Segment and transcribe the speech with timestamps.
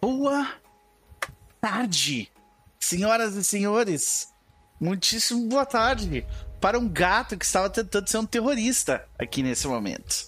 [0.00, 0.54] Boa
[1.60, 2.30] tarde,
[2.78, 4.32] senhoras e senhores.
[4.80, 6.24] Muitíssimo boa tarde
[6.60, 10.24] para um gato que estava tentando ser um terrorista aqui nesse momento.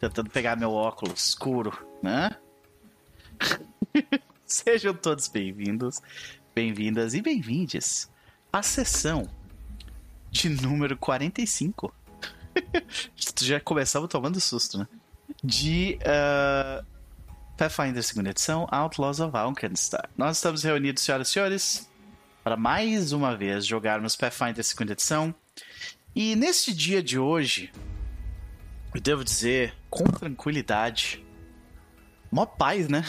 [0.00, 2.30] Tentando pegar meu óculos escuro, né?
[4.46, 6.00] Sejam todos bem-vindos,
[6.54, 8.10] bem-vindas e bem-vindes
[8.50, 9.28] à sessão
[10.30, 11.94] de número 45.
[13.38, 14.88] Já começamos tomando susto, né?
[15.44, 16.91] De uh,
[17.62, 20.10] Pathfinder segunda edição, Outlaws of Alkenstar.
[20.16, 21.90] Nós estamos reunidos, senhoras e senhores,
[22.42, 25.32] para mais uma vez jogarmos Pathfinder segunda edição.
[26.12, 27.72] E neste dia de hoje,
[28.92, 31.24] eu devo dizer, com tranquilidade,
[32.32, 33.04] mó paz, né?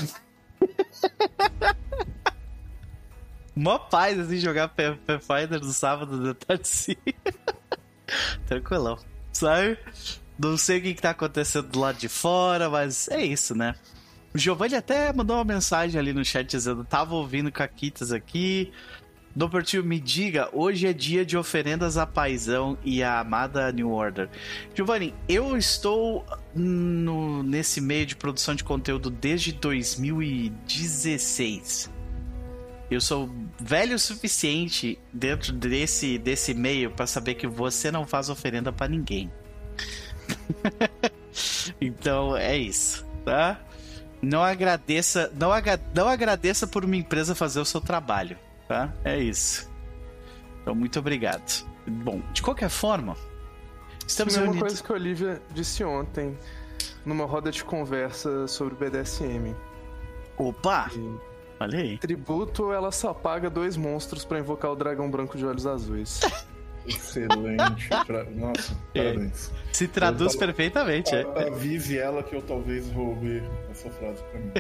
[3.56, 6.96] mó paz, assim, jogar Pathfinder no sábado da tarde.
[8.46, 9.00] Tranquilão,
[9.32, 9.80] sabe?
[10.38, 13.74] Não sei o que, que tá acontecendo do lado de fora, mas é isso, né?
[14.34, 18.72] O Giovanni até mandou uma mensagem ali no chat dizendo: tava ouvindo Caquitas aqui.
[19.36, 24.30] Dopertio, me diga, hoje é dia de oferendas a Paisão e a amada New Order.
[24.76, 31.92] Giovanni, eu estou no, nesse meio de produção de conteúdo desde 2016.
[32.92, 33.28] Eu sou
[33.60, 38.88] velho o suficiente dentro desse, desse meio para saber que você não faz oferenda para
[38.88, 39.32] ninguém.
[41.82, 43.60] então é isso, tá?
[44.24, 48.38] Não agradeça, não, aga, não agradeça por uma empresa fazer o seu trabalho,
[48.70, 48.94] tá?
[49.04, 49.70] É isso.
[50.62, 51.68] Então, muito obrigado.
[51.86, 53.18] Bom, de qualquer forma,
[54.08, 54.56] estamos reunidos...
[54.56, 56.38] uma coisa que a Olivia disse ontem
[57.06, 59.54] numa roda de conversa sobre o BDSM.
[60.38, 60.90] Opa!
[60.96, 61.34] E...
[61.60, 61.98] Olha aí.
[61.98, 66.22] Tributo, ela só paga dois monstros para invocar o dragão branco de olhos azuis.
[66.88, 67.90] Excelente.
[68.06, 68.24] Pra...
[68.26, 69.04] Nossa, é.
[69.04, 69.52] parabéns.
[69.72, 71.14] Se traduz perfeitamente.
[71.16, 71.24] É.
[71.48, 74.52] Avise ela que eu talvez roube essa frase pra mim.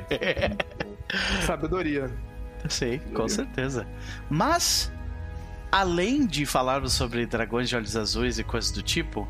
[1.45, 2.11] Sabedoria.
[2.69, 3.85] Sei, com certeza.
[4.29, 4.91] Mas,
[5.71, 9.27] além de falarmos sobre dragões de olhos azuis e coisas do tipo,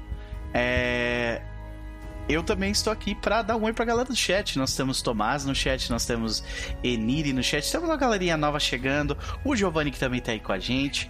[0.53, 1.42] é...
[2.30, 4.58] eu também estou aqui para dar um oi pra galera do chat.
[4.58, 6.44] Nós temos Tomás no chat, nós temos
[6.84, 10.52] Eniri no chat, temos uma galerinha nova chegando, o Giovanni que também tá aí com
[10.52, 11.09] a gente.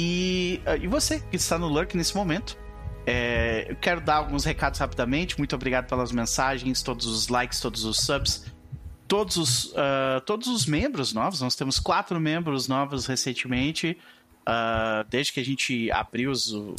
[0.00, 2.56] E, ah, e você que está no Lurk nesse momento,
[3.04, 5.36] é, eu quero dar alguns recados rapidamente.
[5.36, 8.46] Muito obrigado pelas mensagens, todos os likes, todos os subs,
[9.08, 11.40] todos os, uh, todos os membros novos.
[11.40, 13.98] Nós temos quatro membros novos recentemente.
[14.46, 16.74] Uh, desde que a gente abriu os, o,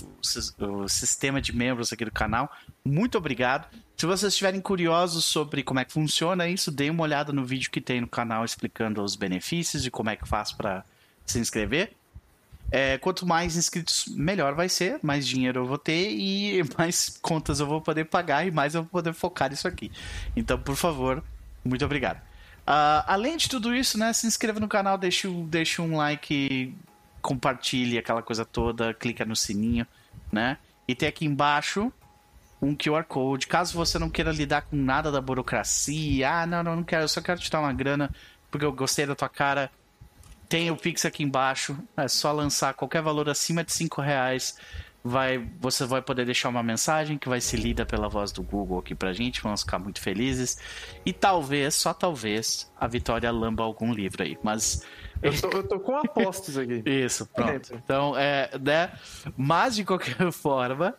[0.60, 2.50] o, sistema de membros aqui do canal.
[2.86, 3.70] Muito obrigado.
[3.98, 7.70] Se vocês estiverem curiosos sobre como é que funciona isso, deem uma olhada no vídeo
[7.70, 10.84] que tem no canal explicando os benefícios e como é que faz para
[11.26, 11.99] se inscrever.
[12.72, 17.60] É, quanto mais inscritos, melhor vai ser, mais dinheiro eu vou ter e mais contas
[17.60, 19.92] eu vou poder pagar e mais eu vou poder focar nisso aqui.
[20.36, 21.24] Então, por favor,
[21.66, 22.18] muito obrigado.
[22.68, 26.76] Uh, além de tudo isso, né, se inscreva no canal, deixe, deixe um like,
[27.22, 29.88] compartilhe aquela coisa toda, clica no sininho,
[30.32, 30.58] né?
[30.88, 31.92] E tem aqui embaixo
[32.62, 33.48] um QR Code.
[33.48, 37.08] Caso você não queira lidar com nada da burocracia, ah, não, não, não quero, eu
[37.08, 38.12] só quero te dar uma grana
[38.52, 39.72] porque eu gostei da tua cara
[40.50, 41.78] tem o Pix aqui embaixo.
[41.96, 44.58] É só lançar qualquer valor acima de 5 reais.
[45.02, 48.80] Vai, você vai poder deixar uma mensagem que vai ser lida pela voz do Google
[48.80, 49.42] aqui pra gente.
[49.42, 50.58] Vamos ficar muito felizes.
[51.06, 54.38] E talvez, só talvez, a Vitória lamba algum livro aí.
[54.44, 54.84] Mas.
[55.22, 56.82] Eu tô, eu tô com apostas aqui.
[56.90, 57.74] Isso, pronto.
[57.74, 58.90] Então, é, né?
[59.36, 60.96] Mas de qualquer forma.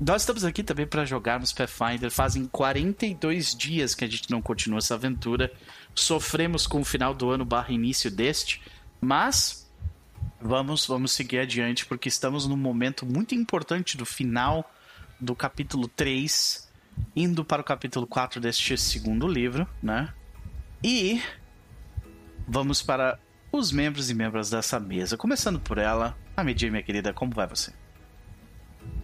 [0.00, 2.08] Nós estamos aqui também para jogarmos Pathfinder.
[2.08, 5.52] Fazem 42 dias que a gente não continua essa aventura.
[5.92, 8.62] Sofremos com o final do ano barra início deste.
[9.00, 9.70] Mas
[10.40, 14.70] vamos, vamos seguir adiante porque estamos num momento muito importante do final
[15.20, 16.68] do capítulo 3,
[17.14, 20.12] indo para o capítulo 4 deste segundo livro, né?
[20.82, 21.20] E
[22.46, 23.18] vamos para
[23.50, 25.16] os membros e membros dessa mesa.
[25.16, 27.72] Começando por ela, a Medir, minha querida, como vai você?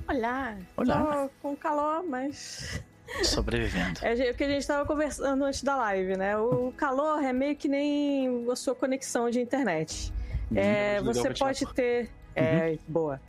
[0.07, 1.03] Olá, Olá.
[1.03, 2.83] Tô com calor, mas
[3.23, 4.01] Sobrevivendo.
[4.03, 6.37] É o que a gente estava conversando antes da live, né?
[6.37, 10.13] O calor é meio que nem a sua conexão de internet.
[10.51, 12.11] Hum, é, você pode ter.
[12.35, 12.79] É, uhum.
[12.89, 13.21] boa.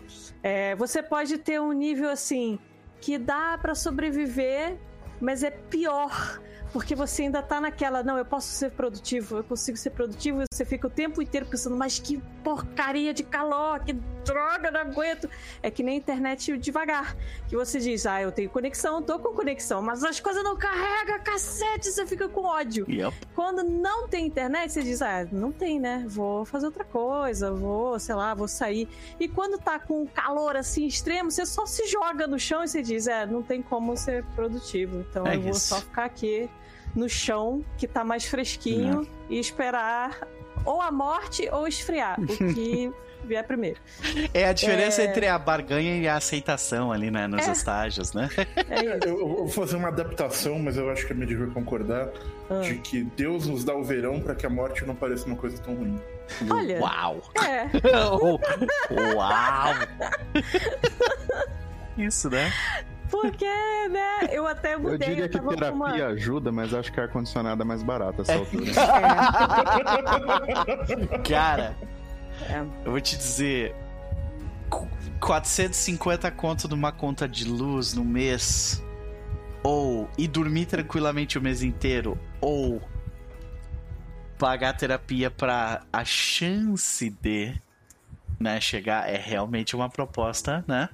[0.42, 2.58] É, você pode ter um nível assim
[3.00, 4.78] que dá para sobreviver,
[5.22, 6.42] mas é pior
[6.76, 10.46] porque você ainda tá naquela, não, eu posso ser produtivo, eu consigo ser produtivo, e
[10.52, 15.30] você fica o tempo inteiro pensando, mas que porcaria de calor, que droga, não aguento.
[15.64, 17.16] É que nem internet devagar,
[17.48, 21.18] que você diz, ah, eu tenho conexão, tô com conexão, mas as coisas não carregam,
[21.24, 22.86] cacete, você fica com ódio.
[22.90, 23.16] Yep.
[23.34, 26.04] Quando não tem internet, você diz, ah, não tem, né?
[26.06, 28.90] Vou fazer outra coisa, vou, sei lá, vou sair.
[29.18, 32.82] E quando tá com calor assim extremo, você só se joga no chão e você
[32.82, 35.48] diz, é, não tem como ser produtivo, então é eu isso.
[35.48, 36.50] vou só ficar aqui
[36.96, 39.08] no chão, que tá mais fresquinho, Não.
[39.30, 40.28] e esperar
[40.64, 42.92] ou a morte ou esfriar, o que
[43.26, 43.80] vier primeiro.
[44.34, 45.06] É a diferença É.
[45.06, 47.28] entre a barganha e a aceitação ali, né?
[47.28, 47.52] Nos É.
[47.52, 48.30] estágios, né?
[48.70, 52.10] É Eu, vou fazer uma adaptação, mas eu acho que a Medir vai concordar
[52.50, 52.60] Ah.
[52.62, 55.58] de que Deus nos dá o verão para que a morte não pareça uma coisa
[55.62, 56.00] tão ruim.
[56.50, 57.22] Olha, Uau!
[57.44, 57.70] é,
[59.16, 59.74] Uau!
[61.98, 62.52] Isso, né?
[63.10, 63.46] Porque,
[63.90, 65.92] né, eu até Eu mudei, diria eu que terapia uma...
[66.08, 68.72] ajuda, mas acho que ar-condicionado é mais barato essa altura.
[71.28, 71.76] Cara,
[72.50, 72.60] É.
[72.86, 73.76] eu vou te dizer.
[74.70, 74.88] qu-
[75.20, 78.84] 450 conto numa conta de luz no mês.
[79.64, 82.18] Ou e dormir tranquilamente o mês inteiro.
[82.42, 82.82] Ou
[84.38, 87.54] pagar terapia pra a chance de
[88.40, 90.90] né, chegar é realmente uma proposta, né?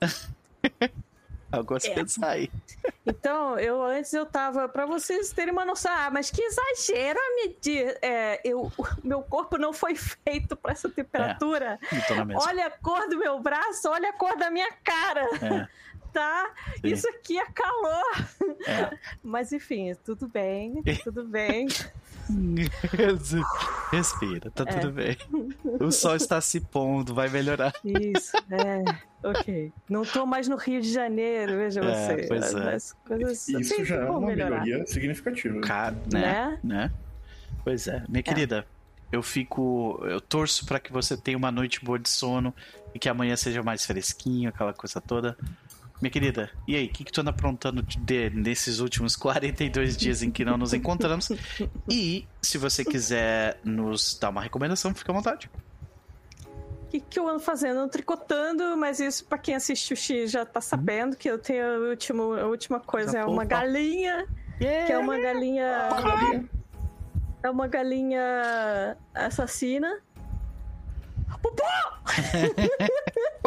[1.52, 1.94] Algo a se É.
[1.94, 2.50] pensar aí.
[3.08, 7.34] Então, eu antes eu tava, pra vocês terem uma noção, ah, mas que exagero a
[7.36, 7.96] medir.
[8.02, 8.70] É, eu,
[9.02, 11.78] meu corpo não foi feito pra essa temperatura.
[11.92, 12.34] Mesma.
[12.44, 15.68] Olha a cor do meu braço, olha a cor da minha cara, É,
[16.12, 16.50] tá?
[16.80, 16.88] Sim.
[16.88, 18.26] Isso aqui é calor.
[18.66, 18.98] é.
[19.22, 21.68] Mas enfim, tudo bem, tudo bem.
[23.92, 24.72] Respira, tá É.
[24.72, 25.16] tudo bem.
[25.80, 27.72] O sol está se pondo, vai melhorar.
[27.84, 28.84] Isso, é.
[29.22, 29.72] Ok.
[29.88, 31.84] Não tô mais no Rio de Janeiro, veja É,
[32.16, 32.26] você.
[32.28, 32.74] pois é.
[32.74, 34.62] As coisas Isso sempre já é vão uma melhorar.
[34.62, 35.60] melhoria significativa.
[35.60, 36.20] Cara, né?
[36.22, 36.58] Né?
[36.62, 36.92] né?
[37.64, 38.04] Pois é.
[38.08, 38.66] Minha querida,
[39.10, 40.00] eu fico.
[40.04, 42.54] Eu torço pra que você tenha uma noite boa de sono
[42.94, 45.36] e que amanhã seja mais fresquinho, aquela coisa toda.
[46.00, 50.22] Minha querida, e aí, o que, que tu anda aprontando de, nesses últimos 42 dias
[50.22, 51.30] em que não nos encontramos?
[51.90, 55.50] E se você quiser nos dar uma recomendação, fica à vontade.
[56.82, 57.80] O que, que eu ando fazendo?
[57.80, 61.64] Ando tricotando, mas isso pra quem assiste o X já tá sabendo que eu tenho
[61.64, 63.46] a, último, a última coisa, Coisa é uma fofa.
[63.46, 64.26] galinha,
[64.58, 65.88] que é uma galinha.
[67.42, 69.98] É uma galinha assassina.
[71.50, 71.62] Pupô!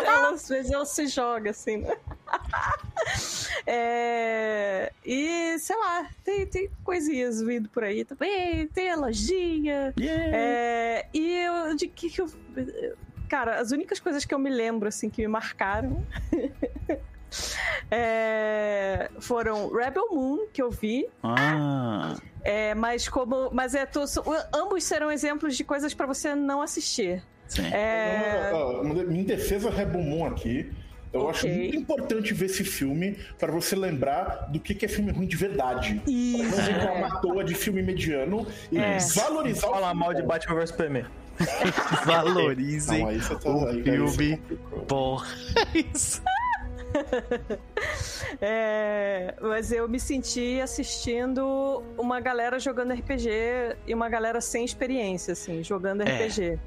[0.04, 1.98] ela, às vezes ela se joga assim, né?
[3.66, 9.94] É, e sei lá, tem, tem coisinhas vindo por aí também, tem a lojinha.
[10.00, 10.32] Yeah.
[10.38, 12.30] É, e eu, de que, que eu.
[13.28, 16.04] Cara, as únicas coisas que eu me lembro, assim, que me marcaram.
[17.92, 21.08] é, foram Rebel Moon, que eu vi.
[21.24, 23.50] Ah, É, mas como.
[23.52, 23.86] Mas é.
[23.86, 24.06] tô-
[24.54, 27.24] ambos serão exemplos de coisas pra você não assistir.
[27.50, 27.66] Sim.
[27.74, 30.72] É, ó, Minha defesa Rebel Moon aqui.
[31.12, 31.32] Eu Ok.
[31.32, 35.26] acho muito importante ver esse filme para você lembrar do que que é filme ruim
[35.26, 36.00] de verdade.
[36.08, 36.56] Isso.
[36.56, 37.14] Não reclamar É.
[37.16, 38.98] à toa de filme mediano e É.
[39.16, 40.28] valorizar o Falar mal de bom.
[40.28, 41.06] Batman vs Superman.
[42.06, 44.38] Valorizem Não, aí você tá, o aí, aí filme.
[44.38, 44.80] complicou.
[44.86, 45.28] Porra.
[45.74, 46.22] Isso.
[48.42, 53.30] É, mas eu me senti assistindo uma galera jogando RPG
[53.88, 56.06] e uma galera sem experiência, assim, jogando É.
[56.28, 56.60] RPG.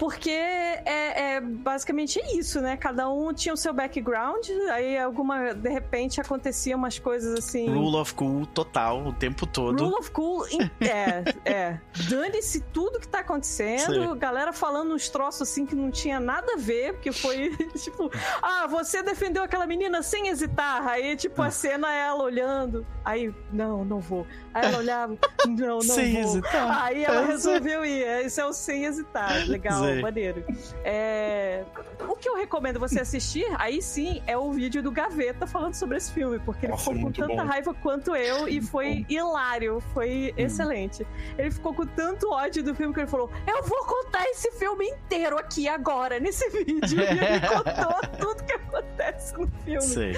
[0.00, 2.74] Porque é, é basicamente isso, né?
[2.74, 5.52] Cada um tinha o seu background, aí alguma.
[5.52, 7.68] De repente aconteciam umas coisas assim.
[7.68, 9.84] Rule of Cool total o tempo todo.
[9.84, 10.46] Rule of Cool,
[10.80, 11.78] é, é.
[12.08, 13.92] Dane-se tudo que tá acontecendo.
[13.92, 14.18] Sim.
[14.18, 18.10] Galera falando uns troços assim que não tinha nada a ver, porque foi tipo,
[18.40, 20.86] ah, você defendeu aquela menina sem hesitar.
[20.88, 22.86] Aí, tipo, a cena é ela olhando.
[23.04, 24.26] Aí, não, não vou.
[24.54, 26.22] Aí ela olhava, não, não Sem vou.
[26.22, 26.84] hesitar.
[26.84, 28.02] Aí ela É, resolveu ir.
[28.24, 29.46] Esse é o sem hesitar.
[29.46, 30.44] Legal, Maneiro.
[30.84, 31.64] É,
[32.08, 35.96] O que eu recomendo você assistir, aí sim, é o vídeo do Gaveta falando sobre
[35.96, 37.48] esse filme, porque ele Nossa, ficou com tanta bom.
[37.48, 41.06] raiva quanto eu e foi hilário, foi excelente.
[41.38, 44.86] Ele ficou com tanto ódio do filme que ele falou: Eu vou contar esse filme
[44.86, 47.00] inteiro aqui agora, nesse vídeo.
[47.00, 49.82] E ele contou tudo que acontece no filme.
[49.82, 50.12] Sei.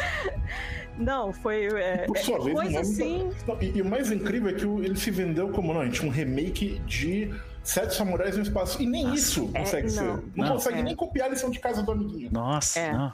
[0.99, 1.67] Não, foi.
[1.67, 3.31] É, Por sua é vez, coisa é assim.
[3.47, 6.81] Não, e, o mais incrível é que ele se vendeu como, não, gente, um remake
[6.87, 7.33] de
[7.65, 8.83] Sete Samurais no Espaço.
[8.83, 10.03] E nem isso É, consegue ser.
[10.03, 10.17] não.
[10.17, 10.53] Não, Não.
[10.55, 10.83] consegue É.
[10.83, 12.31] nem copiar a lição de casa do amiguinho.
[12.33, 12.93] Nossa, É.
[12.93, 13.13] não.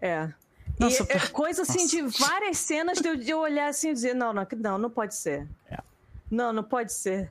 [0.00, 0.28] É.
[0.78, 3.92] Nossa, e é coisa assim de várias cenas de eu, de eu olhar assim e
[3.92, 5.46] dizer: não, não, não, não pode ser.
[5.70, 5.78] É.
[6.30, 7.30] Não, não pode ser.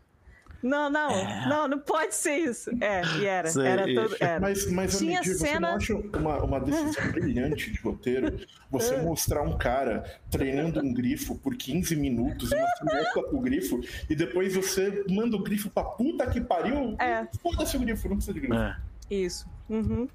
[0.61, 1.09] Não, não,
[1.47, 2.69] não, não pode ser isso.
[2.81, 3.47] É, e era.
[3.49, 3.65] Sei.
[3.65, 4.15] Era todo.
[4.19, 4.39] Era.
[4.39, 8.39] Mas, mas Tinha você cena- não acha uma, uma decisão brilhante de roteiro
[8.69, 9.01] você É.
[9.01, 14.15] mostrar um cara treinando um grifo por 15 minutos e mostrando época pro grifo e
[14.15, 16.95] depois você manda o grifo pra puta que pariu?
[16.99, 17.25] É.
[17.41, 18.53] Foda-se o grifo, não precisa de grifo.
[18.55, 18.77] É.
[19.09, 19.47] Isso.
[19.69, 20.07] Uhum.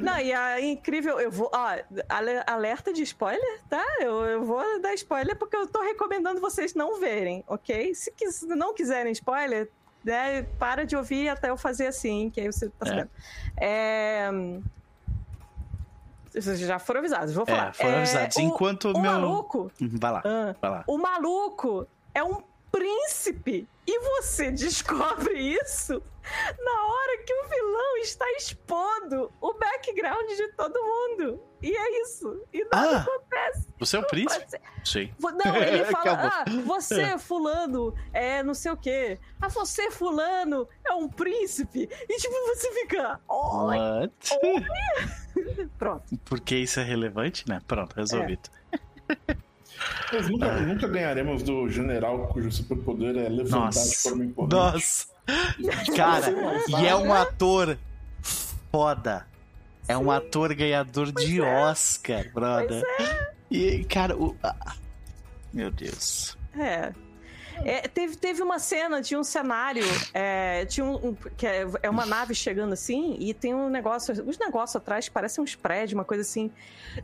[0.00, 1.50] Não, e a incrível, eu vou.
[1.52, 1.76] Ó,
[2.08, 3.84] ale- alerta de spoiler, tá?
[4.00, 7.94] Eu, eu vou dar spoiler porque eu tô recomendando vocês não verem, ok?
[7.94, 9.68] Se quis- não quiserem spoiler,
[10.04, 12.88] né, para de ouvir até eu fazer assim, que aí você tá É.
[12.88, 13.10] sabendo.
[13.60, 14.30] É,
[16.32, 17.68] Vocês já foram avisados, vou falar.
[17.68, 18.36] É, foram avisados.
[18.36, 19.12] o- Enquanto o meu.
[19.12, 19.70] maluco.
[19.78, 20.84] Uhum, Vai lá, ah, vai lá.
[20.86, 23.68] o maluco é um príncipe.
[23.86, 26.02] E você descobre isso
[26.64, 31.42] na hora que o vilão está expondo o background de todo mundo.
[31.60, 32.44] E é isso.
[32.52, 33.68] E nada Ah, acontece.
[33.78, 34.60] Você é o príncipe?
[34.84, 35.12] Sim.
[35.20, 39.18] Não, ele fala, ah, você, fulano, é não sei o quê.
[39.40, 41.88] Ah, você, fulano, é um príncipe.
[42.08, 44.12] E tipo, você fica, oh, What?
[45.78, 46.16] pronto.
[46.24, 47.60] Por que isso é relevante, né?
[47.66, 48.48] Pronto, resolvido.
[50.12, 50.60] Nós nunca, Ah.
[50.60, 54.08] nunca ganharemos do general cujo superpoder é levantar de Nossa.
[54.08, 54.54] forma imponente.
[54.54, 55.06] Nossa!
[55.96, 56.26] Cara,
[56.80, 57.78] e é um ator
[58.70, 59.26] foda.
[59.88, 62.82] É um ator ganhador de Oscar, brother.
[63.50, 64.36] E, cara, o.
[64.42, 64.74] ah,
[65.52, 66.36] Meu Deus.
[66.58, 66.92] É.
[67.64, 71.90] É, teve, teve uma cena, tinha um cenário, é, tinha um, um- que é, é
[71.90, 75.92] uma nave chegando assim, e tem um negócio, uns negócios atrás que parecem uns prédios,
[75.94, 76.50] uma coisa assim.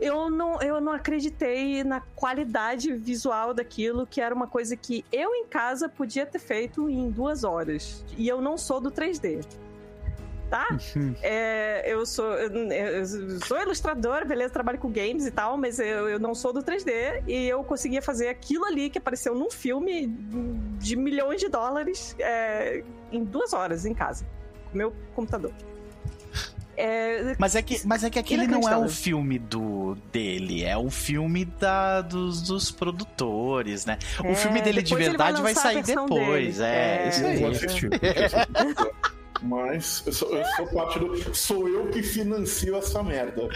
[0.00, 5.34] Eu não, eu não acreditei na qualidade visual daquilo, que era uma coisa que eu
[5.34, 8.04] em casa podia ter feito em duas horas.
[8.16, 9.44] E eu não sou do 3D.
[10.48, 10.66] Tá?
[11.22, 13.04] É, eu sou eu, eu
[13.46, 17.22] sou ilustradora, beleza, trabalho com games e tal, mas eu, eu não sou do 3D
[17.26, 20.06] e eu conseguia fazer aquilo ali que apareceu num filme
[20.78, 24.24] de milhões de dólares é, em duas horas em casa,
[24.72, 25.52] com meu computador.
[26.80, 30.76] É, Mas é que, mas é que aquele não é o filme do dele, é
[30.78, 33.98] o filme da, dos, dos produtores, né?
[34.22, 36.58] O É, filme dele de vai verdade vai, a sair depois.
[36.58, 36.68] dele.
[36.70, 37.08] É, É.
[37.08, 37.42] isso aí.
[37.42, 37.90] eu assistir.
[39.42, 41.35] Mas eu sou, eu sou parte do.
[41.35, 43.49] Sou eu que financio essa merda.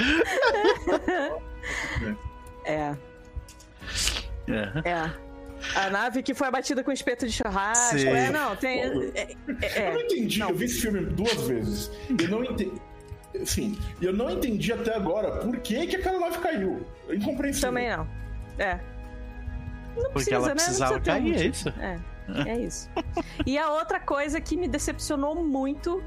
[2.65, 2.95] é,
[4.49, 4.83] Aham.
[4.85, 5.33] é.
[5.77, 7.99] A nave que foi abatida com espeto de churrasco.
[7.99, 8.09] Sim.
[8.09, 8.81] É, não, tem.
[9.15, 10.03] É, é, Eu não é.
[10.05, 10.51] entendi, não.
[10.51, 11.91] eu vi esse filme duas vezes.
[12.21, 12.73] Eu não entendi.
[13.45, 16.85] Sim, eu não entendi até agora por que, que aquela nave caiu.
[17.09, 17.69] É incompreensível.
[17.71, 18.07] Também não.
[18.59, 18.75] É.
[19.95, 20.55] Não Porque precisa, ela né?
[20.55, 21.69] Não precisava precisa ter um cair, é isso?
[21.81, 21.99] É,
[22.47, 22.89] é isso.
[23.47, 26.03] E a outra coisa que me decepcionou muito,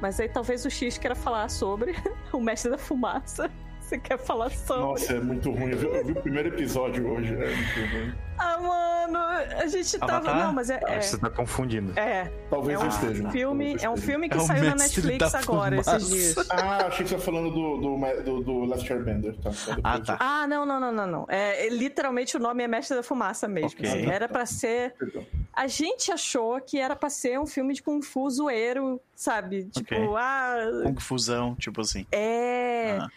[0.00, 1.94] mas aí talvez o X queira falar sobre,
[2.32, 3.50] o Mestre da Fumaça.
[3.92, 4.82] Você quer falar sobre?
[4.84, 5.70] Nossa, é muito ruim.
[5.72, 7.34] Eu vi, eu vi o primeiro episódio hoje.
[7.34, 8.14] É muito ruim.
[8.38, 10.14] Ah, mano, a gente tava.
[10.16, 10.46] Avatar?
[10.46, 10.80] Não, mas é.
[10.86, 11.92] Ah, É, Você tá confundindo.
[11.98, 13.30] é, Talvez é eu um esteja.
[13.30, 15.96] filme, Talvez é um filme que É saiu na Netflix agora, Fumaça.
[15.98, 16.50] esses dias.
[16.50, 19.36] Ah, achei que você tá falando do, do, do, do Last Airbender.
[19.42, 19.50] Tá,
[19.84, 20.16] Ah, tá.
[20.18, 21.26] Ah, não, não, não, não, não.
[21.28, 23.78] É, é, literalmente o nome é Mestre da Fumaça mesmo.
[23.78, 23.86] Ok.
[23.86, 24.10] assim.
[24.10, 24.94] Era pra ser.
[24.94, 25.26] Perdão.
[25.52, 29.64] A gente achou que era pra ser um filme de Kung Fu zoeiro, sabe?
[29.66, 30.14] Tipo, Ok.
[30.16, 30.56] ah.
[30.84, 32.06] Confusão, tipo assim.
[32.10, 32.96] É.
[32.98, 33.08] Ah.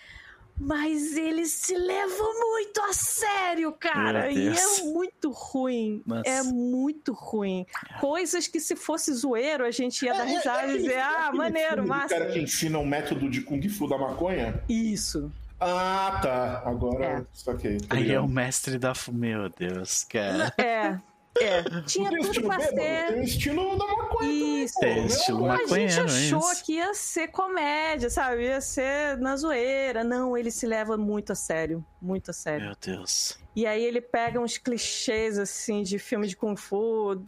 [0.58, 4.32] Mas eles se levam muito a sério, cara.
[4.32, 6.02] E é muito ruim.
[6.06, 6.30] Nossa.
[6.30, 7.66] É muito ruim.
[8.00, 11.74] Coisas que se fosse zoeiro, a gente ia dar risada e dizer, É ah, maneiro,
[11.74, 12.08] filme massa.
[12.08, 14.64] cara que ensina um método de Kung Fu da maconha?
[14.70, 15.30] Isso.
[15.60, 16.64] Ah, tá.
[16.66, 17.26] Agora, É.
[17.34, 17.78] saquei.
[17.90, 18.94] Aí é o mestre da.
[18.96, 20.54] fu- Meu Deus, cara.
[20.58, 20.98] É.
[21.42, 21.64] É.
[21.82, 23.14] Tinha Tem tudo pra bêbado, tem ser.
[23.14, 24.80] o estilo da maconha Isso.
[24.80, 25.00] também, pô.
[25.02, 26.64] Tem estilo A gente é achou isso.
[26.64, 28.44] que ia ser comédia, sabe?
[28.46, 30.04] Ia ser na zoeira.
[30.04, 31.86] Não, ele se leva muito a sério.
[32.02, 32.68] Muito a sério.
[32.68, 33.38] Meu Deus.
[33.54, 37.22] E aí ele pega uns clichês, assim, de filme de Kung Fu.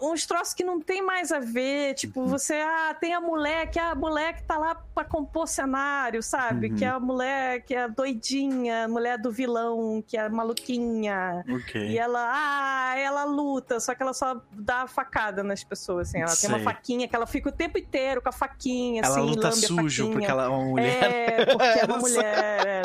[0.00, 1.94] Uns troços que não tem mais a ver.
[1.94, 2.26] Tipo, Uhum.
[2.28, 6.22] você, ah, tem a mulher, que é a mulher que tá lá pra compor cenário,
[6.22, 6.68] sabe?
[6.70, 6.76] Uhum.
[6.76, 11.44] Que é a mulher que é doidinha, mulher do vilão, que é maluquinha.
[11.48, 11.80] Ok.
[11.90, 16.20] E ela, ah, ela luta, só que ela só dá facada nas pessoas, assim.
[16.20, 16.64] Ela tem uma Sei.
[16.64, 20.26] faquinha que ela fica o tempo inteiro com a faquinha, Ela assim, luta sujo porque
[20.26, 21.04] ela é uma mulher.
[21.04, 22.66] É, porque é uma mulher.
[22.66, 22.82] é.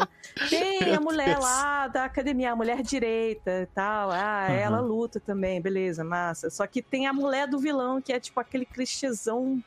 [0.50, 4.10] Tem a mulher lá da academia, a mulher direita e tal.
[4.12, 4.56] Ah, Uhum.
[4.56, 6.50] ela luta também, beleza, massa.
[6.50, 9.62] Só que tem a mulher do vilão, que é tipo aquele clichêzão.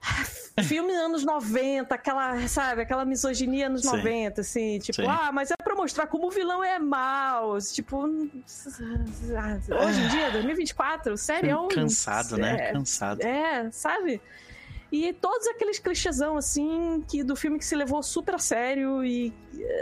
[0.68, 3.96] Filme anos 90, aquela, sabe, aquela misoginia anos Sim.
[3.96, 5.08] 90, assim, tipo, Sim.
[5.08, 7.58] ah, mas é pra mostrar como o vilão é mau.
[7.58, 8.30] Tipo, hoje
[10.00, 11.66] em dia, 2024, sério.
[11.68, 12.68] Cansado, né?
[12.68, 13.20] É, Cansado.
[13.22, 14.22] é, sabe?
[14.92, 19.32] E todos aqueles clichêsão, assim, que do filme que se levou super a sério e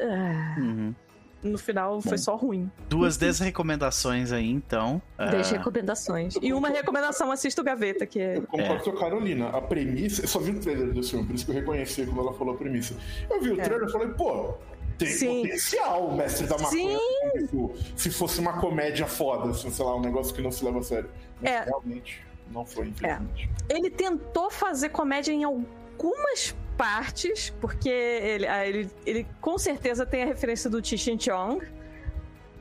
[0.05, 0.95] ah, Uhum.
[1.43, 2.71] No final foi só ruim.
[2.89, 5.01] Duas desrecomendações aí, então.
[5.31, 6.35] Deixa Ah, recomendações.
[6.41, 8.39] E uma recomendação, assista o Gaveta, que é...
[8.39, 9.49] Eu concordo com a Carolina.
[9.49, 10.23] A premissa.
[10.23, 12.55] Eu só vi o trailer desse filme, por isso que eu reconheci quando ela falou
[12.55, 12.95] a premissa.
[13.31, 13.65] Eu vi o É.
[13.65, 14.55] trailer e falei, pô,
[14.99, 15.43] tem Sim.
[15.43, 16.99] potencial o mestre da maconha.
[16.99, 17.39] Sim.
[17.47, 20.79] Tipo, Se fosse uma comédia foda, assim, sei lá, um negócio que não se leva
[20.79, 21.11] a sério.
[21.41, 21.65] Mas É.
[21.65, 23.51] realmente não foi, infelizmente.
[23.69, 30.25] Ele tentou fazer comédia em algumas partes, porque ele, ah, ele, ele com certeza tem
[30.25, 31.65] a referência do Tichin Chong.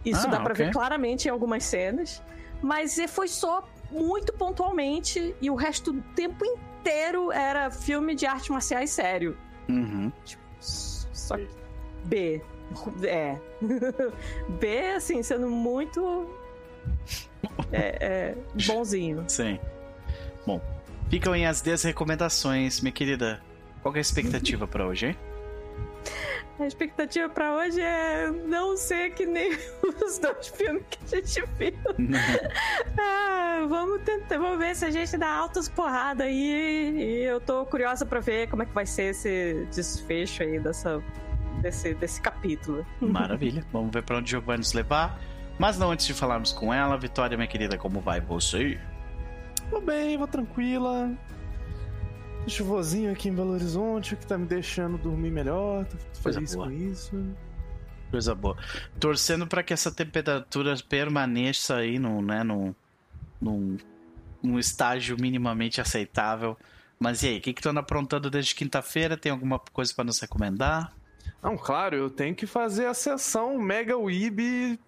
[0.06, 0.66] Isso Ah, dá pra ok.
[0.68, 2.22] ver claramente em algumas cenas.
[2.62, 8.28] Mas eh, foi só muito pontualmente e o resto do tempo inteiro era filme de
[8.28, 9.36] artes marciais sério.
[9.68, 10.12] Uhum.
[10.60, 11.48] S- Só que
[12.06, 12.42] B.
[13.04, 13.38] É.
[14.60, 16.30] B, assim, sendo muito.
[17.72, 18.38] É, é,
[18.68, 19.26] bonzinho.
[19.28, 19.60] Sim.
[20.46, 20.62] Bom,
[21.10, 23.42] ficam aí as 10 recomendações, minha querida.
[23.82, 25.18] Qual é a expectativa para hoje, hein?
[26.60, 29.52] A expectativa pra hoje é não ser que nem
[30.06, 31.74] os dois filmes que a gente viu.
[33.00, 36.94] ah, vamos tentar, vamos ver se a gente dá altas porradas aí.
[36.96, 41.04] E eu tô curiosa pra ver como é que vai ser esse desfecho aí dessa,
[41.64, 42.86] desse, desse capítulo.
[43.00, 43.66] Maravilha.
[43.74, 45.20] Vamos ver pra onde o Giovanni nos levar.
[45.58, 48.80] Mas não antes de falarmos com ela, Vitória, minha querida, como vai você?
[49.72, 51.12] Vou bem, vou tranquila
[52.50, 55.86] chuvosinho aqui em Belo Horizonte, que tá me deixando dormir melhor.
[55.86, 57.24] Tô feliz com isso.
[58.10, 58.58] Coisa boa.
[59.00, 62.76] Torcendo para que essa temperatura permaneça aí no, né, no,
[63.40, 63.78] num,
[64.44, 66.58] num estágio minimamente aceitável.
[67.00, 69.18] Mas e aí, o que, que tu anda aprontando desde quinta-feira?
[69.18, 70.94] Tem alguma coisa para nos recomendar?
[71.42, 74.80] Não, claro, eu tenho que fazer a sessão Mega Weeb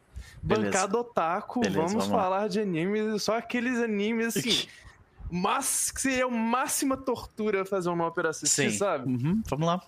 [0.42, 1.62] bancado otaku.
[1.62, 4.68] Beleza, vamos, vamos falar de animes, só aqueles animes assim.
[5.32, 8.78] Mas que seria a máxima tortura fazer uma ópera assistir, Sim.
[8.78, 9.10] sabe?
[9.10, 9.84] Uhum, vamos lá.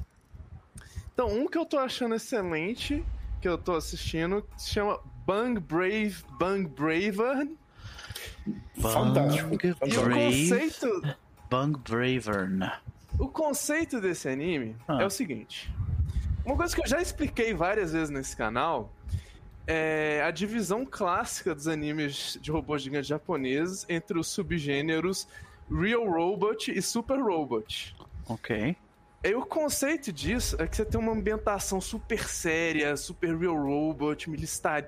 [1.14, 3.04] Então, um que eu tô achando excelente,
[3.42, 7.48] que eu tô assistindo, se chama Bang Brave, Bang Braver.
[8.80, 9.58] Fantástico.
[9.64, 11.16] E o conceito.
[11.50, 12.72] Bang Bravern.
[13.18, 15.02] O conceito desse anime ah.
[15.02, 15.72] é o seguinte.
[16.46, 18.94] Uma coisa que eu já expliquei várias vezes nesse canal
[19.68, 25.28] é a divisão clássica dos animes de robôs gigantes japoneses entre os subgêneros
[25.70, 27.96] Real Robot e Super Robot.
[28.28, 28.76] Ok.
[29.26, 34.30] E o conceito disso é que você tem uma ambientação super séria, super real robot,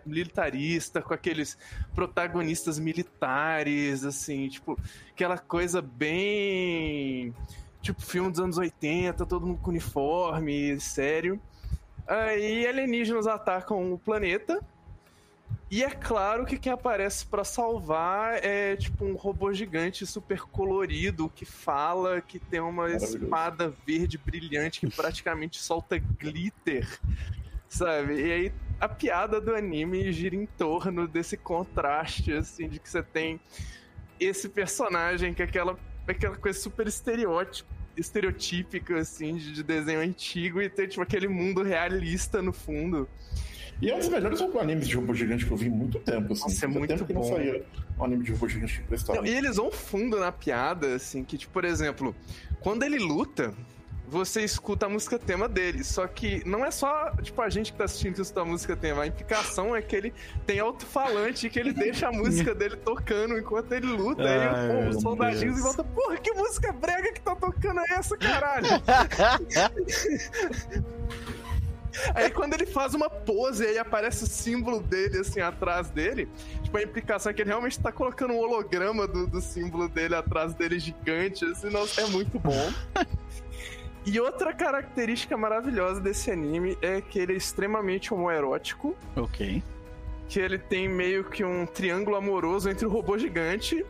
[0.05, 1.57] militarista, com aqueles
[1.95, 4.79] protagonistas militares, assim, tipo,
[5.09, 7.33] aquela coisa bem.
[7.81, 11.41] Tipo, filme dos anos 80, todo mundo com uniforme, sério.
[12.07, 14.63] Aí alienígenas atacam o planeta.
[15.69, 21.29] E é claro que quem aparece para salvar é tipo um robô gigante super colorido
[21.29, 26.87] que fala, que tem uma espada verde brilhante que praticamente solta glitter,
[27.67, 28.13] sabe?
[28.13, 33.03] E aí a piada do anime gira em torno desse contraste, assim, de que você
[33.03, 33.37] tem
[34.17, 35.77] esse personagem que é aquela,
[36.07, 42.41] aquela coisa super estereótipo estereotípica, assim, de desenho antigo e ter, tipo, aquele mundo realista
[42.41, 43.07] no fundo.
[43.81, 46.33] E é um dos melhores animes de robô gigante que eu vi em muito tempo,
[46.33, 46.43] assim.
[46.43, 47.07] Nossa, é muito tempo bom.
[47.07, 47.63] que não saía
[47.99, 49.27] um anime de robô gigante que prestava.
[49.27, 52.15] e eles vão fundo na piada, assim, que, tipo, por exemplo,
[52.59, 53.53] quando ele luta,
[54.07, 55.83] você escuta a música tema dele.
[55.83, 58.75] Só que não é só, tipo, a gente que tá assistindo que escuta a música
[58.75, 59.03] tema.
[59.03, 60.13] A implicação é que ele
[60.45, 64.23] tem alto-falante que ele deixa a música dele tocando enquanto ele luta.
[64.23, 68.17] Ai, aí os soldadinhos e volta, porra, que música brega que tá tocando é essa,
[68.17, 68.67] caralho?
[72.13, 76.29] Aí quando ele faz uma pose e aí aparece o símbolo dele, assim, atrás dele,
[76.61, 80.13] tipo, a implicação é que ele realmente tá colocando um holograma do, do símbolo dele
[80.13, 82.71] atrás dele gigante, assim, nossa, é muito bom.
[84.07, 88.95] E outra característica maravilhosa desse anime é que ele é extremamente homoerótico.
[89.17, 89.61] Ok.
[90.29, 93.85] Que ele tem meio que um triângulo amoroso entre o robô gigante,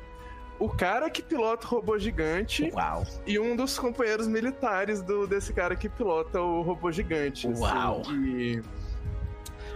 [0.58, 3.06] o cara que pilota o robô gigante Uau.
[3.28, 7.48] e um dos companheiros militares do, desse cara que pilota o robô gigante.
[7.48, 7.62] Assim.
[7.62, 8.02] Uau!
[8.02, 8.62] Assim, e...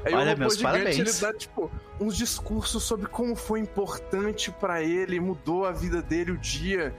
[0.04, 0.98] Aí Olha, o robô gigante parabéns.
[0.98, 6.32] ele dá tipo uns discursos sobre como foi importante para ele, mudou a vida dele
[6.32, 6.96] o dia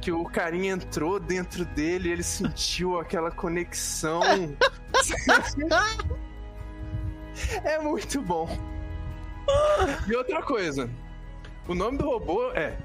[0.00, 4.20] que o carinha entrou dentro dele, ele sentiu aquela conexão.
[7.64, 8.48] é muito bom.
[10.08, 10.88] E outra coisa,
[11.68, 12.76] o nome do robô é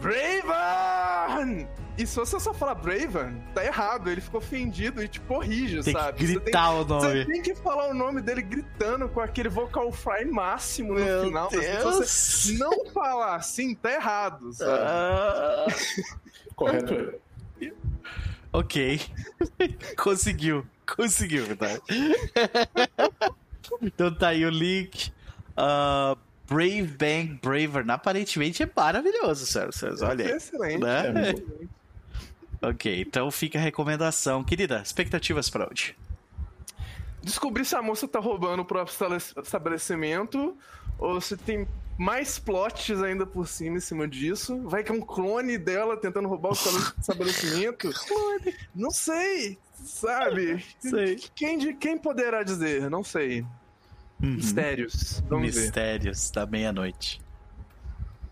[0.00, 1.68] Braven!
[1.96, 4.10] E se você só falar Braven, tá errado.
[4.10, 6.18] Ele ficou ofendido e te corrige, tem sabe?
[6.18, 7.24] Que gritar tem, o nome.
[7.24, 11.24] Você tem que falar o nome dele gritando com aquele vocal fry máximo no Meu
[11.24, 11.48] final.
[11.48, 12.10] Deus.
[12.10, 14.82] Se você não falar assim, tá errado, sabe?
[14.84, 15.66] Ah.
[16.54, 17.24] Correto é.
[18.52, 19.00] Ok.
[19.98, 20.64] Conseguiu.
[20.86, 21.66] Conseguiu, tá?
[23.82, 25.12] então tá aí o link.
[25.56, 27.90] Uh, Brave Bang Braver.
[27.90, 29.72] Aparentemente é maravilhoso, sério.
[30.02, 30.32] Olha aí.
[30.32, 30.80] Excelente.
[30.80, 31.32] Né?
[32.62, 34.44] É ok, então fica a recomendação.
[34.44, 35.96] Querida, expectativas pra hoje?
[37.22, 40.56] Descobrir se a moça tá roubando o próprio estabelecimento
[40.98, 44.60] ou se tem mais plots ainda por cima em cima disso.
[44.64, 47.90] Vai que é um clone dela tentando roubar o estabelecimento.
[48.06, 48.54] clone.
[48.74, 50.64] Não sei, sabe?
[50.80, 51.16] Sei.
[51.34, 52.90] Quem, quem poderá dizer?
[52.90, 53.42] Não sei.
[54.22, 54.36] Uhum.
[54.36, 55.22] Mistérios.
[55.28, 56.34] Vamos Mistérios ver.
[56.34, 57.20] da meia-noite.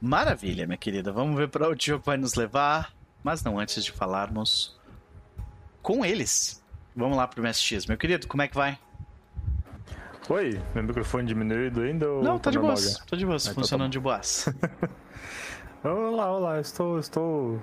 [0.01, 1.13] Maravilha, minha querida.
[1.13, 2.93] Vamos ver para onde o jogo vai nos levar.
[3.23, 4.77] Mas não antes de falarmos
[5.81, 6.63] com eles.
[6.95, 7.87] Vamos lá pro MSX.
[7.87, 8.79] Meu querido, como é que vai?
[10.33, 12.11] Oi, meu microfone diminuído ainda?
[12.11, 12.99] Ou Não, tá de normal boas.
[13.07, 13.91] Tô de boas, então tá funcionando bom.
[13.91, 14.49] de boas.
[15.85, 16.99] Olá, olá, estou.
[16.99, 17.61] Estou.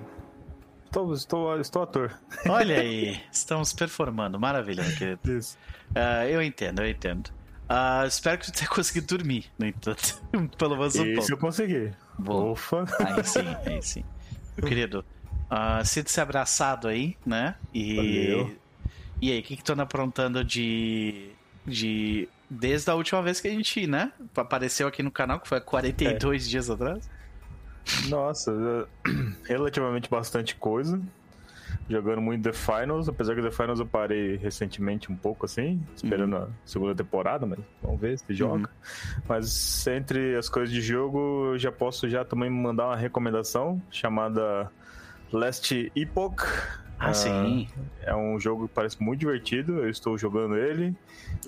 [0.84, 2.16] Estou, estou, estou ator.
[2.48, 4.38] Olha aí, estamos performando.
[4.38, 5.20] Maravilha, meu querido.
[5.36, 5.58] Isso.
[5.96, 7.30] Ah, eu entendo, eu entendo.
[7.68, 10.22] Ah, espero que tu tenha conseguido dormir, no entanto.
[10.56, 11.46] Pelo menos um Isso eu pouco.
[11.46, 11.90] consegui.
[12.16, 12.52] Bom.
[12.52, 12.84] Ufa.
[13.00, 14.04] Aí sim, aí sim.
[14.56, 15.04] Meu querido,
[15.50, 17.56] ah, sinta-se abraçado aí, né?
[17.74, 17.96] E.
[17.96, 18.56] Valeu.
[19.20, 21.32] E aí, o que, que tu anda aprontando de.
[21.66, 22.28] de.
[22.50, 24.12] Desde a última vez que a gente, né?
[24.36, 27.08] Apareceu aqui no canal, que foi há 42 dias atrás.
[28.08, 28.52] Nossa,
[29.44, 31.00] relativamente bastante coisa.
[31.88, 36.36] Jogando muito The Finals, apesar que The Finals eu parei recentemente um pouco assim, esperando
[36.36, 38.68] a segunda temporada, mas vamos ver se joga.
[39.28, 44.70] Mas entre as coisas de jogo, eu já posso já também mandar uma recomendação chamada
[45.32, 46.42] Last Epoch.
[47.00, 47.66] Ah, sim.
[48.02, 50.94] É um jogo que parece muito divertido, eu estou jogando ele.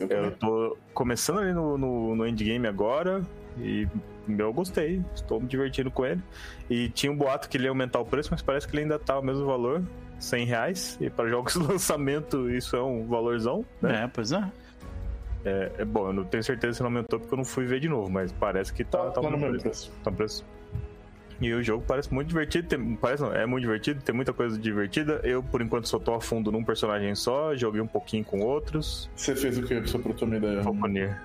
[0.01, 3.23] Eu tô começando ali no, no, no endgame agora
[3.59, 3.87] e
[4.27, 6.23] eu gostei, estou me divertindo com ele.
[6.71, 8.99] E tinha um boato que ele ia aumentar o preço, mas parece que ele ainda
[8.99, 9.83] tá o mesmo valor,
[10.19, 10.97] 100 reais.
[11.01, 14.05] E para jogos de lançamento isso é um valorzão, né?
[14.05, 14.43] É, pois é.
[15.45, 17.81] É, é bom, eu não tenho certeza se não aumentou porque eu não fui ver
[17.81, 19.91] de novo, mas parece que tá, Tá, tá, tá no mesmo preço.
[19.91, 19.93] preço.
[20.05, 20.45] Tá no preço.
[21.43, 24.57] E o jogo parece muito divertido, tem- parece não, é muito divertido, tem muita coisa
[24.59, 25.21] divertida.
[25.25, 29.11] Eu, por enquanto, só tô a fundo num personagem só, joguei um pouquinho com outros.
[29.17, 30.63] Você fez o que, só pra eu ter uma ideia?
[30.63, 31.21] Falconeer.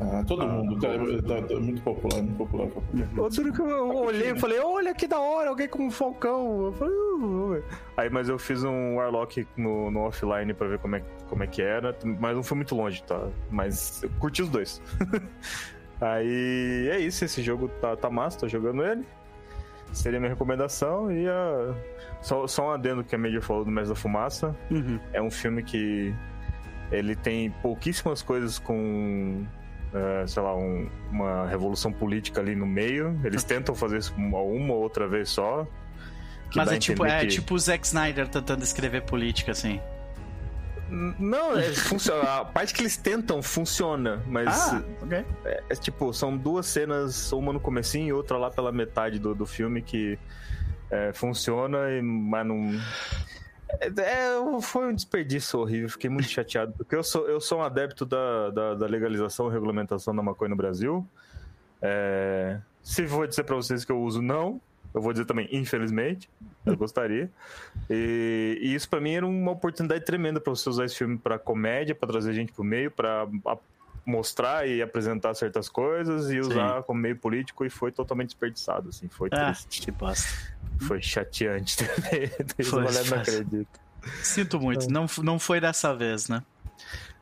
[0.00, 0.78] Ah, todo mundo.
[0.78, 0.88] Tá,
[1.26, 2.68] tá- tá muito popular, muito popular.
[2.68, 3.08] popular.
[3.18, 6.66] Outro que eu olhei e falei, olha que da hora, alguém com um falcão.
[6.66, 7.62] Eu falei, "Uh, uh".
[7.96, 11.46] Aí, mas eu fiz um Warlock no, no offline pra ver como é, como é
[11.48, 13.26] que era, mas não foi muito longe, tá?
[13.50, 14.80] Mas eu curti os dois.
[16.00, 19.04] Aí é isso, esse jogo tá, tá massa, tô jogando ele.
[19.92, 21.10] Seria minha recomendação.
[21.10, 21.74] E a...
[22.20, 24.54] só, só um adendo que a Major falou do Mestre da Fumaça.
[24.70, 24.98] Uhum.
[25.12, 26.14] É um filme que
[26.92, 29.44] ele tem pouquíssimas coisas com,
[29.92, 33.18] eh, sei lá, um- uma revolução política ali no meio.
[33.24, 35.66] Eles tentam fazer isso uma, ou outra vez só.
[36.54, 39.80] Mas é tipo, é que- tipo o Zack Snyder tentando escrever política, assim.
[40.90, 42.22] Não, é, funciona.
[42.40, 45.24] a parte que eles tentam funciona, mas Ah, ok.
[45.44, 49.34] é, é tipo, são duas cenas, uma no comecinho e outra lá pela metade do,
[49.34, 50.18] do filme que
[50.90, 52.70] é, funciona, e- mas não.
[53.80, 57.62] É, é, foi um desperdício horrível, fiquei muito chateado, porque eu sou, eu sou um
[57.62, 61.06] adepto da, da, da legalização e regulamentação da maconha no Brasil.
[61.82, 64.60] É, se vou dizer pra vocês que eu uso, não.
[64.98, 66.28] Eu vou dizer também, infelizmente.
[66.66, 67.30] Eu gostaria.
[67.88, 71.38] E, e isso pra mim era uma oportunidade tremenda pra você usar esse filme pra
[71.38, 73.56] comédia, pra trazer gente pro meio, pra a-
[74.04, 79.06] mostrar e apresentar certas coisas e usar como meio político e foi totalmente desperdiçado, assim.
[79.08, 79.82] Foi Ah, triste.
[79.82, 80.28] que bosta.
[80.80, 81.76] Foi chateante
[82.58, 83.68] isso, Foi, não acredito.
[84.22, 86.42] Sinto muito, não, f- não foi dessa vez, né?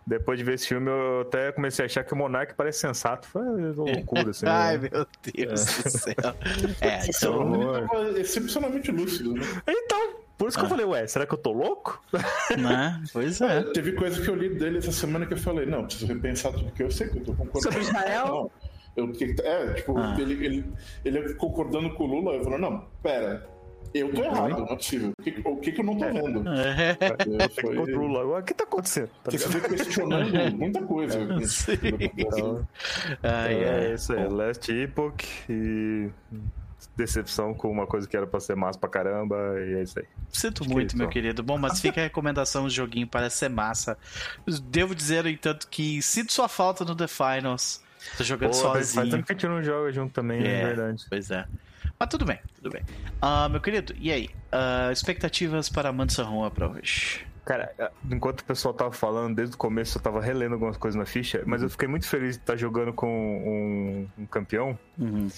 [0.06, 3.26] Depois de ver esse filme, eu até comecei a achar que o Monark parece sensato.
[3.26, 3.42] Foi
[3.72, 4.46] loucura, assim.
[4.48, 4.88] Ai, né?
[4.92, 6.14] meu Deus do céu.
[6.80, 7.00] É, então.
[7.08, 9.42] Excepcionalmente, excepcionalmente lúcido, né?
[9.66, 10.70] Então, por isso que eu Ah.
[10.70, 12.00] falei, ué, será que eu tô louco?
[12.56, 13.02] Né?
[13.12, 13.62] Pois é.
[13.72, 16.70] Teve coisa que eu li dele essa semana que eu falei, não, preciso repensar tudo
[16.70, 17.62] que eu sei que eu tô concordando.
[17.62, 18.26] Sobre Israel?
[18.26, 18.50] Não.
[18.96, 19.12] Eu,
[19.44, 20.16] é, tipo, Ah.
[20.18, 20.64] ele, ele,
[21.04, 23.46] ele concordando com o Lula, eu falei, não, pera,
[23.94, 25.12] eu tô errado, não é possível.
[25.18, 26.48] O que, o que, que eu não tô vendo?
[26.48, 26.96] É.
[27.00, 29.10] É, que foi, O que tá acontecendo?
[29.24, 31.18] Tá você foi questionando muita coisa.
[31.46, 31.72] Sim.
[32.16, 32.68] Então,
[33.22, 33.94] Ai, é ai.
[33.94, 36.08] isso aí, Last Epoch e
[36.96, 40.04] decepção com uma coisa que era pra ser massa pra caramba, e é isso aí.
[40.30, 41.42] Sinto Acho que muito, é meu querido.
[41.42, 43.98] Bom, mas fica a recomendação: o joguinho parece ser massa.
[44.64, 47.82] Devo dizer, no entanto, que sinto sua falta no The Finals.
[48.16, 49.10] Tô jogando Pô, faz sozinho.
[49.10, 50.66] tempo que a gente não joga junto também, é, É.
[50.66, 51.04] verdade.
[51.08, 51.44] Pois é.
[51.98, 52.82] Mas tudo bem, tudo bem.
[53.22, 54.28] Ah, meu querido, e aí?
[54.52, 57.24] Ah, expectativas para Mansa Rua pra hoje?
[57.44, 57.72] Cara,
[58.10, 61.42] enquanto o pessoal tava falando, desde o começo eu tava relendo algumas coisas na ficha,
[61.46, 63.06] mas eu fiquei muito feliz de estar jogando com
[64.18, 65.28] um, um campeão, Uhum.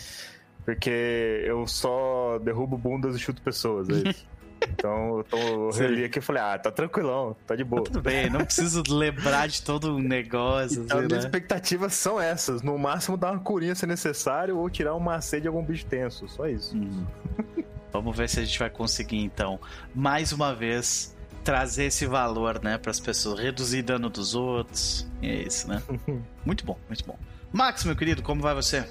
[0.64, 4.26] porque eu só derrubo bundas e chuto pessoas, é isso.
[4.70, 7.84] Então eu, tô, eu reli aqui e falei, ah, tá tranquilão, tá de boa.
[7.84, 10.82] Tudo bem, não preciso lembrar de todo um negócio.
[10.82, 11.28] Então, assim, minhas né?
[11.28, 12.62] expectativas são essas.
[12.62, 16.28] No máximo, dar uma curinha se necessário ou tirar um macete de algum bicho tenso.
[16.28, 16.76] Só isso.
[16.76, 17.06] Uhum.
[17.92, 19.58] Vamos ver se a gente vai conseguir, então,
[19.94, 25.08] mais uma vez, trazer esse valor, né, para as pessoas, reduzir dano dos outros.
[25.22, 25.82] E é isso, né?
[26.44, 27.18] muito bom, muito bom.
[27.50, 28.86] Max, meu querido, como vai você?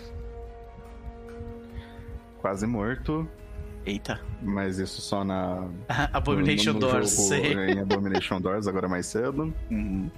[2.39, 3.30] Quase morto,
[3.88, 4.19] Eita.
[4.41, 5.65] mas isso só na.
[6.12, 7.12] Abomination no, no Doors.
[7.12, 7.54] jogo sei.
[7.54, 9.54] Em Abomination Doors, agora mais cedo.
[9.71, 10.12] Uhum.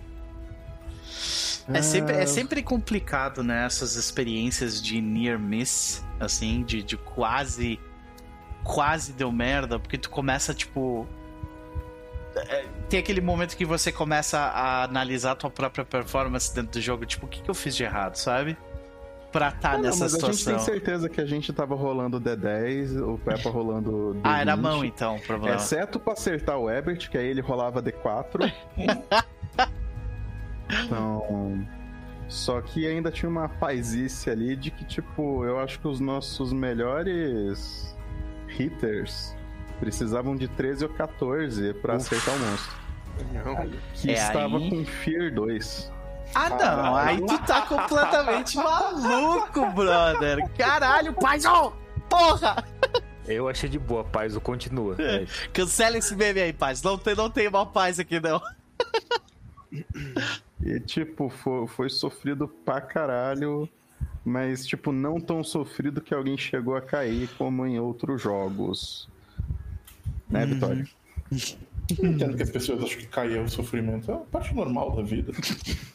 [1.71, 3.63] É sempre, é sempre complicado, né?
[3.63, 7.79] Essas experiências de near miss, assim, de, de quase.
[8.63, 11.07] Quase deu merda, porque tu começa, tipo.
[12.35, 16.81] é, tem aquele momento que você começa a analisar a tua própria performance dentro do
[16.81, 18.57] jogo, tipo, o que, que eu fiz de errado, sabe?
[19.31, 20.29] Pra estar tá não, nessa mas situação.
[20.29, 24.21] A gente tem certeza que a gente tava rolando D10, o Peppa rolando D20.
[24.23, 25.55] Ah, era mão então, o problema.
[25.55, 28.51] Exceto pra acertar o Ebert, que aí ele rolava D4.
[30.85, 31.67] então.
[32.27, 36.53] Só que ainda tinha uma paizice ali de que, tipo, eu acho que os nossos
[36.53, 37.95] melhores
[38.47, 39.35] hitters
[39.79, 42.05] precisavam de 13 ou 14 pra Uf.
[42.05, 42.77] acertar o monstro.
[43.33, 43.69] Não.
[43.93, 44.69] Que É estava aí?
[44.69, 45.91] com Fear 2.
[46.33, 46.95] Ah, não.
[46.95, 50.49] Aí tu tá completamente maluco, brother.
[50.57, 51.73] Caralho, paizão!
[52.09, 52.63] Porra!
[53.27, 54.95] Eu achei de boa, paz, o continua.
[54.97, 55.25] É.
[55.53, 56.81] Cancela esse meme aí, paz.
[56.81, 58.41] Não tem, não tem uma paz aqui, não.
[60.63, 63.69] E, tipo, foi, foi sofrido pra caralho.
[64.25, 69.07] Mas, tipo, não tão sofrido que alguém chegou a cair como em outros jogos.
[70.29, 70.87] Né, Vitória?
[71.97, 74.11] Eu entendo que as pessoas acham que cair é o sofrimento.
[74.11, 75.31] É uma parte normal da vida.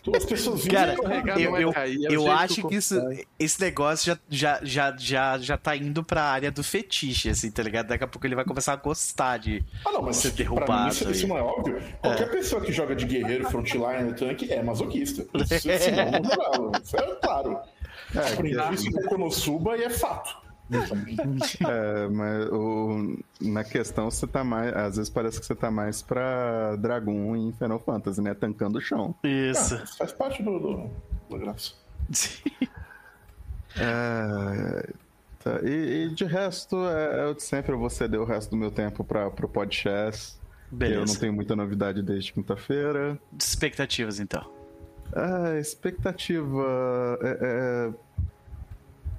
[0.01, 2.75] Então, As pessoas vivem Cara, eu, não vai eu, cair, é o eu acho que
[2.75, 2.95] isso,
[3.39, 7.63] esse negócio já, já, já, já, já tá indo pra área do fetiche, assim, tá
[7.63, 7.89] ligado?
[7.89, 10.51] Daqui a pouco ele vai começar a gostar de Ah, não, mas ser pra mim
[10.51, 10.89] derrubado.
[10.93, 11.81] isso, isso não é óbvio.
[12.01, 15.25] Qualquer pessoa que joga de guerreiro, frontline, tanque é masoquista.
[15.45, 16.73] Isso, senão, não.
[16.83, 17.59] Isso é claro.
[18.15, 20.44] Aprendi isso no Konosuba e é fato.
[21.67, 24.75] É, mas o, na questão você tá mais.
[24.75, 28.35] Às vezes parece que você tá mais pra Dragon em Final Fantasy, né?
[28.35, 29.15] Tancando o chão.
[29.23, 29.75] Isso.
[29.75, 30.91] Ah, faz parte do, do,
[31.31, 31.73] da graça.
[33.77, 34.93] É,
[35.43, 37.73] tá, e, e de resto, é, é de sempre.
[37.73, 40.39] Eu vou ceder o resto do meu tempo pra, pro podcast.
[40.71, 41.21] Eu não Beleza.
[41.21, 43.19] tenho muita novidade desde quinta-feira.
[43.37, 44.49] Expectativas, então.
[45.13, 47.93] A expectativa é, é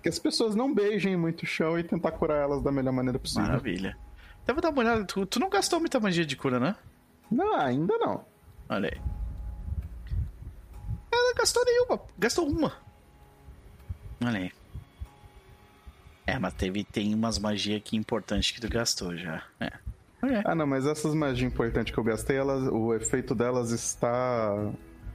[0.05, 3.17] que as pessoas não beijem muito o chão e tentar curar elas da melhor maneira
[3.17, 3.47] possível.
[3.47, 3.97] Maravilha.
[4.43, 5.03] Então vou dar uma olhada.
[5.03, 6.75] Tu, tu não gastou muita magia de cura, né?
[7.31, 8.23] Não, ainda não.
[8.69, 9.01] Olha aí.
[11.11, 12.01] Ela não gastou nenhuma.
[12.19, 12.73] Gastou uma.
[14.23, 14.51] Olha aí.
[16.27, 19.41] É, mas teve, tem umas magias aqui importantes que tu gastou já.
[19.59, 19.71] É.
[20.45, 24.71] Ah, não, mas essas magias importantes que eu gastei, elas, o efeito delas está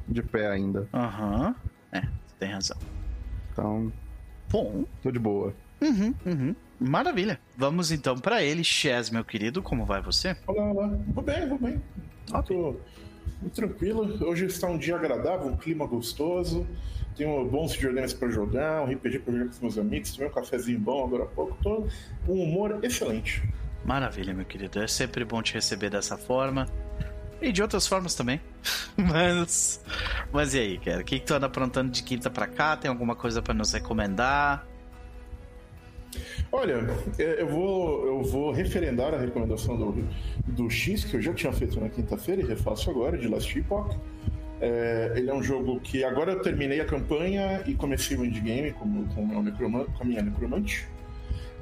[0.08, 0.88] de pé ainda.
[0.92, 1.54] Aham.
[1.92, 2.76] É, tu tem razão.
[3.52, 3.92] Então,
[4.50, 4.84] Bom.
[5.02, 5.54] tô de boa.
[5.80, 6.56] Uhum, uhum.
[6.78, 7.38] Maravilha.
[7.56, 8.64] Vamos então pra ele.
[8.64, 10.36] Chess, meu querido, como vai você?
[10.46, 10.90] Olá, olá.
[11.08, 11.80] Vou bem, vou bem.
[12.46, 12.76] Tô
[13.40, 14.26] muito tranquilo.
[14.26, 16.66] Hoje está um dia agradável, um clima gostoso.
[17.16, 20.12] Tenho bons videogames para jogar, um RPG para jogar com os meus amigos.
[20.12, 21.56] Tomei um cafezinho bom agora há pouco.
[21.62, 21.86] Tô
[22.26, 23.42] com um humor excelente.
[23.84, 24.80] Maravilha, meu querido.
[24.80, 26.66] É sempre bom te receber dessa forma.
[27.40, 28.40] E de outras formas também.
[28.96, 29.82] mas.
[30.32, 31.00] Mas e aí, cara?
[31.00, 32.76] O que, que tu anda aprontando de quinta pra cá?
[32.76, 34.66] Tem alguma coisa pra nos recomendar?
[36.52, 36.84] Olha,
[37.18, 40.04] é, eu vou, eu vou referendar a recomendação do,
[40.48, 43.96] do X, que eu já tinha feito na quinta-feira e refaço agora, de Last Epoch.
[44.60, 48.72] É, ele é um jogo que agora eu terminei a campanha e comecei o endgame
[48.72, 50.86] com, com, o meu necroman- com a minha necromante.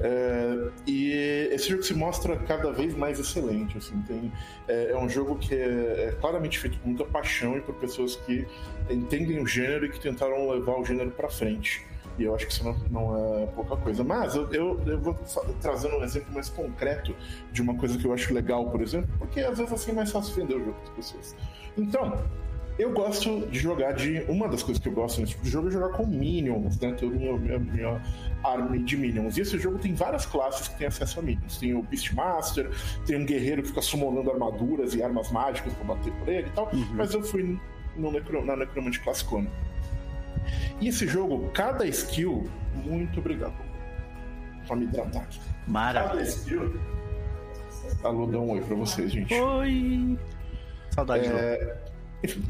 [0.01, 1.13] É, e
[1.51, 3.79] esse jogo se mostra cada vez mais excelente.
[3.79, 4.33] Assim, tem,
[4.69, 8.17] é, é um jogo que é, é claramente feito com muita paixão e por pessoas
[8.17, 8.47] que
[8.91, 11.87] entendem o gênero e que tentaram levar o gênero para frente.
[12.19, 14.03] E eu acho que isso não, não é pouca coisa.
[14.03, 15.17] Mas eu, eu, eu vou
[15.61, 17.15] trazendo um exemplo mais concreto
[17.53, 20.11] de uma coisa que eu acho legal, por exemplo, porque às vezes assim é mais
[20.11, 21.37] fácil vender o jogo para as pessoas.
[21.77, 22.21] Então,
[22.79, 24.23] eu gosto de jogar de.
[24.29, 26.93] Uma das coisas que eu gosto nesse tipo de jogo é jogar com Minions, né?
[26.93, 28.03] Ter a minha, minha, minha
[28.45, 29.37] arma de Minions.
[29.37, 31.59] E esse jogo tem várias classes que têm acesso a Minions.
[31.59, 32.71] Tem o Beastmaster,
[33.05, 36.51] tem um guerreiro que fica summonando armaduras e armas mágicas pra bater por ele e
[36.51, 36.71] tal.
[36.95, 37.59] Mas eu fui
[37.97, 39.51] no necro, na Necromante Classicona.
[40.81, 42.49] E esse jogo, cada skill.
[42.85, 43.55] Muito obrigado.
[44.67, 45.39] Pra me hidratar aqui.
[45.41, 46.23] Cada Maravilha.
[46.23, 46.81] skill.
[48.05, 49.35] Alô, dá um oi pra vocês, gente.
[49.35, 50.19] Oi!
[50.91, 51.77] Saudade É,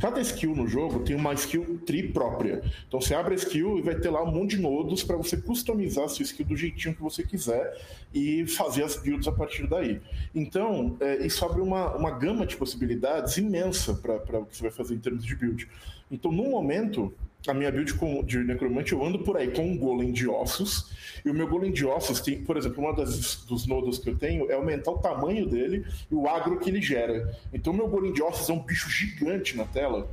[0.00, 2.62] cada skill no jogo tem uma skill tree própria.
[2.86, 5.36] Então você abre a skill e vai ter lá um monte de nodos para você
[5.36, 7.76] customizar a sua skill do jeitinho que você quiser
[8.14, 10.00] e fazer as builds a partir daí.
[10.34, 14.72] Então, é, isso abre uma, uma gama de possibilidades imensa para o que você vai
[14.72, 15.68] fazer em termos de build.
[16.10, 17.12] Então, no momento,
[17.46, 17.94] a minha build
[18.26, 20.90] de necromante, eu ando por aí com um golem de ossos.
[21.24, 24.16] E o meu golem de ossos tem, por exemplo, uma das, dos nodos que eu
[24.16, 27.36] tenho é aumentar o tamanho dele e o agro que ele gera.
[27.52, 30.08] Então, o meu golem de ossos é um bicho gigante na tela.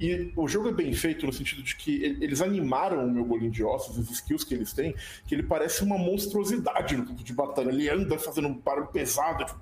[0.00, 3.24] E o jogo é bem feito no sentido de que ele- eles animaram o meu
[3.24, 4.94] bolinho de ossos, as skills que eles têm,
[5.26, 7.68] que ele parece uma monstruosidade no campo de batalha.
[7.68, 9.60] Ele anda fazendo um barulho pesado, tipo,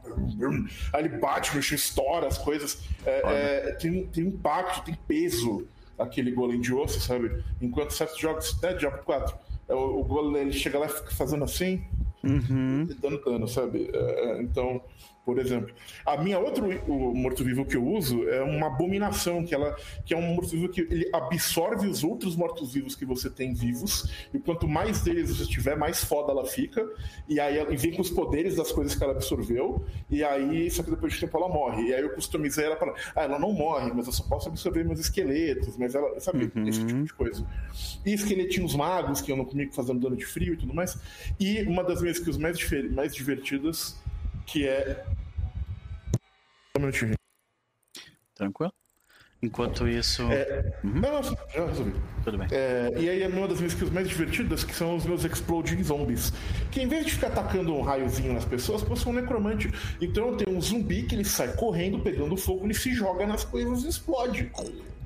[0.93, 2.79] aí ele bate chão, estoura as coisas.
[3.05, 3.21] É,
[3.69, 5.67] é, tem, tem impacto, tem peso
[5.99, 7.43] aquele golem de osso, sabe?
[7.61, 9.37] Enquanto certos jogos, né, Diablo 4,
[9.69, 11.85] é, o, o golem ele chega lá e fica fazendo assim.
[12.25, 12.87] uhum.
[13.01, 13.91] dando dano, sabe?
[13.93, 14.81] É, então,
[15.29, 15.75] por exemplo.
[16.07, 16.67] A minha outro
[17.15, 21.07] morto-vivo que eu uso é uma abominação, que ela que é um morto-vivo que ele
[21.13, 26.03] absorve os outros mortos-vivos que você tem vivos, e quanto mais deles você tiver, mais
[26.03, 26.83] foda ela fica,
[27.29, 30.83] e aí ela vem com os poderes das coisas que ela absorveu, e aí, só
[30.83, 31.89] que depois de tempo ela morre.
[31.89, 34.83] E aí eu customizei ela para, ah, ela não morre, mas eu só posso absorver
[34.83, 36.67] meus esqueletos, mas ela, sabe, uhum.
[36.67, 37.47] esse tipo de coisa.
[38.03, 40.97] E esqueletinhos magos, que eu não comigo fazendo dano de frio e tudo mais.
[41.39, 42.59] E uma das minhas skills mais,
[42.91, 43.95] mais divertidas
[44.49, 45.05] que é.
[46.77, 47.15] Um minutinho.
[48.35, 48.73] Tranquilo?
[49.41, 50.23] Enquanto isso.
[50.33, 50.75] É...
[50.83, 50.91] Uhum.
[50.95, 51.93] Não, não, já resolvi.
[52.25, 52.49] Tudo bem.
[52.51, 52.93] É...
[52.97, 56.33] E aí é uma das minhas skills mais divertidas, que são os meus Exploding Zombies.
[56.73, 59.71] Que em vez de ficar atacando um raiozinho nas pessoas, eu sou um necromante.
[60.01, 63.45] Então eu tenho um zumbi que ele sai correndo, pegando fogo, ele se joga nas
[63.45, 64.51] coisas e explode.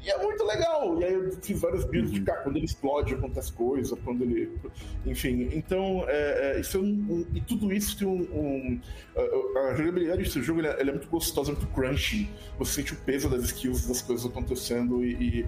[0.04, 1.00] E é muito legal.
[1.00, 4.50] E aí eu fiz vários builds de cá, quando ele explode, acontece coisa, quando ele.
[5.06, 8.22] Enfim, então, é, é, isso é um, um, E tudo isso tem um.
[8.22, 8.80] um
[9.16, 12.28] a, a, jogabilidade desse jogo é, é, muito gostosa, muito crunchy.
[12.58, 15.12] Você sente o peso das skills, das coisas acontecendo e.
[15.12, 15.46] e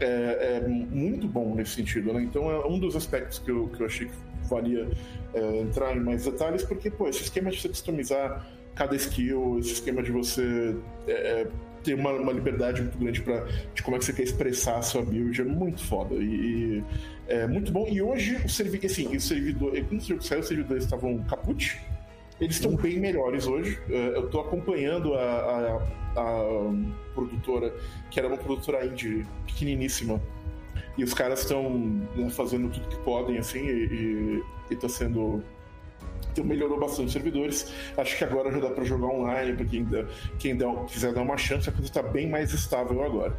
[0.00, 2.22] é, é, muito bom nesse sentido, né?
[2.22, 4.14] Então é um dos aspectos que eu, que eu achei que
[4.48, 4.88] valia
[5.34, 9.74] é, entrar em mais detalhes, porque, pô, esse esquema de você customizar cada skill, esse
[9.74, 10.74] esquema de você
[11.06, 11.46] é,
[11.82, 14.82] ter uma, uma liberdade muito grande para de como é que você quer expressar a
[14.82, 16.84] sua build é muito foda e, e
[17.28, 17.86] é muito bom.
[17.88, 21.80] E hoje o servidor, assim, o servidor, quando o jogo saiu, os servidores estavam caput.
[22.40, 23.78] Eles estão bem melhores hoje.
[23.88, 26.74] É, eu estou acompanhando a, a, a,
[27.14, 27.72] produtora,
[28.10, 30.20] que era uma produtora indie pequeniníssima.
[30.96, 31.70] E os caras estão
[32.16, 35.42] né, fazendo tudo que podem, assim, e está sendo
[36.32, 37.72] então melhorou bastante os servidores.
[37.96, 39.86] Acho que agora já dá para jogar online, para quem,
[40.38, 43.36] quem quiser dar uma chance, a coisa está bem mais estável agora.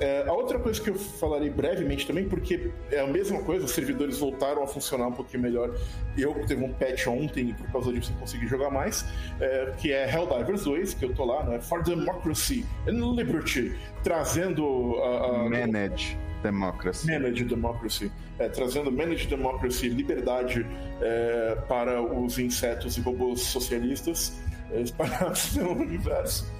[0.00, 3.72] É, a outra coisa que eu falarei brevemente também, porque é a mesma coisa, os
[3.72, 5.74] servidores voltaram a funcionar um pouquinho melhor.
[6.16, 9.04] Eu teve um patch ontem e por causa disso eu consegui jogar mais,
[9.40, 11.60] é, que é Helldivers 2, que eu tô lá, né?
[11.60, 15.26] For Democracy and Liberty, trazendo a.
[15.26, 17.06] a Manage Democracy.
[17.06, 18.12] Manage Democracy.
[18.38, 20.64] É, trazendo Manage Democracy, liberdade
[21.00, 26.57] é, para os insetos e robôs socialistas é, espalhados no universo.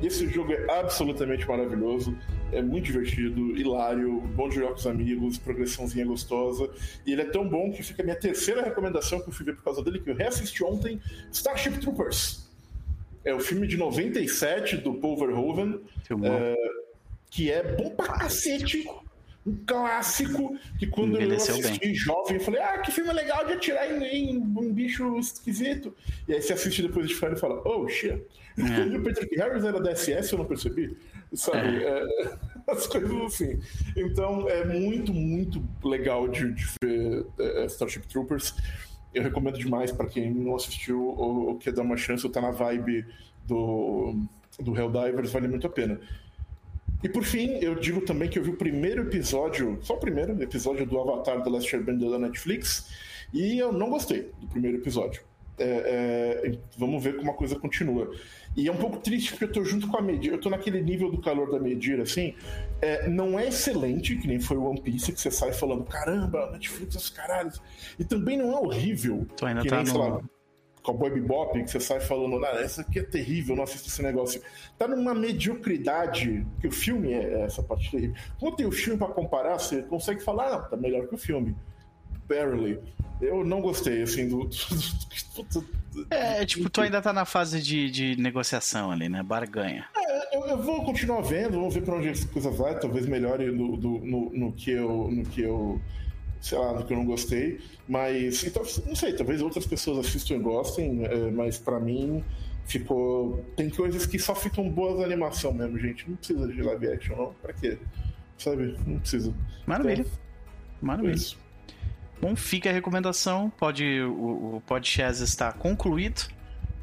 [0.00, 2.16] E esse jogo é absolutamente maravilhoso,
[2.52, 6.70] é muito divertido, hilário, bom de jogar com os amigos, progressãozinha gostosa.
[7.04, 9.56] E ele é tão bom que fica a minha terceira recomendação que eu fui ver
[9.56, 11.00] por causa dele, que eu reassisti ontem:
[11.32, 12.48] Starship Troopers.
[13.24, 15.80] É o filme de 97 do Paul Verhoeven,
[16.24, 16.54] é,
[17.28, 18.88] que é bom pra cacete
[19.48, 21.94] um clássico que quando Envelheceu eu assisti bem.
[21.94, 25.94] jovem, eu falei, ah, que filme legal de atirar em, em, um bicho esquisito.
[26.26, 28.22] E aí você assiste depois de fora e fala, oh, shit.
[28.58, 28.96] É.
[28.96, 30.96] o Patrick Harris era da SS, eu não percebi.
[31.32, 31.84] Sabe?
[31.84, 32.02] É.
[32.02, 32.36] É,
[32.68, 33.58] as coisas assim.
[33.96, 38.54] Então é muito, muito legal de, de ver é, Starship Troopers.
[39.14, 42.40] Eu recomendo demais para quem não assistiu ou, ou quer dar uma chance ou tá
[42.40, 43.06] na vibe
[43.46, 44.14] do,
[44.60, 46.00] do Helldivers, vale muito a pena.
[47.02, 50.40] E por fim, eu digo também que eu vi o primeiro episódio, só o primeiro
[50.42, 52.90] episódio do Avatar The Last Airbender da Netflix,
[53.32, 55.22] e eu não gostei do primeiro episódio.
[55.58, 58.10] É, é, vamos ver como a coisa continua.
[58.56, 60.82] E é um pouco triste porque eu tô junto com a Medir, eu tô naquele
[60.82, 62.34] nível do calor da Medir, assim.
[62.80, 66.50] É, não é excelente, que nem foi o One Piece, que você sai falando, caramba,
[66.50, 67.60] Netflix, os caralhos.
[67.98, 69.26] E também não é horrível.
[69.36, 69.98] Tu ainda que tá nem, no...
[69.98, 70.20] lá,
[70.82, 74.40] Cowboy Bebop, que você sai falando, ah, essa aqui é terrível, não assisto esse negócio.
[74.78, 78.16] Tá numa mediocridade, que o filme é essa parte terrível.
[78.40, 81.54] Quando tem o filme para comparar, você consegue falar, ah, tá melhor que o filme.
[82.26, 82.80] Barely.
[83.20, 84.48] Eu não gostei, assim, do.
[86.10, 89.22] é, tipo, tu ainda tá na fase de, de negociação ali, né?
[89.22, 89.86] Barganha.
[89.96, 93.50] É, eu, eu, vou continuar vendo, vamos ver pra onde a coisa vai, talvez melhore
[93.50, 95.10] no, do, no, no, que eu.
[95.10, 95.80] No que eu
[96.40, 97.60] sei lá, do que eu não gostei.
[97.88, 102.22] Mas, então, não sei, talvez outras pessoas assistam e gostem, é, mas para mim
[102.64, 103.44] ficou.
[103.56, 106.08] Tem coisas que só ficam boas na animação mesmo, gente.
[106.08, 107.34] Não precisa de live action, não.
[107.42, 107.78] Pra quê?
[108.36, 108.76] Sabe?
[108.86, 109.34] Não precisa.
[109.66, 110.02] Maravilha.
[110.02, 110.12] Então,
[110.80, 111.14] Maravilha.
[111.14, 111.47] Isso.
[112.20, 113.50] Bom, fica a recomendação.
[113.50, 116.22] Pode, o, o podcast está concluído.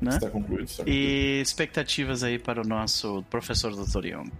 [0.01, 0.11] Né?
[0.11, 0.65] Está concluído.
[0.65, 0.97] Está concluído.
[0.97, 4.05] E expectativas aí para o nosso professor Dr.
[4.05, 4.31] Young.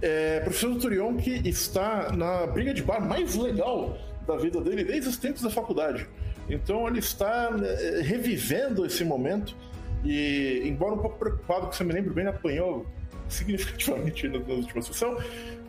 [0.00, 5.08] É, professor Turion que está na briga de bar mais legal da vida dele desde
[5.08, 6.06] os tempos da faculdade.
[6.48, 9.56] Então ele está né, revivendo esse momento
[10.04, 12.86] e, embora um pouco preocupado, que você me lembra bem, apanhou
[13.28, 15.18] significativamente na última sessão,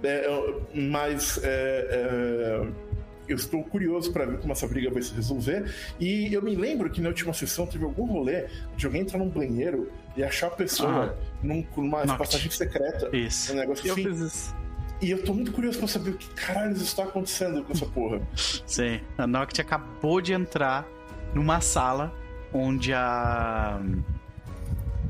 [0.04, 0.28] é,
[0.74, 2.89] mas é, é
[3.32, 5.72] eu estou curioso para ver como essa briga vai se resolver.
[6.00, 9.30] E eu me lembro que na última sessão teve algum rolê de alguém entrar num
[9.30, 12.18] banheiro e achar a pessoa ah, num, numa Noct.
[12.18, 13.16] passagem secreta.
[13.16, 13.54] Isso.
[13.54, 14.04] Um negócio eu assim.
[14.04, 14.56] fiz isso.
[15.02, 18.22] E eu tô muito curioso pra saber o que caralho está acontecendo com essa porra.
[18.66, 20.86] Sim, a Noct acabou de entrar
[21.34, 22.14] numa sala
[22.52, 23.80] onde a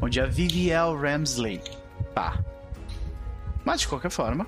[0.01, 1.61] onde a Viviel Ramsley
[2.13, 2.43] tá.
[3.65, 4.47] Mas de qualquer forma,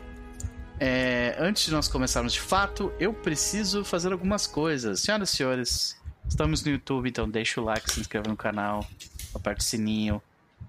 [0.84, 5.02] é, antes de nós começarmos de fato, eu preciso fazer algumas coisas.
[5.02, 8.84] Senhoras e senhores, estamos no YouTube, então deixa o like, se inscreva no canal,
[9.32, 10.20] aperte o sininho,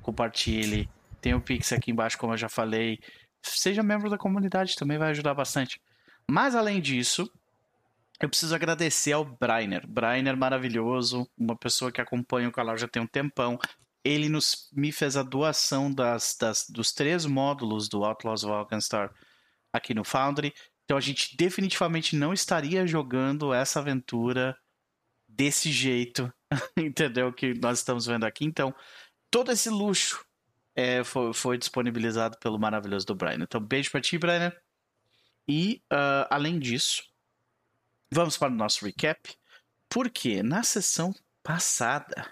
[0.02, 0.86] compartilhe.
[1.18, 3.00] Tem o Pix aqui embaixo, como eu já falei.
[3.42, 5.80] Seja membro da comunidade, também vai ajudar bastante.
[6.28, 7.26] Mas além disso,
[8.20, 9.86] eu preciso agradecer ao Brainer.
[9.86, 13.58] Brainer maravilhoso, uma pessoa que acompanha o canal já tem um tempão.
[14.04, 19.10] Ele nos, me fez a doação das, das, dos três módulos do Outlaws of Alkenstar
[19.72, 20.52] aqui no Foundry.
[20.84, 24.56] Então a gente definitivamente não estaria jogando essa aventura
[25.26, 26.32] desse jeito,
[26.76, 27.32] entendeu?
[27.32, 28.44] Que nós estamos vendo aqui.
[28.44, 28.74] Então,
[29.30, 30.24] todo esse luxo
[30.74, 33.38] é, foi, foi, disponibilizado pelo maravilhoso do Brian.
[33.40, 34.52] Então, beijo pra ti, Brian.
[35.48, 37.02] E, uh, além disso,
[38.10, 39.34] vamos para o nosso recap.
[39.88, 42.30] Porque na sessão passada.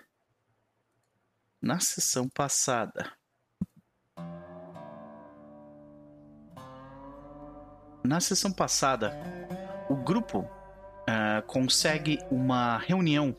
[1.60, 3.12] Na sessão passada.
[8.02, 9.14] Na sessão passada,
[9.88, 13.36] o grupo uh, consegue uma reunião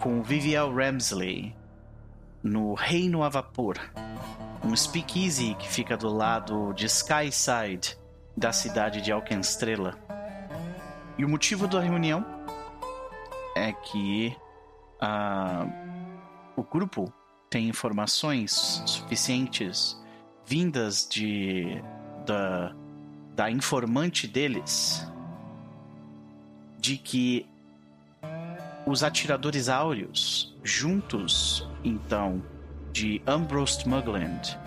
[0.00, 1.54] com Viviel Ramsley
[2.42, 3.76] no Reino a Vapor,
[4.64, 7.98] um speakeasy que fica do lado de Skyside,
[8.36, 9.98] da cidade de Alkenstrela.
[11.18, 12.24] E o motivo da reunião
[13.56, 14.36] é que
[15.02, 15.70] uh,
[16.56, 17.12] o grupo
[17.50, 20.00] tem informações suficientes
[20.44, 21.82] vindas de
[22.26, 22.74] da,
[23.34, 25.06] da informante deles
[26.78, 27.46] de que
[28.86, 32.42] os atiradores áureos, juntos então
[32.92, 34.58] de Ambrose Mugland,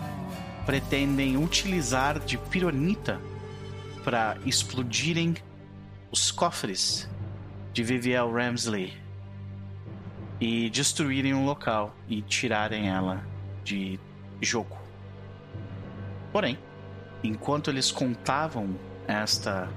[0.65, 3.19] pretendem utilizar de pironita
[4.03, 5.35] para explodirem
[6.11, 7.09] os cofres
[7.73, 8.93] de Viviel Ramsley
[10.39, 13.25] e destruírem o local e tirarem ela
[13.63, 13.99] de
[14.41, 14.77] jogo.
[16.31, 16.57] Porém,
[17.25, 18.75] enquanto eles contavam
[19.07, 19.69] esta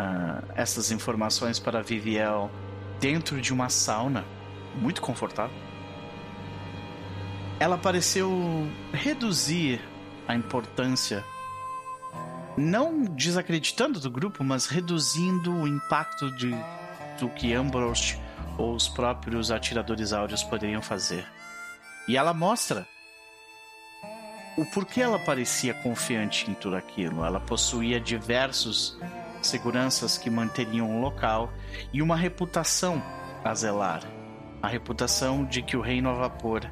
[0.00, 2.50] uh, essas informações para Viviel
[2.98, 4.24] dentro de uma sauna
[4.74, 5.56] muito confortável,
[7.58, 8.30] ela pareceu
[8.92, 9.80] reduzir
[10.26, 11.24] a importância,
[12.56, 16.50] não desacreditando do grupo, mas reduzindo o impacto de,
[17.18, 18.18] do que Ambrose
[18.56, 21.26] ou os próprios atiradores áureos poderiam fazer.
[22.06, 22.86] E ela mostra
[24.56, 27.24] o porquê ela parecia confiante em tudo aquilo.
[27.24, 28.98] Ela possuía diversos
[29.42, 31.52] seguranças que manteriam o local
[31.92, 33.02] e uma reputação
[33.44, 34.02] a zelar.
[34.62, 36.70] A reputação de que o reino a vapor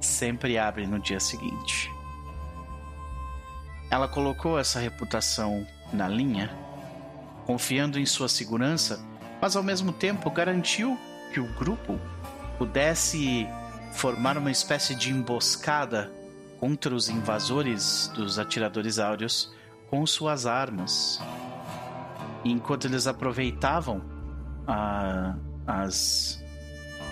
[0.00, 1.90] sempre abre no dia seguinte.
[3.90, 6.50] Ela colocou essa reputação na linha,
[7.46, 9.00] confiando em sua segurança,
[9.40, 10.98] mas ao mesmo tempo garantiu
[11.32, 11.98] que o grupo
[12.56, 13.46] pudesse
[13.92, 16.10] formar uma espécie de emboscada
[16.60, 19.52] contra os invasores dos atiradores áureos
[19.90, 21.20] com suas armas
[22.44, 24.02] enquanto eles aproveitavam
[24.66, 25.34] a,
[25.66, 26.42] as,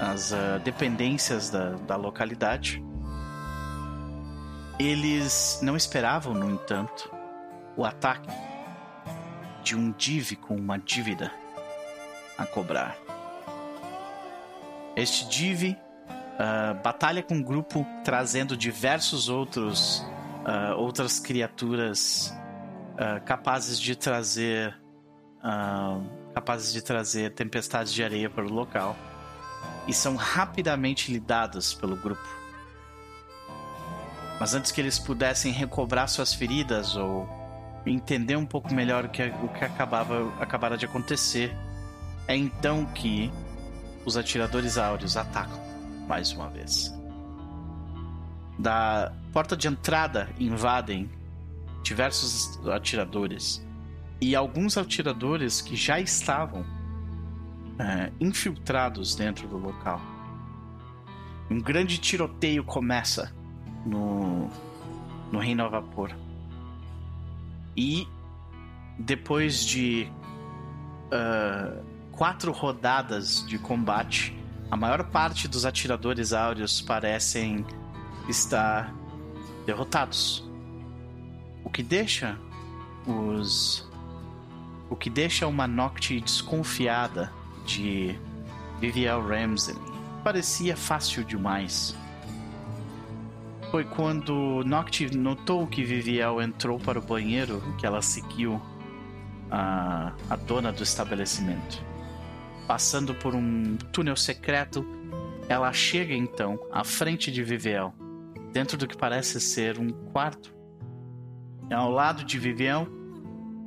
[0.01, 2.83] as uh, dependências da, da localidade,
[4.79, 7.11] eles não esperavam, no entanto,
[7.77, 8.29] o ataque
[9.63, 11.33] de um div com uma dívida
[12.37, 12.97] a cobrar.
[14.95, 15.77] Este div
[16.37, 20.05] uh, batalha com um grupo trazendo diversos outros
[20.47, 22.35] uh, outras criaturas
[22.95, 24.75] uh, capazes de trazer
[26.35, 28.97] capazes de trazer tempestades de areia para o local
[29.87, 32.27] e são rapidamente lidados pelo grupo.
[34.41, 37.29] Mas antes que eles pudessem recobrar suas feridas ou
[37.87, 41.57] entender um pouco melhor o que, o que acabava, acabara de acontecer,
[42.27, 43.31] é então que
[44.05, 45.66] os atiradores áureos atacam
[46.07, 46.95] mais uma vez.
[48.59, 51.11] Da porta de entrada invadem
[51.83, 53.65] diversos atiradores
[54.21, 56.65] e alguns atiradores que já estavam
[57.79, 60.01] é, infiltrados dentro do local.
[61.51, 63.33] Um grande tiroteio começa
[63.85, 64.51] no,
[65.31, 66.11] no Reino a Vapor.
[67.77, 68.09] E
[68.99, 70.11] depois de
[71.13, 74.35] uh, quatro rodadas de combate,
[74.71, 77.65] a maior parte dos atiradores áureos parecem
[78.29, 78.93] estar
[79.65, 80.49] derrotados.
[81.65, 82.39] O que deixa
[83.07, 83.89] os
[84.89, 87.33] o que deixa uma Nocte desconfiada
[87.65, 88.17] de
[88.81, 89.75] Viviel Ramsey.
[90.23, 91.97] Parecia fácil demais.
[93.71, 98.63] Foi quando Nocte notou que Viviel entrou para o banheiro que ela seguiu
[99.51, 101.83] a, a dona do estabelecimento.
[102.67, 104.85] Passando por um túnel secreto,
[105.49, 107.95] ela chega então à frente de Viviel,
[108.53, 110.55] dentro do que parece ser um quarto.
[111.73, 112.87] Ao lado de Viviel,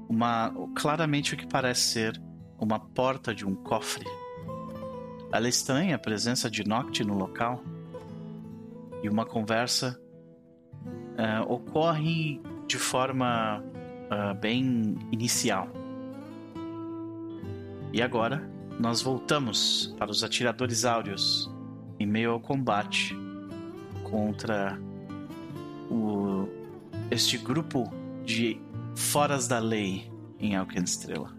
[0.09, 2.21] uma claramente o que parece ser
[2.59, 4.05] uma porta de um cofre.
[5.31, 7.63] Ela estranha a presença de Noct no local
[9.03, 9.99] e uma conversa
[10.83, 15.69] uh, ocorre de forma uh, bem inicial.
[17.93, 21.51] E agora nós voltamos para os atiradores áureos
[21.99, 23.13] em meio ao combate
[24.09, 24.80] contra
[25.91, 26.47] o,
[27.11, 27.84] este grupo
[28.23, 28.57] de
[28.95, 30.09] foras da lei
[30.39, 31.38] em Alkenstrela.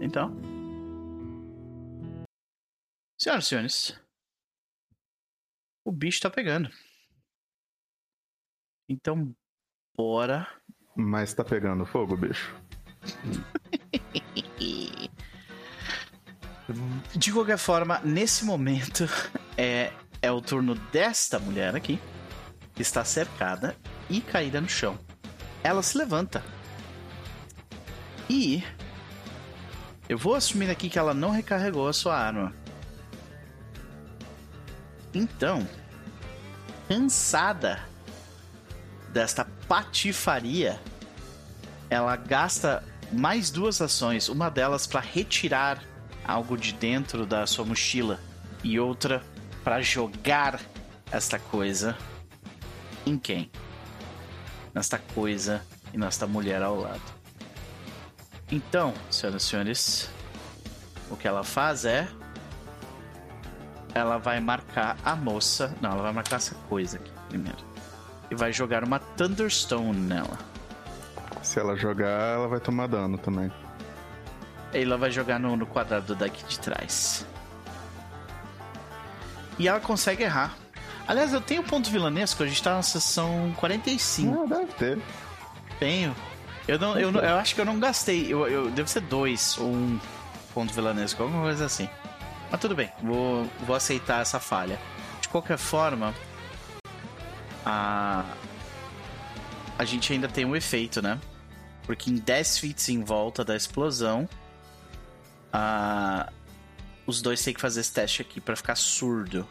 [0.00, 0.34] Então,
[3.20, 4.00] senhoras e senhores,
[5.84, 6.70] o bicho tá pegando.
[8.88, 9.36] Então,
[9.94, 10.48] bora.
[10.96, 12.54] Mas tá pegando fogo, bicho.
[17.14, 19.08] De qualquer forma, nesse momento
[19.56, 22.00] é, é o turno desta mulher aqui,
[22.74, 23.76] que está cercada
[24.08, 24.98] e caída no chão.
[25.62, 26.42] Ela se levanta.
[28.28, 28.62] E
[30.08, 32.54] eu vou assumir aqui que ela não recarregou a sua arma.
[35.14, 35.66] Então,
[36.88, 37.82] cansada
[39.10, 40.80] desta patifaria,
[41.90, 45.82] ela gasta mais duas ações, uma delas para retirar
[46.24, 48.20] algo de dentro da sua mochila
[48.62, 49.22] e outra
[49.64, 50.60] para jogar
[51.10, 51.96] esta coisa
[53.04, 53.50] em quem?
[54.74, 55.62] Nesta coisa
[55.92, 57.02] e nesta mulher ao lado.
[58.50, 60.10] Então, senhoras e senhores,
[61.10, 62.08] o que ela faz é
[63.94, 65.74] ela vai marcar a moça.
[65.80, 67.58] Não, ela vai marcar essa coisa aqui primeiro.
[68.30, 70.38] E vai jogar uma Thunderstone nela.
[71.42, 73.50] Se ela jogar, ela vai tomar dano também.
[74.72, 77.26] Ela vai jogar no, no quadrado daqui de trás.
[79.58, 80.56] E ela consegue errar.
[81.06, 84.42] Aliás, eu tenho ponto vilanesco, a gente tá na sessão 45.
[84.42, 84.98] Ah, deve ter.
[85.78, 86.14] Tenho.
[86.66, 88.32] Eu, não, eu, eu acho que eu não gastei.
[88.32, 90.00] Eu, eu, deve ser dois ou um
[90.54, 91.88] ponto vilanesco, alguma coisa assim.
[92.50, 94.78] Mas tudo bem, vou, vou aceitar essa falha.
[95.20, 96.14] De qualquer forma,
[97.64, 98.24] a,
[99.78, 101.18] a gente ainda tem um efeito, né?
[101.84, 104.28] Porque em 10 feet em volta da explosão,
[107.06, 109.46] os dois têm que fazer esse teste aqui para ficar surdo.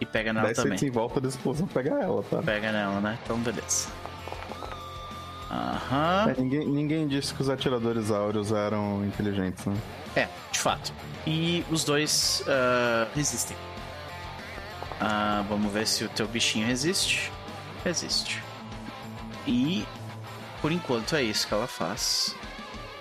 [0.00, 0.70] E pega nela 10 também.
[0.70, 2.40] 10 feet em volta da explosão pega ela, tá?
[2.42, 3.18] Pega nela, né?
[3.24, 3.88] Então beleza.
[5.50, 6.30] Aham.
[6.30, 9.76] É, ninguém, ninguém disse que os atiradores áureos eram inteligentes, né?
[10.14, 10.92] É, de fato.
[11.26, 13.56] E os dois uh, resistem.
[15.00, 17.32] Uh, vamos ver se o teu bichinho resiste.
[17.84, 18.42] Resiste.
[19.46, 19.86] E
[20.60, 22.34] por enquanto é isso que ela faz.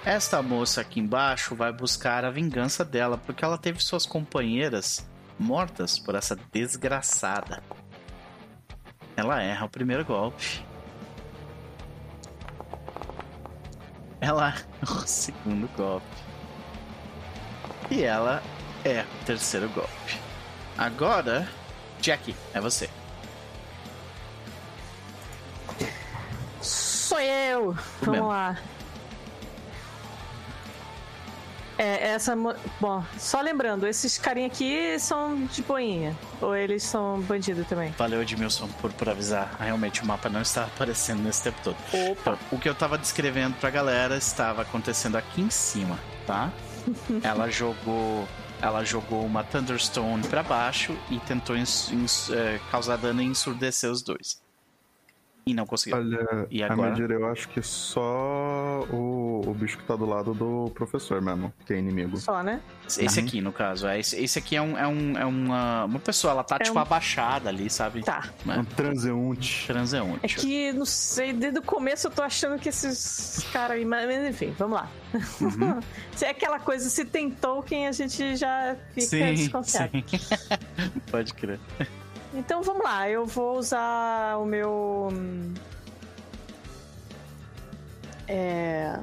[0.06, 5.06] Esta moça aqui embaixo vai buscar a vingança dela porque ela teve suas companheiras
[5.38, 7.62] mortas por essa desgraçada.
[9.16, 10.64] Ela erra o primeiro golpe.
[14.22, 16.06] Ela é o segundo golpe.
[17.90, 18.42] E ela
[18.86, 20.20] é o terceiro golpe.
[20.78, 21.48] Agora,
[22.00, 22.90] Jack, é você.
[27.08, 27.72] Sou eu!
[28.02, 28.28] Vamos mesmo.
[28.28, 28.58] lá.
[31.78, 32.36] É, essa.
[32.82, 36.14] Bom, só lembrando, esses carinha aqui são de boinha.
[36.42, 37.92] Ou eles são bandido também?
[37.92, 39.56] Valeu, Edmilson, por, por avisar.
[39.58, 41.78] Realmente o mapa não está aparecendo nesse tempo todo.
[42.12, 42.38] Opa!
[42.52, 46.52] o que eu tava descrevendo pra galera estava acontecendo aqui em cima, tá?
[47.24, 48.28] Ela jogou.
[48.62, 53.90] Ela jogou uma Thunderstone para baixo e tentou ins, ins, é, causar dano e ensurdecer
[53.90, 54.46] os dois
[55.48, 55.98] e não conseguiu.
[55.98, 56.90] Olha, e agora?
[56.90, 61.22] a medida eu acho que só o, o bicho que tá do lado do professor
[61.22, 62.18] mesmo, que é inimigo.
[62.18, 62.62] Só, né?
[62.86, 63.26] Esse uhum.
[63.26, 63.88] aqui, no caso.
[63.88, 66.64] É, esse, esse aqui é, um, é, um, é uma, uma pessoa, ela tá é
[66.64, 66.82] tipo um...
[66.82, 68.04] abaixada ali, sabe?
[68.04, 68.30] Tá.
[68.48, 68.60] É.
[68.60, 69.66] Um transeunte.
[69.68, 70.20] Transeunte.
[70.24, 73.86] É que, não sei, desde o começo eu tô achando que esses caras aí.
[73.86, 74.90] Mas enfim, vamos lá.
[75.40, 75.80] Uhum.
[76.14, 79.92] se é aquela coisa, se tem Tolkien, a gente já fica sim, desconfiado.
[79.92, 80.20] Sim.
[81.10, 81.60] Pode crer.
[82.38, 85.10] Então vamos lá, eu vou usar o meu.
[88.28, 89.00] É.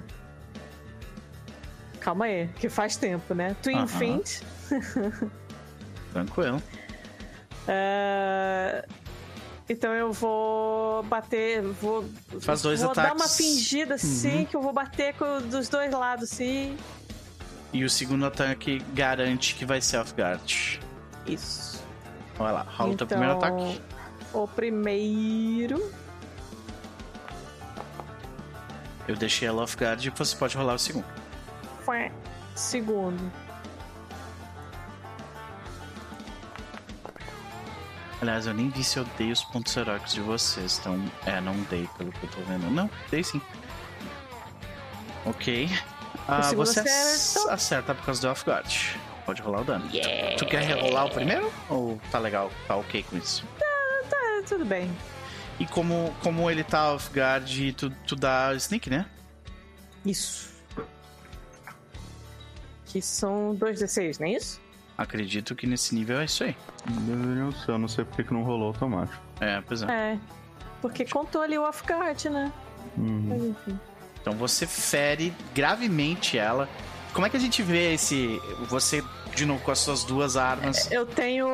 [1.99, 3.57] Calma aí, que faz tempo, né?
[3.61, 3.87] Twin uh
[4.71, 5.31] -huh.
[6.13, 6.63] Tranquilo.
[7.67, 8.87] É...
[9.69, 11.61] Então eu vou bater.
[11.63, 12.05] Vou,
[12.41, 13.11] Faz dois vou ataques.
[13.11, 14.45] dar uma fingida assim, uhum.
[14.45, 16.77] que eu vou bater com, dos dois lados, sim.
[17.73, 20.79] E o segundo ataque garante que vai ser off-guard.
[21.27, 21.84] Isso.
[22.37, 23.81] Vai lá, rola então, o teu primeiro ataque.
[24.33, 25.93] O primeiro
[29.07, 31.07] Eu deixei ela off guard e você pode rolar o segundo.
[32.55, 33.33] Segundo.
[38.23, 40.99] Aliás, eu nem vi se eu dei os pontos heróicos de vocês, então.
[41.27, 42.71] É, não dei, pelo que eu tô vendo.
[42.71, 43.41] Não, dei sim.
[45.27, 45.69] Ok.
[46.27, 47.53] Ah, você acerta.
[47.53, 48.97] acerta por causa do off guard.
[49.25, 49.89] Pode rolar o dano.
[50.39, 51.53] Tu quer rerolar o primeiro?
[51.69, 52.51] Ou tá legal?
[52.69, 53.47] Tá ok com isso?
[53.59, 54.91] Tá, tudo bem.
[55.59, 59.07] E como, como ele tá off guard, tu, tu dá sneak, né?
[60.05, 60.53] Isso.
[62.87, 64.61] Que são 2d6, não é isso?
[64.97, 66.57] Acredito que nesse nível é isso aí.
[66.87, 69.21] Deveriam ser, eu não sei porque que não rolou automático.
[69.41, 70.13] É, pois é.
[70.13, 70.19] É.
[70.81, 72.53] Porque contou ali o off-guard, né?
[72.97, 73.27] Uhum.
[73.29, 73.81] Mas enfim.
[74.21, 76.69] Então você fere gravemente ela.
[77.15, 78.43] Como é que a gente vê esse.
[78.69, 79.03] Você,
[79.35, 80.91] de novo, com as suas duas armas?
[80.91, 81.47] Eu tenho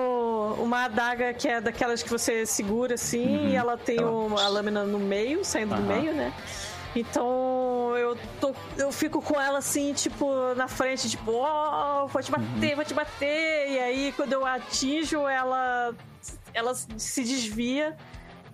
[0.58, 4.48] uma adaga que é daquelas que você segura assim, e ela tem Ela- uma, a
[4.48, 6.00] lâmina no meio, saindo do Aham.
[6.00, 6.32] meio, né?
[6.96, 12.30] Então eu, tô, eu fico com ela assim, tipo, na frente, tipo, ó, vou te
[12.32, 13.70] bater, vou te bater.
[13.70, 15.94] E aí quando eu atinjo, ela,
[16.52, 17.96] ela se desvia.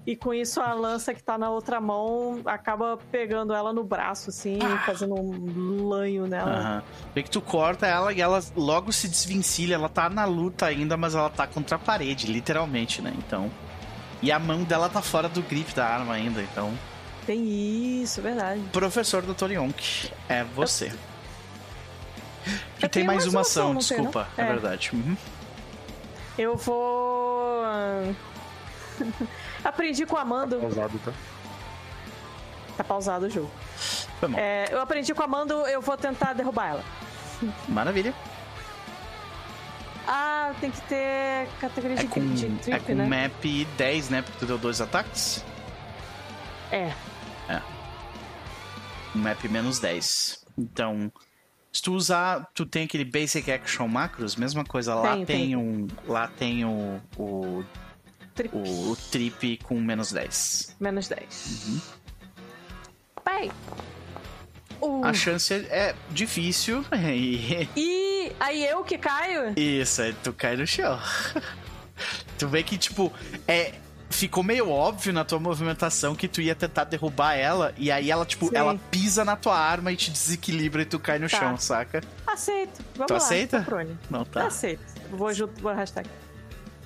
[0.06, 4.30] E com isso a lança que tá na outra mão acaba pegando ela no braço,
[4.30, 6.52] assim, fazendo um lanho nela.
[6.52, 6.82] Aham.
[7.12, 9.74] Vê que tu corta ela e ela logo se desvencilha.
[9.74, 13.12] Ela tá na luta ainda, mas ela tá contra a parede, literalmente, né?
[13.18, 13.50] Então.
[14.22, 16.72] E a mão dela tá fora do grip da arma ainda, então.
[17.26, 18.60] Tem isso, verdade.
[18.72, 19.50] Professor Dr.
[19.50, 20.92] Yonk, é você.
[22.78, 24.28] Tu tem mais mais uma ação, ação, não tem, desculpa.
[24.38, 24.44] É, É.
[24.46, 24.90] verdade.
[24.92, 25.16] Uhum.
[26.38, 27.64] Eu vou.
[29.68, 30.58] Aprendi com a Amanda.
[30.58, 31.12] Pausado, tá?
[32.76, 33.50] Tá pausado o jogo.
[34.20, 34.38] Foi bom.
[34.38, 36.84] É, eu aprendi com a Amanda, eu vou tentar derrubar ela.
[37.68, 38.14] Maravilha.
[40.06, 43.06] Ah, tem que ter categoria É de, com, de é trip, com né?
[43.06, 43.44] map
[43.76, 44.22] 10, né?
[44.22, 45.44] Porque tu deu dois ataques.
[46.70, 46.92] É.
[49.14, 50.44] map menos 10.
[50.56, 51.10] Então,
[51.72, 55.58] se tu usar, tu tem aquele basic action macros, mesma coisa, lá Tenho, tem tenho.
[55.60, 57.64] um, lá tem o, o,
[58.36, 58.54] Trip.
[58.54, 60.76] o, o trip com menos 10.
[60.78, 61.64] Menos 10.
[61.68, 61.80] Uhum.
[63.24, 63.50] Pai.
[64.80, 69.54] Uh, A chance é difícil e E aí eu que caio?
[69.58, 71.00] isso, aí tu cai no chão.
[72.38, 73.10] tu vê que tipo,
[73.48, 73.72] é
[74.10, 78.24] ficou meio óbvio na tua movimentação que tu ia tentar derrubar ela e aí ela
[78.24, 78.52] tipo, Sim.
[78.56, 81.38] ela pisa na tua arma e te desequilibra e tu cai no Tá.
[81.38, 82.02] chão, saca?
[82.26, 82.84] Aceito.
[82.94, 83.16] Vamos Tu lá.
[83.16, 83.66] aceita?
[84.10, 84.46] Não tá.
[84.46, 84.82] Aceito.
[85.10, 86.12] Vou junto, vou arrastar aqui.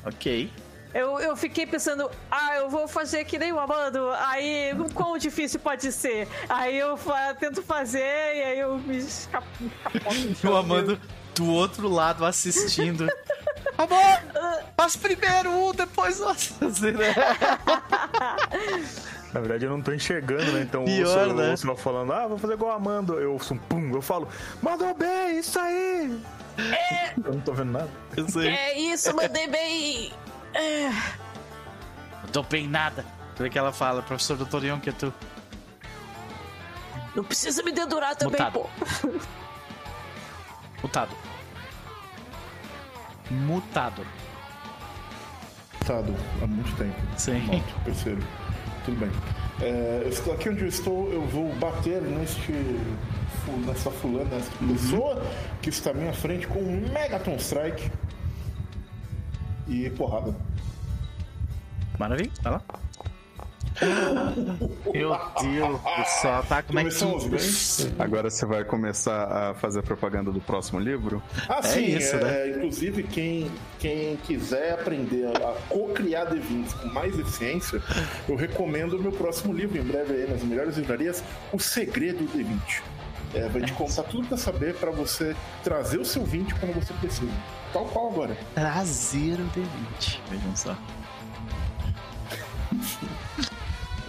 [0.06, 0.50] OK.
[0.92, 4.10] Eu, eu fiquei pensando, ah, eu vou fazer que nem o Amando.
[4.18, 6.26] Aí, quão difícil pode ser?
[6.48, 9.46] Aí eu fa- tento fazer e aí eu me escapo.
[10.44, 11.00] o Amando
[11.34, 13.08] do outro lado assistindo.
[13.78, 14.20] Amor,
[14.76, 16.54] faz primeiro um, depois nós.
[19.32, 20.62] Na verdade, eu não tô enxergando, né?
[20.62, 21.50] Então, Pior, ouço, né?
[21.52, 23.12] ouço ela falando, ah, vou fazer igual a Amanda.
[23.14, 24.28] Eu ouço um pum, eu falo,
[24.60, 26.20] mandou bem, isso aí!
[27.24, 27.88] Eu não tô vendo nada.
[28.16, 28.48] Eu sei.
[28.48, 30.12] É isso, mandei bem.
[30.54, 30.88] É,
[32.22, 33.04] Não tô bem nada.
[33.36, 34.64] Tu vê que ela fala, professor Dr.
[34.64, 35.12] Young, que é tu.
[37.14, 38.52] não precisa me dedurar também, Mutado.
[38.52, 38.68] pô.
[40.82, 41.16] Mutado.
[43.30, 44.06] Mutado.
[45.86, 46.96] Tado, há muito tempo.
[47.16, 47.46] Sim.
[47.46, 48.22] Noto, percebo.
[48.84, 49.10] Tudo bem.
[49.62, 52.52] É, aqui onde eu estou, eu vou bater neste
[53.66, 54.68] nessa fulana, nessa Uhum.
[54.74, 55.22] pessoa
[55.62, 57.90] que está à minha frente com um Megaton Strike.
[59.70, 60.34] E porrada.
[61.98, 62.62] Maravilha, vai lá.
[64.92, 66.62] Meu Deus do céu, tá?
[66.62, 66.90] Como é que?
[67.98, 71.22] Agora você vai começar a fazer propaganda do próximo livro?
[71.48, 72.50] Ah, É sim, isso, é, né?
[72.56, 77.80] Inclusive, quem, quem quiser aprender a co-criar D20 com mais eficiência,
[78.28, 82.38] eu recomendo o meu próximo livro, em breve aí nas melhores livrarias, O Segredo do
[82.38, 82.82] D20.
[83.32, 86.92] É, vai te contar tudo pra saber pra você trazer o seu 20 quando você
[86.94, 87.30] precisa.
[87.72, 88.36] Tal qual agora.
[88.54, 90.18] Trazer o D20.
[90.28, 90.76] Vejam só.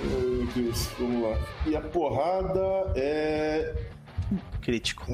[0.04, 1.38] Meu Deus, vamos lá.
[1.66, 3.76] E a porrada é.
[4.62, 5.06] Crítico.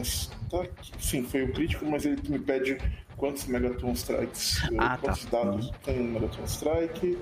[0.49, 0.91] Tá aqui.
[0.99, 2.77] Sim, foi o crítico, mas ele me pede
[3.17, 4.63] quantos Megaton Strikes.
[4.77, 4.97] Ah, tá.
[4.97, 7.17] quantos dados tem um Megaton Strike.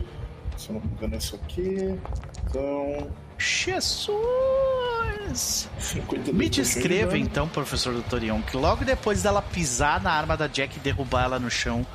[0.57, 1.99] Se eu não me engano, é isso aqui.
[2.45, 3.11] Então.
[3.37, 4.15] Jesus!
[5.33, 10.47] 52 Me de descreva então, professor Doutorion, que logo depois dela pisar na arma da
[10.47, 11.85] Jack e derrubar ela no chão,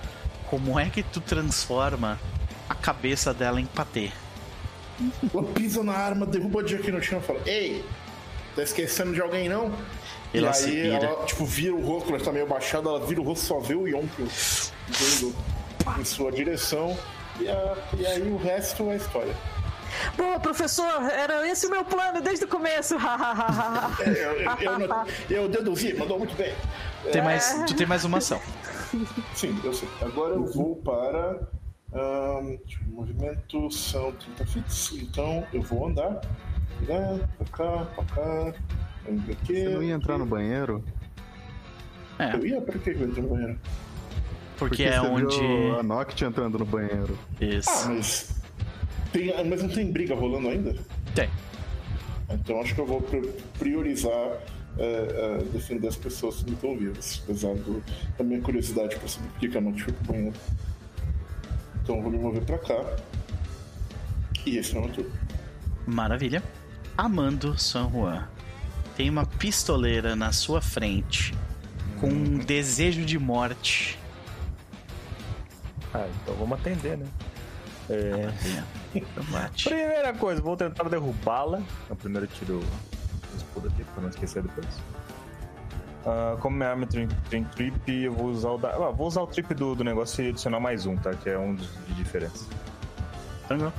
[0.49, 2.19] como é que tu transforma
[2.69, 4.11] a cabeça dela em patê?
[5.33, 7.85] Ela pisa na arma, derruba a Jack no chão e fala: Ei,
[8.55, 9.73] tá esquecendo de alguém não?
[10.33, 13.25] E se aí ela tipo vira o rosto, ela tá meio baixada, ela vira o
[13.25, 14.09] rosto, só vê o Yonk
[14.89, 15.35] vindo
[15.99, 16.97] em sua direção.
[17.41, 19.35] E, a- e aí o resto é história.
[20.17, 22.95] Boa, professor, era esse o meu plano desde o começo.
[24.05, 26.55] eu, eu, eu, eu deduzi, mandou muito bem.
[27.11, 28.41] Tem mais, tu tem mais uma ação.
[29.35, 29.89] Sim, eu sei.
[30.03, 31.49] Agora eu vou para.
[31.93, 36.21] Um, movimento são 30 fits, então eu vou andar.
[36.83, 38.55] Né, pra cá, pra cá.
[39.33, 40.85] Aqui, Você não ia entrar no banheiro?
[42.19, 42.35] É.
[42.35, 43.59] Eu ia, pra que eu entro no banheiro?
[44.57, 45.41] Porque, Porque é onde.
[45.79, 47.19] a Noct entrando no banheiro.
[47.41, 47.71] Isso.
[47.71, 48.40] Ah, mas.
[49.13, 50.75] Tem, mas não tem briga rolando ainda?
[51.15, 51.29] Tem.
[52.31, 53.05] Então acho que eu vou
[53.59, 54.13] priorizar
[54.79, 57.83] é, é, defender as pessoas que estão vivas, apesar do,
[58.17, 60.37] da minha curiosidade para saber por que a Noct foi pro banheiro.
[61.83, 62.97] Então eu vou me mover pra cá.
[64.47, 65.13] E esse é o meu turno.
[65.87, 66.43] Maravilha.
[66.97, 68.29] Amando San Juan.
[68.97, 71.35] Tem uma pistoleira na sua frente
[71.99, 73.99] com um desejo de morte
[75.93, 77.07] ah, então vamos atender, né?
[77.89, 78.33] É...
[79.65, 81.63] Primeira coisa, vou tentar derrubá-la.
[81.89, 84.67] O primeiro tiro o escudo aqui, pra não esquecer depois.
[86.05, 88.71] Uh, como minha arma tem, tem trip, eu vou usar o da...
[88.71, 91.13] ah, vou usar o trip do, do negócio e adicionar mais um, tá?
[91.13, 92.47] Que é um de diferença.
[93.47, 93.73] Tranquilo.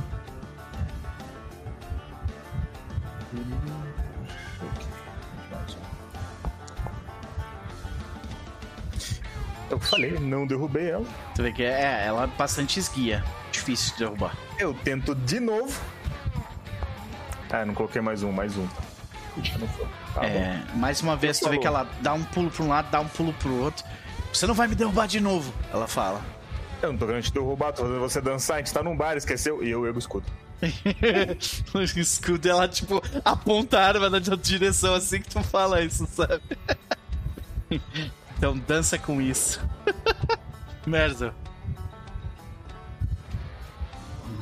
[9.69, 11.05] Eu falei, não derrubei ela.
[11.33, 13.23] Tu vê que é, ela é bastante esguia.
[13.51, 14.35] Difícil de derrubar.
[14.61, 15.81] Eu tento de novo.
[17.49, 18.67] Ah, não coloquei mais um, mais um.
[20.13, 22.91] Tá é, mais uma vez, tu vê que ela dá um pulo pra um lado,
[22.91, 23.83] dá um pulo pro outro.
[24.31, 26.21] Você não vai me derrubar de novo, ela fala.
[26.79, 29.17] Eu não tô querendo te derrubar, tô fazendo você dançar, a gente tá num bar,
[29.17, 29.63] esqueceu?
[29.63, 30.27] E eu ergo o escudo.
[31.73, 36.41] o escudo, ela, tipo, aponta a arma na direção assim que tu fala isso, sabe?
[38.37, 39.63] Então dança com isso.
[40.85, 41.31] Merda.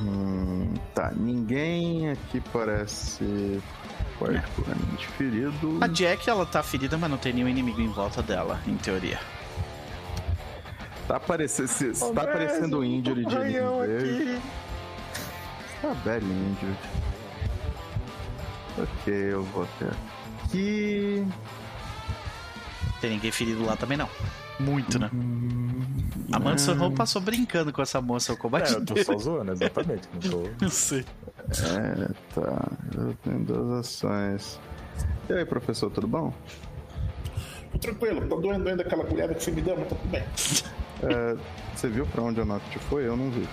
[0.00, 3.62] Hum, tá, ninguém aqui parece
[4.18, 5.78] particularmente ferido.
[5.80, 9.18] A Jack, ela tá ferida, mas não tem nenhum inimigo em volta dela, em teoria.
[11.06, 14.40] Tá aparecendo, se, oh, tá aparecendo um injury de verde.
[15.82, 16.76] Tá velho injury.
[18.78, 19.86] Ok, eu vou até
[20.44, 21.26] aqui.
[23.00, 24.08] Tem ninguém ferido lá também, não.
[24.60, 25.10] Muito, né?
[26.32, 28.72] a Manson Home passou brincando com essa moça ao combate.
[28.72, 30.08] É, eu tô só zoando, exatamente.
[30.12, 30.50] Não tô...
[30.64, 31.04] Eu sei.
[31.48, 32.68] É, tá.
[32.96, 34.60] Eu tenho duas ações.
[35.28, 36.32] E aí, professor, tudo bom?
[37.72, 40.22] Tô tranquilo, tô doendo ainda aquela colher que você me deu, mas tá tudo bem.
[41.02, 41.36] É,
[41.74, 43.06] você viu pra onde a Noct foi?
[43.06, 43.48] Eu não vi.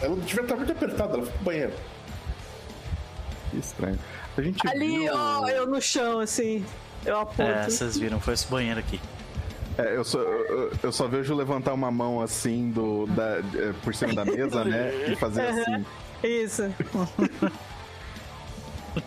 [0.00, 1.72] Ela devia estar muito apertada, ela foi pro banheiro.
[3.50, 3.98] Que estranho.
[4.36, 5.14] A gente Ali, viu...
[5.14, 6.64] ó, eu no chão, assim.
[7.04, 7.42] Eu aponto.
[7.42, 9.00] É, vocês viram, foi esse banheiro aqui.
[9.78, 13.94] É, eu só, eu, eu, só vejo levantar uma mão assim do, da, é, por
[13.94, 15.12] cima da mesa, né?
[15.12, 15.84] E fazer assim.
[16.22, 16.62] Isso.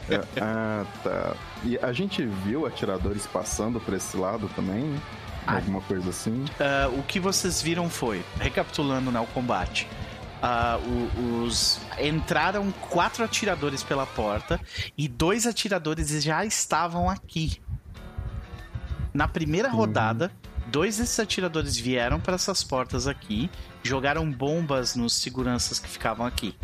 [0.07, 1.35] É, ah, tá.
[1.63, 4.95] E a gente viu atiradores passando por esse lado também?
[5.47, 5.55] Ah.
[5.55, 6.43] Alguma coisa assim?
[6.43, 9.87] Uh, o que vocês viram foi, recapitulando né, o combate,
[10.43, 14.59] uh, os entraram quatro atiradores pela porta
[14.97, 17.59] e dois atiradores já estavam aqui
[19.13, 20.31] na primeira rodada,
[20.69, 23.49] dois desses atiradores vieram para essas portas aqui,
[23.83, 26.55] jogaram bombas nos seguranças que ficavam aqui.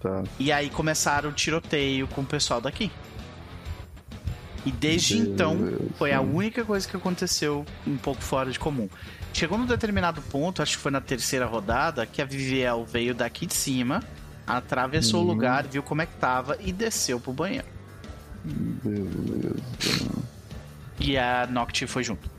[0.00, 0.22] Tá.
[0.38, 2.90] E aí começaram o tiroteio com o pessoal daqui.
[4.64, 5.56] E desde Deus então
[5.96, 8.88] foi a única coisa que aconteceu um pouco fora de comum.
[9.32, 13.46] Chegou num determinado ponto, acho que foi na terceira rodada, que a Viviel veio daqui
[13.46, 14.02] de cima,
[14.46, 15.26] atravessou uhum.
[15.26, 17.66] o lugar, viu como é que tava e desceu pro banheiro.
[18.44, 19.54] Beleza.
[20.98, 22.37] E a Noct foi junto.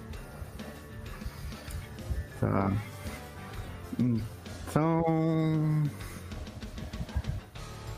[2.39, 2.71] Tá.
[3.99, 5.03] Então.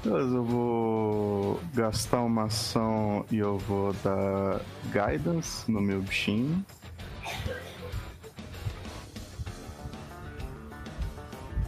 [0.04, 4.60] Eu vou gastar uma ação e eu vou dar
[4.92, 6.66] guidance no meu bichinho.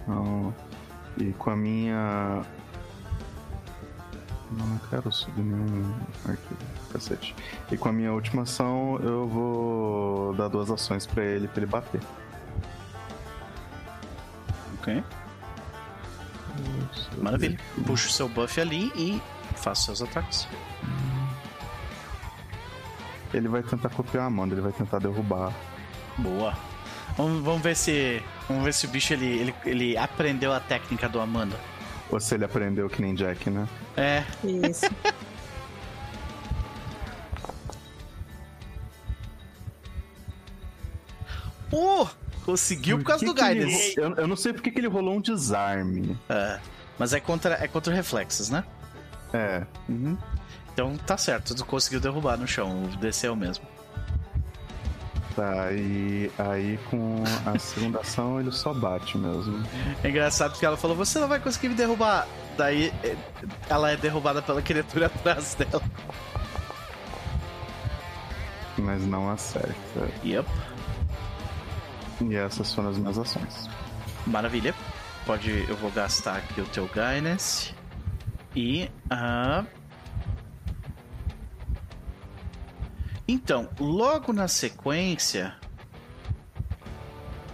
[0.01, 0.53] Então,
[1.17, 2.41] e com a minha
[4.51, 5.93] não quero subir nenhum
[6.25, 6.57] arquivo,
[6.91, 7.35] cacete.
[7.71, 11.71] E com a minha última ação, eu vou dar duas ações pra ele, pra ele
[11.71, 12.01] bater.
[14.83, 15.01] Ok.
[17.17, 17.57] Maravilha.
[17.85, 19.21] Puxa o seu buff ali e
[19.55, 20.45] faça seus ataques.
[23.33, 25.53] Ele vai tentar copiar a Amanda, ele vai tentar derrubar.
[26.17, 26.53] Boa.
[27.17, 28.21] Vamos, vamos ver se.
[28.47, 31.57] Vamos ver se o bicho ele, ele, ele aprendeu a técnica do Amanda.
[32.11, 33.65] Ou se ele aprendeu que nem Jack, né?
[33.95, 34.23] É.
[34.43, 34.85] Isso.
[41.71, 42.05] oh!
[42.45, 43.93] Conseguiu por, por causa do Guidance.
[43.97, 46.17] Eu, eu, não sei porque que ele rolou um desarme.
[46.29, 46.59] É.
[46.99, 48.63] Mas é contra, é contra reflexos, né?
[49.33, 49.65] É.
[49.89, 50.17] Uhum.
[50.73, 53.65] Então tá certo, tu conseguiu derrubar no chão, desceu mesmo.
[55.35, 59.63] Tá, e aí com a segunda ação ele só bate mesmo.
[60.03, 62.27] É engraçado porque ela falou: Você não vai conseguir me derrubar.
[62.55, 63.15] Daí eh,
[63.67, 65.81] ela é derrubada pela criatura atrás dela.
[68.77, 70.09] Mas não acerta.
[70.23, 70.47] Yep.
[72.29, 73.69] E essas foram as minhas ações.
[74.25, 74.73] Maravilha.
[75.25, 75.65] Pode.
[75.69, 77.73] Eu vou gastar aqui o teu Guidance.
[78.55, 78.89] E.
[79.09, 79.63] ah,
[83.27, 85.55] Então, logo na sequência.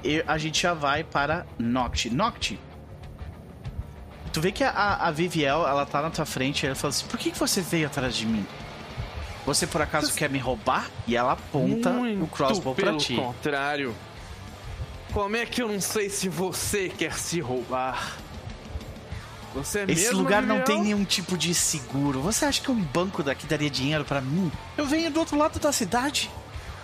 [0.03, 2.09] eu- a gente já vai para Noct.
[2.09, 2.59] Noct.
[4.31, 7.05] Tu vê que a, a Viviel, ela tá na tua frente e ela fala assim:
[7.07, 8.45] Por que, que você veio atrás de mim?
[9.45, 10.87] Você por acaso quer me roubar?
[11.07, 11.91] E ela aponta
[12.21, 13.15] o crossbow pra pelo ti.
[13.15, 13.95] contrário.
[15.13, 18.17] Como é que eu não sei se você quer se roubar?
[19.55, 22.21] Você é Esse lugar não tem nenhum tipo de seguro.
[22.21, 24.51] Você acha que um banco daqui daria dinheiro pra mim?
[24.77, 26.29] Eu venho do outro lado da cidade.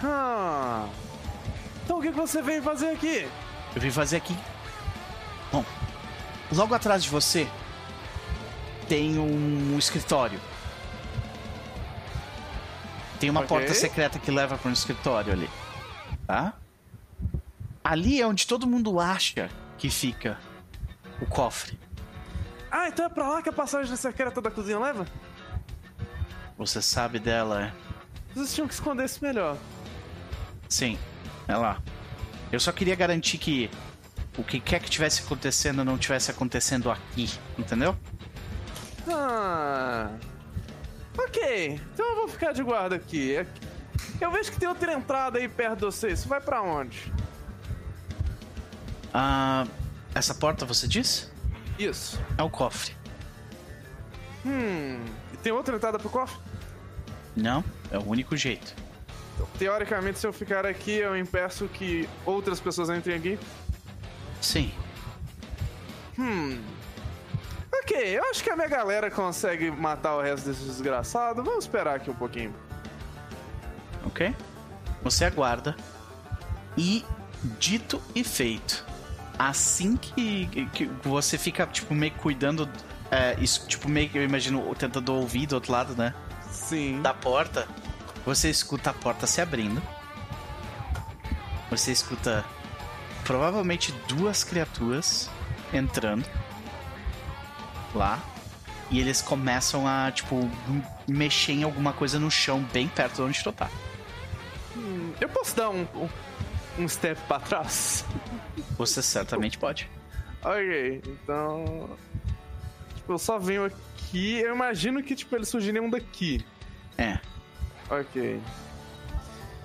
[0.04, 0.88] Ah.
[1.84, 3.28] Então o que você veio fazer aqui?
[3.76, 4.36] Eu vim fazer aqui.
[5.52, 5.64] Bom,
[6.52, 7.48] logo atrás de você
[8.90, 10.40] tem um escritório.
[13.20, 13.50] Tem uma Ok.
[13.50, 15.50] porta secreta que leva para um escritório ali.
[16.26, 16.54] Tá?
[17.86, 20.40] Ali é onde todo mundo acha que fica
[21.22, 21.78] o cofre.
[22.72, 25.06] Ah, então é pra lá que a passagem secreta da cozinha leva?
[26.58, 27.74] Você sabe dela, é?
[28.34, 29.56] Vocês tinham que esconder isso melhor.
[30.68, 30.98] Sim,
[31.48, 31.80] é lá.
[32.52, 33.70] Eu só queria garantir que
[34.36, 37.96] o que quer que tivesse acontecendo não tivesse acontecendo aqui, entendeu?
[39.08, 40.10] Ah.
[41.16, 43.46] Ok, então eu vou ficar de guarda aqui.
[44.20, 46.10] Eu vejo que tem outra entrada aí perto de você.
[46.10, 47.14] Isso vai pra onde?
[49.18, 49.66] Ah,
[50.14, 51.30] essa porta você disse?
[51.80, 52.22] Isso.
[52.38, 52.94] É o cofre.
[54.46, 55.06] Hum.
[55.34, 56.38] E tem outra entrada pro cofre?
[57.34, 58.76] Não, é o único jeito.
[59.58, 63.40] Teoricamente, se eu ficar aqui, eu impeço que outras pessoas entrem aqui.
[64.42, 64.74] Sim.
[66.20, 66.62] Hum.
[67.74, 71.42] Ok, eu acho que a minha galera consegue matar o resto desses desgraçados.
[71.42, 72.54] Vamos esperar aqui um pouquinho.
[74.06, 74.36] Ok?
[75.04, 75.74] Você aguarda.
[76.78, 77.06] E
[77.58, 78.95] dito e feito.
[79.38, 82.70] Assim que, que você fica, tipo, meio cuidando.
[83.12, 86.14] É, isso, tipo, meio que eu imagino tentando ouvir do outro lado, né?
[86.50, 87.02] Sim.
[87.02, 87.68] Da porta.
[88.26, 89.82] Você escuta a porta se abrindo.
[91.70, 92.46] Você escuta
[93.24, 95.30] provavelmente duas criaturas
[95.74, 96.26] entrando
[97.94, 98.20] lá.
[98.92, 100.50] E eles começam a, tipo,
[101.08, 103.70] mexer em alguma coisa no chão bem perto de onde tu tá.
[104.76, 106.10] Hum, eu posso dar um, um,
[106.80, 108.06] um step pra trás?
[108.78, 109.90] Você certamente pode.
[110.44, 111.90] Ok, então.
[112.96, 114.40] Tipo, eu só venho aqui.
[114.40, 116.46] Eu imagino que, tipo, eles surgiriam daqui.
[116.98, 117.20] É.
[117.90, 118.42] Ok.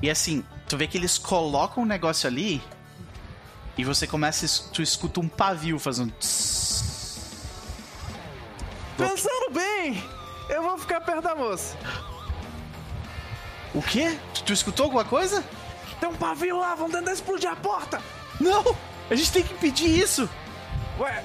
[0.03, 2.63] E assim, tu vê que eles colocam um negócio ali
[3.77, 6.13] e você começa, tu escuta um pavio fazendo.
[8.97, 10.03] Pensando bem,
[10.49, 11.77] eu vou ficar perto da moça.
[13.75, 14.19] O quê?
[14.35, 15.45] Tu, tu escutou alguma coisa?
[15.99, 18.03] Tem um pavio lá, vão tentar explodir a porta!
[18.41, 18.65] Não!
[19.11, 20.29] A gente tem que impedir isso!
[20.99, 21.23] Ué.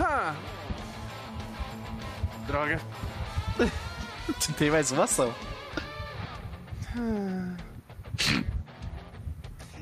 [0.00, 0.34] Hã.
[2.46, 2.80] Droga.
[4.40, 5.32] Tu tem mais uma ação.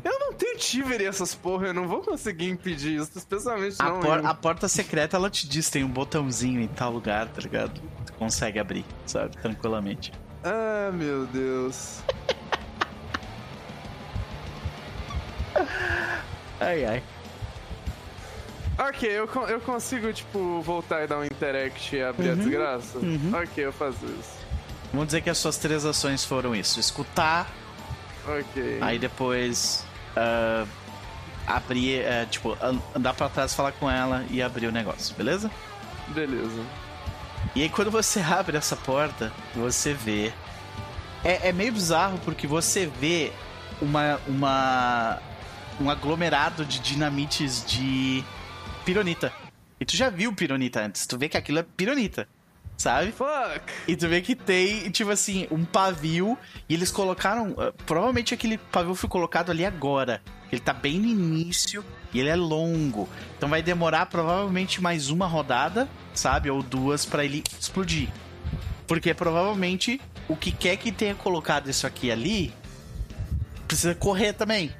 [0.05, 4.01] Eu não tenho Tiver essas porra, eu não vou conseguir impedir isso, especialmente A, não.
[4.01, 7.81] por- a porta secreta ela te diz tem um botãozinho em tal lugar, tá ligado?
[8.07, 9.37] Tu consegue abrir, sabe?
[9.39, 10.12] Tranquilamente.
[10.45, 12.01] Ah, meu Deus.
[16.61, 17.03] Ai ai.
[18.78, 22.98] Ok, eu, eu consigo, tipo, voltar e dar um interact e abrir a desgraça?
[22.98, 23.30] uhum.
[23.34, 24.40] Ok, eu faço isso.
[24.92, 27.46] Vamos dizer que as suas três ações foram isso: escutar,
[28.26, 28.78] Ok.
[28.80, 29.84] aí depois
[30.16, 30.64] ah,
[31.46, 35.51] abrir, é, tipo, an- andar pra trás, falar com ela e abrir o negócio, beleza?
[36.09, 36.62] Beleza.
[37.55, 40.32] E aí quando você abre essa porta, você vê.
[41.22, 43.30] É, é meio bizarro porque você vê
[43.80, 45.18] uma, uma.
[45.81, 48.22] Um aglomerado de dinamites de
[48.85, 49.33] pironita.
[49.81, 52.28] E tu já viu pironita antes, tu vê que aquilo é pironita,
[52.76, 53.12] sabe?
[53.12, 53.62] Fuck!
[53.89, 56.37] E tu vê que tem, tipo assim, um pavio.
[56.68, 57.55] E eles colocaram.
[57.59, 60.22] ah, Provavelmente aquele pavio foi colocado ali agora.
[60.53, 63.09] Ele tá bem no início e ele é longo.
[63.39, 66.51] Então vai demorar provavelmente mais uma rodada, sabe?
[66.51, 68.09] Ou duas pra ele explodir.
[68.87, 72.53] Porque provavelmente o que quer que tenha colocado isso aqui ali
[73.66, 74.74] precisa correr também.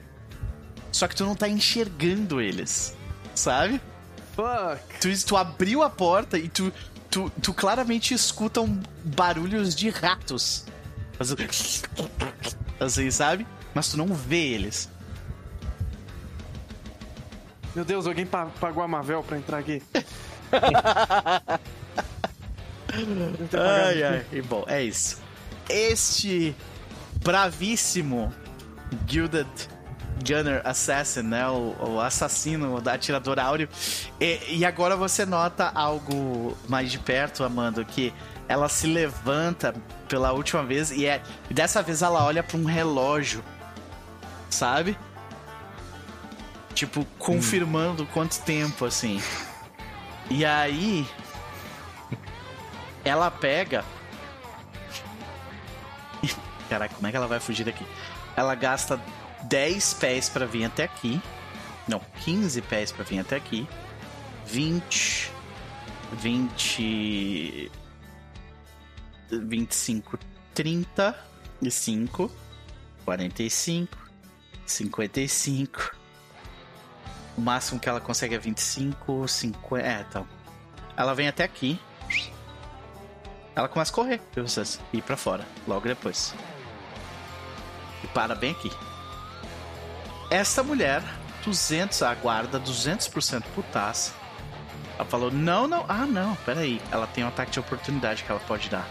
[0.93, 2.97] Só que tu não tá enxergando eles,
[3.35, 3.81] sabe?
[4.41, 4.81] fuck?
[5.01, 6.73] Tu, tu abriu a porta e tu,
[7.11, 10.65] tu, tu claramente escuta um barulhos de ratos.
[12.79, 13.47] Assim, sabe?
[13.75, 14.89] Mas tu não vê eles.
[17.75, 19.83] Meu Deus, alguém pa pagou a Marvel pra entrar aqui.
[23.53, 24.27] ai, ai.
[24.33, 25.19] E bom, é isso.
[25.69, 26.57] Este
[27.23, 28.35] bravíssimo
[29.07, 29.47] Gilded
[30.25, 31.47] Gunner Assassin, né?
[31.49, 33.69] O, o assassino da atirador áureo.
[34.21, 38.13] E, e, agora você nota algo mais de perto, Amanda, que
[38.49, 39.75] ela se levanta
[40.09, 43.43] pela última vez e, é, dessa vez ela olha para um relógio,
[44.49, 44.97] sabe?
[46.75, 48.09] Tipo, confirmando hum.
[48.13, 49.21] quanto tempo, assim.
[50.31, 51.07] E aí.
[53.05, 53.85] Ela pega.
[56.69, 57.85] Caraca, como é que ela vai fugir daqui?
[58.37, 59.01] Ela gasta
[59.45, 61.21] 10 pés para vir até aqui.
[61.89, 63.69] Não, 15 pés para vir até aqui.
[64.47, 65.33] 20.
[66.13, 67.71] 20.
[69.31, 70.19] 25,
[70.55, 72.31] 35,
[73.05, 73.99] 45,
[74.67, 75.97] 55.
[77.37, 79.87] O máximo que ela consegue é 25, 50.
[79.87, 80.27] É, então.
[80.97, 81.81] Ela vem até aqui.
[83.55, 84.81] Ela começa a correr, viu vocês?
[84.93, 86.35] E ir pra fora, logo depois.
[88.03, 88.71] E para bem aqui.
[90.31, 91.03] Esta mulher,
[91.45, 94.13] 200, a guarda, 200% putaça.
[94.95, 96.81] Ela falou: Não, não, ah, não, peraí.
[96.93, 98.87] Ela tem um ataque de oportunidade que ela pode dar.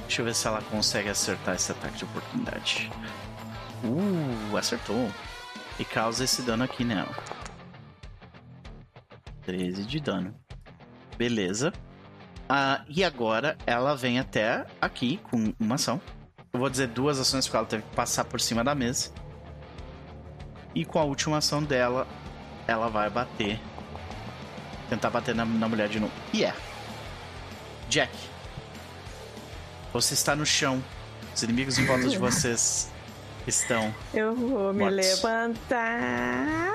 [0.00, 2.90] Deixa eu ver se ela consegue acertar esse ataque de oportunidade.
[3.84, 5.10] Uh, acertou.
[5.78, 7.14] E causa esse dano aqui nela.
[9.42, 10.34] 13 de dano.
[11.16, 11.72] Beleza.
[12.48, 16.00] Ah, e agora ela vem até aqui com uma ação.
[16.52, 19.10] Eu vou dizer duas ações porque ela teve que passar por cima da mesa.
[20.74, 22.06] E com a última ação dela,
[22.66, 23.60] ela vai bater.
[24.88, 26.12] Tentar bater na, na mulher de novo.
[26.32, 26.54] E é.
[27.88, 28.12] Jack.
[29.92, 30.82] Você está no chão.
[31.34, 32.90] Os inimigos em volta de vocês
[33.46, 33.94] estão.
[34.12, 36.74] Eu vou me levantar.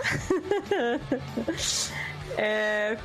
[2.38, 2.98] é,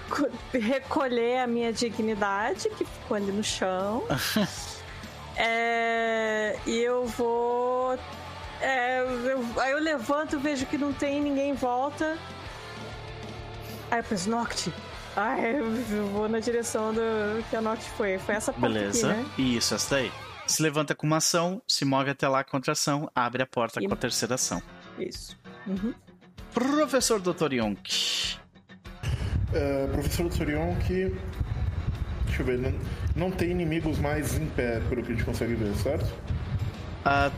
[0.53, 4.05] recolher a minha dignidade, que ficou ali no chão.
[5.37, 7.99] é, e eu vou
[8.65, 12.17] é, eu, aí eu levanto, vejo que não tem ninguém em volta.
[13.91, 14.73] Aí eu penso, Noct.
[15.15, 17.01] Ai, eu vou na direção do
[17.49, 18.19] que a Noct foi.
[18.19, 19.11] Foi essa porta Beleza.
[19.11, 19.27] Aqui, né?
[19.39, 20.13] Isso, essa daí.
[20.47, 23.87] Se levanta com uma ação, se move até lá contra ação, abre a porta e...
[23.87, 24.63] com a terceira ação.
[24.99, 25.39] Isso.
[25.67, 25.95] Uhum.
[26.53, 27.53] Professor Dr.
[27.53, 28.37] Yonk.
[29.49, 30.51] Uh, professor Dr.
[30.51, 31.17] Yonk.
[32.27, 32.73] Deixa eu ver, não,
[33.15, 36.07] não tem inimigos mais em pé, pelo que a gente consegue ver, certo?
[37.05, 37.31] Uh,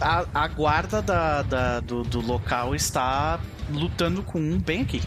[0.00, 5.02] a, a guarda da, da do, do, local está lutando com um bem aqui.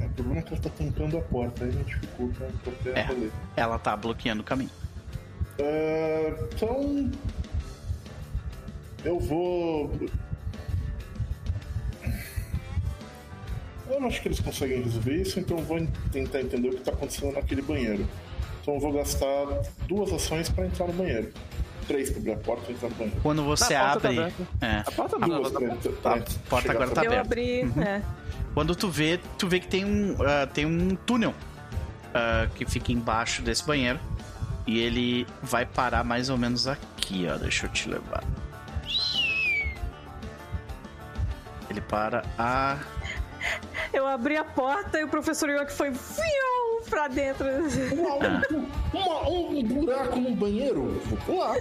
[0.00, 3.30] O problema é que ela está tampando a porta, aí não dificulta qualquer é, rolê.
[3.56, 4.70] Ela está bloqueando o caminho.
[5.58, 7.10] Uh, então.
[9.04, 9.92] Eu vou.
[13.90, 16.78] Eu não acho que eles conseguem resolver isso, então eu vou tentar entender o que
[16.78, 18.06] está acontecendo naquele banheiro.
[18.62, 19.44] Então eu vou gastar
[19.86, 21.30] duas ações para entrar no banheiro
[21.86, 23.10] três pra abrir a porta e.
[23.22, 24.16] Quando você tá abre.
[24.16, 24.82] Tá é.
[24.86, 25.60] A porta não, Duas, tá,
[26.02, 27.16] tá, a porta agora tá aberta.
[27.16, 27.82] Eu abri, uhum.
[27.82, 28.02] é.
[28.54, 32.92] Quando tu vê, tu vê que tem um, uh, tem um túnel uh, que fica
[32.92, 33.98] embaixo desse banheiro.
[34.66, 37.36] E ele vai parar mais ou menos aqui, ó.
[37.36, 38.24] Deixa eu te levar.
[41.68, 42.78] Ele para a.
[43.92, 45.92] Eu abri a porta e o professor York foi
[46.88, 47.46] pra dentro.
[47.92, 48.14] Uma,
[48.92, 51.00] uma, um buraco no banheiro?
[51.06, 51.56] Vou pular.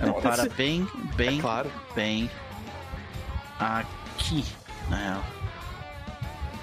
[0.00, 1.70] Não, para bem, bem, é claro.
[1.94, 2.30] bem
[3.58, 4.44] aqui,
[4.88, 5.24] na real.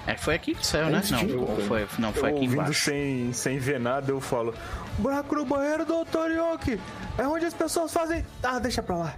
[0.06, 1.00] É, foi aqui que saiu, né?
[1.10, 2.90] Não, foi, não, foi eu aqui embaixo.
[2.90, 4.52] Sem, sem ver nada, eu falo:
[4.98, 6.80] buraco no banheiro, doutor Yoki!
[7.16, 8.26] É onde as pessoas fazem.
[8.42, 9.14] Ah, deixa pra lá.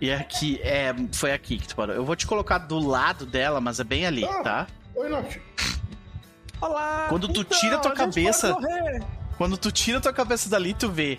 [0.00, 1.94] E aqui, é, foi aqui que tu parou.
[1.94, 4.66] Eu vou te colocar do lado dela, mas é bem ali, ah, tá?
[4.94, 5.36] Oi, Nath.
[6.60, 7.06] Olá!
[7.08, 8.56] Quando tu então, tira tua cabeça.
[9.36, 11.18] Quando tu tira tua cabeça dali, tu vê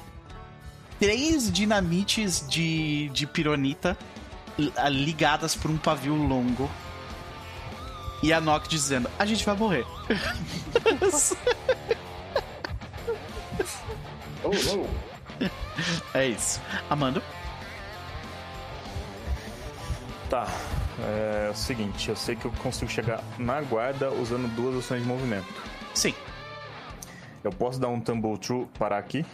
[1.00, 3.98] três dinamites de, de pironita
[4.90, 6.70] ligadas por um pavio longo.
[8.24, 9.86] E a Nock dizendo: A gente vai morrer.
[14.44, 14.88] oh, oh.
[16.14, 16.62] É isso.
[16.90, 17.22] Amando?
[20.30, 20.48] Tá.
[21.00, 25.08] É, o seguinte, eu sei que eu consigo chegar na guarda usando duas ações de
[25.08, 25.46] movimento.
[25.94, 26.14] Sim.
[27.44, 29.26] Eu posso dar um tumble through para aqui?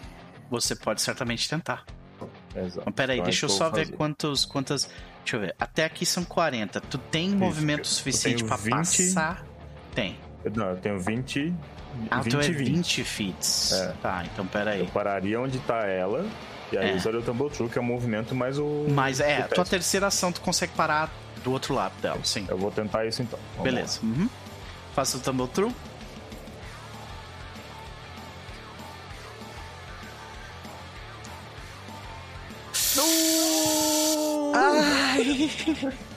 [0.49, 1.85] Você pode certamente tentar.
[2.55, 2.83] Exato.
[2.85, 3.95] Mas peraí, Então, é deixa eu que só ver fazer.
[3.95, 4.89] quantos, quantas.
[5.23, 5.55] Deixa eu ver.
[5.59, 6.81] Até aqui são 40.
[6.81, 8.71] Tu tem movimento eu suficiente pra 20.
[8.73, 9.45] passar?
[9.95, 10.17] Tem.
[10.55, 11.53] Não, eu tenho 20.
[12.09, 12.67] Ah, 20 tu é e 20.
[12.75, 13.73] 20 feet.
[13.73, 13.93] É.
[14.01, 14.79] Tá, então peraí.
[14.81, 16.27] Eu pararia onde tá ela.
[16.71, 16.95] E aí É.
[16.95, 18.85] usaria o Tumble True, que é o movimento mais o.
[18.89, 21.09] Mas é, o a tua terceira ação tu consegue parar
[21.43, 22.45] do outro lado dela, sim.
[22.49, 23.39] Eu vou tentar isso então.
[23.57, 23.99] Vamos Beleza.
[24.03, 24.29] Uhum.
[24.95, 25.73] Faça o tumble through.
[34.53, 35.49] Ai!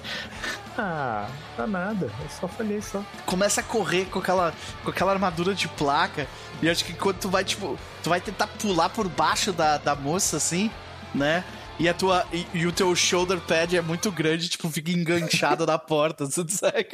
[0.77, 2.07] Ah, tá nada.
[2.07, 3.03] Eu só falhei só.
[3.27, 4.53] Começa a correr com aquela,
[4.83, 6.27] com aquela armadura de placa.
[6.61, 9.95] E acho que quando tu vai, tipo, tu vai tentar pular por baixo da, da
[9.95, 10.71] moça, assim,
[11.15, 11.45] né?
[11.79, 15.67] E, a tua, e, e o teu shoulder pad é muito grande, tipo, fica enganchado
[15.67, 16.89] na porta, tu sabe?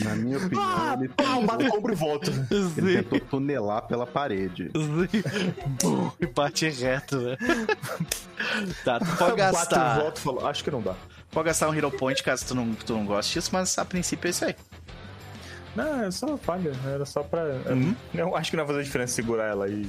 [0.00, 1.40] Na minha opinião, ele, Pau,
[1.78, 2.30] ombro e volto.
[2.76, 4.68] ele tentou tunelar pela parede.
[5.80, 7.36] Bum, e bate reto, né?
[8.84, 9.98] tá, tu pode gastar.
[9.98, 10.94] e volto e falo, acho que não dá.
[11.30, 14.28] Pode gastar um Hero Point caso tu não, tu não goste disso, mas a princípio
[14.28, 14.56] é isso aí.
[15.76, 16.72] Não, é só falha.
[16.84, 17.44] Era só pra.
[17.70, 17.94] Uhum.
[18.12, 19.88] Eu acho que não vai fazer diferença segurar ela aí.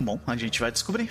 [0.00, 1.10] Bom, a gente vai descobrir.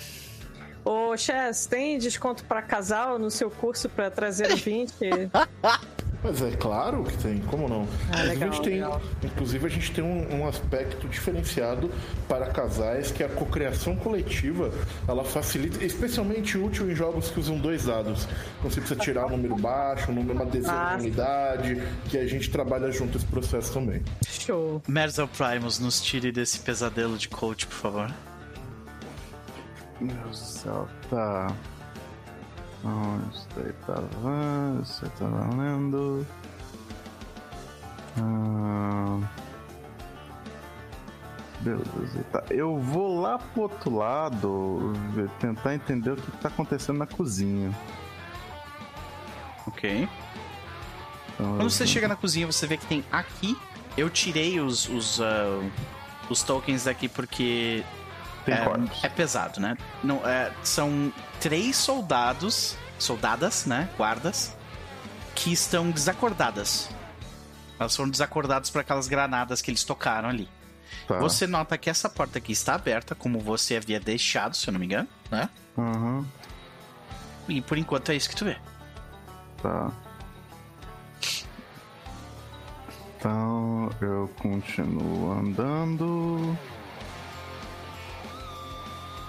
[0.84, 4.92] Ô, Chess, tem desconto pra casal no seu curso pra trazer 20?
[6.22, 7.88] Mas é claro que tem, como não?
[8.12, 9.02] Ah, Inclusive, legal, a gente tem, legal.
[9.24, 11.90] inclusive, a gente tem um, um aspecto diferenciado
[12.28, 14.70] para casais, que é a cocriação coletiva,
[15.08, 18.28] ela facilita, especialmente útil em jogos que usam dois dados.
[18.58, 20.96] Então você precisa tirar um número baixo, um número, uma dezena Ah.
[20.96, 24.02] de unidade, que a gente trabalha junto esse processo também.
[24.28, 24.82] Show.
[24.86, 28.14] Merzel Primus, nos tire desse pesadelo de coach, por favor.
[30.00, 31.54] Meu Deus do céu, tá.
[32.84, 34.80] Onde isso daí tava?
[34.82, 36.26] Isso aí tá valendo.
[38.18, 39.18] Ah,
[41.60, 42.42] beleza, tá.
[42.50, 44.92] Eu vou lá pro outro lado
[45.38, 47.70] tentar entender o que tá acontecendo na cozinha.
[49.66, 50.08] Ok.
[51.34, 53.56] Então, Quando você chega na cozinha, você vê que tem aqui.
[53.96, 55.60] Eu tirei os, os, ah,
[56.28, 57.84] os tokens daqui porque
[58.46, 59.76] é, é pesado, né?
[60.02, 63.88] Não, é, são três soldados, soldadas, né?
[63.96, 64.56] Guardas,
[65.34, 66.88] que estão desacordadas.
[67.78, 70.48] Elas foram desacordadas por aquelas granadas que eles tocaram ali.
[71.06, 71.18] Tá.
[71.18, 74.78] Você nota que essa porta aqui está aberta, como você havia deixado, se eu não
[74.80, 75.48] me engano, né?
[75.78, 76.26] Aham,
[77.48, 78.56] E por enquanto é isso que tu vê.
[79.62, 79.90] tá.
[83.18, 86.56] Então eu continuo andando.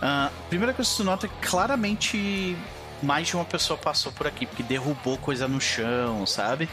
[0.01, 2.57] Ah, primeira coisa que tu nota é que claramente
[3.03, 6.67] mais de uma pessoa passou por aqui, porque derrubou coisa no chão, sabe?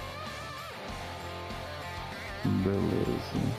[2.44, 3.58] Beleza.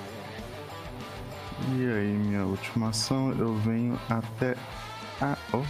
[1.72, 4.56] E aí, minha última ação, eu venho até.
[5.22, 5.64] Ah, oh,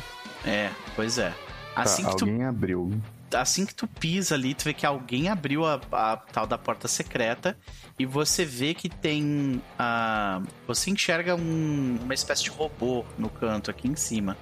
[0.48, 1.32] É, pois é.
[1.76, 2.92] tá, Assim, que tu, alguém abriu.
[3.34, 6.88] Assim que tu pisa ali, tu vê que alguém abriu a, a tal da porta
[6.88, 7.58] secreta
[7.98, 9.62] e você vê que tem.
[9.78, 14.38] ah, você enxerga um- uma espécie de robô no canto aqui em cima,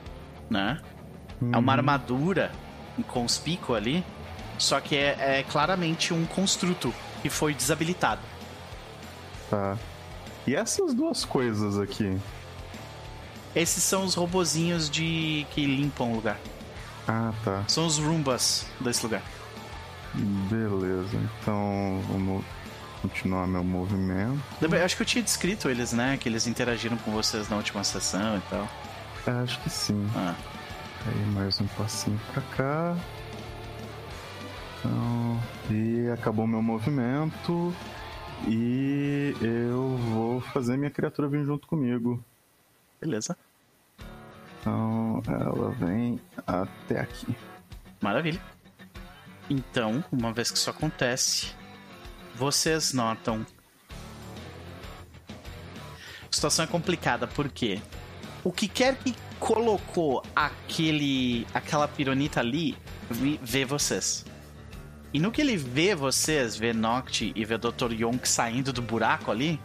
[0.50, 0.80] né?
[1.42, 1.70] É uma Uhum.
[1.70, 2.52] armadura
[3.08, 4.04] com os picos ali,
[4.58, 8.22] só que é, é claramente um construto que foi desabilitado.
[9.50, 9.78] Tá.
[10.48, 12.18] E essas duas coisas aqui?
[13.56, 16.38] Esses são os robozinhos de que limpam o lugar.
[17.08, 17.64] Ah, tá.
[17.68, 19.22] São os Roombas desse lugar.
[20.14, 21.18] Beleza.
[21.42, 22.44] Então, vamos
[23.02, 24.42] continuar meu movimento.
[24.62, 26.18] Eu acho que eu tinha descrito eles, né?
[26.18, 28.68] Que eles interagiram com vocês na última sessão e tal.
[29.28, 30.10] É, acho que sim.
[30.16, 30.36] Ah,
[31.06, 32.98] Aí mais um passinho pra cá.
[34.80, 37.74] Então, e acabou meu movimento.
[38.48, 42.24] E eu vou fazer minha criatura vir junto comigo.
[43.02, 43.38] beleza.
[44.68, 47.34] Então ela vem até aqui.
[48.02, 48.42] Maravilha.
[49.50, 51.54] Então, uma vez que isso acontece,
[52.36, 53.46] vocês notam.
[56.22, 57.82] A situação é complicada porque
[58.44, 62.78] o que quer que colocou aquele aquela pironita ali
[63.42, 64.26] vê vocês.
[65.14, 67.94] E no que ele vê vocês, vê Noct e vê Dr.
[67.94, 69.58] Yonk saindo do buraco ali,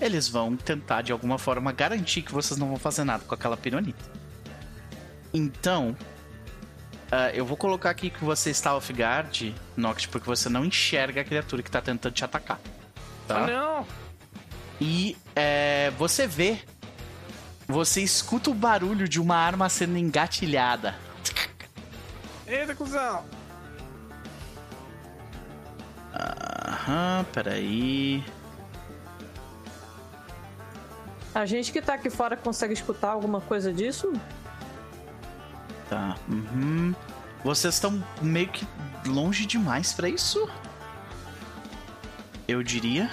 [0.00, 3.56] eles vão tentar de alguma forma garantir que vocês não vão fazer nada com aquela
[3.56, 4.04] pironita.
[5.32, 5.96] Então,
[7.10, 11.24] ah, eu vou colocar aqui que você está off-guard, Noct, porque você não enxerga a
[11.24, 12.58] criatura que está tentando te atacar.
[13.28, 13.38] Tá?
[13.38, 13.86] Ah, não!
[14.80, 16.58] E é, você vê,
[17.68, 20.96] você escuta o barulho de uma arma sendo engatilhada.
[22.46, 23.24] Eita, cuzão!
[26.12, 28.24] Aham, peraí.
[31.34, 34.12] A gente que tá aqui fora consegue escutar alguma coisa disso?
[35.90, 36.16] Tá.
[36.28, 36.94] Uhum.
[37.42, 38.66] Vocês estão meio que
[39.06, 40.48] longe demais para isso?
[42.46, 43.10] Eu diria.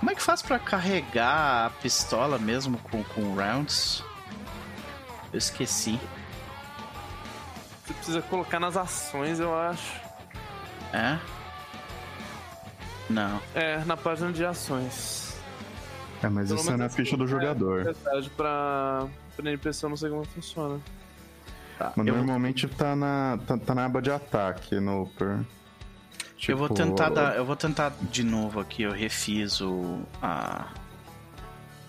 [0.00, 4.02] Como é que faz para carregar a pistola mesmo com, com rounds?
[5.32, 6.00] Eu esqueci.
[7.84, 10.00] Você precisa colocar nas ações, eu acho.
[10.92, 11.18] É?
[13.08, 13.40] Não.
[13.54, 15.25] É, na página de ações.
[16.22, 17.84] É, mas Pelo isso é na assim, ficha do é jogador.
[17.84, 19.06] verdade, pra,
[19.36, 20.80] pra NPC eu não sei como funciona.
[21.78, 21.92] Tá.
[21.94, 25.40] Mas normalmente tá, na, tá, tá na aba de ataque no Upper.
[26.48, 28.82] eu vou Tipo, tentar dar, eu vou tentar de novo aqui.
[28.82, 30.68] Eu refiz o a.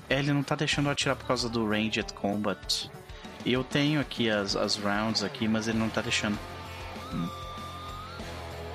[0.09, 2.89] É, ele não tá deixando eu atirar por causa do ranged combat.
[3.45, 6.37] E eu tenho aqui as, as rounds aqui, mas ele não tá deixando.
[7.13, 7.29] Hum.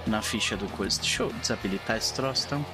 [0.07, 0.99] Na ficha do coisa.
[0.99, 2.65] Deixa eu desabilitar esse troço, então.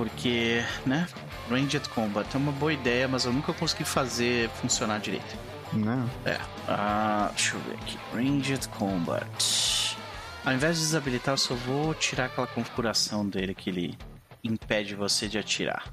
[0.00, 1.06] Porque, né?
[1.50, 5.36] Ranged combat é uma boa ideia, mas eu nunca consegui fazer funcionar direito.
[5.74, 6.08] Né?
[6.24, 6.38] É.
[6.66, 7.98] Ah, deixa eu ver aqui.
[8.14, 9.98] Ranged Combat.
[10.42, 13.98] Ao invés de desabilitar, eu só vou tirar aquela configuração dele que ele
[14.42, 15.92] impede você de atirar.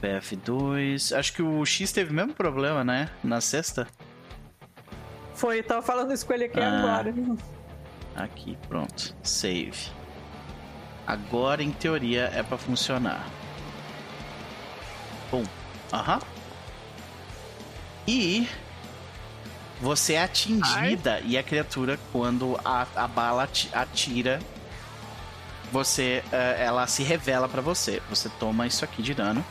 [0.00, 1.14] PF2.
[1.14, 3.10] Acho que o X teve o mesmo problema, né?
[3.22, 3.86] Na sexta.
[5.34, 6.78] Foi, tava falando isso com ele aqui Ah.
[6.78, 7.14] agora.
[8.16, 9.14] Aqui, pronto.
[9.22, 9.97] Save.
[11.08, 13.26] Agora, em teoria, é pra funcionar.
[15.30, 15.42] Bom.
[15.90, 16.20] Aham.
[18.06, 18.46] E
[19.80, 24.38] você é atingida e a criatura, quando a, a bala ati- atira,
[25.72, 28.02] você, eh, ela se revela pra você.
[28.10, 29.42] Você toma isso aqui de dano.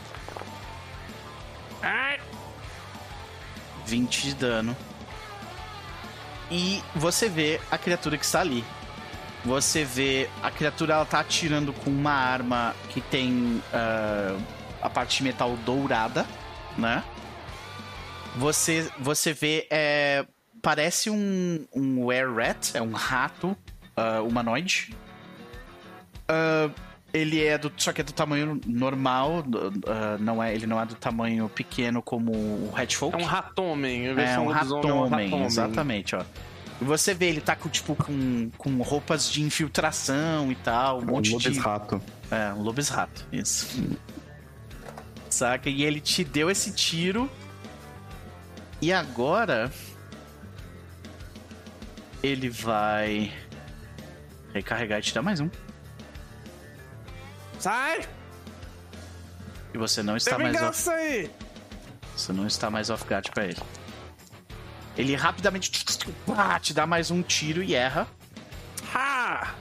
[3.84, 4.76] 20 de dano.
[6.50, 8.64] E você vê a criatura que está ali.
[9.48, 14.36] Você vê a criatura ela tá atirando com uma arma que tem ah,
[14.82, 16.26] a parte de metal dourada,
[16.76, 17.02] né?
[18.36, 20.26] Você você vê é,
[20.60, 23.56] parece um um were rat, é um rato
[23.96, 24.94] ah, humanoide.
[26.28, 26.68] Ah,
[27.10, 29.46] ele é do só que é do tamanho normal,
[29.86, 33.18] ah, não é ele não é do tamanho pequeno como o Hatchfolk.
[33.18, 34.08] É um ratômen.
[34.08, 36.22] a É versão um lobisomem é um ratômen, exatamente, ó.
[36.80, 41.04] E você vê, ele tá com, tipo, com, com roupas de infiltração e tal, um
[41.04, 41.58] monte Lobis de...
[41.58, 42.00] rato.
[42.30, 43.66] É, um lobis rato, isso.
[45.28, 45.68] Saca?
[45.68, 47.30] E ele te deu esse tiro.
[48.80, 49.72] E agora...
[52.22, 53.32] Ele vai...
[54.52, 55.48] Recarregar e te dar mais um.
[57.58, 58.06] Sai!
[59.74, 60.90] E você não Tem está mais off...
[60.90, 61.30] aí!
[62.16, 63.60] Você não está mais off guard pra ele.
[64.98, 68.08] Ele rapidamente te dá mais um tiro e erra.
[68.92, 69.54] Ha!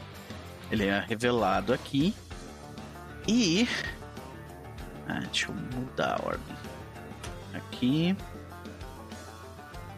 [0.72, 2.12] Ele é revelado aqui.
[3.28, 3.70] E.
[5.08, 6.58] Ah, deixa eu mudar a ordem.
[7.54, 8.18] Aqui.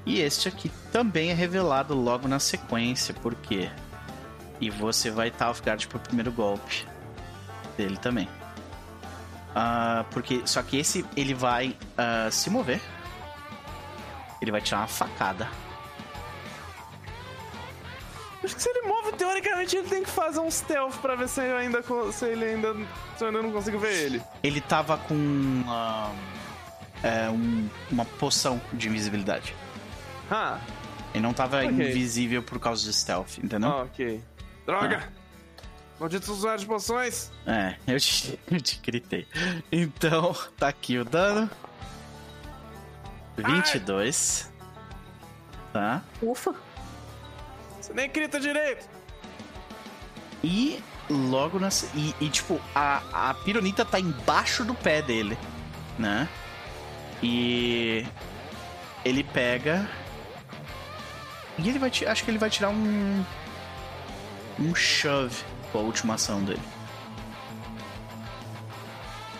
[0.05, 3.13] E este aqui também é revelado logo na sequência.
[3.13, 3.71] Por quê?
[4.59, 6.85] E você vai estar off guard pro primeiro golpe
[7.77, 8.27] dele também.
[9.55, 12.81] Ah, porque só que esse ele vai ah, se mover.
[14.41, 15.47] Ele vai tirar uma facada.
[18.43, 21.41] Acho que se ele move, teoricamente ele tem que fazer um stealth pra ver se
[21.41, 21.83] ainda.
[22.13, 22.73] Se ele ainda.
[23.17, 24.21] Se eu ainda não consigo ver ele.
[24.41, 26.11] Ele tava com ah,
[27.03, 29.53] é, um- uma poção de invisibilidade.
[30.31, 30.59] Ah,
[31.13, 31.69] Ele não tava Ok.
[31.69, 33.69] invisível por causa de stealth, entendeu?
[33.69, 34.23] ah, ok.
[34.65, 35.11] Droga!
[35.99, 37.31] Malditos usuários de poções!
[37.47, 39.27] É, eu te, eu te gritei.
[39.71, 41.49] Então, tá aqui o dano.
[43.43, 44.51] 22.
[45.73, 46.01] Tá?
[46.21, 46.53] Ufa.
[47.79, 48.87] Você nem grita direito!
[50.43, 51.69] E logo na.
[51.69, 55.37] se- E, e, tipo, a, a pironita tá embaixo do pé dele,
[55.97, 56.27] né?
[57.21, 58.05] E.
[59.05, 59.89] Ele pega.
[61.57, 61.91] E ele vai.
[62.07, 63.23] Acho que ele vai tirar um.
[64.59, 65.35] Um shove
[65.71, 66.61] com a última ação dele.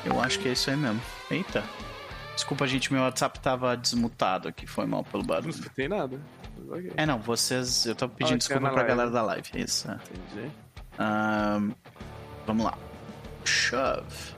[0.06, 1.02] Eu acho que é isso aí mesmo.
[1.30, 1.64] Eita.
[2.40, 4.66] Desculpa, gente, meu WhatsApp tava desmutado aqui.
[4.66, 5.50] Foi mal pelo Não barulho.
[5.50, 6.18] escutei nada.
[6.96, 7.86] É, não, vocês.
[7.86, 8.88] Eu tô pedindo Ah, desculpa pra live.
[8.88, 9.50] galera da live.
[9.56, 9.92] Isso.
[9.92, 9.96] é.
[9.96, 10.52] Entendi.
[10.98, 11.72] Ahn,
[12.48, 12.78] vamos lá.
[13.44, 14.36] Shove.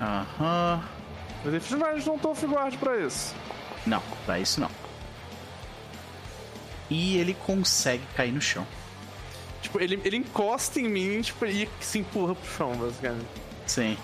[0.00, 0.82] Aham.
[1.44, 3.32] Mas os personagens não estão off-guard pra isso.
[3.86, 4.70] Não, pra isso não.
[6.90, 8.66] E ele consegue cair no chão.
[9.62, 13.26] Tipo, ele, ele encosta em mim tipo, e se empurra pro chão, basicamente.
[13.68, 13.96] Sim.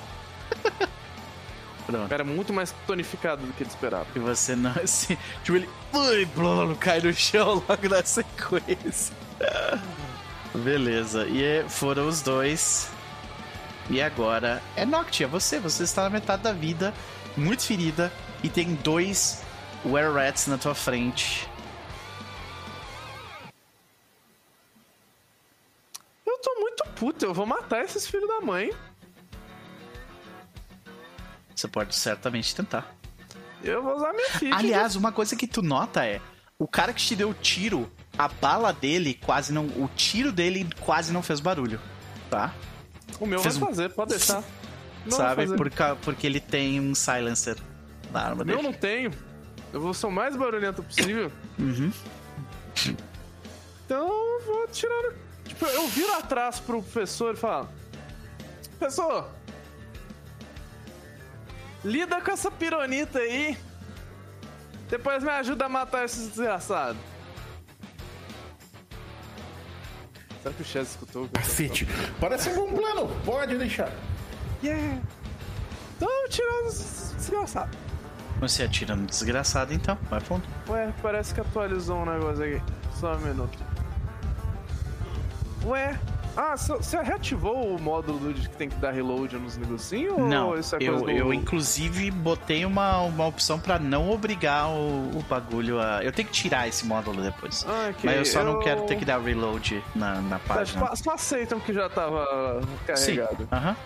[1.87, 2.13] Pronto.
[2.15, 4.07] Era muito mais tonificado do que ele esperava.
[4.15, 4.71] E você não.
[4.83, 5.69] Assim, tipo, ele.
[5.93, 9.15] Ui, blá, cai no chão logo na sequência.
[10.55, 11.27] Beleza.
[11.27, 12.89] E é- foram os dois.
[13.91, 15.59] E agora é Noctia, você.
[15.59, 16.95] Você está na metade da vida.
[17.37, 18.13] muito ferida
[18.43, 19.43] e tem dois
[19.85, 21.49] Were Rats na tua frente.
[26.27, 28.71] Eu tô muito puto, eu vou matar esses filhos da mãe.
[31.63, 32.93] Você pode certamente tentar.
[33.63, 34.53] Eu vou usar minha ficha.
[34.57, 36.21] Aliás, uma coisa que tu nota é:
[36.59, 39.67] o cara que te deu o tiro, a bala dele quase não.
[39.67, 41.81] O tiro dele quase não fez barulho,
[42.29, 42.53] tá?
[43.21, 44.43] o meu fez vai fazer, pode deixar.
[45.07, 45.37] Não Sabe?
[45.37, 45.57] vai fazer.
[45.57, 47.57] Por ca- porque ele tem um silencer
[48.11, 48.63] na arma Eu dele.
[48.63, 49.13] não tenho.
[49.73, 51.31] Eu vou ser o mais barulhento possível.
[51.61, 51.93] Uhum.
[53.87, 55.13] Então eu vou tirar.
[55.45, 57.69] Tipo, eu viro atrás pro professor e falo:
[58.81, 59.29] Professor,
[61.85, 63.57] lida com essa pironita aí.
[64.89, 67.01] Depois me ajuda a matar esses desgraçados.
[70.43, 71.29] Será que o Chess escutou?
[71.29, 71.87] Cacete,
[72.21, 73.91] parece um bom plano, pode deixar.
[74.63, 75.01] Yeah!
[75.97, 77.79] Então tirar os desgraçados.
[78.41, 79.97] Você atira no desgraçado, então.
[80.11, 80.43] Vai fundo.
[80.69, 82.63] Ué, parece que atualizou um negócio aqui.
[82.99, 83.57] Só um minuto.
[85.65, 85.99] Ué.
[86.35, 90.17] Ah, você- reativou o módulo de que tem que dar reload nos negocinhos?
[90.19, 91.11] Não, ou isso é eu, coisa do...
[91.11, 96.03] eu inclusive botei uma, uma opção pra não obrigar o, o bagulho a.
[96.03, 97.67] Eu tenho que tirar esse módulo depois.
[97.69, 100.87] Ah, ok, Mas eu só não eu- quero ter que dar reload na, na página.
[100.89, 102.27] só, só aceitam que já tava
[102.97, 103.17] Sim.
[103.17, 103.49] carregado.
[103.53, 103.77] Aham.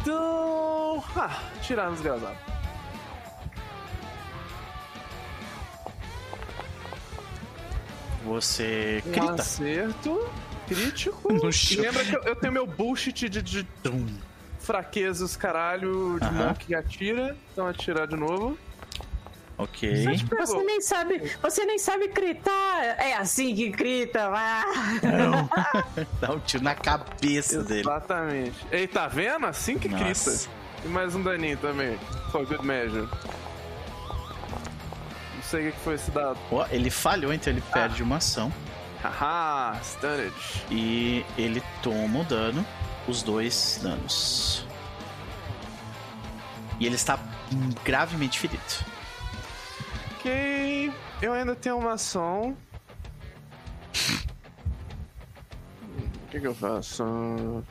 [0.00, 1.04] Então.
[1.16, 2.36] Ah, tirar nos desgraçado.
[8.24, 10.28] Você Um acerto
[10.68, 11.32] crítico.
[11.32, 11.82] No E chão.
[11.82, 13.66] lembra que eu, eu tenho meu bullshit de, de
[14.60, 16.48] fraquezas, caralho, de Aham.
[16.48, 17.36] monk que atira.
[17.52, 18.58] Então atirar de novo.
[19.56, 20.04] Ok.
[20.38, 22.80] Você nem sabe, você nem sabe gritar.
[22.98, 24.62] É assim que grita, vai.
[26.20, 27.80] Dá um tiro na cabeça dele.
[27.80, 28.54] Exatamente.
[28.70, 29.46] Ei, tá vendo?
[29.46, 30.30] Assim que Nossa.
[30.30, 30.58] grita.
[30.84, 31.98] E mais um daninho também.
[32.30, 33.08] For good measure.
[35.34, 36.38] Não sei o que foi esse dado.
[36.52, 38.52] Ó, ele falhou, então ele perde uma ação.
[39.02, 40.34] Haha, stunned.
[40.70, 42.66] E ele toma o dano,
[43.06, 44.66] os dois danos.
[46.80, 47.18] E ele está
[47.84, 48.62] gravemente ferido.
[50.16, 50.92] Ok.
[51.22, 52.56] Eu ainda tenho uma ação.
[56.28, 57.64] O que, que eu faço?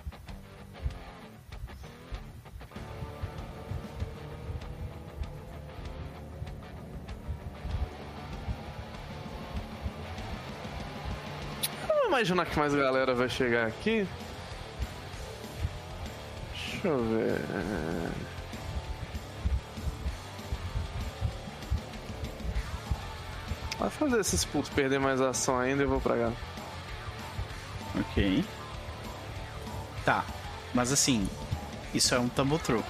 [12.18, 14.08] Imaginar que mais galera vai chegar aqui.
[16.52, 17.40] Deixa eu ver.
[23.78, 26.32] Vai fazer esses putos perder mais ação ainda e eu vou pra cá.
[28.00, 28.44] Ok.
[30.04, 30.26] Tá.
[30.74, 31.30] Mas assim,
[31.94, 32.84] isso é um tumble through.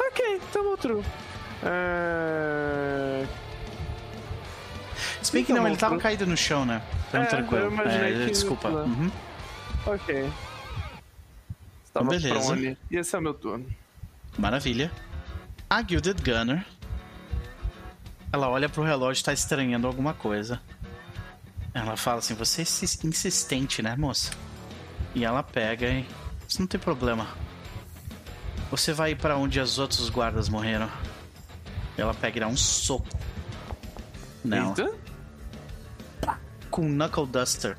[0.00, 1.04] Ok, tamo true.
[1.62, 3.26] É...
[5.22, 6.82] Se bem que não, ele tava caído no chão, né?
[7.08, 7.64] Então É, tranquilo.
[7.64, 8.68] eu imaginei É, que- desculpa.
[8.70, 8.82] né?
[8.82, 9.10] Uhum.
[9.86, 10.32] Ok.
[11.84, 12.46] Estava Beleza.
[12.46, 12.78] prone.
[12.90, 13.66] E esse é o meu turno.
[14.38, 14.90] Maravilha.
[15.68, 16.64] A Gilded Gunner.
[18.32, 20.60] Ela olha pro relógio e tá estranhando alguma coisa.
[21.74, 24.30] Ela fala assim: Você é insis- insistente, né, moça?
[25.14, 26.06] E ela pega e.
[26.48, 27.26] Isso não tem problema.
[28.70, 30.90] Você vai para onde os outros guardas morreram.
[31.96, 33.06] Ela pega e dá um soco.
[34.42, 34.70] Não.
[34.70, 34.92] Eita.
[36.72, 37.76] Com Knuckle Duster.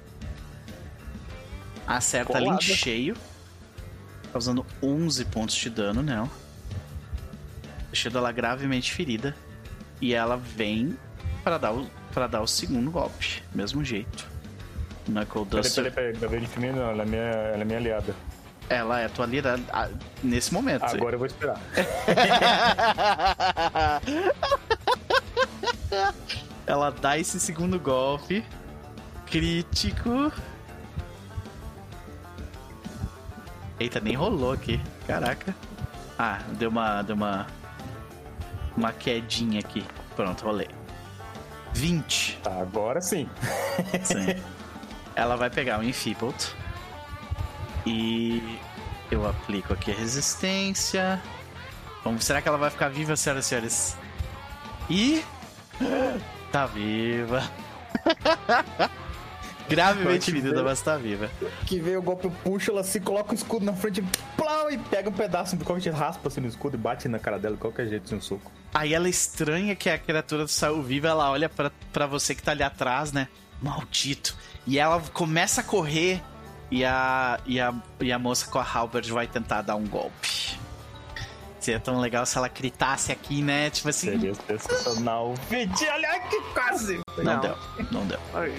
[1.85, 3.17] Acerta ali em cheio.
[4.31, 6.29] Causando 11 pontos de dano nela.
[7.87, 9.35] Deixando ela gravemente ferida.
[9.99, 10.97] E ela vem
[11.43, 13.43] para dar o, para dar o segundo golpe.
[13.53, 14.25] Mesmo jeito.
[15.07, 15.91] Knuckle Peraí, Duster.
[15.91, 16.39] peraí, peraí.
[16.39, 16.91] De primeiro, não.
[16.91, 18.15] Ela é minha, ela é minha aliada.
[18.69, 19.27] Ela é tua
[19.73, 19.89] ah,
[20.23, 20.83] nesse momento.
[20.83, 21.59] Agora eu vou esperar.
[26.65, 28.43] Ela dá esse segundo golpe.
[29.33, 30.31] Crítico.
[33.79, 34.79] Eita, nem rolou aqui.
[35.07, 35.55] Caraca.
[36.19, 37.01] Ah, deu uma.
[37.01, 37.47] Deu uma.
[38.77, 39.83] Uma quedinha aqui.
[40.15, 40.69] Pronto, rolei.
[41.73, 42.41] 20.
[42.43, 43.27] Tá, agora sim.
[44.03, 44.39] Sim.
[45.15, 46.55] Ela vai pegar o Enfeebled.
[47.87, 48.59] E
[49.09, 51.19] eu aplico aqui a resistência.
[52.03, 53.97] Vamos, será que ela vai ficar viva, senhoras e senhores?
[54.91, 55.25] E.
[56.51, 57.41] Tá viva.
[59.69, 61.29] Gravemente ferida, mas tá viva.
[61.65, 64.03] Que veio o golpe, eu puxo ela assim, coloca o escudo na frente,
[64.35, 67.39] plau, e pega um pedaço qualquer jeito, raspa assim no escudo e bate na cara
[67.39, 68.51] dela de qualquer jeito, sem um soco.
[68.73, 72.51] Aí ela estranha que a criatura saiu viva, ela olha pra, pra você que tá
[72.51, 73.27] ali atrás, né?
[73.61, 74.35] Maldito.
[74.67, 76.21] E ela começa a correr
[76.69, 80.57] e a, e a, e a moça com a halberd vai tentar dar um golpe.
[81.63, 83.69] Seria tão legal se ela gritasse aqui, né?
[83.69, 84.11] Tipo assim.
[84.11, 85.33] Seria sensacional.
[85.49, 86.99] Vidi, olha que quase.
[87.17, 87.39] Não, Não.
[87.39, 87.57] deu,
[87.89, 88.19] não deu.
[88.33, 88.51] Ai.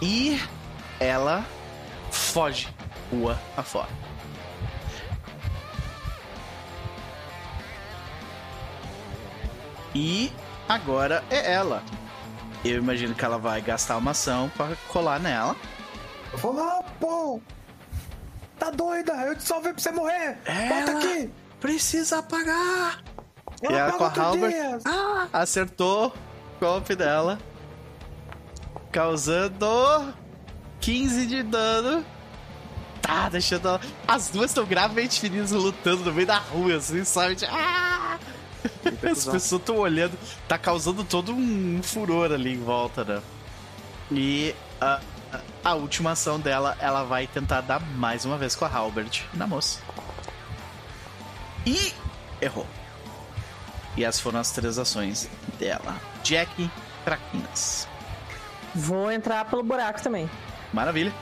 [0.00, 0.40] E
[1.00, 1.44] ela
[2.12, 2.68] foge
[3.10, 3.88] rua afora.
[9.94, 10.32] E
[10.68, 11.82] agora é ela.
[12.64, 15.56] Eu imagino que ela vai gastar uma ação pra colar nela.
[16.32, 17.40] Eu falo, ah, pô!
[18.58, 19.12] Tá doida?
[19.14, 20.38] Eu te salvei pra você morrer!
[20.44, 21.30] Ela Volta aqui!
[21.62, 23.02] Precisa apagar!
[23.62, 27.38] E ela com a Halbert ah, acertou o golpe dela,
[28.90, 30.12] causando
[30.80, 32.04] 15 de dano.
[33.00, 33.80] Tá, deixando ela...
[34.06, 37.36] As duas estão gravemente feridas lutando no meio da rua, assim, sabe?
[37.36, 38.18] Tipo, Ah!
[38.84, 40.16] As pessoas estão olhando,
[40.46, 43.20] tá causando todo um furor ali em volta, né?
[44.10, 45.00] E a-
[45.64, 49.46] a última ação dela, ela vai tentar dar mais uma vez com a Halbert na
[49.48, 49.80] moça.
[51.66, 51.92] E
[52.40, 52.66] errou.
[53.96, 55.28] E essas foram as três ações
[55.58, 56.00] dela.
[56.22, 56.70] Jack
[57.04, 57.88] Traquinas.
[58.74, 60.28] Vou entrar pelo buraco também.
[60.72, 61.12] Maravilha.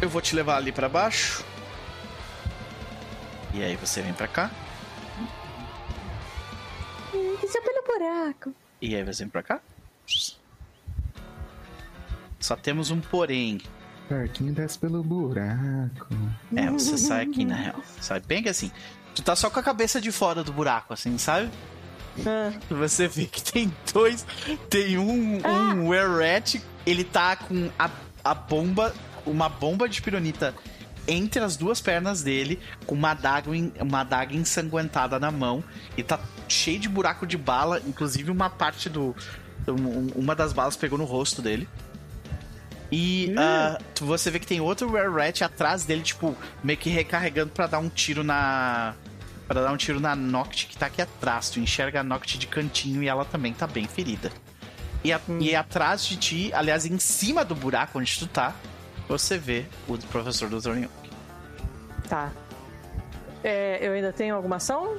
[0.00, 1.44] Eu vou te levar ali pra baixo.
[3.52, 4.50] E aí você vem pra cá.
[7.12, 8.54] Isso é pelo buraco.
[8.80, 9.60] E aí você vem pra cá.
[12.40, 13.60] Só temos um porém.
[14.08, 16.08] Parquinho desce pelo buraco.
[16.56, 17.80] É, você sai aqui na real.
[18.00, 18.72] Sai bem que assim.
[19.14, 21.50] Tu tá só com a cabeça de fora do buraco, assim, sabe?
[22.26, 24.24] Ah, Você vê que tem dois.
[24.70, 26.56] Tem um, um Were-Rat,
[26.86, 27.90] ele tá com a,
[28.24, 28.94] a bomba,
[29.26, 30.54] uma bomba de pironita
[31.08, 35.64] entre as duas pernas dele, com uma adaga, em- uma adaga ensanguentada na mão,
[35.96, 39.14] e tá cheio de buraco de bala, inclusive uma parte do.
[39.66, 41.68] um- uma das balas pegou no rosto dele.
[42.90, 47.50] E ah, tu- você vê que tem outro Were-Rat atrás dele, tipo, meio que recarregando
[47.50, 48.94] pra dar um tiro na.
[49.52, 51.50] Pra dar um tiro na Noct que tá aqui atrás.
[51.50, 54.32] Tu enxerga a Noct de cantinho e ela também tá bem ferida.
[55.04, 58.54] E, a- e atrás de ti, aliás, em cima do buraco onde tu tá,
[59.06, 60.90] você vê o professor do Thornyok.
[62.08, 62.30] tá.
[63.44, 64.96] É, eu ainda tenho alguma ação?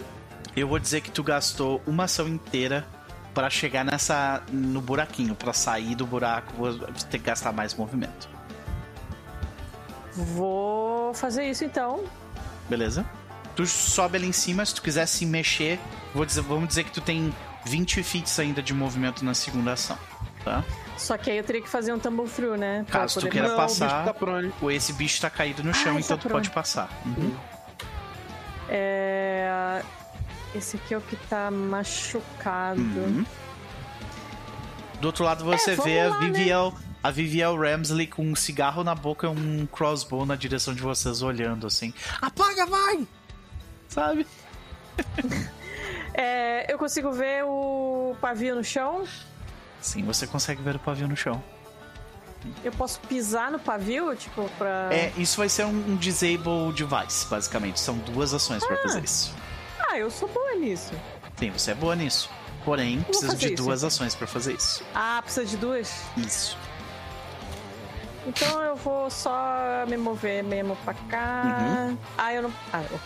[0.55, 2.85] Eu vou dizer que tu gastou uma ação inteira
[3.33, 6.77] pra chegar nessa no buraquinho, Pra sair do buraco, vou
[7.09, 8.29] ter que gastar mais movimento.
[10.13, 12.03] Vou fazer isso então.
[12.69, 13.03] Beleza?
[13.55, 15.79] Tu sobe ali em cima, se tu quiser se mexer,
[16.13, 17.31] vou dizer, vamos dizer que tu tem
[17.65, 19.97] 20 feats ainda de movimento na segunda ação,
[20.43, 20.63] tá?
[20.97, 22.83] Só que aí eu teria que fazer um tumble through, né?
[22.89, 23.85] Pra Caso tu poder- queira Não, passar.
[24.07, 24.55] o bicho tá?
[24.61, 26.89] Ou esse bicho tá caído no chão, Ah, então é tu pode passar.
[27.05, 27.35] Uhum.
[28.69, 29.81] É...
[30.55, 32.79] Esse aqui é o que tá machucado.
[32.81, 33.25] Uhum.
[35.01, 36.27] Do outro lado você É, vê a lá, né?
[36.29, 36.73] Viviel,
[37.03, 41.21] a Viviel Ramsley com um cigarro na boca e um crossbow na direção de vocês
[41.21, 41.93] olhando assim.
[42.21, 43.05] Apaga, vai!
[43.93, 44.25] Sabe?
[46.15, 49.03] É, eu consigo ver o pavio no chão.
[49.79, 51.43] Sim, você consegue ver o pavio no chão.
[52.63, 54.89] Eu posso pisar no pavio, tipo, pra.
[54.91, 57.79] É, isso vai ser um, um disable device, basicamente.
[57.79, 59.33] São duas ações pra fazer isso.
[59.87, 60.91] Ah, eu sou boa nisso.
[61.37, 62.29] Sim, você é boa nisso.
[62.65, 63.87] Porém, precisa de isso, duas então.
[63.87, 64.83] ações pra fazer isso.
[64.95, 66.01] Ah, precisa de duas?
[66.17, 66.57] Isso.
[68.25, 71.43] Então eu vou só me mover mesmo pra cá.
[71.45, 71.97] Uhum.
[72.17, 72.53] Ah, eu não.
[72.71, 72.99] Ah, eu...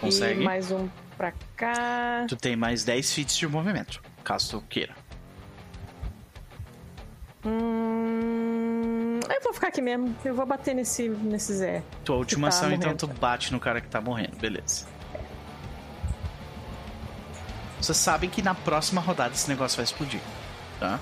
[0.00, 0.40] Consegue?
[0.40, 2.26] E mais um pra cá.
[2.28, 4.94] Tu tem mais 10 feet de movimento, caso tu queira.
[7.44, 9.20] Hum...
[9.28, 10.14] Eu vou ficar aqui mesmo.
[10.24, 11.82] Eu vou bater nesse, nesse Zé.
[12.04, 12.98] Tua última tá ação, então, morrendo.
[12.98, 14.36] tu bate no cara que tá morrendo.
[14.36, 14.86] Beleza.
[17.80, 20.20] Vocês sabem que na próxima rodada esse negócio vai explodir,
[20.80, 20.98] tá?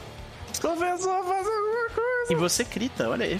[0.68, 2.32] Professor, faz alguma coisa.
[2.32, 3.38] E você crita, olha aí.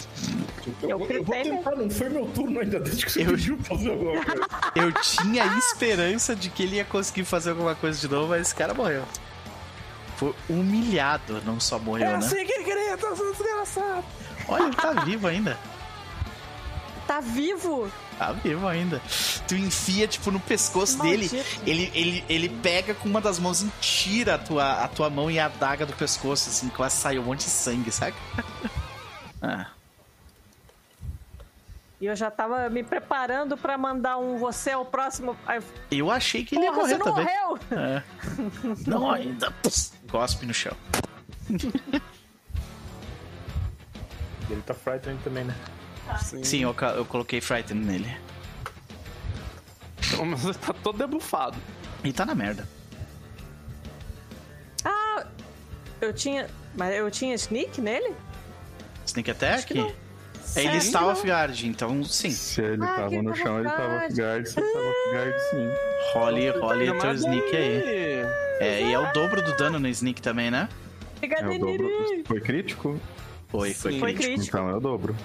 [0.82, 3.26] Eu, Eu vou- eu vou tentar, não foi meu turno ainda, desde que você Eu-
[3.32, 4.46] pediu fazer alguma coisa.
[4.76, 8.54] Eu tinha esperança de que ele ia conseguir fazer alguma coisa de novo, mas esse
[8.54, 9.04] cara morreu.
[10.16, 12.16] Foi humilhado, não só morreu, É né?
[12.16, 14.04] assim que grita, seu desgraçado.
[14.48, 15.58] Olha, ele tá vivo ainda.
[17.06, 17.90] Tá vivo?
[18.18, 19.00] Tá vivo ainda.
[19.48, 21.28] Tu enfia, tipo, no pescoço dele.
[21.66, 25.30] Ele, ele, ele pega com uma das mãos e tira a tua, a tua mão
[25.30, 28.16] e a adaga do pescoço, assim, quase sai um monte de sangue, saca?
[29.42, 29.66] ah.
[32.00, 35.36] E eu já tava me preparando pra mandar um você ao próximo.
[35.46, 35.64] Aí, eu,
[35.98, 37.24] Eu achei que ele ia morrer você não também.
[37.24, 37.58] morreu!
[37.70, 38.02] É.
[38.86, 39.52] Não ainda.
[40.10, 40.76] Gospe no chão.
[44.50, 45.54] Ele tá frightened também, né?
[46.42, 48.14] Sim, eu, ca- eu coloquei Frighten nele.
[50.26, 51.56] Mas ele tá todo debufado.
[52.02, 52.68] E tá na merda.
[54.84, 55.26] Ah,
[56.00, 56.48] eu tinha.
[56.76, 58.14] Mas eu tinha sneak nele?
[59.06, 59.66] Sneak Attack?
[59.66, 59.92] que não.
[60.56, 62.30] Ele está off-guard, então sim.
[62.30, 64.10] Se ele Ah, tava no tava chão, ele tava off-guard.
[64.12, 64.46] off-guard.
[64.48, 65.70] Se ele tava off-guard, sim.
[66.12, 68.24] Role, role teu sneak aí.
[68.60, 70.68] É, e é o dobro do dano no sneak também, né?
[71.22, 71.90] É o dobro.
[72.26, 73.00] Foi crítico?
[73.48, 74.00] Foi, foi Sim.
[74.00, 74.34] Foi crítico.
[74.34, 74.56] crítico.
[74.56, 75.16] Então é o dobro.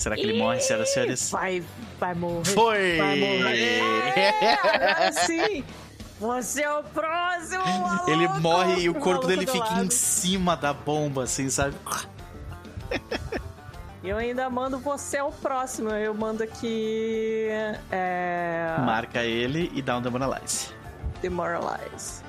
[0.00, 1.30] Será que ele morre, senhoras e senhores?
[1.30, 1.62] Vai,
[1.98, 2.44] vai morrer.
[2.46, 2.96] Foi!
[2.96, 3.80] Vai morrer.
[4.16, 5.62] É, agora sim.
[6.18, 8.10] Você é o próximo, maluco.
[8.10, 9.84] Ele morre e o corpo dele fica lado.
[9.84, 11.76] em cima da bomba, assim, sabe?
[14.02, 15.90] Eu ainda mando você ao próximo.
[15.90, 17.48] Eu mando aqui.
[17.90, 18.76] É.
[18.80, 20.70] Marca ele e dá um demoralize.
[21.20, 22.22] Demoralize.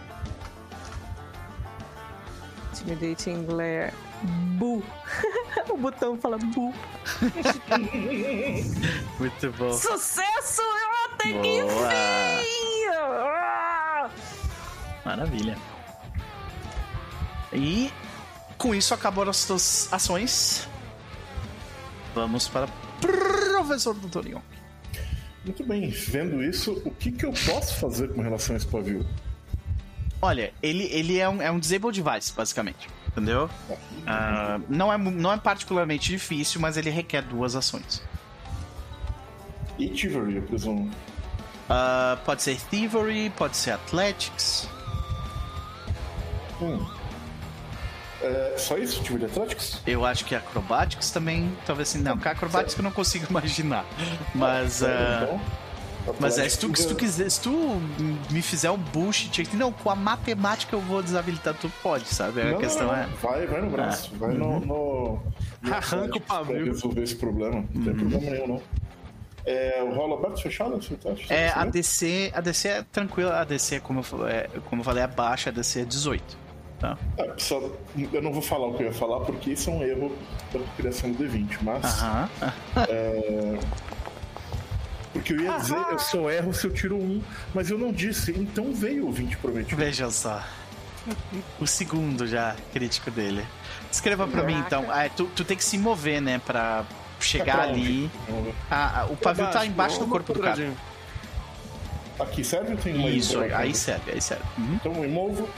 [2.73, 3.93] Intimidating Glare.
[4.23, 4.83] Bu.
[5.69, 6.73] o botão fala bu.
[9.19, 9.73] Muito bom.
[9.73, 10.61] Sucesso!
[10.61, 12.87] Eu até que enfim!
[12.93, 14.09] Ah!
[15.03, 15.57] Maravilha.
[17.53, 17.91] E
[18.57, 20.67] com isso acabaram as suas ações.
[22.13, 22.67] Vamos para
[22.99, 24.41] Professor Doutorion.
[25.43, 29.03] Muito bem, vendo isso, o que, que eu posso fazer com relação a esse pavio?
[30.21, 32.87] Olha, ele, ele é, um, é um disable device, basicamente.
[33.11, 33.49] Entendeu?
[34.07, 38.01] Ah, não, é, não é particularmente difícil, mas ele requer duas ações.
[39.77, 40.89] E Thievery, eu presumo.
[41.69, 44.67] Ah, pode ser Thievery, pode ser Athletics.
[46.61, 46.85] Hum.
[48.21, 49.81] É, só isso, Thievery Athletics?
[49.85, 52.01] Eu acho que Acrobatics também, talvez assim.
[52.01, 53.85] Não, com Acrobatics eu não consigo imaginar.
[54.33, 54.83] Mas.
[54.83, 55.41] ah, Então,
[56.19, 57.51] Mas é, se tu, se tu quiser, se tu
[58.29, 62.41] me fizer um bullshit aqui, não, com a matemática eu vou desabilitar, tu pode, sabe?
[62.41, 62.99] A Não, questão não, não.
[63.03, 63.07] é.
[63.21, 64.11] Vai, vai no braço.
[64.15, 64.59] Vai no.
[64.59, 65.19] no...
[65.61, 66.65] no Arranca o pavio.
[66.65, 67.63] resolver esse problema.
[67.73, 68.61] Não tem problema nenhum, não.
[69.45, 70.75] É, o rolo aberto fechado?
[70.81, 74.27] Você tá, você É, tá a DC, a DC é tranquila, a DC, como eu,
[74.27, 76.37] é, como eu falei, é baixa, a DC é 18.
[76.79, 76.97] Tá?
[77.17, 77.61] É, só,
[78.11, 80.11] eu não vou falar o que eu ia falar porque isso é um erro
[80.51, 81.83] da criação do D20, mas.
[81.85, 82.29] Aham.
[85.13, 87.21] Porque eu ia dizer, eu só erro se eu tiro um,
[87.53, 89.75] mas eu não disse, então veio o 20 prometido.
[89.75, 90.41] Veja só.
[91.59, 93.45] O segundo já crítico dele.
[93.91, 94.85] Escreva pra mim então.
[94.89, 96.39] Ah, tu, tu tem que se mover, né?
[96.45, 96.85] Pra
[97.19, 98.09] chegar pra ali.
[98.69, 100.71] Ah, ah, o pavio tá embaixo do corpo do cara.
[102.19, 103.57] Aqui serve ou tem uma Isso, outra?
[103.57, 104.43] aí serve, aí serve.
[104.57, 104.73] Uhum.
[104.75, 105.49] Então eu movo,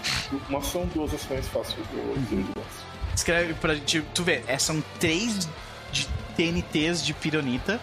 [0.47, 2.85] uma ação, duas ações, faço o tiro de braço.
[3.13, 4.01] Escreve pra gente.
[4.13, 5.47] Tu vê, é, são três
[5.91, 6.07] de
[6.37, 7.81] TNTs de pironita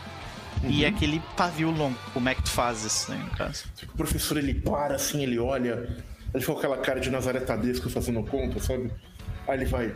[0.69, 1.97] e aquele pavio longo.
[2.13, 3.65] Como é que tu faz isso aí, no caso?
[3.93, 5.97] O professor ele para assim, ele olha,
[6.35, 8.91] ele fica com aquela cara de Nazaré Tadesco fazendo conta, sabe?
[9.49, 9.95] Aí ele vai.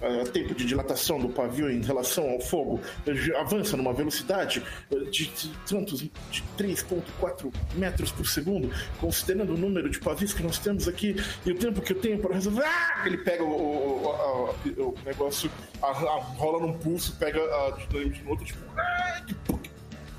[0.00, 4.60] é, tempo de dilatação do pavio em relação ao fogo ele avança numa velocidade
[4.90, 8.70] é, de, de tantos de 3.4 metros por segundo,
[9.00, 11.14] considerando o número de pavios que nós temos aqui
[11.46, 12.64] e o tempo que eu tenho para resolver.
[12.64, 13.02] Ah!
[13.06, 15.50] Ele pega o, o- o negócio,
[15.82, 19.22] a- a- rola num pulso, pega a dinamite no outro, tipo, ah!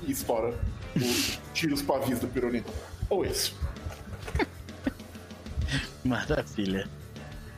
[0.06, 0.54] E e estoura.
[1.72, 2.72] Os pavios do pironito.
[3.08, 3.54] Ou isso.
[6.04, 6.88] Maravilha.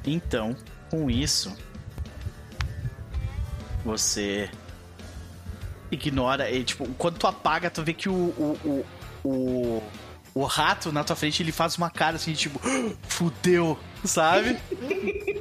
[0.04, 0.56] Então,
[0.90, 1.54] com isso,
[3.84, 4.50] você
[5.90, 6.50] ignora.
[6.50, 9.82] E, tipo, quando tu apaga, tu vê que o, o, o, o,
[10.34, 12.60] o rato na tua frente ele faz uma cara assim, tipo,
[13.08, 14.58] fudeu, sabe?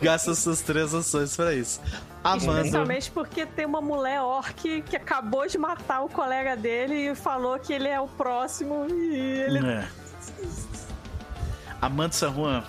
[0.00, 1.80] Gasta suas três ações pra isso.
[2.22, 2.58] Amanda.
[2.60, 7.58] Especialmente porque tem uma mulher orc que acabou de matar o colega dele e falou
[7.58, 9.66] que ele é o próximo e ele.
[9.66, 9.88] É.
[11.80, 12.64] Amanda San Juan,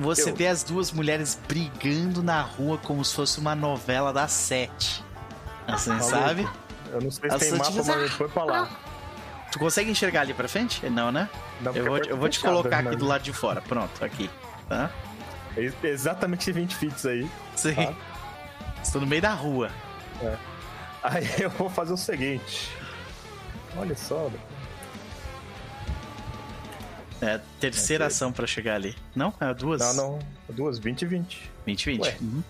[0.00, 0.34] você Eu.
[0.34, 5.04] vê as duas mulheres brigando na rua como se fosse uma novela das sete.
[5.66, 6.10] Assim, Maluco.
[6.10, 6.48] sabe?
[6.90, 8.68] Eu não sei se As tem mapa, mas foi pra lá.
[9.52, 10.88] Tu consegue enxergar ali pra frente?
[10.88, 11.28] Não, né?
[11.60, 12.90] Não, Eu porque vou, é eu vou te fechado, colocar né?
[12.90, 13.60] aqui do lado de fora.
[13.60, 14.30] Pronto, aqui.
[14.68, 14.90] Tá?
[15.56, 17.28] É Exatamente 20 fits aí.
[17.56, 17.74] Sim.
[17.74, 17.94] Tá.
[18.82, 19.70] Estou no meio da rua.
[21.02, 22.70] Aí eu vou fazer o seguinte.
[23.76, 24.30] Olha só.
[27.20, 28.96] É a terceira ação pra chegar ali.
[29.14, 29.32] Não?
[29.40, 29.80] É duas?
[29.80, 30.18] Não, não.
[30.48, 31.52] Duas, 20 e 20.
[31.64, 32.02] 20 20.
[32.02, 32.16] Ué.
[32.20, 32.42] Uhum.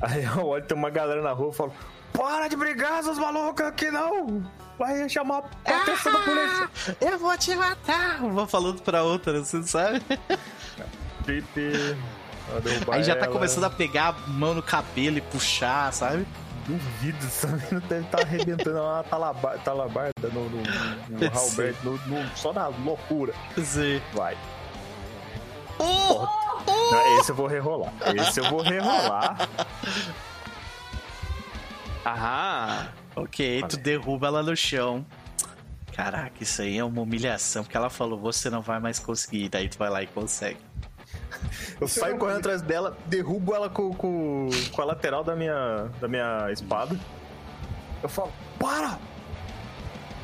[0.00, 1.74] Aí eu olho, tem uma galera na rua e falo:
[2.12, 4.44] Para de brigar, seus malucos, aqui não!
[4.78, 6.70] Vai chamar a atenção da polícia!
[7.00, 8.20] Eu vou te matar!
[8.22, 10.00] Uma falando pra outra, você sabe?
[11.24, 11.96] Pepe,
[12.90, 13.32] Aí já tá ela.
[13.32, 16.26] começando a pegar a mão no cabelo e puxar, sabe?
[16.66, 21.98] Duvido, essa menina deve estar arrebentando uma talabar- talabarda no, no, no, no Halbert, no-
[22.06, 23.32] no- só na loucura.
[23.62, 24.00] Sim.
[24.12, 24.36] Vai.
[25.78, 26.26] Oh!
[26.66, 27.92] Não, Esse eu vou rerolar.
[28.16, 29.48] Esse eu vou rerolar.
[32.04, 32.88] Aham.
[33.16, 35.04] Ok, tu derruba ela no chão.
[35.94, 39.68] Caraca, isso aí é uma humilhação, porque ela falou, você não vai mais conseguir, daí
[39.68, 40.58] tu vai lá e consegue.
[41.80, 45.88] Eu Você saio correndo atrás dela, derrubo ela com, com, com a lateral da minha,
[46.00, 46.98] da minha espada.
[48.02, 48.98] Eu falo, para!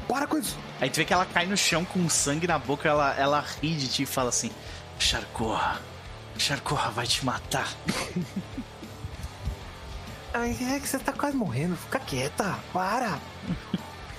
[0.09, 0.59] Para com isso!
[0.81, 3.77] Aí tu vê que ela cai no chão com sangue na boca, ela, ela ri
[3.77, 4.51] de ti e fala assim:
[4.99, 5.81] Charcorra,
[6.37, 7.69] Charcorra vai te matar.
[10.33, 13.19] Ai, é que você tá quase morrendo, fica quieta, para!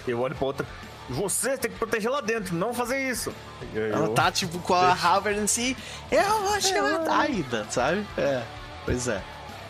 [0.08, 0.68] Eu olho pra outra.
[1.10, 3.34] Você tem que proteger lá dentro, não fazer isso.
[3.74, 5.76] E aí Ela eu- tá tipo com a Halberd assim:
[6.12, 8.06] Eu vou te matar ainda, sabe?
[8.18, 8.44] É,
[8.86, 9.22] pois é.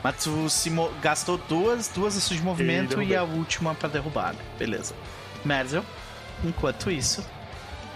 [0.03, 0.31] Mas tu
[1.01, 3.15] gastou duas, duas ações de movimento e, derrubei.
[3.17, 4.35] a última pra derrubar.
[4.57, 4.95] Beleza.
[5.45, 5.83] Merzel,
[6.43, 7.23] enquanto isso,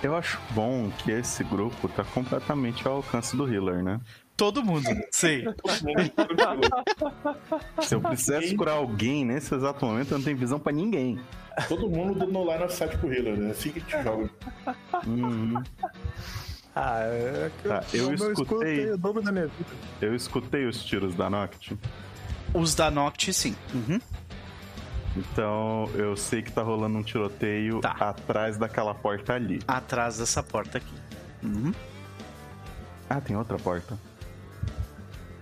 [0.04, 4.00] Eu acho bom que esse grupo tá completamente ao alcance do healer, né?
[4.36, 4.88] Todo mundo.
[5.12, 5.44] Sim.
[7.82, 11.20] Se eu precisasse curar alguém nesse exato momento, eu não tenho visão pra ninguém.
[11.68, 13.52] Todo mundo dando line of sight pro healer, né?
[13.52, 14.30] Assim que te joga.
[15.08, 15.64] Uhum.
[16.76, 18.92] Ah, é que Tá, eu escudo escutei.
[18.92, 19.70] o dobro da minha vida.
[20.02, 21.78] Eu escutei os tiros da Noct,
[22.54, 23.56] Os da Noct, sim.
[23.74, 24.00] Uhum.
[25.16, 27.92] então eu sei que tá rolando um tiroteio Tá.
[28.00, 29.62] atrás daquela porta ali.
[29.66, 30.94] Atrás dessa porta aqui.
[31.42, 31.72] Uhum.
[33.10, 33.98] Ah, tem outra porta.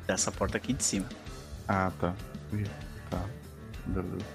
[0.08, 1.06] Dessa porta aqui de cima.
[1.68, 2.14] Ah, tá.
[3.10, 3.22] Tá.
[3.86, 4.26] Beleza.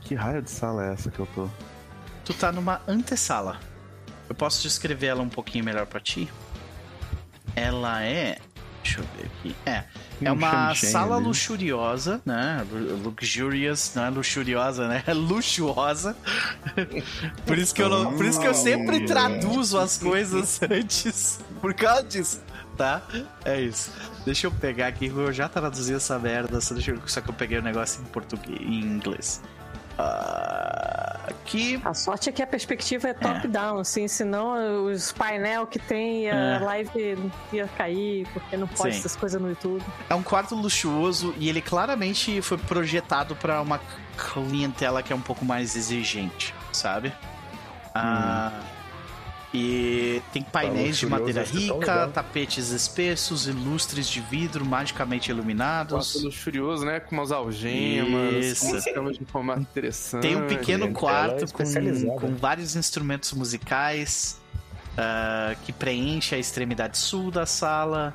[0.00, 1.48] Que raio de sala é essa que eu tô?
[2.24, 3.58] Tu tá numa antessala.
[4.28, 6.28] Eu posso descrever ela um pouquinho melhor pra ti?
[7.54, 8.38] Ela é.
[8.82, 9.56] Deixa eu ver aqui.
[9.66, 9.84] É.
[10.22, 11.24] É um uma sala ali.
[11.26, 12.64] luxuriosa, né?
[12.70, 15.02] Lu- Luxurious, não é luxuriosa, né?
[15.06, 16.16] É luxuosa.
[17.46, 19.06] por isso que eu não, por isso que eu sempre Hum.
[19.06, 21.40] traduzo as coisas antes.
[21.60, 22.40] Por causa disso,
[22.76, 23.02] tá?
[23.44, 23.90] É isso.
[24.26, 27.34] Deixa eu pegar aqui, eu já traduzi essa merda, só, deixa eu- só que eu
[27.34, 29.40] peguei o negócio em português, em inglês.
[29.98, 35.78] Ah, aqui A sorte é que a perspectiva é top-down, assim, senão os painel que
[35.78, 36.58] tem, a É.
[36.58, 37.18] live
[37.52, 38.98] ia cair, porque não pode Sim.
[38.98, 39.82] essas coisas no YouTube.
[40.10, 43.80] É um quarto luxuoso e ele claramente foi projetado para uma
[44.18, 47.12] clientela que é um pouco mais exigente, sabe?
[47.94, 48.52] Ah,
[49.58, 56.12] e tem painéis de madeira tão rica, tapetes espessos e lustres de vidro magicamente iluminados.
[56.12, 57.00] Quarto luxurioso, né?
[57.00, 58.66] Com umas algemas, Isso.
[58.66, 60.20] com camas de formato interessante.
[60.20, 62.20] Tem um pequeno é quarto com, especializada.
[62.20, 64.38] com vários instrumentos musicais
[64.98, 68.14] ah, que preenche a extremidade sul da sala.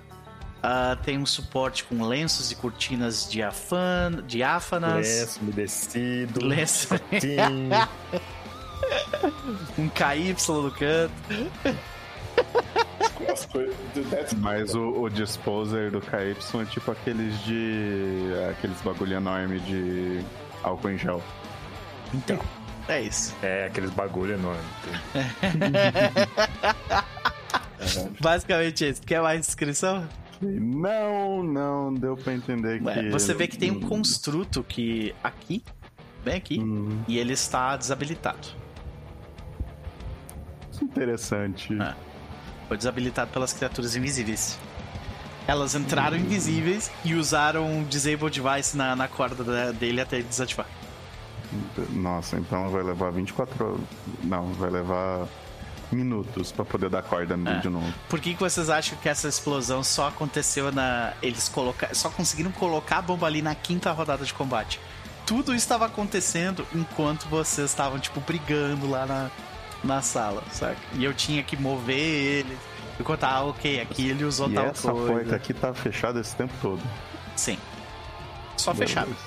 [0.61, 5.07] Ah, tem um suporte com lenços e cortinas diafan, diáfanas.
[5.07, 6.45] Lenço umedecido.
[6.45, 6.89] Lenço.
[9.77, 11.13] Um KY no canto.
[14.37, 18.31] Mas o, o disposer do KY é tipo aqueles de.
[18.49, 20.21] aqueles bagulho enorme de
[20.63, 21.21] álcool em gel.
[22.13, 22.39] Então,
[22.87, 23.35] é isso.
[23.41, 24.61] É, aqueles bagulho enorme.
[28.19, 29.01] Basicamente é isso.
[29.01, 30.07] Quer mais descrição?
[30.41, 33.09] Não, não, deu pra entender Ué, que.
[33.09, 35.63] você vê que tem um construto que aqui,
[36.25, 38.47] bem aqui, Hum, e ele está desabilitado.
[40.83, 41.75] Interessante.
[41.79, 41.95] Ah.
[42.67, 44.57] Foi desabilitado pelas criaturas invisíveis.
[45.47, 50.27] Elas entraram invisíveis e usaram o Disable Device na, na corda da- dele até ele
[50.27, 50.67] desativar.
[51.89, 53.79] Nossa, então vai levar 24 horas.
[54.23, 55.27] Não, vai levar
[55.91, 57.59] minutos pra poder dar corda É.
[57.59, 57.91] de novo.
[58.07, 61.11] Por que, que vocês acham que essa explosão só aconteceu na.
[61.21, 64.79] Eles colocar, só conseguiram colocar a bomba ali na quinta rodada de combate?
[65.25, 69.29] Tudo estava acontecendo enquanto vocês estavam, tipo, brigando lá na,
[69.83, 70.77] na sala, saca?
[70.93, 72.57] E eu tinha que mover ele.
[72.99, 75.13] Enquanto, ah, ok, aqui ele usou E tal essa coisa.
[75.13, 76.81] porta aqui tá fechada esse tempo todo.
[77.35, 77.57] Sim.
[78.57, 79.07] Só fechado.
[79.07, 79.25] Beleza.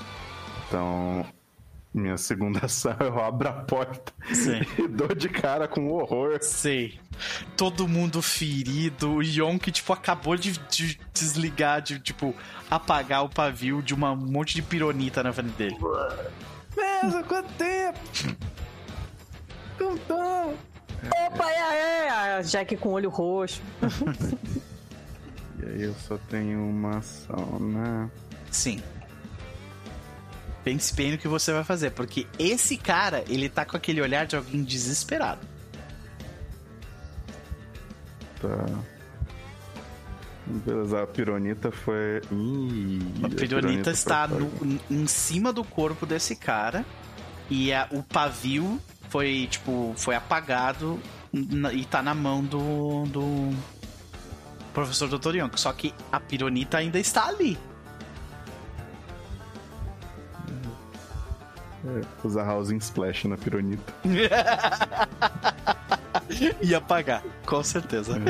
[0.68, 1.26] Então,
[1.92, 4.60] minha segunda ação, eu abro a porta Sim.
[4.78, 6.38] e dou de cara com horror.
[6.40, 7.00] Sei.
[7.56, 9.14] Todo mundo ferido.
[9.14, 12.34] O Yonk, tipo, acabou de, de desligar, de, tipo,
[12.70, 15.76] apagar o pavio de uma, um monte de pironita na frente dele.
[16.76, 17.98] Beleza, quanto tempo?
[19.78, 20.54] Cantão.
[21.26, 23.60] Opa, é, é, a Jack com olho roxo.
[25.56, 28.10] E aí eu só tenho uma ação, né?
[28.50, 28.82] Sim.
[30.64, 34.26] Pense bem no que você vai fazer, porque esse cara, ele tá com aquele olhar
[34.26, 35.40] de alguém desesperado.
[38.42, 38.66] Tá.
[40.46, 42.20] Beleza, a pironita foi.
[42.30, 46.84] Ih, A pironita foi está pra no- em cima do corpo desse cara
[47.48, 48.78] e a- o pavio
[49.14, 50.98] foi, tipo, foi apagado
[51.32, 53.54] e tá na mão do, do
[54.72, 55.36] professor Dr.
[55.36, 55.60] Yonk.
[55.60, 57.56] Só que a pironita ainda está ali.
[62.24, 63.92] Usar Housing Splash na pironita.
[66.60, 68.20] e apagar, com certeza.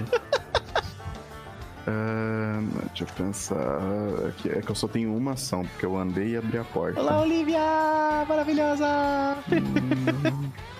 [1.87, 3.81] Ah, deixa eu pensar.
[4.29, 6.65] É que, é que eu só tenho uma ação, porque eu andei e abri a
[6.65, 7.01] porta.
[7.01, 8.27] Olá, Olivia!
[8.29, 9.39] Maravilhosa!
[9.51, 10.51] Hum,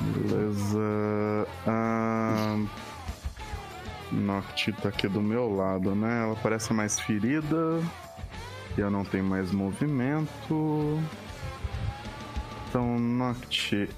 [0.00, 1.46] beleza.
[1.66, 2.56] Ah,
[4.12, 6.24] Noct tá aqui do meu lado, né?
[6.24, 7.80] Ela parece mais ferida.
[8.76, 11.00] E eu não tenho mais movimento.
[12.68, 13.88] Então, Noct,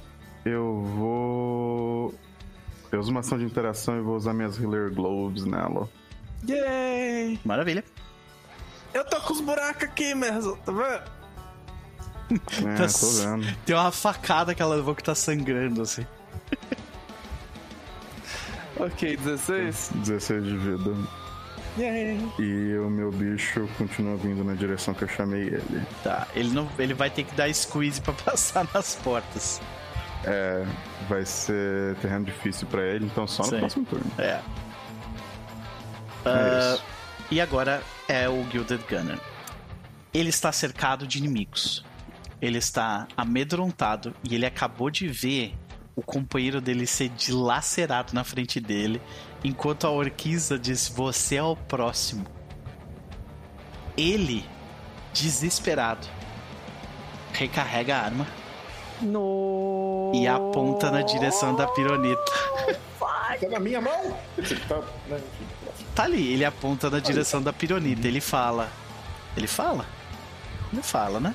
[0.45, 2.15] eu vou.
[2.91, 5.89] Eu uso uma ação de interação e vou usar minhas Healer Globes nela.
[6.49, 7.39] Yay!
[7.45, 7.85] Maravilha.
[8.93, 11.22] Eu tô com os buracos aqui, mesmo, tá vendo?
[12.67, 13.57] É, Tá tô vendo.
[13.67, 16.07] Tem uma facada que ela levou que tá sangrando, assim.
[18.79, 19.91] Ok, 16.
[19.97, 20.97] 16 de vida.
[21.79, 22.19] Yay!
[22.39, 25.83] E o meu bicho continua vindo na direção que eu chamei ele.
[26.03, 29.61] Tá, ele, não, ele vai ter que dar squeeze pra passar nas portas.
[30.25, 30.65] É,
[31.09, 33.59] vai ser terreno difícil pra ele, então só no Sim.
[33.59, 34.11] próximo turno.
[34.19, 34.23] É.
[34.25, 34.41] É
[36.25, 36.79] Ah.
[37.31, 39.19] E agora é o Gilded Gunner.
[40.13, 41.85] Ele está cercado de inimigos.
[42.43, 45.55] Ele está amedrontado e ele acabou de ver
[45.95, 49.01] o companheiro dele ser dilacerado na frente dele,
[49.45, 52.27] enquanto a Orquiza diz: Você é o próximo.
[53.97, 54.45] Ele,
[55.13, 56.07] desesperado,
[57.33, 58.27] recarrega a arma
[59.01, 60.11] No.
[60.15, 62.33] e aponta na direção da pironita.
[62.99, 64.17] Tá na minha mão?
[65.95, 68.07] Tá ali, ele aponta na direção da pironita.
[68.07, 68.69] Ele fala.
[69.37, 69.85] Ele fala?
[70.73, 71.35] Ele fala, né?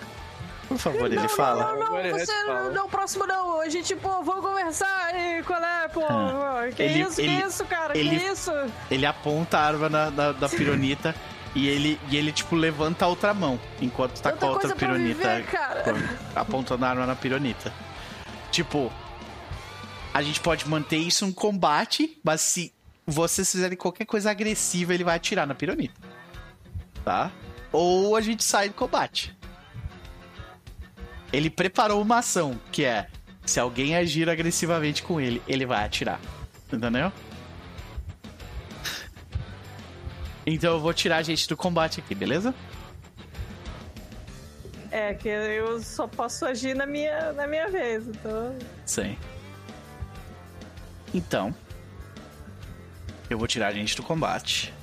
[0.67, 1.63] Por favor, ele não, fala.
[1.75, 2.69] Não, não, não, você fala.
[2.71, 3.61] não, próximo não.
[3.61, 6.03] A gente, pô, vamos conversar aí, qual é, pô?
[6.05, 6.67] Ah.
[6.75, 7.97] Que Ele- isso, ele- que isso, cara?
[7.97, 8.51] ele- Que isso?
[8.91, 11.15] Ele aponta a arma na, na- da pironita
[11.55, 14.75] e ele, e ele, tipo, levanta a outra mão enquanto tá Tanta com a outra
[14.75, 17.71] pironita viver, apontando a arma na pironita.
[18.51, 18.91] Tipo,
[20.13, 22.73] a gente pode manter isso um combate, mas se
[23.05, 25.95] vocês fizerem qualquer coisa agressiva, ele vai atirar na pironita.
[27.05, 27.31] Tá?
[27.71, 29.36] Ou a gente sai do combate.
[31.31, 33.07] Ele preparou uma ação, que é:
[33.45, 36.19] se alguém agir agressivamente com ele, ele vai atirar.
[36.71, 37.11] Entendeu?
[40.45, 42.55] Então eu vou tirar a gente do combate aqui, beleza?
[44.89, 48.57] É, que eu só posso agir na minha, na minha vez, então.
[48.85, 49.17] Sim.
[51.13, 51.53] Então,
[53.29, 54.73] eu vou tirar a gente do combate.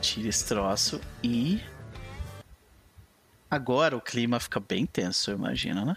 [0.00, 1.60] Tira esse troço e.
[3.50, 5.96] Agora o clima fica bem tenso, eu imagino, né?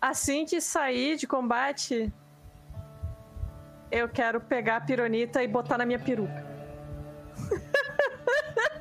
[0.00, 2.12] Assim que sair de combate,
[3.90, 6.51] eu quero pegar a pironita e botar na minha peruca.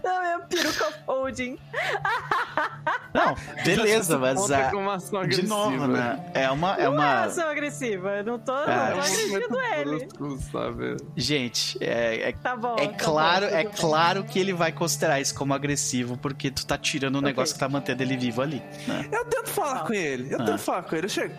[0.03, 1.57] Na minha peruca folding.
[3.13, 3.35] Não,
[3.65, 5.87] beleza, mas a- com uma ação de novo, agressiva.
[5.87, 6.31] né?
[6.33, 6.75] É uma.
[6.75, 7.23] É Não é uma...
[7.25, 10.07] ação agressiva, eu não tô, Ah, não É tô agredindo movimento ele.
[10.17, 11.11] brusco?
[11.17, 12.75] Gente, é, é, Tá bom.
[12.79, 16.65] é tá claro, bom, é claro que ele vai considerar isso como agressivo, porque tu
[16.65, 19.09] tá tirando um negócio que tá mantendo ele vivo ali, né?
[19.11, 19.85] Eu tento falar Ah.
[19.85, 20.45] com ele, eu Ah.
[20.45, 21.05] tento falar com ele.
[21.05, 21.35] Eu chego.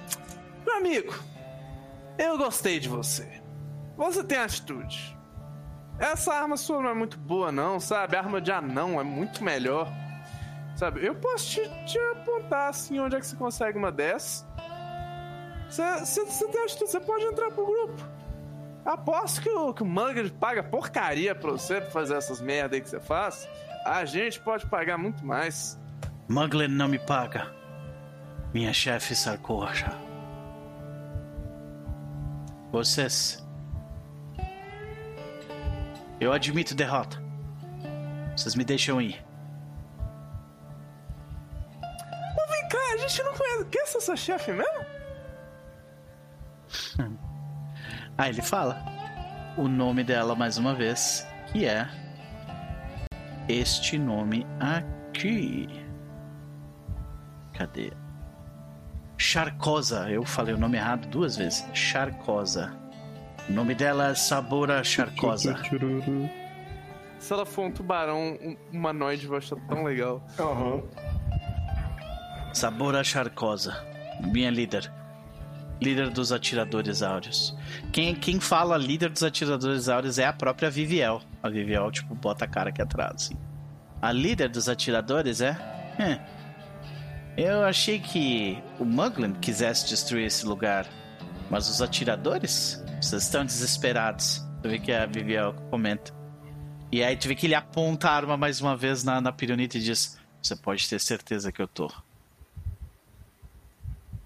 [0.66, 1.14] Meu amigo,
[2.18, 3.26] eu gostei de você.
[3.96, 5.16] Você tem atitude.
[6.02, 8.16] Essa arma sua não é muito boa, não, sabe?
[8.16, 9.86] A arma de anão é muito melhor.
[10.74, 11.06] Sabe?
[11.06, 14.44] Eu posso te, te apontar assim onde é que você consegue uma dessas.
[15.70, 18.02] Você, pode entrar pro grupo.
[18.84, 22.90] Aposto que o, que o paga porcaria pra você pra fazer essas merda aí que
[22.90, 23.48] você faz.
[23.86, 25.78] A gente pode pagar muito mais.
[26.28, 27.46] Mugler não me paga.
[28.52, 29.96] Minha chefe Sarcoja.
[32.72, 33.41] Vocês.
[36.22, 37.20] Eu admito derrota.
[38.36, 39.20] Vocês me deixam ir.
[42.48, 43.64] Vem cá, a gente não conhece.
[43.64, 44.86] Quem é essa sua chefe mesmo?
[48.18, 48.76] Ah, ele fala
[49.56, 51.88] o nome dela mais uma vez, que é
[53.48, 55.66] este nome aqui.
[57.54, 57.90] Cadê?
[59.16, 60.10] Charcosa.
[60.10, 61.66] Eu falei o nome errado duas vezes.
[61.72, 62.81] Charcosa.
[63.48, 65.56] O nome dela é Sabora Charcosa.
[67.18, 70.24] Se ela for um tubarão um humanoide, eu vou achar tão legal.
[70.38, 70.82] Aham.
[72.52, 73.84] Sabora Charcosa.
[74.20, 74.90] Minha líder.
[75.80, 77.56] Líder dos atiradores áureos.
[77.92, 81.20] Quem, quem fala líder dos atiradores áureos é a própria Viviel.
[81.42, 83.36] A Viviel, tipo, bota a cara aqui atrás, assim.
[84.00, 85.52] A líder dos atiradores é?
[86.00, 86.18] Hum.
[87.36, 90.86] Eu achei que o Muglin quisesse destruir esse lugar.
[91.50, 92.81] Mas os atiradores?
[93.02, 94.40] Vocês estão desesperados.
[94.62, 96.14] Tu vê que a Viviel comenta.
[96.90, 99.76] E aí tu vê que ele aponta a arma mais uma vez na, na pironita
[99.76, 101.90] e diz: Você pode ter certeza que eu tô.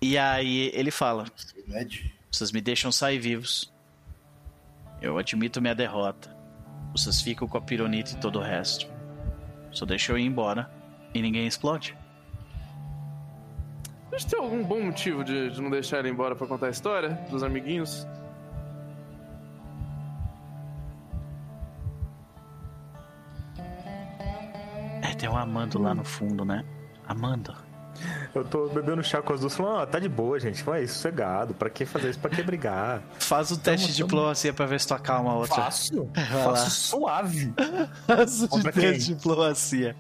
[0.01, 1.25] E aí ele fala.
[2.31, 3.73] Vocês me deixam sair vivos.
[5.01, 6.37] Eu admito minha derrota.
[6.93, 8.87] Vocês ficam com a pironita e todo o resto.
[9.73, 10.71] Só deixa eu ir embora
[11.15, 11.97] e ninguém explode.
[14.13, 17.11] Gente tem algum bom motivo de, de não deixar ele embora pra contar a história
[17.31, 18.07] dos amiguinhos?
[25.17, 26.65] É, tem um Amando lá no fundo, né?
[27.09, 27.55] Amando.
[28.35, 30.63] Eu tô bebendo chá com as duas falando, ah, tá de boa, gente.
[30.63, 31.55] Vai isso, sossegado.
[31.55, 32.19] Pra que fazer isso?
[32.19, 33.01] Pra que brigar?
[33.19, 35.57] Faz o teste de diplomacia pra ver se tu acalma a outra.
[35.63, 36.05] Faço.
[36.15, 36.57] Vai Faço lá.
[37.09, 37.55] suave.
[38.07, 38.93] Faz o teste quem?
[38.93, 39.97] de diplomacia.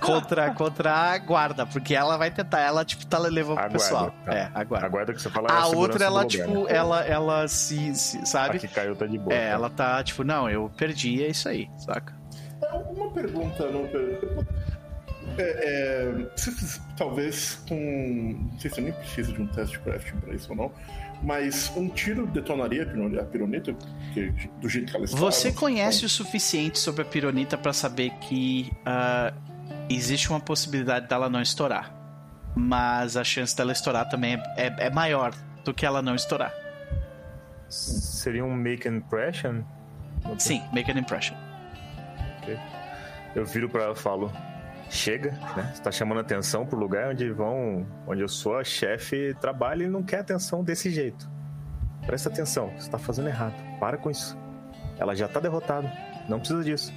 [0.00, 2.60] Contra, contra a guarda, porque ela vai tentar.
[2.60, 4.14] Ela, tipo, tá levando pro A pessoal.
[4.24, 4.32] tá.
[4.32, 5.12] É, a guarda.
[5.12, 6.72] Que você fala é A segurança outra, ela, do lugar, tipo, né?
[6.76, 8.60] ela, ela se, se- A sabe?
[8.60, 9.34] que caiu tá de boa.
[9.34, 9.52] É, tá?
[9.54, 12.19] ela tá, tipo, não, eu perdi, é isso aí, saca?
[12.62, 13.84] É, Uma pergunta, não,
[15.38, 18.36] é, é, se- talvez com.
[18.52, 20.72] Não sei se eu nem preciso de um teste de crafting pra isso ou não,
[21.22, 25.16] mas um tiro detonaria a piro- a pironita, porque do jeito que ela está.
[25.16, 29.32] Você conhece o suficiente sobre a pironita pra saber que ah,
[29.88, 31.94] existe uma possibilidade dela não estourar.
[32.56, 35.32] Mas a chance dela estourar também é, é- é maior
[35.64, 36.52] do que ela não estourar.
[37.68, 39.62] Seria um make an impression?
[40.38, 41.34] Sim, make an impression.
[43.34, 44.32] Eu viro pra ela e falo:
[44.88, 45.72] Chega, né?
[45.72, 47.86] Você tá chamando atenção pro lugar onde vão.
[48.06, 51.30] Onde eu sou a chefe trabalha e não quer atenção desse jeito.
[52.06, 53.54] Presta atenção, você tá fazendo errado.
[53.78, 54.36] Para com isso.
[54.98, 55.90] Ela já tá derrotada.
[56.28, 56.92] Não precisa disso.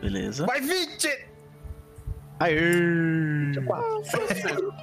[0.00, 0.44] Beleza.
[0.46, 1.35] Vai 20!
[2.38, 3.52] Aê!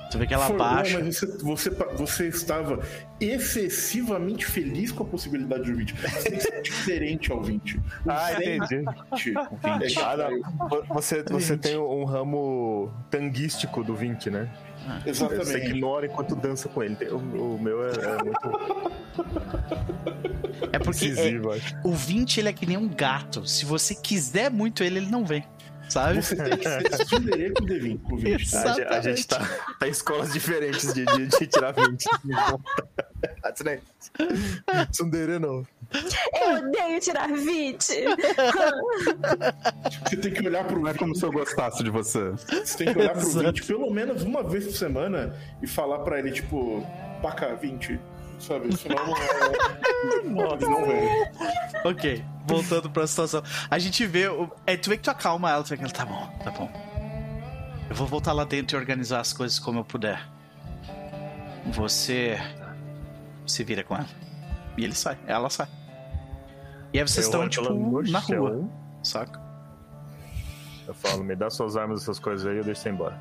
[0.10, 1.00] Você vê que ela Foi bom, baixa.
[1.00, 2.80] mas você, você, você estava
[3.20, 5.94] excessivamente feliz com a possibilidade do 20.
[5.94, 7.78] Você tem que ser diferente ao 20.
[7.78, 8.84] O Ah, entendi.
[9.14, 9.34] 20
[9.84, 10.42] é que Ah, caiu.
[10.42, 10.84] não.
[10.96, 14.50] Você, você tem um ramo tanguístico do 20, né?
[15.04, 15.68] Você Exatamente.
[15.70, 16.98] ignora enquanto dança com ele.
[17.10, 17.18] O,
[17.56, 18.40] o meu é, é muito
[20.72, 21.40] É porque é-
[21.84, 23.48] o 20 ele é que nem um gato.
[23.48, 25.44] Se você quiser muito ele, ele não vem.
[25.94, 26.22] Sabe?
[26.24, 28.02] Você tem que ser tsundere com o D20.
[28.02, 28.42] Com o 20.
[28.42, 28.58] Isso.
[28.58, 29.40] A, gente- a gente tá,
[29.80, 32.04] tá em escolas diferentes de, de, de tirar 20.
[34.92, 35.66] Tsundere não.
[35.94, 37.78] Eu odeio tirar 20.
[40.06, 42.32] Você tem que olhar pro Não é como se eu gostasse de você.
[42.32, 43.46] Você tem que olhar pro Exato.
[43.46, 46.86] 20 pelo menos uma vez por semana e falar pra ele, tipo,
[47.22, 48.00] paca 20.
[48.40, 48.76] Sabe?
[48.76, 49.06] Senão
[50.24, 51.32] não, ele não vem.
[51.86, 53.42] Ok, voltando pra situação.
[53.70, 54.28] A gente vê.
[54.28, 54.50] O...
[54.66, 56.70] É, tu vê que tu acalma ela, tu vê que ela tá bom, tá bom.
[57.90, 60.28] Eu vou voltar lá dentro e organizar as coisas como eu puder.
[61.68, 62.38] Você
[63.46, 64.08] se vira com ela.
[64.78, 65.68] E ele sai, ela sai.
[66.92, 68.70] E aí vocês Eu estão, olho tipo, na rua,
[69.02, 69.42] saca?
[70.88, 73.18] Eu falo, me dá suas armas, essas coisas aí, eu deixo você embora.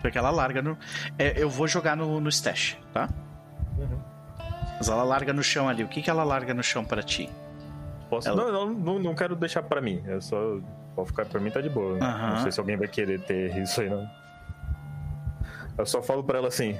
[0.00, 0.76] Porque ela larga no.
[1.18, 3.08] é, eu vou jogar no, no stash, tá?
[4.78, 5.84] Mas ela larga no chão ali.
[5.84, 7.28] O que, que ela larga no chão pra ti?
[8.10, 8.28] Posso?
[8.28, 10.02] Ela- Não, não, não, não quero deixar pra mim.
[10.06, 10.58] Eu só.
[10.94, 11.96] Pode ficar pra mim, tá de boa.
[12.02, 12.30] Aham.
[12.30, 14.06] Não sei se alguém vai querer ter isso aí, não.
[15.78, 16.76] Eu só falo pra ela assim.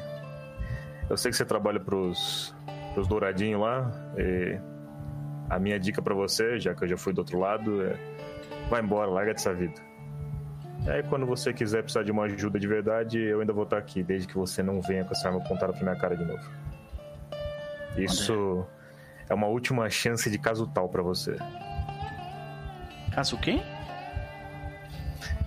[1.09, 2.55] Eu sei que você trabalha pros,
[2.93, 3.90] pros douradinhos lá.
[4.19, 4.59] E
[5.48, 7.97] a minha dica pra você, já que eu já fui do outro lado, é.
[8.69, 9.74] Vai embora, larga dessa vida.
[10.85, 13.78] E aí, quando você quiser precisar de uma ajuda de verdade, eu ainda vou estar
[13.78, 16.43] aqui, desde que você não venha com essa arma apontada pra minha cara de novo.
[17.97, 18.66] Isso
[19.28, 21.36] é uma última chance de caso tal pra você.
[23.12, 23.60] Caso quê?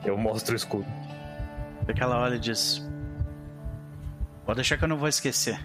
[0.03, 0.87] Eu mostro o escudo.
[1.85, 2.87] Porque ela olha e diz:
[4.45, 5.59] Pode deixar que eu não vou esquecer.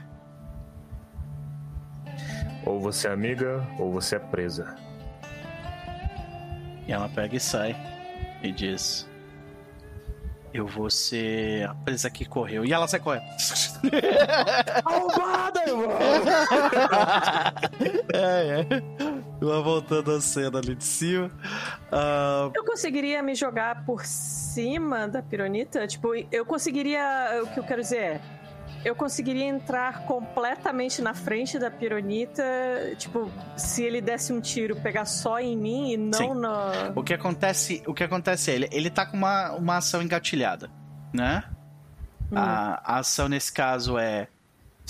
[2.64, 4.74] Ou você é amiga, ou você é presa.
[6.86, 7.76] E ela pega e sai
[8.42, 9.09] e diz:
[10.52, 12.64] Eu vou ser a presa que correu.
[12.64, 13.24] E ela sai correndo.
[14.84, 15.90] Arrombada, irmão!
[18.12, 18.66] é, é.
[19.40, 21.30] Ela voltando a cena ali de cima.
[21.92, 25.86] Ah, Eu conseguiria me jogar por cima da pironita?
[25.86, 27.40] Tipo, eu conseguiria.
[27.44, 28.20] O que eu quero dizer é.
[28.84, 32.42] Eu conseguiria entrar completamente na frente da pironita,
[32.96, 36.34] tipo, se ele desse um tiro, pegar só em mim e não Sim.
[36.34, 36.92] na.
[36.94, 40.70] o que acontece, o que acontece é ele, ele tá com uma, uma ação engatilhada,
[41.12, 41.44] né?
[42.32, 44.28] A, a ação nesse caso é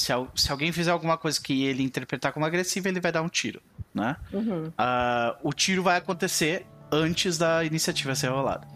[0.00, 3.28] se, se alguém fizer alguma coisa que ele interpretar como agressiva, ele vai dar um
[3.28, 3.60] tiro,
[3.94, 4.16] né?
[4.32, 4.72] Uhum.
[4.76, 8.66] Ah, o tiro vai acontecer antes da iniciativa ser rolada,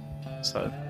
[0.42, 0.83] sabe?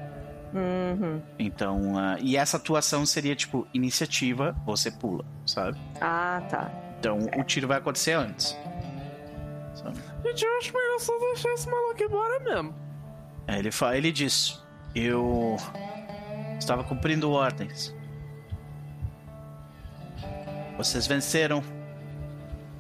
[0.55, 1.21] Uhum.
[1.39, 5.77] Então, ah, e essa atuação seria tipo iniciativa, você pula, sabe?
[6.01, 6.71] Ah, tá.
[6.99, 8.57] Então, o tiro vai acontecer antes.
[9.75, 9.99] sabe?
[10.25, 12.75] Gente, eu acho melhor só deixar esse maluco embora mesmo.
[13.49, 14.63] Aí ele fala, ele diz:
[14.95, 15.57] "Eu
[16.59, 17.95] estava cumprindo ordens.
[20.79, 21.63] Vocês venceram.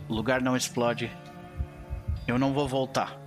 [0.09, 1.11] O lugar não explode.
[2.27, 3.19] Eu não vou voltar.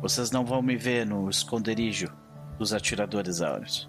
[0.00, 2.12] Vocês não vão me ver no esconderijo
[2.58, 3.88] dos atiradores áureos.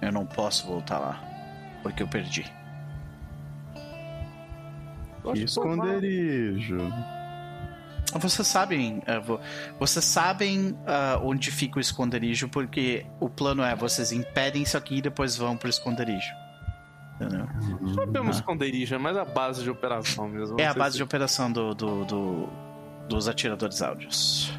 [0.00, 1.20] Eu não posso voltar lá,
[1.82, 2.44] porque eu perdi.
[5.34, 6.78] Que esconderijo.
[8.14, 9.40] Vocês sabem, vo-
[9.78, 14.96] vocês sabem uh, onde fica o esconderijo, porque o plano é vocês impedem isso aqui
[14.96, 16.32] e depois vão pro esconderijo.
[17.16, 17.46] Entendeu?
[17.94, 20.58] Sabemos esconderijo, é mais a base de operação mesmo.
[20.58, 22.48] É a base se- de operação do, do- do-
[23.08, 24.52] dos atiradores áureos.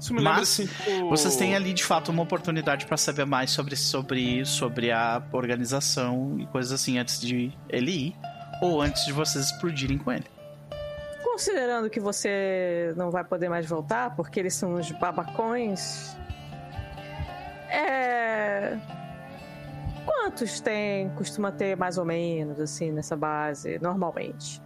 [0.00, 3.24] Isso me lembra, Mas assim, tipo- Vocês têm ali de fato uma oportunidade para saber
[3.24, 8.16] mais sobre, sobre, sobre a organização e coisas assim antes de ele ir
[8.62, 10.24] ou antes de vocês explodirem com ele.
[11.22, 16.16] Considerando que você não vai poder mais voltar, porque eles são uns babacões.
[17.68, 18.76] É.
[20.04, 24.60] Quantos tem, costuma ter mais ou menos, assim, nessa base, normalmente?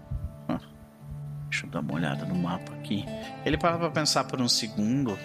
[1.62, 3.05] Deixa eu dar uma olhada no mapa aqui.
[3.44, 5.16] Ele para pra pensar por um segundo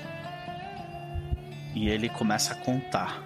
[1.73, 3.23] e ele começa a contar.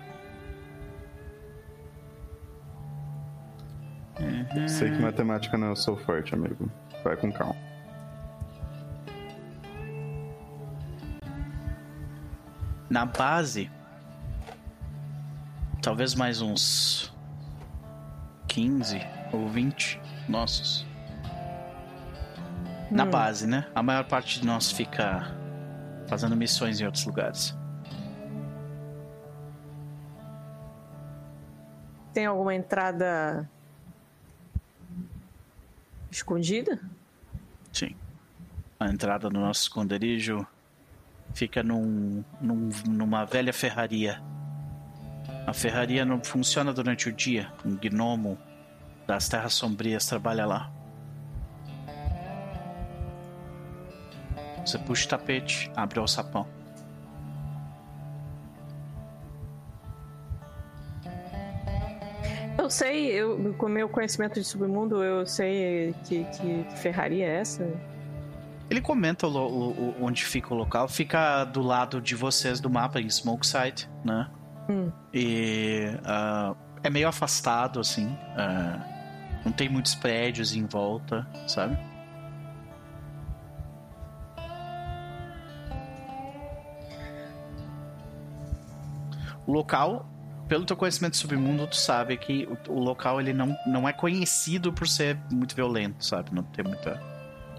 [4.18, 4.68] Uhum.
[4.68, 6.72] Sei que matemática não é o seu forte, amigo.
[7.04, 7.56] Vai com calma.
[12.90, 13.70] Na base,
[15.82, 17.14] talvez mais uns
[18.48, 19.02] 15
[19.34, 20.91] ou 20 nossos.
[22.92, 23.66] Na base, né?
[23.74, 25.32] A maior parte de nós fica
[26.08, 27.56] fazendo missões em outros lugares.
[32.14, 33.50] Tem alguma entrada
[36.12, 36.80] escondida?
[37.72, 37.96] Sim.
[38.80, 40.46] A entrada do nosso esconderijo
[41.34, 44.22] fica num, num- numa velha ferraria.
[45.48, 47.52] A ferraria não funciona durante o dia.
[47.66, 48.38] Um gnomo
[49.08, 50.70] das Terras Sombrias trabalha lá.
[54.66, 56.46] Você puxa o tapete, abre o alçapão.
[62.58, 67.40] Eu sei, eu, com meu conhecimento de submundo, eu sei que, que, que ferraria é
[67.40, 67.68] essa.
[68.70, 69.32] Ele comenta o
[69.72, 70.88] o- onde fica o local.
[70.88, 74.30] Fica do lado de vocês do mapa, em Smokeside, né?
[74.70, 74.92] Hum.
[75.14, 78.16] E ah, é meio afastado, assim.
[78.38, 78.80] ah,
[79.44, 81.76] não tem muitos prédios em volta, sabe?
[89.48, 90.06] O local,
[90.48, 93.94] pelo teu conhecimento de submundo, tu sabe que o, o local ele não, não é
[93.94, 96.34] conhecido por ser muito violento, sabe?
[96.34, 97.02] Não tem muita.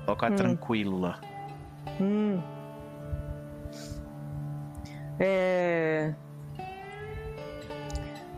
[0.06, 0.36] O local é Hum.
[0.36, 1.18] tranquilo lá.
[2.00, 2.40] Hum.
[5.18, 6.14] É.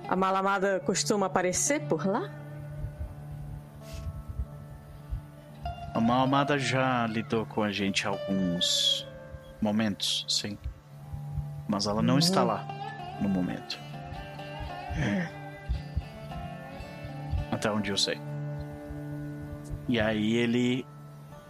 [0.08, 2.30] A malamada costuma aparecer por lá?
[5.94, 9.06] A Malamada já lidou com a gente há alguns
[9.62, 10.58] momentos, sim.
[11.68, 12.66] Mas ela não está lá
[13.20, 13.78] no momento.
[17.50, 18.20] Até onde eu sei.
[19.88, 20.86] E aí ele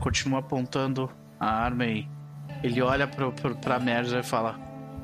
[0.00, 2.08] continua apontando a arma e
[2.62, 4.58] ele olha pro, pro, pra Merja e fala: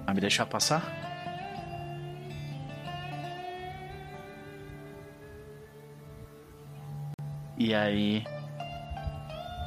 [0.04, 0.98] Vai me deixar passar?
[7.56, 8.24] E aí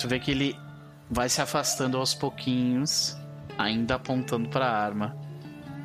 [0.03, 0.59] Tu vê que ele
[1.09, 3.17] vai se afastando aos pouquinhos,
[3.57, 5.15] ainda apontando pra arma.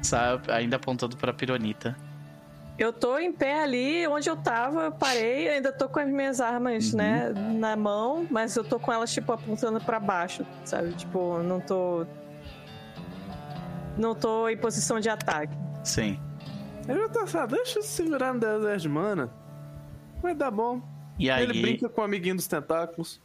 [0.02, 0.50] Sabe?
[0.52, 1.96] Ainda apontando pra pironita.
[2.78, 6.40] Eu tô em pé ali onde eu tava, eu parei, ainda tô com as minhas
[6.40, 10.92] armas, né, na mão, mas eu tô com elas, tipo, apontando pra baixo, sabe?
[10.92, 12.06] Tipo, não tô.
[13.96, 15.52] Não tô em posição de ataque.
[15.82, 16.20] Sim.
[16.88, 19.28] Ele já assim, ah, deixa eu segurar no deserto de mana.
[20.22, 20.80] Vai dar bom.
[21.18, 21.42] E aí.
[21.42, 23.20] Ele brinca com o amiguinho dos tentáculos.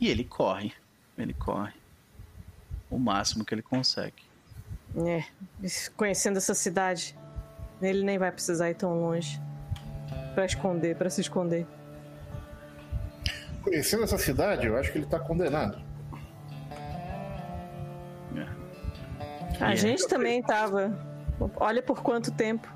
[0.00, 0.72] E ele corre.
[1.16, 1.72] Ele corre.
[2.90, 4.25] O máximo que ele consegue.
[5.04, 5.22] É,
[5.96, 7.16] conhecendo essa cidade,
[7.82, 9.40] ele nem vai precisar ir tão longe
[10.34, 11.66] pra esconder, pra se esconder.
[13.62, 15.84] Conhecendo essa cidade, eu acho que ele tá condenado.
[19.60, 19.76] A É.
[19.76, 20.92] gente também tava.
[21.56, 22.68] Olha por quanto tempo.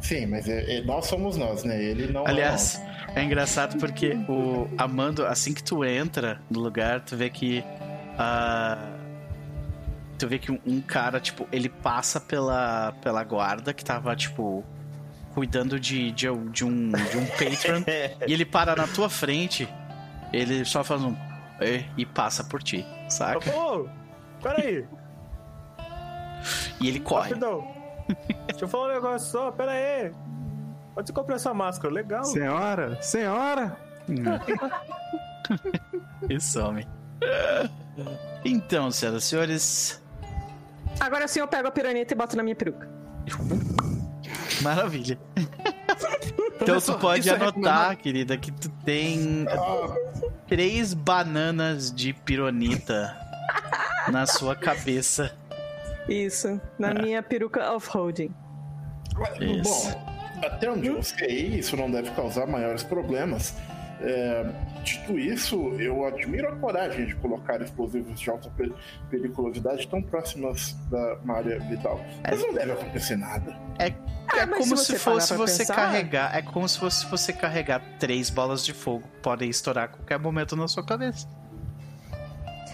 [0.00, 1.82] Sim, mas é- é- nós somos nós, né?
[1.82, 2.26] Ele não.
[2.26, 2.80] Aliás,
[3.16, 7.64] é engraçado porque o Amando, assim que tu entra no lugar, tu vê que.
[8.18, 8.78] ah,
[10.18, 14.64] tu vê que um, um cara, tipo, ele passa pela, pela guarda que tava, tipo,
[15.34, 17.82] cuidando de, de, um- de um, de um patron.
[18.26, 19.68] e ele para na tua frente,
[20.32, 21.16] ele só faz um.
[21.60, 23.50] "É", E passa por ti, saca?
[23.56, 23.88] Ô,
[24.42, 24.86] peraí,
[26.80, 27.28] E ele corre.
[27.30, 27.66] rapidão.
[28.48, 30.12] Deixa eu falar um negócio só, pera aí.
[30.96, 31.92] Onde você comprou essa máscara?
[31.92, 32.24] Legal.
[32.24, 33.76] Senhora, senhora!
[36.28, 36.86] E some.
[38.44, 40.02] Então, senhoras e senhores.
[41.00, 42.88] Agora sim eu pego a piraneta e boto na minha peruca.
[44.62, 45.18] Maravilha.
[46.60, 47.96] Então tu pode é anotar, recomendado.
[47.98, 49.44] querida, que tu tem
[50.46, 53.14] três bananas de pironita
[54.10, 55.36] na sua cabeça.
[56.08, 56.94] Isso, na É.
[56.94, 58.30] minha peruca off-roading.
[59.40, 59.90] Isso.
[59.90, 63.54] Bom, até onde eu sei, isso não deve causar maiores problemas.
[64.00, 64.46] É,
[64.84, 68.72] dito isso, eu admiro a coragem de colocar explosivos de alta pe-
[69.10, 72.00] periculosidade tão próximas da uma área vital.
[72.22, 73.56] Mas não deve acontecer nada.
[73.78, 73.92] É,
[74.28, 76.36] Ah, é como se se, fosse você pensar- carregar.
[76.36, 79.06] É como se fosse você carregar três bolas de fogo.
[79.22, 81.26] Podem estourar a qualquer momento na sua cabeça.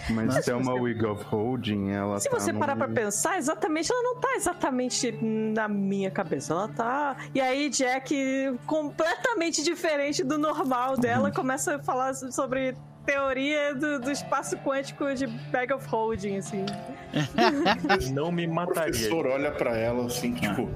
[0.09, 2.75] Mas Mas se é uma você- wig of holding, ela Se tá você num- parar
[2.75, 6.53] pra pensar, exatamente, ela não tá exatamente na minha cabeça.
[6.53, 7.15] Ela tá.
[7.35, 11.33] E aí, Jack, completamente diferente do normal dela, Uhum.
[11.35, 12.75] começa a falar sobre
[13.05, 16.65] teoria do, do espaço quântico de bag of holding, assim.
[18.13, 18.91] Não me O mataria.
[18.91, 20.69] professor olha pra ela assim, tipo,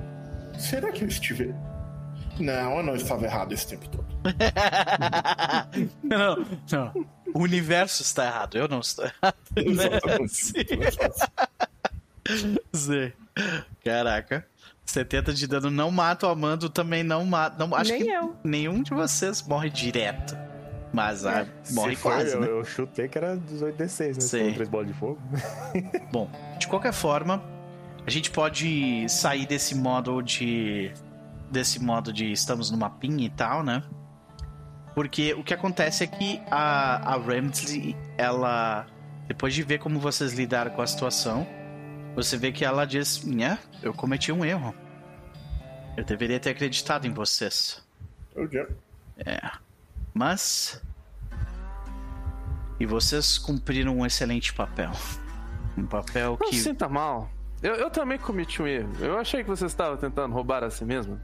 [0.58, 1.54] será que eu estive.
[2.40, 4.06] Não, eu não estava errado esse tempo todo.
[6.04, 7.06] não, não.
[7.36, 9.36] O universo está errado, eu não estou errado.
[12.74, 13.12] Zé.
[13.84, 14.48] Caraca.
[14.86, 17.58] 70 de dano não mata o Amando, também não mata.
[17.60, 18.34] Não, acho Nem que eu.
[18.42, 20.38] nenhum de vocês morre direto.
[20.94, 22.48] Mas ah, morre Se for, quase, eu, né?
[22.48, 24.40] eu chutei que era 18d6, né?
[24.40, 25.20] Foram três bolas de fogo.
[26.14, 27.44] Bom, de qualquer forma,
[28.08, 30.90] a gente pode sair desse modo de.
[31.52, 33.84] desse modo de estamos no mapinha e tal, né?
[34.96, 38.88] Porque o que acontece é que a, a Ramsey, ela.
[39.28, 41.46] Depois de ver como vocês lidaram com a situação,
[42.16, 44.74] você vê que ela diz: né, eu cometi um erro.
[45.98, 47.84] Eu deveria ter acreditado em vocês.
[48.36, 48.66] Eu já-
[50.14, 50.82] Mas.
[52.80, 54.92] E vocês cumpriram um excelente papel.
[55.78, 56.56] Um papel Não que.
[56.56, 57.30] se sinta mal.
[57.62, 58.94] Eu, eu também cometi um erro.
[59.00, 61.20] Eu achei que você estava tentando roubar a si mesmo.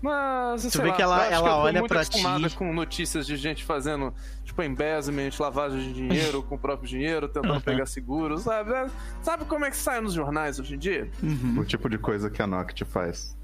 [0.00, 1.58] Mas, sei vê lá, que ela- eu acho ela eu tô
[1.94, 2.56] olha acostumada ti.
[2.56, 4.14] com notícias de gente fazendo,
[4.44, 7.60] tipo, embezzlement, lavagem de dinheiro com o próprio dinheiro, tentando Aham.
[7.60, 8.72] pegar seguro, sabe?
[8.72, 8.86] É,
[9.22, 11.10] Sabe como é que sai nos jornais hoje em dia?
[11.22, 11.56] Uhum.
[11.58, 13.36] O tipo de coisa que a Noct faz.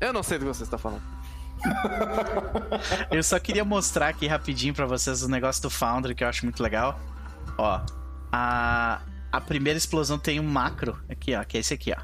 [0.00, 1.02] Eu não sei do que você está falando.
[3.10, 6.44] Eu só queria mostrar aqui rapidinho pra vocês o negócio do Foundry que eu acho
[6.46, 6.98] muito legal.
[7.58, 7.80] Ó,
[8.32, 9.00] a,
[9.30, 12.00] a primeira explosão tem um macro aqui, ó, que é esse aqui, ó.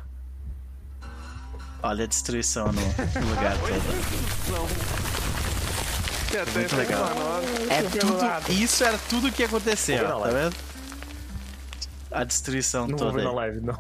[1.83, 4.77] Olha a destruição no, no lugar todo.
[6.31, 7.07] Que Muito legal.
[7.71, 10.57] É tudo, isso era tudo que na tá vendo?
[12.11, 13.37] A destruição Não toda ver na aí.
[13.37, 13.79] live, não.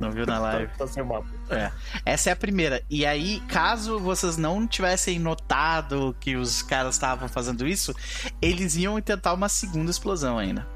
[0.00, 0.66] Não viu na live?
[0.72, 1.26] Tá, tá sem mapa.
[1.48, 1.70] É.
[2.04, 2.82] Essa é a primeira.
[2.90, 7.94] E aí, caso vocês não tivessem notado que os caras estavam fazendo isso,
[8.42, 10.66] eles iam tentar uma segunda explosão ainda.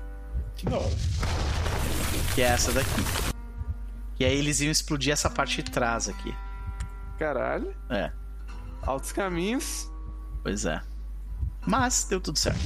[0.63, 0.89] Não.
[2.35, 3.03] Que é essa daqui.
[4.19, 6.35] E aí eles iam explodir essa parte de trás aqui.
[7.19, 7.75] Caralho.
[7.91, 8.11] É,
[8.83, 9.91] Altos caminhos.
[10.43, 10.81] pois é.
[11.67, 12.59] Mas deu tudo certo.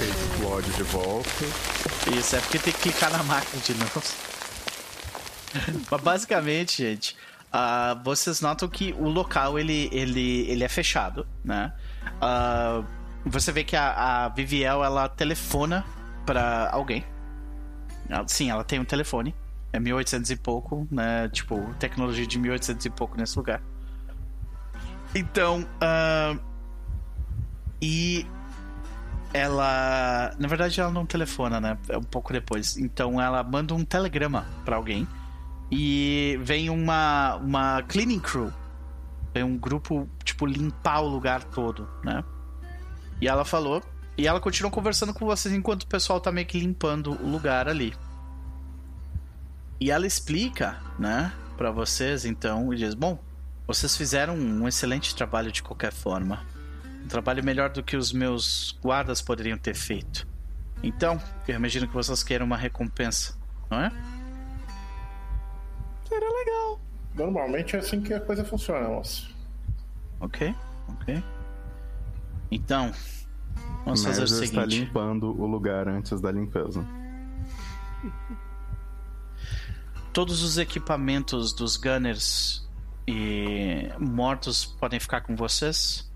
[0.00, 1.28] Explode de volta.
[2.16, 4.02] Isso, é porque tem que clicar na máquina de novo.
[5.90, 7.16] Mas basicamente, gente,
[7.52, 11.72] ah, vocês notam que o local ele, ele, ele é fechado, né?
[12.20, 12.82] Ah,
[13.24, 15.84] você vê que a, a Viviel ela telefona
[16.26, 17.04] pra alguém.
[18.26, 19.34] Sim, ela tem um telefone.
[19.72, 21.28] É 1800 e pouco, né?
[21.28, 23.62] Tipo, tecnologia de 1800 e pouco nesse lugar.
[25.14, 26.36] Então, ah,
[27.80, 28.26] e
[29.32, 30.34] ela.
[30.38, 31.78] Na verdade, ela não telefona, né?
[31.88, 32.76] É um pouco depois.
[32.76, 35.06] Então ela manda um telegrama pra alguém.
[35.70, 38.52] E vem uma, uma cleaning crew.
[39.32, 42.22] Vem um grupo, tipo, limpar o lugar todo, né?
[43.20, 43.82] E ela falou.
[44.16, 47.68] E ela continua conversando com vocês enquanto o pessoal tá meio que limpando o lugar
[47.68, 47.94] ali.
[49.80, 53.18] E ela explica, né, pra vocês, então, e diz: Bom,
[53.66, 56.44] vocês fizeram um excelente trabalho de qualquer forma.
[57.04, 60.26] Um trabalho melhor do que os meus guardas poderiam ter feito.
[60.82, 63.36] Então, eu imagino que vocês queiram uma recompensa,
[63.70, 63.90] não é?
[66.08, 66.80] Seria legal.
[67.14, 69.34] Normalmente é assim que a coisa funciona, moço.
[70.20, 70.54] Ok,
[70.88, 71.22] ok.
[72.50, 72.92] Então,
[73.84, 74.80] vamos fazer o Merzer está seguinte.
[74.86, 76.84] limpando o lugar antes da limpeza.
[80.12, 82.68] Todos os equipamentos dos gunners
[83.06, 86.10] e mortos podem ficar com vocês.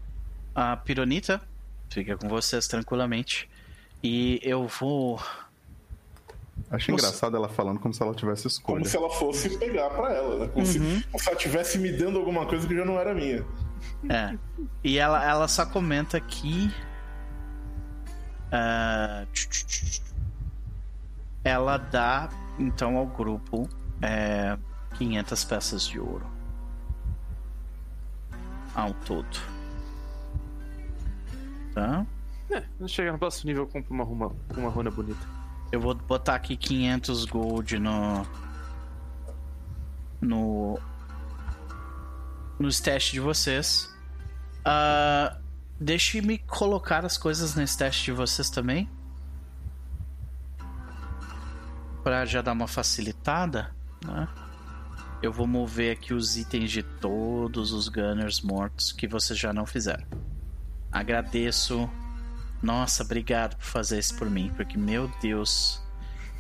[0.55, 1.41] A Pironita
[1.89, 3.49] fica com vocês tranquilamente.
[4.03, 5.19] E eu vou.
[6.71, 7.07] Achei Nossa.
[7.07, 8.79] engraçado ela falando como se ela tivesse escolha.
[8.79, 10.49] Como se ela fosse pegar pra ela, né?
[10.53, 11.03] Como, se, Uhum.
[11.11, 13.45] como se ela estivesse me dando alguma coisa que já não era minha.
[14.11, 14.37] É.
[14.85, 16.71] E ela, ela só comenta que.
[18.57, 19.27] Uh,
[21.45, 23.69] ela dá então ao grupo
[24.01, 24.57] é,
[24.97, 26.27] 500 peças de ouro
[28.75, 29.39] ao todo.
[31.75, 32.07] Tá?
[32.51, 35.27] É, chegar no próximo nível, eu compro uma, uma, uma runa bonita.
[35.73, 38.27] Eu vou botar aqui 500 gold no.
[40.21, 40.79] No.
[42.59, 43.95] No stash de vocês.
[44.61, 45.37] Uh,
[45.79, 48.89] Deixe-me colocar as coisas nesse teste de vocês também.
[52.03, 53.75] Pra já dar uma facilitada,
[54.05, 54.29] né?
[55.23, 59.67] Eu vou mover aqui os itens de todos os Gunners mortos que vocês já não
[59.67, 60.07] fizeram.
[60.93, 61.91] Agradeço.
[62.63, 65.83] Nossa, obrigado por fazer isso por mim, porque meu Deus.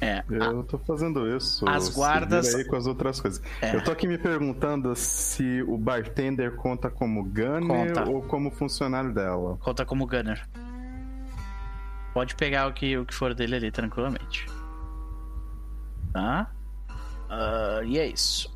[0.01, 0.65] É, eu a...
[0.65, 1.67] tô fazendo isso.
[1.69, 2.55] As guardas.
[2.55, 3.43] aí com as outras coisas.
[3.63, 3.75] É.
[3.75, 8.09] Eu tô aqui me perguntando se o bartender conta como gunner conta.
[8.09, 9.57] ou como funcionário dela.
[9.59, 10.47] Conta como gunner.
[12.13, 14.47] Pode pegar o que, o que for dele ali tranquilamente.
[16.13, 16.51] Tá?
[17.29, 18.55] Uh, e é isso.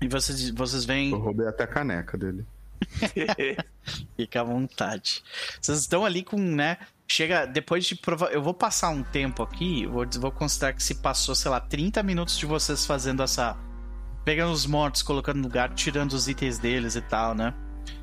[0.00, 1.10] E vocês, vocês veem.
[1.10, 2.46] Eu roubei até a caneca dele.
[4.16, 5.22] Fica à vontade.
[5.60, 6.78] Vocês estão ali com, né?
[7.10, 8.30] Chega, depois de provar.
[8.32, 12.02] Eu vou passar um tempo aqui, vou, vou considerar que se passou, sei lá, 30
[12.02, 13.56] minutos de vocês fazendo essa.
[14.26, 17.54] Pegando os mortos, colocando no lugar, tirando os itens deles e tal, né?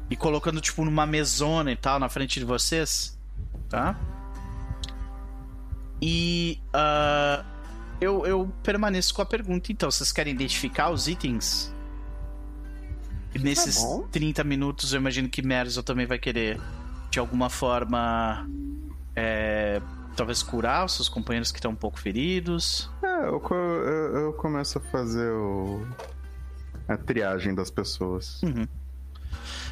[0.09, 3.15] E colocando, tipo, numa mesona e tal, na frente de vocês.
[3.69, 3.95] Tá?
[6.01, 6.59] E.
[6.73, 7.45] Uh,
[8.01, 9.91] eu, eu permaneço com a pergunta, então.
[9.91, 11.71] Vocês querem identificar os itens?
[13.35, 16.59] E nesses tá 30 minutos, eu imagino que Merzel também vai querer,
[17.11, 18.47] de alguma forma
[19.15, 19.81] é,
[20.15, 22.89] talvez curar os seus companheiros que estão um pouco feridos?
[23.03, 25.85] É, eu, eu, eu começo a fazer o,
[26.87, 28.41] a triagem das pessoas.
[28.43, 28.67] Uhum.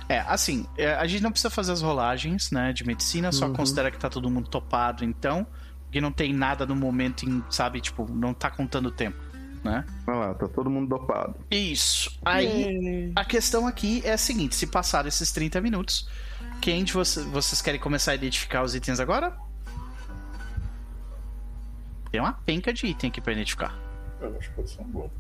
[0.10, 3.54] É, assim, é, a gente não precisa fazer as rolagens, né, de medicina, só uhum.
[3.54, 5.48] considera que tá todo mundo topado, então,
[5.84, 9.18] porque não tem nada no momento, em, sabe, tipo, não tá contando o tempo,
[9.64, 9.86] né?
[10.06, 11.36] Olha lá, tá todo mundo dopado.
[11.50, 12.20] Isso.
[12.26, 16.10] Aí, a questão aqui é a seguinte, se passar esses 30 minutos,
[16.64, 19.38] quem de vocês, vocês querem começar a identificar os itens agora?
[22.10, 23.78] Tem uma penca de item aqui pra identificar.
[24.22, 25.12] Eu acho que pode ser um bom.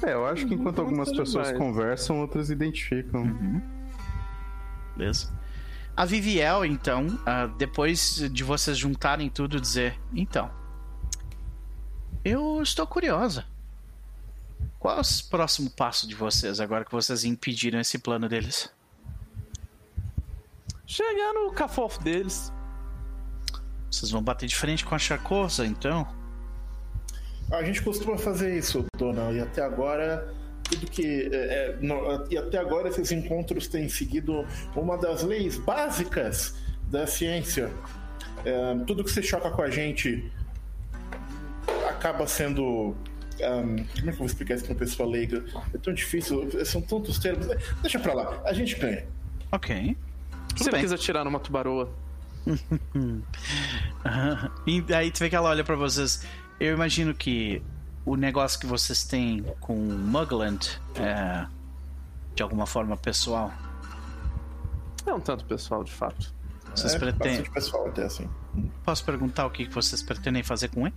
[0.00, 1.58] É, eu acho que enquanto algumas pessoas mais.
[1.58, 3.22] conversam, outras identificam.
[3.22, 3.60] Uhum.
[4.96, 5.36] Beleza.
[5.96, 10.52] A Viviel, então, uh, depois de vocês juntarem tudo, dizer: Então,
[12.24, 13.44] eu estou curiosa.
[14.78, 18.72] Qual é o próximo passo de vocês agora que vocês impediram esse plano deles?
[20.94, 22.52] Chegar no cafofo deles.
[23.90, 26.06] Vocês vão bater de frente com a Charcosa, então?
[27.50, 32.38] A gente costuma fazer isso, dona, e até agora tudo que é, é, no, e
[32.38, 36.54] até agora esses encontros têm seguido uma das leis básicas
[36.90, 37.70] da ciência.
[38.44, 40.32] É, tudo que se choca com a gente
[41.88, 42.96] acaba sendo
[43.40, 45.44] um, como é que eu vou explicar isso para uma pessoa leiga?
[45.74, 47.46] É tão difícil, são tantos termos.
[47.82, 49.06] Deixa pra lá, a gente ganha.
[49.52, 49.96] Ok.
[50.54, 51.90] Tudo Sempre quis atirar numa tubaroa.
[54.66, 56.26] e aí tu vê que ela olha para vocês.
[56.60, 57.62] Eu imagino que
[58.04, 61.46] o negócio que vocês têm com Mugland é
[62.34, 63.52] de alguma forma pessoal.
[65.06, 66.32] É um tanto pessoal, de fato.
[66.74, 67.50] Vocês é, pretendem.
[67.50, 68.28] pessoal até assim.
[68.84, 70.96] Posso perguntar o que vocês pretendem fazer com ele?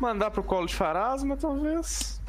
[0.00, 2.21] Mandar pro colo de Farasma, talvez.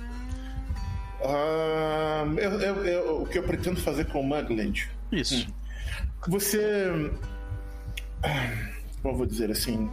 [1.24, 4.90] Uh, eu, eu, eu, o que eu pretendo fazer com o Mugland?
[5.12, 5.48] Isso.
[5.48, 5.54] Hum.
[6.28, 6.92] Você.
[9.02, 9.90] Como vou dizer assim?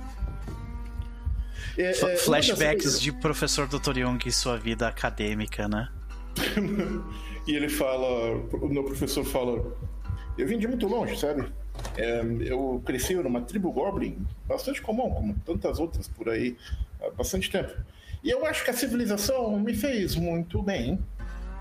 [1.79, 3.01] É, é, Flashbacks das...
[3.01, 3.99] de professor Dr.
[3.99, 5.89] Young e sua vida acadêmica, né?
[7.47, 8.37] e ele fala.
[8.53, 9.73] O meu professor fala.
[10.37, 11.47] Eu vim de muito longe, sabe?
[11.97, 16.57] É, eu cresci numa tribo Goblin, bastante comum, como tantas outras por aí,
[17.01, 17.73] há bastante tempo.
[18.23, 20.99] E eu acho que a civilização me fez muito bem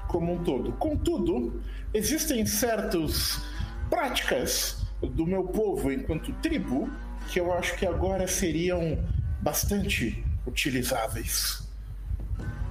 [0.09, 0.73] como um todo.
[0.73, 1.61] Contudo,
[1.93, 3.41] existem certas
[3.89, 6.89] práticas do meu povo enquanto tribo
[7.29, 8.97] que eu acho que agora seriam
[9.39, 11.67] bastante utilizáveis.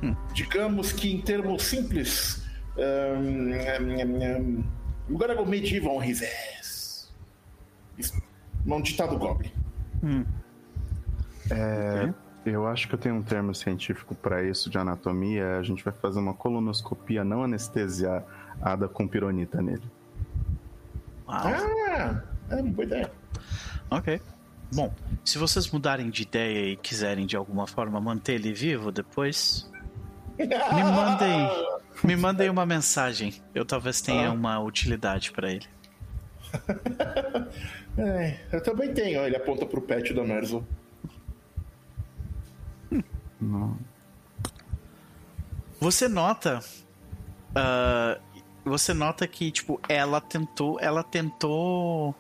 [0.02, 0.15] Hum.
[0.35, 2.43] Digamos que em termos simples,
[2.77, 3.52] um,
[3.82, 4.65] um, um,
[5.15, 7.09] agora medieval reverse.
[8.66, 9.52] Um ditado goblin.
[10.02, 10.24] Hum.
[11.51, 12.15] É, okay.
[12.51, 15.59] Eu acho que eu tenho um termo científico para isso de anatomia.
[15.59, 19.83] A gente vai fazer uma colonoscopia não anestesiada com pironita nele.
[21.27, 23.11] Ah, é uma boa ideia.
[23.91, 24.20] Ok.
[24.73, 24.93] Bom,
[25.25, 29.70] se vocês mudarem de ideia e quiserem de alguma forma manter ele vivo depois,
[30.39, 31.51] me mandem,
[32.05, 33.35] me mandem uma mensagem.
[33.55, 34.33] Eu talvez tenha ah.
[34.33, 35.66] uma utilidade para ele.
[37.99, 39.20] é, eu também tenho.
[39.25, 40.65] Ele aponta pro pet da Merzel.
[43.40, 43.77] Não.
[45.81, 46.60] Você nota.
[47.55, 48.19] ah,
[48.65, 50.78] você nota que, tipo, ela tentou.
[50.81, 52.15] Ela tentou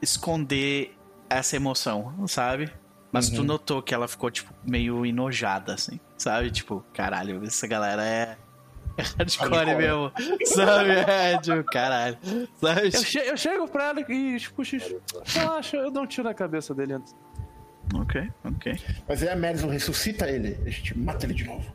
[0.00, 0.96] esconder
[1.28, 2.72] essa emoção, sabe?
[3.12, 5.98] Mas tu notou que ela ficou, tipo, meio enojada, assim.
[6.16, 6.50] Sabe?
[6.50, 8.36] Tipo, caralho, essa galera é.
[8.98, 10.12] é Hardcore mesmo.
[10.44, 10.90] Sabe?
[11.08, 12.18] É, tipo, caralho.
[12.60, 12.86] Sabe?
[12.86, 16.34] Eu, che- eu chego pra ela e, tipo, xixi, relaxa, eu dou um tiro na
[16.34, 17.14] cabeça dele antes.
[17.94, 18.78] Ok, ok.
[19.08, 20.58] Mas aí a Merzel ressuscita ele.
[20.66, 21.74] A gente mata ele de novo.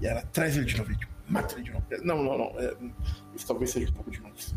[0.00, 0.90] E ela traz ele de novo.
[0.90, 1.84] A gente mata ele de novo.
[2.02, 2.60] Não, não, não.
[2.60, 2.74] é,
[3.34, 4.54] isso talvez seja um pouco demais.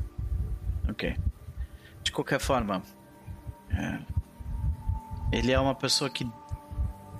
[0.89, 1.15] Ok.
[2.03, 2.81] De qualquer forma,
[3.71, 3.99] é,
[5.31, 6.29] ele é uma pessoa que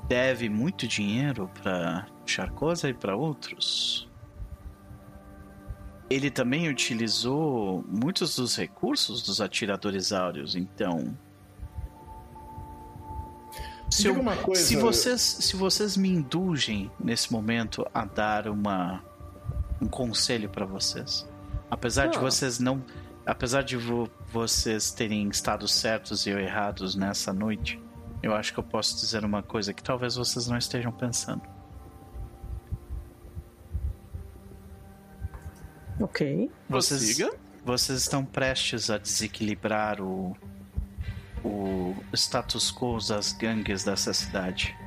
[0.07, 4.09] deve muito dinheiro para Charcosa e para outros.
[6.09, 11.17] Ele também utilizou muitos dos recursos dos atiradores áureos, então.
[13.97, 19.03] Se, eu- uma coisa- se vocês, se vocês me indulgem nesse momento a dar uma
[19.81, 21.27] um conselho para vocês,
[21.69, 22.21] apesar de Ah.
[22.21, 22.83] vocês não,
[23.25, 27.79] apesar de vo- vocês terem estado certos e eu errados nessa noite,
[28.23, 31.41] eu acho que eu posso dizer uma coisa que talvez vocês não estejam pensando.
[35.99, 36.51] Ok.
[36.69, 37.17] Vocês,
[37.65, 40.35] vocês estão prestes a desequilibrar o,
[41.47, 44.77] o status quo das gangues dessa cidade.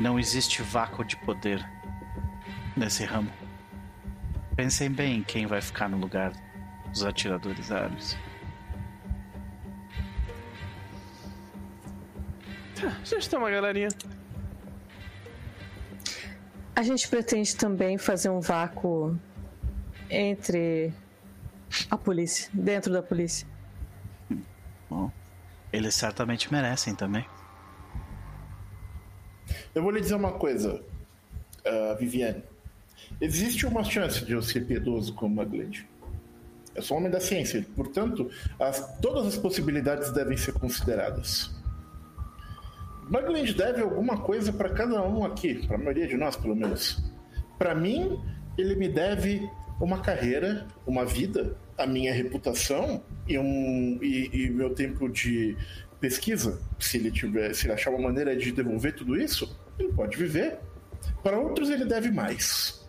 [0.00, 1.64] Não existe vácuo de poder
[2.76, 3.30] nesse ramo.
[4.56, 6.32] Pensem bem em quem vai ficar no lugar
[6.90, 8.16] dos atiradores árabes.
[12.82, 13.88] A gente tem uma galerinha.
[16.74, 19.18] A gente pretende também fazer um vácuo
[20.08, 20.92] entre
[21.90, 23.46] a polícia, dentro da polícia.
[24.88, 25.10] Bom,
[25.72, 27.24] eles certamente merecem também.
[29.74, 30.82] Eu vou lhe dizer uma coisa,
[31.64, 32.42] ah, Viviane.
[33.20, 35.88] Existe uma chance de eu ser piedoso como Mugland.
[36.74, 38.30] Eu sou homem da ciência, portanto,
[38.60, 41.50] as- todas as possibilidades devem ser consideradas.
[43.10, 47.02] Mugland deve alguma coisa para cada um aqui, para a maioria de nós, pelo menos.
[47.58, 48.20] Para mim,
[48.56, 49.48] ele me deve
[49.80, 55.56] uma carreira, uma vida, a minha reputação e, um, e, e meu tempo de
[56.00, 56.60] pesquisa.
[56.78, 60.58] Se ele tiver, se ele achar uma maneira de devolver tudo isso, ele pode viver.
[61.22, 62.84] Para outros, ele deve mais.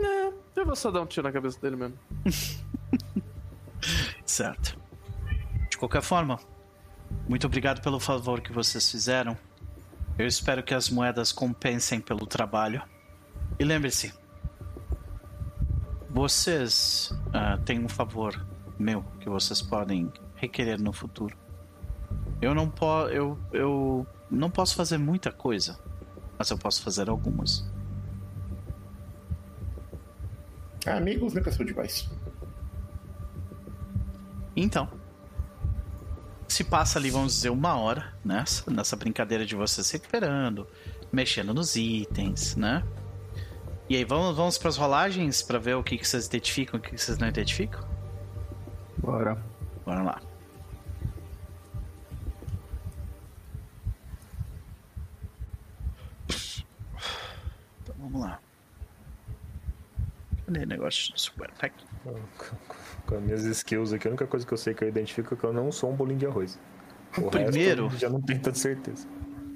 [0.00, 1.98] É, eu vou só dar um tiro na cabeça dele mesmo.
[4.26, 4.76] Certo.
[5.70, 6.38] De qualquer forma,
[7.28, 9.36] muito obrigado pelo favor que vocês fizeram.
[10.18, 12.82] Eu espero que as moedas compensem pelo trabalho.
[13.58, 14.12] E lembre-se,
[16.10, 18.44] vocês ah, têm um favor
[18.78, 21.36] meu que vocês podem requerer no futuro.
[22.40, 25.78] Eu não posso, eu, eu não posso fazer muita coisa,
[26.38, 27.68] mas eu posso fazer algumas.
[30.86, 32.08] Amigos nunca são demais.
[34.56, 34.88] Então,
[36.48, 40.66] se passa ali, vamos dizer, uma hora nessa, nessa brincadeira de você se recuperando,
[41.12, 42.82] mexendo nos itens, né?
[43.88, 46.78] E aí, vamos, vamos para as rolagens para ver o que, que vocês identificam e
[46.78, 47.80] o que, que vocês não identificam?
[48.98, 49.42] Bora.
[49.84, 50.20] Bora lá.
[57.82, 58.40] Então vamos lá.
[60.46, 61.74] Cadê o negócio do super pack?
[63.06, 65.36] Com as minhas skills aqui, a única coisa que eu sei que eu identifico é
[65.36, 66.58] que eu não sou um bolinho de arroz.
[67.16, 69.06] O Primeiro- resto, eu já não tenho tanta certeza.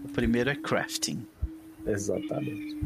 [0.05, 1.27] O primeiro é crafting.
[1.87, 2.79] Exatamente.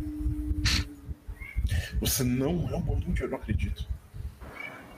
[2.01, 3.87] Você não é um bolinho de eu não acredito.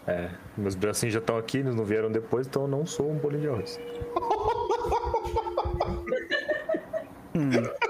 [0.06, 3.18] É, meus bracinhos já estão aqui, eles não vieram depois, então eu não sou um
[3.18, 3.78] bolinho de arroz.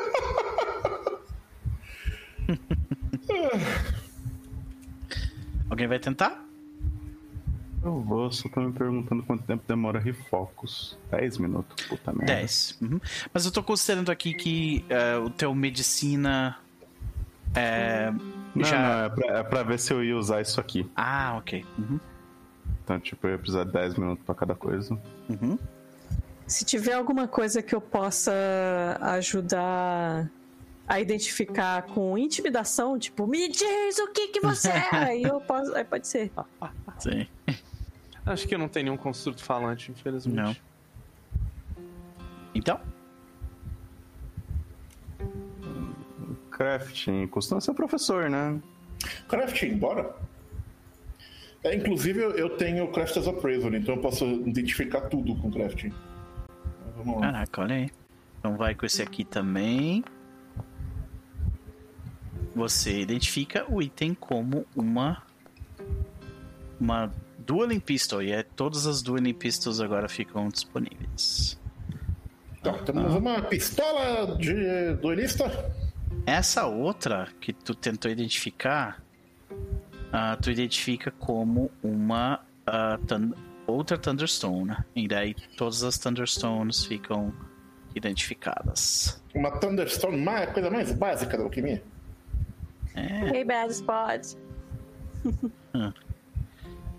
[5.70, 6.44] Alguém vai tentar?
[7.84, 10.98] Eu vou, só tô me perguntando quanto tempo demora Refocus.
[11.10, 12.34] 10 minutos, puta merda.
[12.34, 12.78] 10.
[12.82, 13.00] Uhum.
[13.32, 16.58] Mas eu tô considerando aqui que é, o teu medicina.
[17.54, 18.10] É,
[18.54, 18.78] Não, já.
[18.78, 20.90] não, é pra, é pra ver se eu ia usar isso aqui.
[20.94, 21.64] Ah, ok.
[21.78, 21.98] Uhum.
[22.84, 24.98] Então, tipo, eu ia precisar de 10 minutos pra cada coisa.
[25.28, 25.58] Uhum.
[26.46, 28.32] Se tiver alguma coisa que eu possa
[29.00, 30.30] ajudar
[30.86, 35.74] a identificar com intimidação, tipo, me diz o que que você é, aí eu posso,
[35.74, 36.30] aí pode ser.
[36.98, 37.26] Sim.
[38.24, 40.36] Acho que não tem nenhum construto falante, infelizmente.
[40.36, 40.56] Não.
[42.54, 42.80] Então?
[46.58, 48.60] Crafting, costuma ser professor, né?
[49.28, 50.12] Crafting, bora.
[51.62, 55.92] É, inclusive, eu- tenho Craft as Appraisal, então eu posso identificar tudo com Crafting.
[56.96, 57.20] Vamos lá.
[57.32, 57.90] Caraca, olha aí.
[58.40, 60.04] Então vai com esse aqui também.
[62.54, 65.22] Você identifica o item como uma.
[66.80, 68.22] Uma Dueling Pistol.
[68.22, 71.58] E é, todas as Dueling Pistols agora ficam disponíveis.
[72.62, 75.44] Tá, temos uma pistola de duelista.
[76.28, 79.02] Essa outra que tu tentou identificar,
[80.12, 83.32] ah, tu identifica como uma ah, thun-
[83.66, 84.76] outra Thunderstone.
[84.94, 87.32] E daí todas as Thunderstones ficam
[87.94, 89.22] identificadas.
[89.34, 91.82] Uma Thunderstone, uma coisa mais básica da alquimia.
[92.94, 94.34] Hey, bad spot.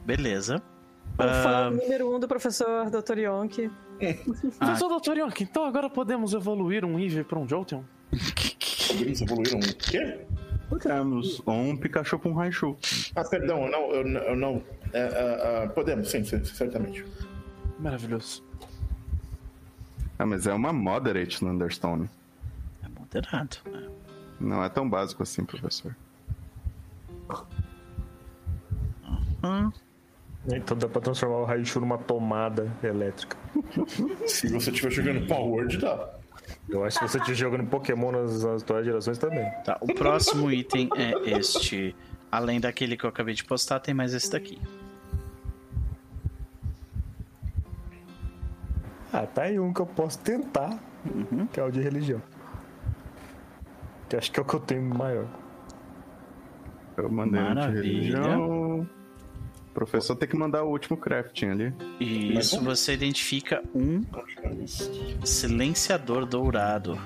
[0.05, 0.61] Beleza.
[1.17, 3.17] O fã Ah, número um do professor Dr.
[3.19, 3.69] Yonk.
[4.57, 5.17] Professor Dr.
[5.17, 7.83] Yonk, então agora podemos evoluir um Eevee para um Jolteon?
[8.99, 10.19] Eles evoluíram um quê?
[10.81, 12.77] Temos um Pikachu com um Raichu.
[13.15, 13.91] Ah, perdão, eu não.
[13.91, 14.63] Eu, não- eu não
[14.93, 17.03] é, ah, ah, podemos, sim, sim, certamente.
[17.79, 18.43] Maravilhoso.
[20.17, 22.09] Ah, mas é uma Moderate Thunderstone.
[22.83, 23.57] é moderado.
[23.71, 23.87] né?
[24.39, 25.95] Não é tão básico assim, professor.
[29.43, 29.71] Hum,
[30.47, 33.37] Então dá pra transformar o Raichu numa tomada elétrica.
[34.27, 36.09] Se você estiver jogando Power Word, dá.
[36.69, 39.49] Eu acho que você estiver jogando Pokémon nas, atuais gerações também.
[39.65, 41.95] tá, o próximo item é este.
[42.31, 44.61] Além daquele que eu acabei de postar, tem mais esse daqui.
[49.11, 50.77] Ah, tá aí um que eu posso tentar,
[51.51, 52.21] que é o de religião.
[54.07, 55.25] Que acho que é o que eu tenho maior.
[56.95, 57.81] Eu mandei um de Maravilha.
[57.81, 58.68] religião.
[59.79, 61.73] Professor tem que mandar o último crafting ali.
[62.01, 64.03] E isso você identifica um
[65.23, 66.99] silenciador dourado.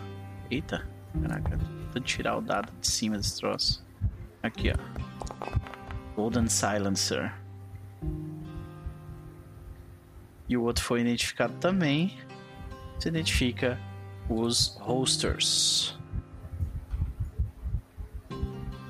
[0.49, 0.89] Eita,
[1.21, 1.59] caraca,
[1.93, 3.85] tô tirar o dado de cima desse troço.
[4.41, 5.45] Aqui, ó.
[6.15, 7.31] Golden Silencer.
[10.49, 12.17] E o outro foi identificado também.
[12.97, 13.79] Você identifica
[14.27, 15.95] os holsters.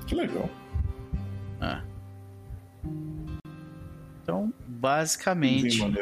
[0.06, 0.48] Que legal.
[1.60, 1.82] Ah.
[4.24, 5.80] Então, basicamente.
[5.80, 5.94] Sim.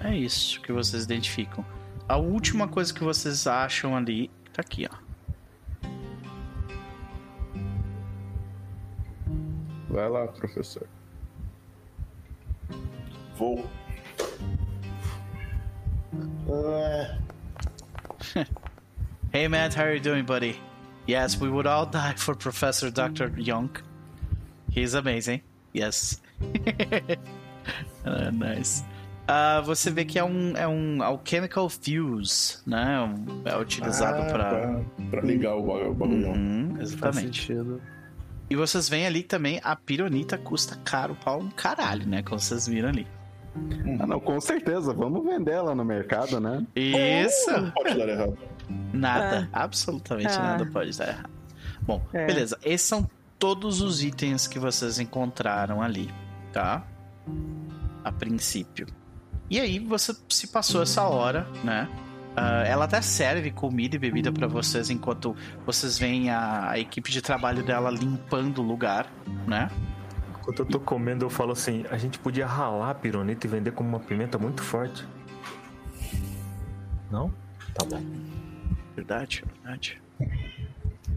[0.00, 1.64] É isso que vocês identificam.
[2.08, 4.96] A última coisa que vocês acham ali tá aqui, ó.
[9.88, 10.88] Vai lá, professor.
[13.36, 13.64] Vou.
[19.32, 20.58] Hey Matt, how are you doing, buddy?
[21.06, 23.32] Yes, we would all die for Professor Dr.
[23.38, 23.70] Young.
[24.72, 25.42] He's amazing.
[25.72, 26.20] Yes.
[28.04, 28.84] Ah, nice.
[29.28, 33.00] Ah, você vê que é um, é um alchemical fuse, né?
[33.00, 34.44] Um- É utilizado ah, pra.
[34.50, 34.80] pra...
[35.10, 36.32] pra ligar o ba- o bagulhão.
[36.32, 37.52] Uhum, exatamente.
[38.48, 42.22] E vocês veem ali também a pironita custa caro pra um caralho, né?
[42.22, 43.06] Como vocês viram ali.
[44.00, 44.92] Ah, não, com certeza.
[44.92, 46.66] Vamos vender ela no mercado, né?
[46.74, 47.50] Isso!
[47.74, 48.38] Pode dar errado.
[48.92, 50.42] Nada, absolutamente Ah.
[50.42, 51.30] nada pode dar errado.
[51.82, 52.26] Bom, É.
[52.26, 52.58] beleza.
[52.64, 53.08] Esses são
[53.38, 56.10] todos os itens que vocês encontraram ali,
[56.52, 56.84] tá?
[58.04, 58.86] A princípio.
[59.48, 61.88] E aí você se passou essa hora, né?
[62.36, 65.34] Ah, ela até serve comida e bebida pra vocês enquanto
[65.66, 69.12] vocês veem a, a equipe de trabalho dela limpando o lugar,
[69.46, 69.68] né?
[70.38, 73.72] Enquanto eu tô comendo, eu falo assim: a gente podia ralar a pironita e vender
[73.72, 75.06] como uma pimenta muito forte.
[77.10, 77.32] Não?
[77.74, 78.02] Tá bom.
[78.94, 80.00] Verdade, verdade.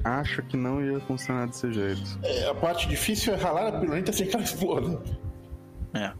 [0.03, 2.19] Acho que não ia funcionar desse jeito.
[2.23, 5.01] É, a parte difícil é ralar a pirulita sem que ela exploda.
[5.93, 6.11] É.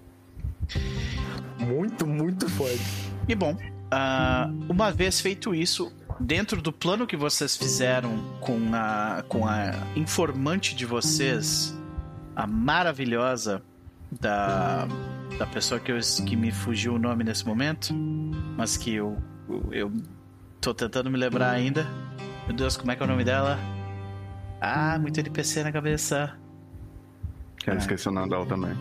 [1.59, 2.81] Muito, muito forte.
[3.27, 3.57] E bom,
[3.91, 9.71] ah, uma vez feito isso, dentro do plano que vocês fizeram com a, com a
[9.95, 11.77] informante de vocês,
[12.35, 13.61] a maravilhosa
[14.19, 14.87] da,
[15.37, 17.93] da pessoa que, eu, que me fugiu o nome nesse momento,
[18.57, 19.17] mas que eu,
[19.71, 19.91] eu
[20.61, 21.87] tô tentando me lembrar ainda.
[22.47, 23.57] Meu Deus, como é que é o nome dela?
[24.59, 26.33] Ah, muito NPC na cabeça.
[27.57, 28.73] Quero esquecer o nome dela também.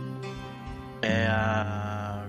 [1.03, 2.29] É a.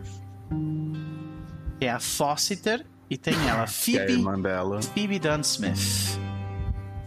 [1.82, 4.14] É a Fossiter e tem ela, Que é a Phoebe.
[4.14, 4.82] irmã dela.
[4.82, 6.20] Phoebe Dunsmith.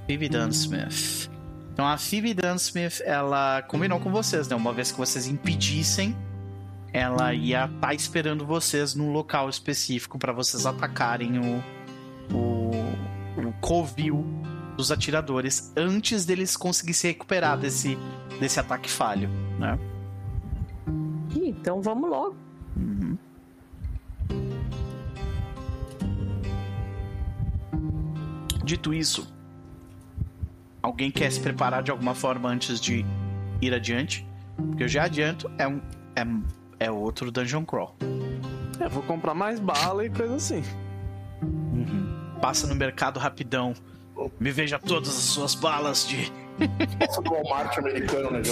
[0.06, 1.30] Phoebe Dunsmith.
[1.72, 4.56] Então a Phoebe Dunsmith, ela combinou com vocês, né?
[4.56, 6.16] Uma vez que vocês impedissem,
[6.92, 11.62] ela ia estar esperando vocês num local específico para vocês atacarem o,
[12.34, 12.55] o
[13.66, 14.24] covil
[14.76, 17.98] dos atiradores antes deles conseguirem se recuperar desse,
[18.38, 19.28] desse ataque falho,
[19.58, 19.76] né?
[21.34, 22.36] Então vamos logo.
[22.76, 23.18] Uhum.
[28.64, 29.34] Dito isso,
[30.80, 33.04] alguém quer se preparar de alguma forma antes de
[33.60, 34.24] ir adiante?
[34.56, 35.80] Porque eu já adianto, é um.
[36.14, 37.96] É, é outro Dungeon Crawl.
[38.78, 40.62] É, vou comprar mais bala e coisa assim.
[42.40, 43.74] Passa no mercado rapidão.
[44.40, 46.32] Me veja todas as suas balas de
[46.98, 48.42] Passa do Walmart americano, né,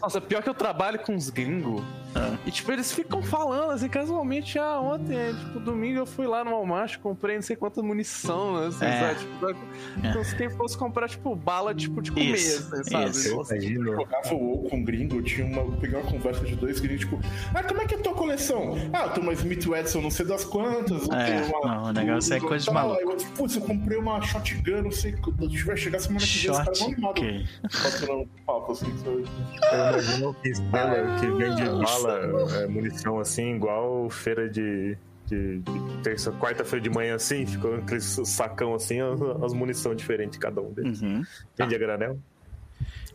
[0.00, 1.82] Nossa, pior que eu trabalho com os gringos.
[2.14, 2.36] Ah.
[2.46, 6.50] E, tipo, eles ficam falando, assim, casualmente, ah, ontem, tipo, domingo eu fui lá no
[6.50, 9.00] Walmart, comprei não sei quanta munição, assim, é.
[9.00, 9.20] sabe?
[9.20, 10.24] Tipo, é.
[10.24, 13.10] se quem fosse comprar, tipo, bala, tipo, de comer, isso, assim, sabe?
[13.10, 13.36] Isso.
[13.36, 17.18] Nossa, eu jogava com um gringo, tinha uma, peguei uma conversa de dois gringos, tipo,
[17.54, 18.76] ah, como é que é a tua coleção?
[18.92, 21.08] Ah, eu tenho uma Smith Wesson não sei das quantas.
[21.08, 23.00] É, uma, não, o negócio é coisa de maluco.
[23.00, 27.50] Eu, putz, eu comprei uma shotgun, não sei, quando vai chegar semana que vem, animados.
[27.82, 29.24] Batendo papo, assim, sabe?
[29.72, 36.02] Eu imagino que Stella, que vende bala, é, munição assim, igual feira de, de, de
[36.02, 40.72] terça, quarta-feira de manhã assim, ficou aquele sacão assim, as, as munição diferentes cada um
[40.72, 41.00] deles.
[41.02, 41.24] Uhum.
[41.56, 42.18] Vende a granel?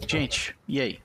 [0.07, 0.99] Gente, e aí?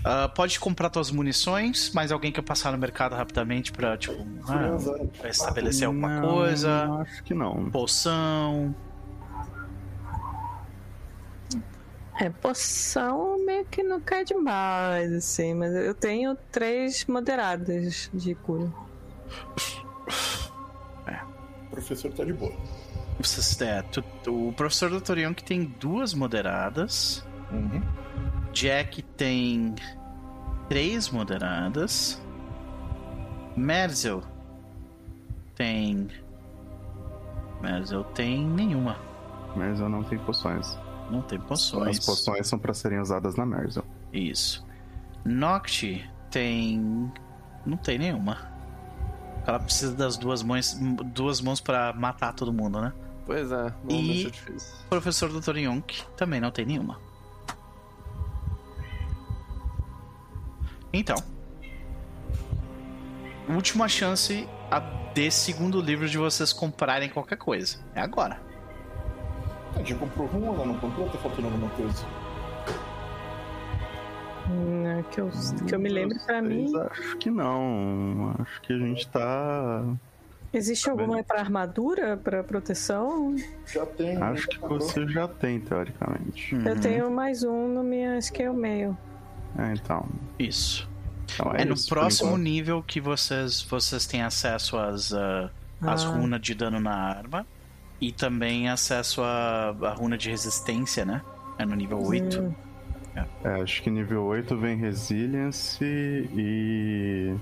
[0.00, 4.76] Uh, pode comprar tuas munições, mas alguém quer passar no mercado rapidamente pra, tipo, ah,
[5.16, 6.90] pra estabelecer alguma não, coisa?
[7.00, 7.70] Acho que não.
[7.70, 8.74] Poção.
[12.20, 18.70] É, poção meio que não cai demais, assim, mas eu tenho três moderadas de cura.
[21.06, 21.20] É.
[21.66, 22.52] O professor tá de boa.
[23.60, 25.18] É, tu, o professor Dr.
[25.18, 27.24] Young tem duas moderadas.
[27.50, 27.82] Uhum.
[28.52, 29.74] Jack tem
[30.68, 32.20] três moderadas.
[33.56, 34.22] Merzel
[35.54, 36.08] tem.
[37.60, 38.98] Merzel tem nenhuma.
[39.54, 40.78] Merzel não tem poções.
[41.12, 41.98] Não tem poções.
[41.98, 43.84] As poções são para serem usadas na Merzel.
[44.10, 44.64] Isso.
[45.22, 47.12] Noct tem.
[47.66, 48.50] Não tem nenhuma.
[49.46, 50.74] Ela precisa das duas mãos,
[51.12, 52.92] duas mãos para matar todo mundo, né?
[53.26, 55.56] Pois é, e o professor Dr.
[55.58, 56.98] Yonk também não tem nenhuma.
[60.92, 61.16] Então,
[63.48, 64.48] última chance
[65.14, 67.78] desse segundo livro de vocês comprarem qualquer coisa.
[67.94, 68.51] É agora.
[69.74, 71.08] A gente comprou uma, não comprou?
[71.08, 72.06] Tá faltando alguma coisa?
[74.50, 75.30] Hum, que, eu,
[75.66, 76.70] que eu me lembro pra mim.
[76.90, 78.34] Acho que não.
[78.38, 79.84] Acho que a gente tá.
[80.52, 83.34] Existe tá alguma para armadura, para proteção?
[83.66, 84.16] Já tem.
[84.16, 84.22] Né?
[84.22, 86.54] Acho que você já tem, teoricamente.
[86.54, 86.66] Uhum.
[86.66, 88.96] Eu tenho mais um no minha scale mail.
[89.58, 90.06] É, então.
[90.38, 90.88] Isso.
[91.34, 95.48] Então é, é no próximo nível que vocês, vocês têm acesso às, uh,
[95.80, 96.08] às ah.
[96.08, 97.46] runas de dano na arma.
[98.02, 101.22] E também acesso à, à runa de resistência, né?
[101.56, 102.40] É no nível 8.
[102.40, 102.52] Hum.
[103.14, 103.24] É.
[103.44, 107.32] é, acho que nível 8 vem Resilience e.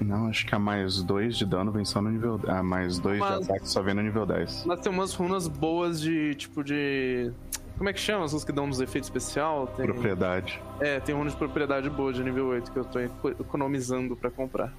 [0.00, 2.40] Não, acho que a mais 2 de dano vem só no nível.
[2.48, 3.38] A mais 2 mas...
[3.38, 4.64] de ataque só vem no nível 10.
[4.66, 7.30] Mas tem umas runas boas de tipo de.
[7.78, 8.24] Como é que chama?
[8.24, 9.68] As que dão uns efeitos especial?
[9.68, 9.86] Tem...
[9.86, 10.60] Propriedade.
[10.80, 14.72] É, tem runas de propriedade boa de nível 8 que eu tô economizando para comprar.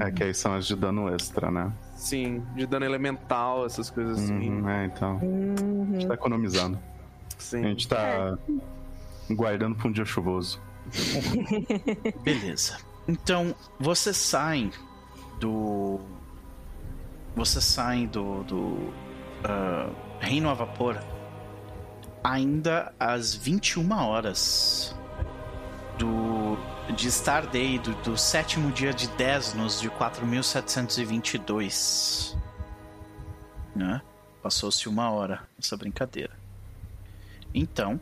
[0.00, 1.72] É que aí são as de dano extra, né?
[1.96, 4.50] Sim, de dano elemental, essas coisas assim.
[4.50, 5.16] Uhum, é, então.
[5.18, 5.86] Uhum.
[5.88, 6.78] A gente tá economizando.
[7.38, 7.64] Sim.
[7.64, 8.36] A gente tá
[9.28, 9.34] é.
[9.34, 10.60] guardando pra um dia chuvoso.
[12.22, 12.76] Beleza.
[13.08, 14.70] Então, vocês saem
[15.40, 16.00] do.
[17.34, 18.42] Vocês saem do.
[18.44, 20.98] do uh, Reino a Vapor
[22.26, 24.95] ainda às 21 horas
[25.98, 26.56] do
[26.94, 32.36] de Star Day do, do sétimo dia de Desnos de 4722.
[33.74, 34.00] Né?
[34.42, 36.32] Passou-se uma hora essa brincadeira.
[37.52, 38.00] Então,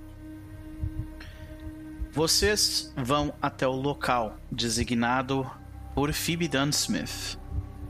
[2.12, 5.50] vocês vão até o local designado
[5.94, 7.38] por Phoebe Dunsmith,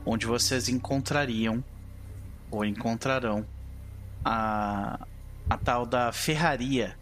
[0.05, 1.61] onde vocês encontrariam
[2.49, 3.45] ou encontrarão
[4.23, 5.05] a,
[5.49, 6.97] a tal da ferraria,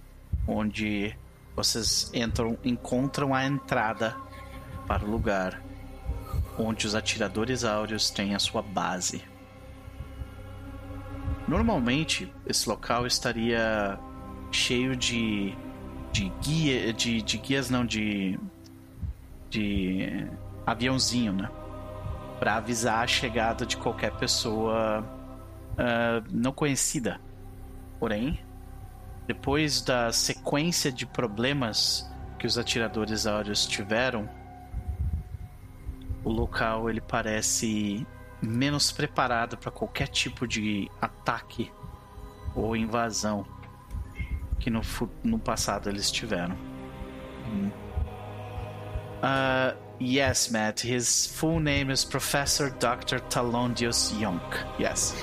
[0.47, 1.15] onde
[1.55, 4.15] vocês entram, encontram a entrada
[4.87, 5.61] para o lugar
[6.57, 9.23] onde os atiradores áureos têm a sua base.
[11.47, 13.99] Normalmente, esse local estaria
[14.51, 15.55] cheio de
[16.11, 18.39] de guia, de, de guias não de
[19.49, 20.27] de
[20.65, 21.49] aviãozinho, né?
[22.39, 25.03] Para avisar a chegada de qualquer pessoa
[25.73, 27.19] uh, não conhecida.
[27.99, 28.39] Porém,
[29.27, 34.29] depois da sequência de problemas que os atiradores áureos tiveram,
[36.23, 38.05] o local ele parece
[38.41, 41.71] menos preparado para qualquer tipo de ataque
[42.55, 43.45] ou invasão
[44.59, 44.81] que no,
[45.23, 46.55] no passado eles tiveram.
[49.21, 50.83] Uh, yes, Matt.
[50.83, 53.19] His full name is Professor Dr.
[53.29, 54.41] Talondius Yonk.
[54.79, 55.15] Yes.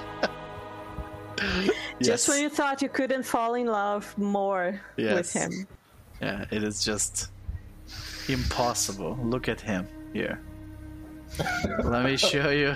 [2.00, 2.28] Just Yes.
[2.28, 5.14] when you thought you couldn't fall in love more Yes.
[5.16, 5.66] with him.
[6.20, 7.30] Yeah, it is just
[8.28, 9.18] impossible.
[9.22, 10.38] Look at him here.
[11.84, 12.74] Let me show you.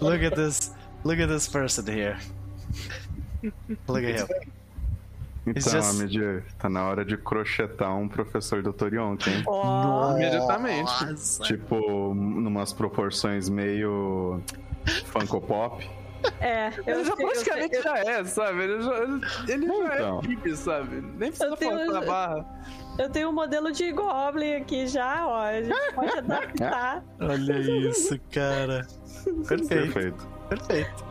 [0.00, 0.70] Look at this.
[1.04, 2.18] Look at this person here.
[3.88, 4.28] Look at him.
[5.46, 9.42] It's Então, just- Amidir, tá na hora de crochetar um professor do Torionk, hein?
[9.46, 10.84] Oh, Imediatamente.
[11.06, 11.42] Nossa.
[11.44, 14.42] Tipo, numas proporções meio
[15.06, 15.82] Funko Pop.
[16.40, 18.62] É, eu Ele já sei- praticamente sei- já é, sabe?
[18.62, 20.20] Ele já, ele, já Então.
[20.22, 21.00] é hippie, sabe?
[21.00, 22.46] Nem precisa tenho- forçar a barra.
[22.98, 25.40] Eu tenho um modelo de Goblin aqui já, ó.
[25.42, 27.02] A gente pode adaptar.
[27.20, 28.86] Olha isso, cara.
[29.48, 29.92] Perfeito.
[29.92, 30.28] Perfeito.
[30.48, 31.04] Perfeito.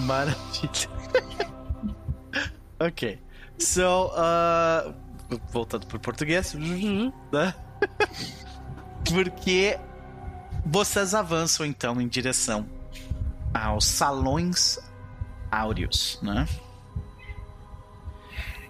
[0.00, 0.90] Maravilha.
[2.78, 3.18] ok.
[3.58, 4.94] So, uh,
[5.52, 7.54] voltando pro português, né?
[9.08, 9.78] Porque
[10.66, 12.66] vocês avançam então em direção
[13.52, 14.78] aos salões
[15.50, 16.46] áureos, né?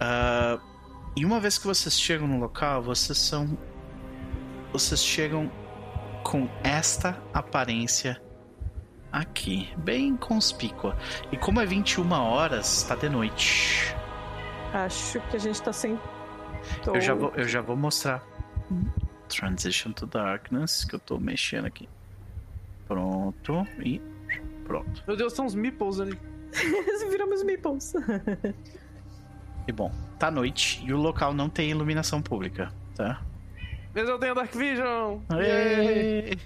[0.00, 0.58] Ah,
[1.14, 3.58] e uma vez que vocês chegam no local, vocês são.
[4.72, 5.50] Vocês chegam
[6.22, 8.22] com esta aparência
[9.12, 10.96] aqui, bem conspícua.
[11.32, 13.94] E como é 21 horas, tá de noite.
[14.72, 15.98] Acho que a gente tá sem.
[16.86, 18.24] Eu já vou, eu já vou mostrar.
[19.28, 21.88] Transition to Darkness, que eu tô mexendo aqui.
[22.86, 23.66] Pronto.
[23.80, 24.00] E
[24.70, 25.02] pronto.
[25.04, 26.16] Meu Deus, são uns meeples ali.
[27.10, 27.92] Viramos meeples.
[29.68, 33.20] E bom, tá noite e o local não tem iluminação pública, tá?
[33.94, 35.18] Mas eu tenho Dark Vision!
[35.38, 36.36] Ê!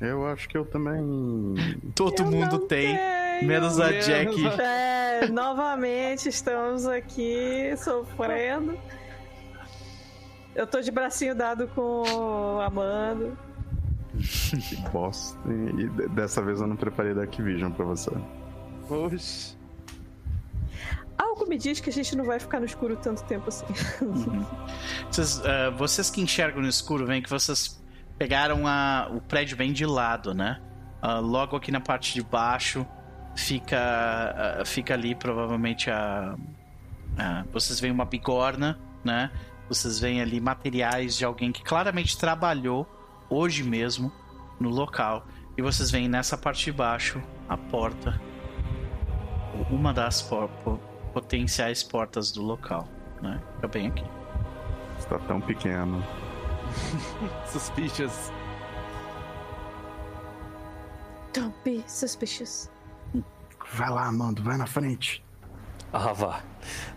[0.00, 1.54] Eu acho que eu também.
[1.96, 3.48] Todo mundo não tem, tenho.
[3.48, 4.46] menos a Menos Jack.
[4.46, 8.78] a- É, novamente estamos aqui sofrendo.
[10.54, 13.36] Eu tô de bracinho dado com o Amando.
[14.68, 15.38] Que bosta.
[15.50, 18.10] E de- dessa vez eu não preparei Dark Vision pra você.
[18.90, 19.56] Oxi.
[21.16, 23.64] Algo me diz que a gente não vai ficar no escuro tanto tempo assim.
[25.10, 27.82] Vocês, ah, vocês que enxergam no escuro, veem que vocês
[28.18, 30.60] pegaram a- o prédio bem de lado, né?
[31.00, 32.86] Ah, logo aqui na parte de baixo
[33.36, 36.36] fica, ah, fica ali provavelmente a,
[37.18, 39.30] a- Vocês veem uma bigorna, né?
[39.68, 42.86] Vocês veem ali materiais de alguém que claramente trabalhou
[43.32, 44.12] hoje mesmo
[44.60, 45.26] no local.
[45.56, 48.20] E vocês veem nessa parte de baixo a porta.
[49.70, 50.80] Uma das por- po-
[51.12, 52.88] potenciais portas do local,
[53.20, 53.40] né?
[53.56, 54.04] Fica bem aqui.
[54.98, 56.02] Está tão pequeno.
[57.46, 58.32] Suspicious.
[61.34, 62.70] Don't be suspicious.
[63.74, 65.24] Vai lá, Amando, vai na frente.
[65.92, 66.40] Ah, vá.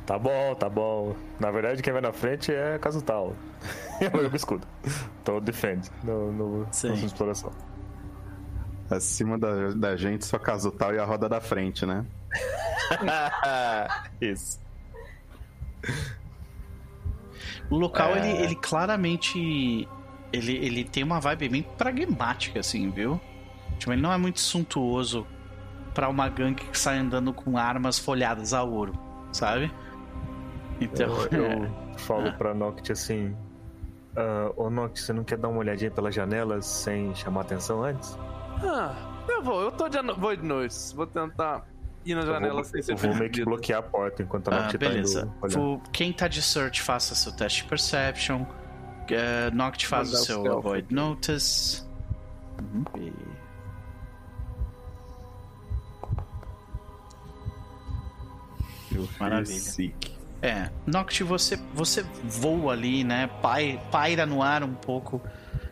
[0.05, 1.15] Tá bom, tá bom.
[1.39, 3.33] Na verdade, quem vai na frente é Casutal.
[4.01, 4.67] É o meu escudo.
[5.21, 6.95] Então defende no, no, Sim.
[6.97, 7.51] sua exploração.
[8.89, 12.05] Acima da, da gente, só caso tal e a roda da frente, né?
[14.21, 14.59] Isso.
[17.69, 18.19] O local, É.
[18.19, 19.87] ele, ele claramente.
[20.33, 23.19] Ele, ele tem uma vibe bem pragmática, assim, viu?
[23.79, 25.25] Tipo, ele não é muito suntuoso
[25.93, 28.93] pra uma gangue que sai andando com armas folhadas a ouro,
[29.31, 29.71] sabe?
[30.81, 31.07] Então.
[31.31, 31.55] Eu, é.
[31.93, 32.31] eu falo Ah.
[32.33, 33.35] pra Noct assim:
[34.15, 38.17] ah, Ô Noct, você não quer dar uma olhadinha pelas janelas sem chamar atenção antes?
[38.63, 38.95] Ah,
[39.27, 40.75] eu vou, eu tô de, vou de noite.
[40.95, 41.65] Vou tentar
[42.05, 44.49] ir na Eu janela vou, sem ser eu vou meio que bloquear a porta enquanto
[44.49, 45.21] a Ah, Noct tá beleza.
[45.49, 45.81] indo olhar.
[45.91, 48.41] Quem tá de search, faça seu teste de perception.
[48.41, 50.93] Uh, Noct faz o seu stealth avoid aqui.
[50.95, 51.83] notice.
[52.59, 52.83] Uhum.
[52.97, 53.13] E-
[58.91, 59.59] Eu Maravilha.
[59.59, 60.14] Sick.
[60.45, 63.25] É, Noct, você, você voa ali, né?
[63.41, 65.19] Pai, paira no ar um pouco.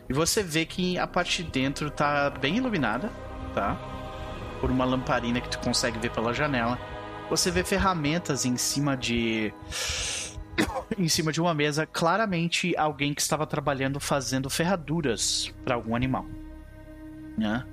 [0.10, 3.12] E você vê que a parte de dentro tá bem iluminada,
[3.54, 3.78] tá?
[4.60, 6.80] Por uma lamparina que tu consegue ver pela janela.
[7.30, 9.54] Você vê ferramentas em cima de.
[10.98, 11.86] em cima de uma mesa.
[11.86, 16.26] Claramente alguém que estava trabalhando fazendo ferraduras para algum animal.
[17.38, 17.64] Né?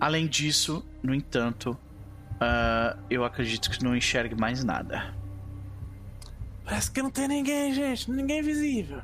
[0.00, 1.78] Além disso, no entanto,
[2.40, 5.19] ah, eu acredito que não enxergue mais nada.
[6.70, 8.08] Parece que não tem ninguém, gente.
[8.08, 9.02] Ninguém visível.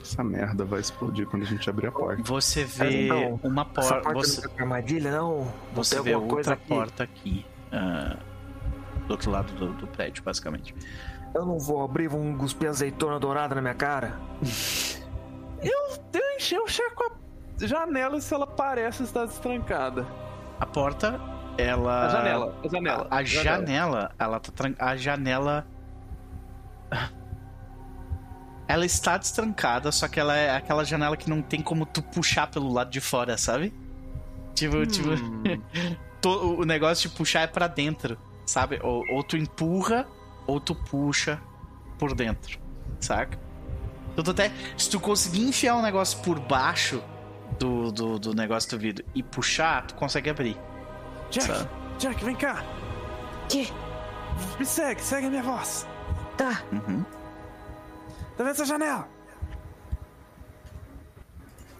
[0.00, 2.22] Essa merda vai explodir quando a gente abrir a porta.
[2.22, 4.12] Você vê Não, uma Essa porta.
[4.12, 5.52] Você, não tem armadilha, não?
[5.74, 6.68] você vê alguma coisa outra aqui?
[6.68, 7.46] porta aqui.
[7.72, 8.16] ah,
[9.08, 10.72] do outro lado do, do prédio, basicamente.
[11.34, 14.16] Eu não vou abrir, vão cuspir azeitona dourada na minha cara.
[15.62, 17.02] Eu, eu enchi o checo
[17.60, 20.06] a janela se ela parece estar destrancada.
[20.60, 21.18] A porta,
[21.58, 22.06] ela.
[22.06, 23.06] A janela, a janela.
[23.10, 24.74] A, a janela, ela tá tran...
[24.78, 25.66] A janela.
[28.68, 32.48] ela está destrancada, só que ela é aquela janela que não tem como tu puxar
[32.48, 33.72] pelo lado de fora, sabe?
[34.54, 34.86] Tipo, Hum.
[34.86, 35.10] tipo.
[36.60, 38.80] o negócio de puxar é pra dentro, sabe?
[38.82, 40.06] Ou, ou tu empurra,
[40.46, 41.40] ou tu puxa
[41.98, 42.58] por dentro,
[43.00, 43.38] saca?
[44.12, 47.02] Então, tu até, se tu conseguir enfiar um negócio por baixo
[47.58, 50.56] do, do, do negócio do vidro e puxar, tu consegue abrir.
[51.30, 51.68] Jack, Sabe?
[51.98, 52.64] Jack, vem cá.
[53.48, 53.72] Que?
[54.58, 55.86] Me segue, segue a minha voz.
[56.36, 56.62] Tá.
[56.72, 57.02] Uhum.
[58.36, 59.08] Tá vendo essa janela?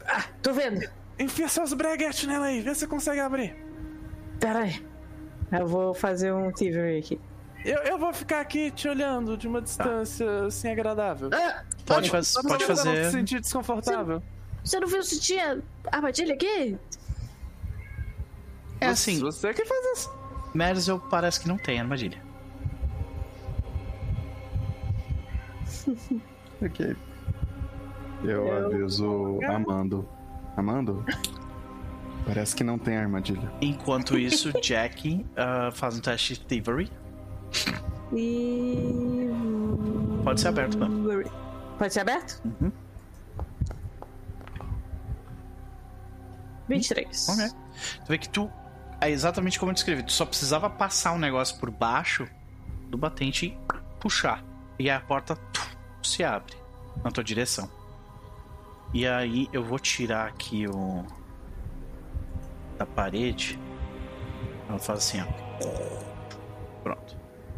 [0.06, 0.80] Ah, tô vendo.
[1.18, 3.56] Enfia seus breguetes nela aí, vê se você consegue abrir.
[4.40, 4.84] Pera aí.
[5.52, 7.20] Eu vou fazer um thievery aqui.
[7.64, 11.30] Eu, eu vou ficar aqui te olhando de uma distância assim agradável.
[11.32, 13.10] Ah, Pode, faz, Só pra pode você não se fazer.
[13.10, 14.22] sentir desconfortável.
[14.64, 15.60] você não viu se tinha
[15.90, 16.78] armadilha aqui?
[18.86, 20.10] É assim, Você que faz isso.
[20.54, 22.22] Merzel parece que não tem armadilha.
[26.62, 26.96] Ok.
[28.24, 30.08] Eu, Eu- aviso Amando.
[30.56, 31.04] Amando?
[32.24, 33.52] Parece que não tem armadilha.
[33.60, 36.90] Enquanto isso, Jack ah, faz um teste de thievery.
[38.14, 39.28] E.
[40.24, 41.30] Pode ser aberto mesmo.
[41.78, 42.40] Pode ser aberto?
[42.60, 42.72] Uhum.
[46.68, 47.28] 23.
[47.28, 47.48] Ok.
[48.04, 48.50] Tu vê que tu.
[49.00, 50.02] É exatamente como eu descrevi.
[50.02, 52.28] Tu só precisava passar um negócio por baixo
[52.88, 53.58] do batente e
[54.00, 54.42] puxar.
[54.78, 55.38] E a porta
[56.02, 56.54] se abre
[57.04, 57.70] na tua direção.
[58.94, 61.04] E aí eu vou tirar aqui o.
[62.78, 63.58] da parede.
[64.68, 66.82] Ela faz assim, ó.
[66.82, 67.15] Pronto.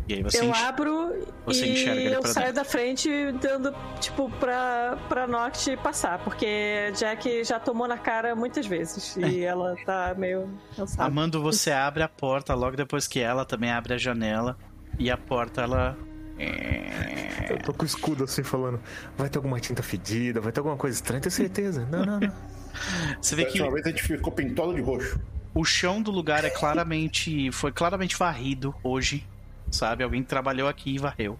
[0.08, 2.54] E aí você eu enx- abro você e enxerga ele eu saio dentro.
[2.54, 3.10] da frente
[3.42, 9.42] dando, tipo, pra, pra Noct passar, porque Jack já tomou na cara muitas vezes e
[9.42, 11.04] ela tá meio cansada.
[11.06, 14.56] Amando, você abre a porta logo depois que ela também abre a janela.
[14.98, 15.96] E a porta, ela.
[16.38, 18.80] É, Eu tô com o escudo assim falando.
[19.16, 21.86] Vai ter alguma tinta fedida, vai ter alguma coisa estranha, tenho certeza.
[21.90, 22.32] Não, não, não.
[23.20, 25.20] Você vê que Uma vez a gente ficou pintado de roxo.
[25.54, 27.50] o chão do lugar é claramente.
[27.52, 29.26] Foi claramente varrido hoje.
[29.70, 30.02] Sabe?
[30.04, 31.38] Alguém trabalhou aqui e varreu.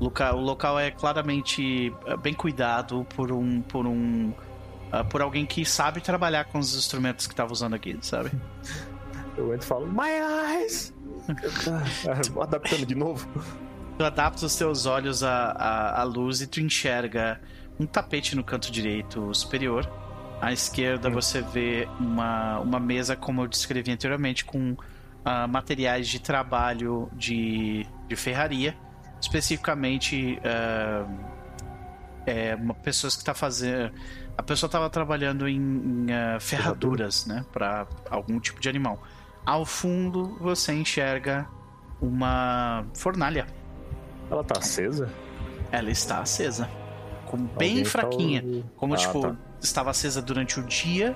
[0.00, 3.60] O local, o local é claramente eh, bem cuidado por um.
[3.62, 4.32] por um.
[4.90, 8.30] ah, por alguém que sabe trabalhar com os instrumentos que tava usando aqui, sabe?
[9.36, 10.10] Eu entro e falo, my
[10.60, 10.92] eyes!
[11.66, 13.26] Ah, Adaptando de novo.
[13.96, 17.40] Tu adapta os teus olhos à, à, à luz e tu enxerga
[17.78, 19.90] um tapete no canto direito superior.
[20.40, 24.76] À esquerda você vê uma, uma mesa, como eu descrevi anteriormente, com
[25.24, 28.76] ah, materiais de trabalho de, de ferraria.
[29.20, 31.06] Especificamente, ah,
[32.26, 33.92] é, uma pessoas que está fazendo.
[34.36, 37.44] A pessoa estava trabalhando em, em, ah, ferraduras, né?
[37.52, 39.02] Para algum tipo de animal.
[39.46, 41.46] Ao fundo você enxerga
[42.00, 43.46] uma fornalha.
[44.30, 45.10] Ela tá acesa?
[45.70, 46.68] Ela está acesa.
[47.26, 48.42] Com, bem Alguém tá fraquinha.
[48.44, 49.36] o- Como, Ah, tipo, tá.
[49.62, 51.14] estava acesa durante o dia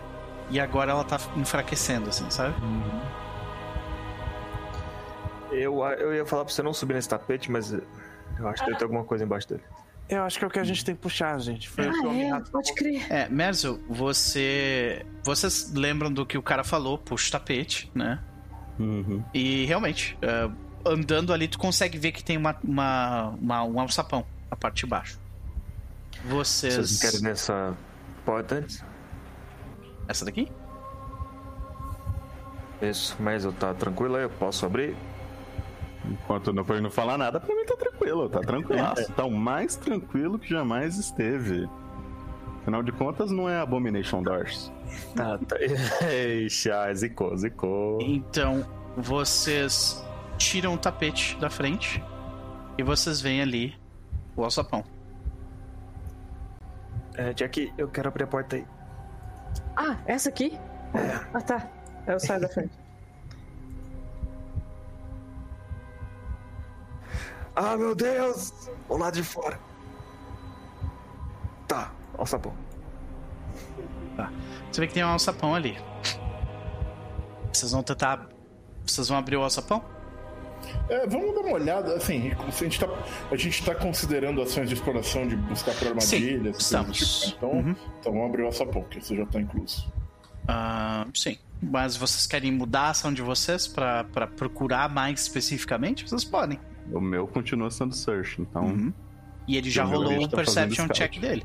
[0.50, 2.54] e agora ela tá enfraquecendo, assim, sabe?
[5.50, 8.78] Eu, eu ia falar pra você não subir nesse tapete, mas eu acho que deve
[8.78, 9.62] ter alguma coisa embaixo dele.
[10.08, 11.68] Eu acho que é o que a gente tem que puxar, gente.
[11.68, 12.40] Foi o que o Ah, é?
[12.50, 13.12] Pode crer.
[13.12, 15.04] É, Merzel, você.
[15.22, 18.18] Vocês lembram do que o cara falou, puxa o tapete, né?
[18.78, 19.22] Uhum.
[19.34, 20.48] E realmente, é,
[20.86, 24.86] andando ali, tu consegue ver que tem uma, uma, uma- um alçapão na parte de
[24.86, 25.18] baixo.
[26.24, 26.74] Vocês.
[26.74, 27.76] Vocês querem nessa
[28.24, 28.82] porta antes?
[30.08, 30.50] Essa daqui?
[32.80, 34.96] Isso, mas eu tá tranquilo aí, eu posso abrir?
[36.04, 39.12] Enquanto não foi não falar nada, pra mim tá tranquilo, tá tranquilaço.
[39.12, 41.68] Tá o mais tranquilo que jamais esteve.
[42.62, 44.72] Afinal de contas, não é Abomination Doors.
[45.14, 45.56] Tá, tá.
[45.60, 47.98] Ixi, ah, zicou, zicou.
[48.00, 50.02] Então, vocês
[50.38, 52.02] tiram o tapete da frente
[52.78, 53.74] e vocês veem ali
[54.34, 54.82] o alçapão.
[57.14, 58.66] É, Jack, eu quero abrir a porta aí.
[59.76, 60.58] Ah, essa aqui?
[61.34, 61.68] Ah, tá.
[62.06, 62.72] Eu saio da frente.
[67.60, 68.52] Ah, meu Deus!
[68.88, 69.58] O lado de fora.
[71.66, 72.52] Tá, ó o sapão.
[74.70, 75.76] Você vê que tem um alçapão ali.
[77.52, 78.28] Vocês vão tentar.
[78.86, 79.82] Vocês vão abrir o alçapão?
[80.88, 82.86] É, vamos dar uma olhada, assim, a gente, tá,
[83.30, 86.42] a gente tá considerando ações de exploração de buscar por armadilhas.
[86.42, 86.98] coisas do estamos.
[86.98, 87.76] tipo, então, Uhum.
[88.00, 89.90] então vamos abrir o açapão, que isso já tá incluso.
[90.46, 91.38] Ah, sim.
[91.62, 94.04] Mas vocês querem mudar a ação de vocês pra
[94.36, 96.08] procurar mais especificamente?
[96.08, 96.58] Vocês podem.
[96.92, 98.64] O meu continua sendo Search, então.
[98.64, 98.92] Uhum.
[99.46, 101.44] E ele já rolou um tá perception check dele.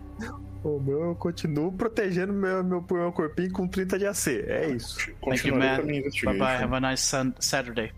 [0.64, 4.28] O meu, eu continuo protegendo meu, meu, meu corpinho com 30 de AC.
[4.48, 5.12] É isso.
[5.22, 5.78] Thank you, man.
[5.86, 6.64] Bye bye.
[6.64, 7.92] Have a nice sun- Saturday.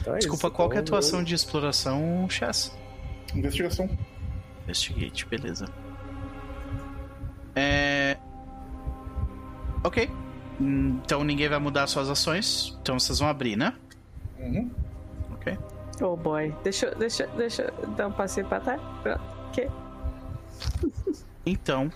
[0.00, 2.70] Então é Desculpa, isso, qual que é a então atuação de exploração, Chess?
[3.34, 3.88] Investigação.
[4.64, 5.66] Investigate, beleza.
[7.56, 8.16] É.
[9.82, 10.08] Ok.
[10.60, 12.76] Então ninguém vai mudar suas ações.
[12.82, 13.72] Então vocês vão abrir, né?
[14.38, 14.70] Uhum.
[15.32, 15.58] Ok.
[16.00, 16.54] Oh boy.
[16.62, 18.80] Deixa, eu- deixa, deixa eu dar um passeio pra trás.
[19.02, 19.20] Pronto.
[19.48, 19.70] Ok.
[21.46, 21.90] Então,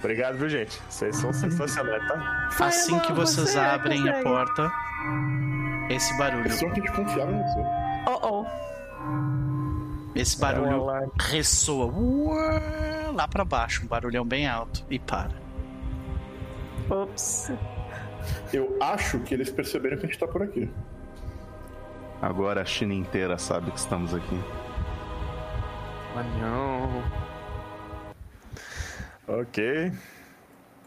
[0.00, 0.80] Obrigado, viu, gente?
[0.88, 2.48] Vocês são sensacionais, tá?
[2.60, 4.72] assim que Fireball, vocês você abrem a porta,
[5.90, 7.60] esse barulho, Eles são que a gente confiava em você.
[8.08, 8.46] Oh, oh.
[10.18, 15.30] Esse É um barulho ressoa uá, lá pra baixo, um barulhão bem alto e para.
[16.90, 17.52] Ops.
[18.52, 20.68] Eu acho que eles perceberam que a gente tá por aqui.
[22.20, 24.40] Agora a China inteira sabe que estamos aqui.
[26.16, 27.04] Ah, não.
[29.38, 29.92] Ok.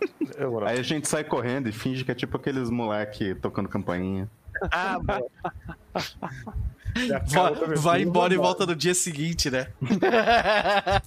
[0.67, 4.29] Aí a gente sai correndo e finge que é tipo aqueles moleque tocando campainha.
[4.71, 4.97] Ah,
[7.27, 9.71] Vai, vai embora e volta no dia seguinte, né?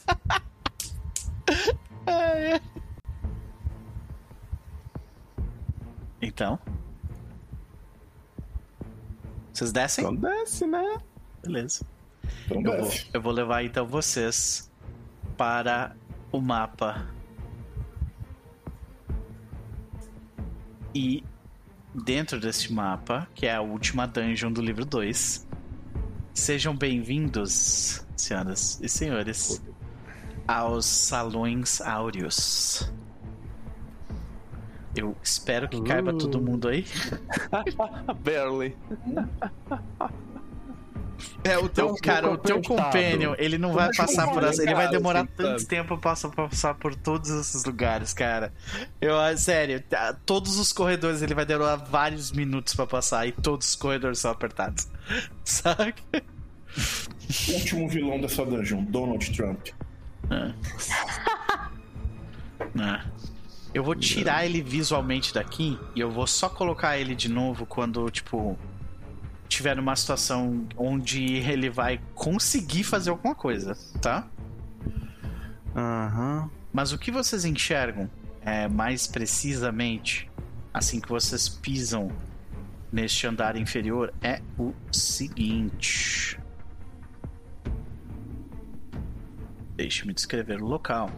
[6.21, 6.59] então.
[9.53, 10.05] Vocês descem?
[10.05, 10.99] Então desce, né?
[11.43, 11.87] Beleza.
[12.51, 14.71] Então Eu vou, eu vou levar então vocês
[15.37, 15.95] para
[16.33, 17.07] o mapa.
[20.95, 21.23] E
[21.95, 25.47] dentro deste mapa, que é a última dungeon do livro 2,
[26.35, 29.63] sejam bem-vindos, senhoras e senhores,
[30.47, 32.93] aos Salões Áureos.
[34.97, 36.85] Eu espero que caiba todo mundo aí.
[38.23, 38.77] Barely.
[41.43, 44.51] É, o teu, Então, cara, o teu companion, ele não vai é passar por vou
[44.51, 45.67] essa, ele vai cara, demorar assim, tanto sabe?
[45.67, 48.53] tempo pra passar, por todos esses lugares, cara.
[49.01, 53.33] Eu, ah, sério, tá, todos os corredores ele vai demorar vários minutos pra passar e
[53.33, 54.89] todos os corredores são apertados.
[55.45, 55.95] Saca?
[57.49, 59.69] Último vilão dessa dungeon, Donald Trump.
[60.31, 60.55] Ah.
[63.73, 68.09] Eu vou tirar ele visualmente daqui e eu vou só colocar ele de novo quando,
[68.11, 68.57] tipo,
[69.55, 74.29] tiver numa situação onde ele vai conseguir fazer alguma coisa, tá?
[75.75, 76.51] Aham.
[76.73, 78.11] Mas o que vocês enxergam
[78.43, 80.31] é, mais precisamente,
[80.73, 82.11] assim que vocês pisam
[82.93, 86.39] neste andar inferior, é o seguinte.
[89.77, 91.11] Deixe-me descrever o local.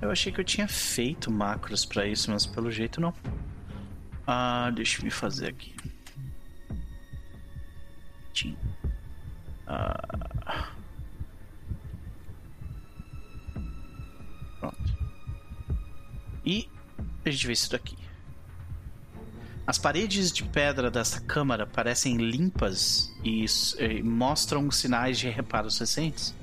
[0.00, 3.12] Eu achei que eu tinha feito macros pra isso, mas pelo jeito não.
[4.26, 5.74] Ah, deixa me fazer aqui.
[9.66, 10.70] Ah.
[14.58, 14.98] Pronto.
[16.44, 16.68] E
[17.24, 17.96] a gente vê isso daqui.
[19.66, 23.44] As paredes de pedra desta câmara parecem limpas e,
[23.78, 26.34] eh, mostram sinais de reparos recentes.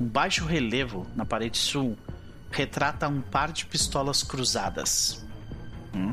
[0.00, 1.98] Um baixo relevo na parede sul
[2.50, 5.26] retrata um par de pistolas cruzadas.
[5.94, 6.12] Hum?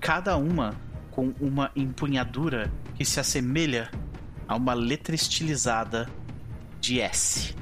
[0.00, 0.74] Cada uma
[1.10, 3.90] com uma empunhadura que se assemelha
[4.48, 6.08] a uma letra estilizada
[6.80, 7.54] de S.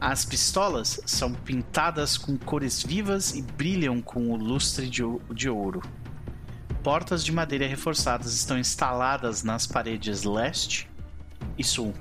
[0.00, 5.02] As pistolas são pintadas com cores vivas e brilham com o lustre de,
[5.32, 5.80] de ouro.
[6.82, 10.90] Portas de madeira reforçadas estão instaladas nas paredes leste
[11.56, 11.94] e sul.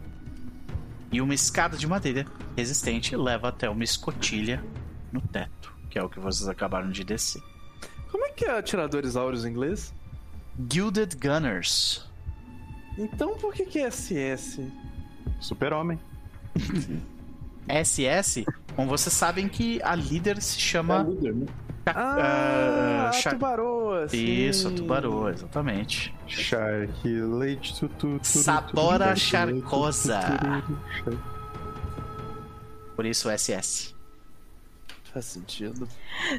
[1.11, 2.25] E uma escada de madeira
[2.57, 4.63] resistente leva até uma escotilha
[5.11, 7.43] no teto, que é o que vocês acabaram de descer.
[8.09, 9.93] Como é que é atiradores áureos em inglês?
[10.71, 12.10] Gilded Gunners.
[13.01, 14.61] Então por que que é SS?
[15.39, 15.99] Super-homem.
[17.67, 21.03] SS, bom, vocês sabem que a líder se É chama.
[21.03, 21.45] líder, né?
[21.85, 24.17] Ah, a Sha- tubaroa, sim.
[24.23, 26.13] Isso, a tubarô, exatamente.
[26.27, 30.19] Shark, leite, tu, tu, tu, Sabora charcosa.
[32.95, 33.95] Por isso SS.
[35.11, 35.87] Faz sentido.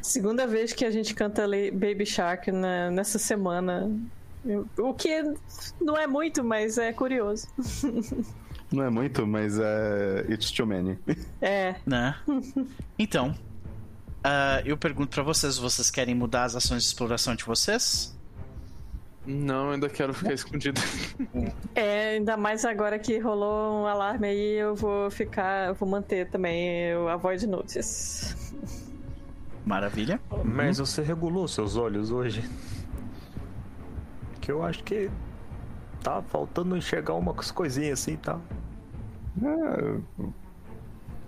[0.02, 3.90] Segunda vez que a gente canta Baby Shark na- nessa semana.
[4.78, 5.22] O que
[5.80, 7.48] não é muito, mas é curioso.
[8.72, 10.26] Não é muito, mas é.
[10.30, 10.98] It's too many.
[11.42, 11.74] É.
[11.84, 12.16] Né?
[12.98, 13.34] Então,
[14.24, 18.16] ah, eu pergunto pra vocês: vocês querem mudar as ações de exploração de vocês?
[19.24, 20.80] Não, ainda quero ficar escondido.
[21.74, 25.68] É, ainda mais agora que rolou um alarme aí, eu vou ficar.
[25.68, 28.36] Eu vou manter também o Avoid Notice.
[29.64, 30.20] Maravilha.
[30.44, 32.44] Mas você regulou seus olhos hoje?
[34.42, 35.08] Que eu acho que
[36.02, 38.38] tá faltando enxergar umas coisinhas assim, tá?
[39.42, 40.32] É,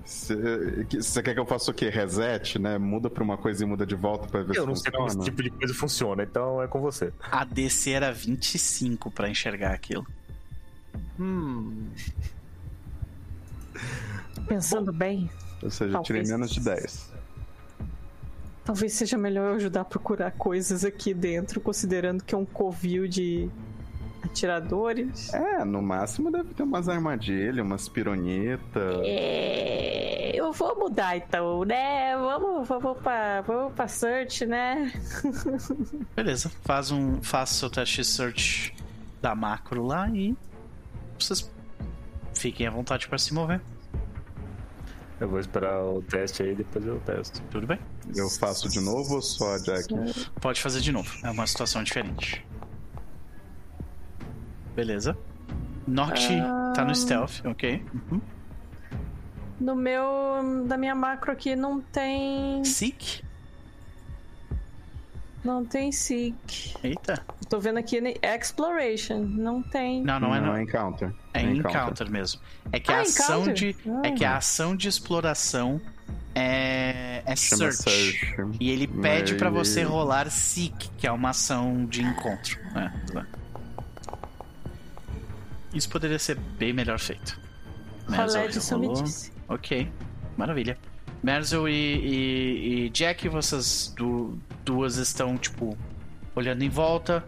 [0.05, 1.89] Você quer que eu faça o quê?
[1.89, 2.76] Reset, né?
[2.76, 4.97] Muda pra uma coisa e muda de volta pra ver Eu se não sei funciona?
[4.99, 7.10] como esse tipo de coisa funciona, então é com você.
[7.31, 10.07] A DC era 25 pra enxergar aquilo.
[11.18, 11.86] Hum.
[14.49, 15.31] Pensando bem,
[15.62, 17.14] Ou seja, eu tirei menos de 10.
[18.65, 23.07] Talvez seja melhor eu ajudar a procurar coisas aqui dentro, considerando que é um covil
[23.07, 23.49] de
[24.25, 25.33] atiradores.
[25.34, 29.01] É, no máximo deve ter umas armadilhas, umas pironetas.
[29.05, 32.17] É, eu vou mudar então, né?
[32.17, 34.91] Vamos, vamos pra, vamos pra search, né?
[36.17, 38.75] Beleza, faz um, faça seu teste de search
[39.20, 40.36] da macro lá e
[41.18, 41.51] vocês
[42.34, 43.60] fiquem à vontade pra se mover.
[45.20, 47.41] Eu vou esperar o teste aí, depois eu testo.
[47.51, 47.78] Tudo bem?
[48.17, 49.89] Eu faço de novo ou só a Jack?
[50.41, 51.10] Pode fazer de novo.
[51.23, 52.44] É uma situação diferente.
[54.75, 55.17] Beleza.
[55.86, 56.28] Noct
[56.75, 57.84] tá no stealth, ok.
[58.10, 58.20] Uhum.
[59.60, 63.23] No meu, da minha macro aqui não tem, Seek.
[65.45, 66.75] Não tem seek.
[66.83, 67.25] Eita.
[67.49, 70.03] Tô vendo aqui né, exploration, não tem.
[70.03, 70.57] Não, não, é não.
[70.57, 71.13] é encounter.
[71.35, 72.41] É encounter mesmo.
[72.73, 73.55] É que Ah, a ação encounter?
[73.55, 73.77] de.
[74.03, 75.81] É que a ação de exploração
[76.35, 77.23] é.
[77.27, 77.77] é search.
[77.77, 78.35] search.
[78.59, 82.59] E ele pede Mas pra ele- você rolar Seek, que é uma ação de encontro.
[82.75, 83.27] É, tá.
[85.75, 87.39] Isso poderia ser bem melhor feito.
[88.09, 88.97] Merzel Rolé de rolou.
[88.97, 89.33] Summitice.
[89.49, 89.91] Ok,
[90.37, 90.79] maravilha.
[91.25, 95.77] Merzel e, e- e Jack, vocês du- duas estão, tipo,
[96.36, 97.25] olhando em volta.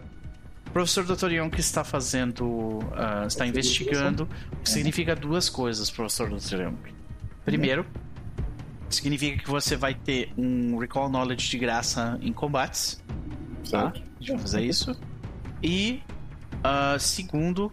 [0.67, 1.31] O professor Dr.
[1.31, 2.79] Young que está fazendo.
[2.95, 4.29] ah, está investigando.
[4.53, 6.61] O que significa duas coisas, professor Dr.
[6.61, 6.77] Young.
[7.43, 7.85] Primeiro,
[8.89, 13.01] significa que você vai ter um Recall Knowledge de graça em combates.
[13.71, 13.93] Tá?
[14.19, 14.95] Deixa eu fazer isso.
[15.63, 16.01] E
[16.63, 17.71] ah, segundo,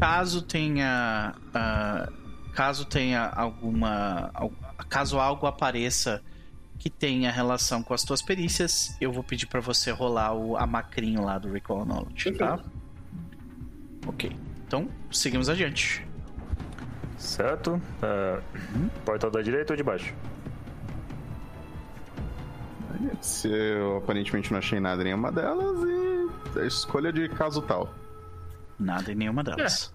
[0.00, 2.08] caso tenha ah,
[2.54, 4.52] caso tenha alguma al-
[4.92, 6.22] caso algo apareça
[6.78, 10.66] que tenha relação com as tuas perícias, eu vou pedir pra você rolar o a
[10.66, 12.60] macrinho lá do Recall Knowledge, tá?
[14.06, 14.36] Ok.
[14.66, 16.06] Então, seguimos adiante.
[17.16, 17.80] Certo?
[18.02, 18.42] É,
[19.02, 20.14] Portal da direita ou de baixo?
[23.22, 27.94] Se eu aparentemente não achei nada em nenhuma delas e a escolha de caso tal.
[28.78, 29.94] Nada em nenhuma delas.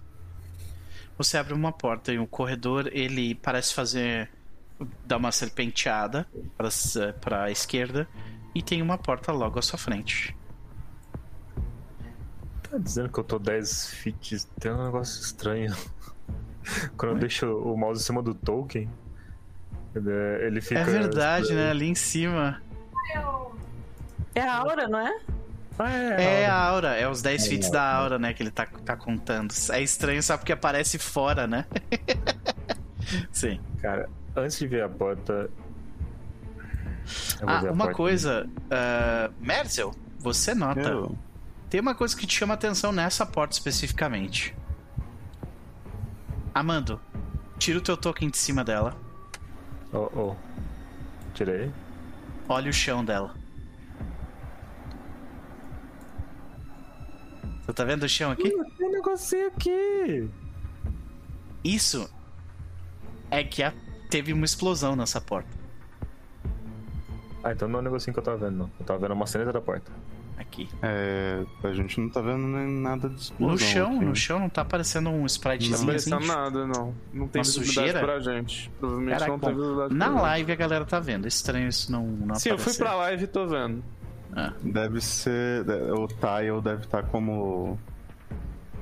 [1.20, 4.30] Você abre uma porta e o corredor ele parece fazer
[5.06, 6.70] dar uma serpenteada para
[7.20, 8.08] para a esquerda
[8.54, 10.36] e tem uma porta logo à sua frente.
[12.70, 14.46] Tá dizendo que eu tô 10 feet.
[14.60, 15.76] Tem um negócio estranho.
[16.98, 18.90] Quando eu deixo o mouse em cima do token,
[19.96, 20.12] ele,
[20.46, 20.82] ele fica.
[20.82, 21.70] É verdade, né?
[21.70, 22.62] Ali em cima.
[24.36, 25.20] É a aura, não é?
[25.80, 28.34] Ah, é, É a aura, é os 10 feet da aura, né?
[28.34, 29.54] Que ele tá, tá contando.
[29.72, 31.66] É estranho só porque aparece fora, né?
[33.32, 33.60] Sim.
[33.82, 35.50] Cara, antes de ver a porta.
[37.42, 37.94] Ah, uma porta.
[37.94, 38.50] coisa.
[38.66, 40.80] Uh, Merzel, você nota.
[40.82, 41.18] Eu-
[41.70, 44.56] Tem uma coisa que te chama atenção nessa porta especificamente.
[46.54, 47.00] Amando,
[47.60, 48.96] tira o teu token de cima dela.
[49.94, 50.36] Oh, oh.
[51.34, 51.72] Tirei.
[52.50, 53.36] Olha o chão dela.
[57.66, 58.50] Você tá vendo o chão aqui?
[58.78, 60.30] Tem um negocinho aqui.
[61.64, 62.10] Isso
[63.30, 63.74] é que a-
[64.10, 65.50] teve uma explosão nessa porta.
[67.44, 68.72] Ah, então não é o negocinho que eu tava vendo, não.
[68.80, 69.92] Eu tava vendo uma maçaneta da porta.
[70.38, 70.70] Aqui.
[70.84, 73.54] É, a gente não tá vendo nem nada de explosão.
[73.54, 74.06] No chão, aqui.
[74.06, 76.14] no chão não tá aparecendo um Não spritezinho tá assim.
[76.14, 76.94] aparecendo nada, não.
[77.14, 78.00] Não tem Uma visibilidade sujeira?
[78.00, 78.70] pra gente.
[78.80, 80.22] Provavelmente Caraca, não tem visibilidade na pra gente.
[80.24, 81.28] live a galera tá vendo.
[81.28, 82.84] Estranho isso não, não Sim, eu fui aparecer.
[82.84, 83.84] pra live e tô vendo.
[84.62, 85.66] Deve ser.
[85.98, 87.80] O tile deve estar como.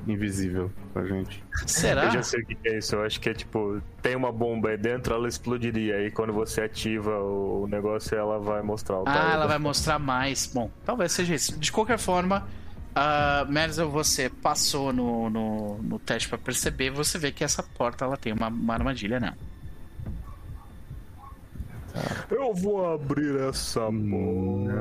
[0.08, 1.44] Invisível pra gente.
[1.66, 2.06] Será?
[2.06, 2.96] Eu já sei o que é isso.
[2.96, 5.96] Eu acho que é tipo, tem uma bomba aí dentro, ela explodiria.
[5.96, 10.46] Aí quando você ativa o negócio, ela vai mostrar o Ah, ela vai mostrar mais.
[10.48, 11.58] Bom, talvez seja isso.
[11.60, 12.48] De qualquer forma,
[12.96, 16.92] uh, Merzel, você passou no, no, no teste pra perceber.
[16.92, 19.34] Você vê que essa porta ela tem uma, uma armadilha, não.
[22.30, 24.76] Eu vou abrir essa porta.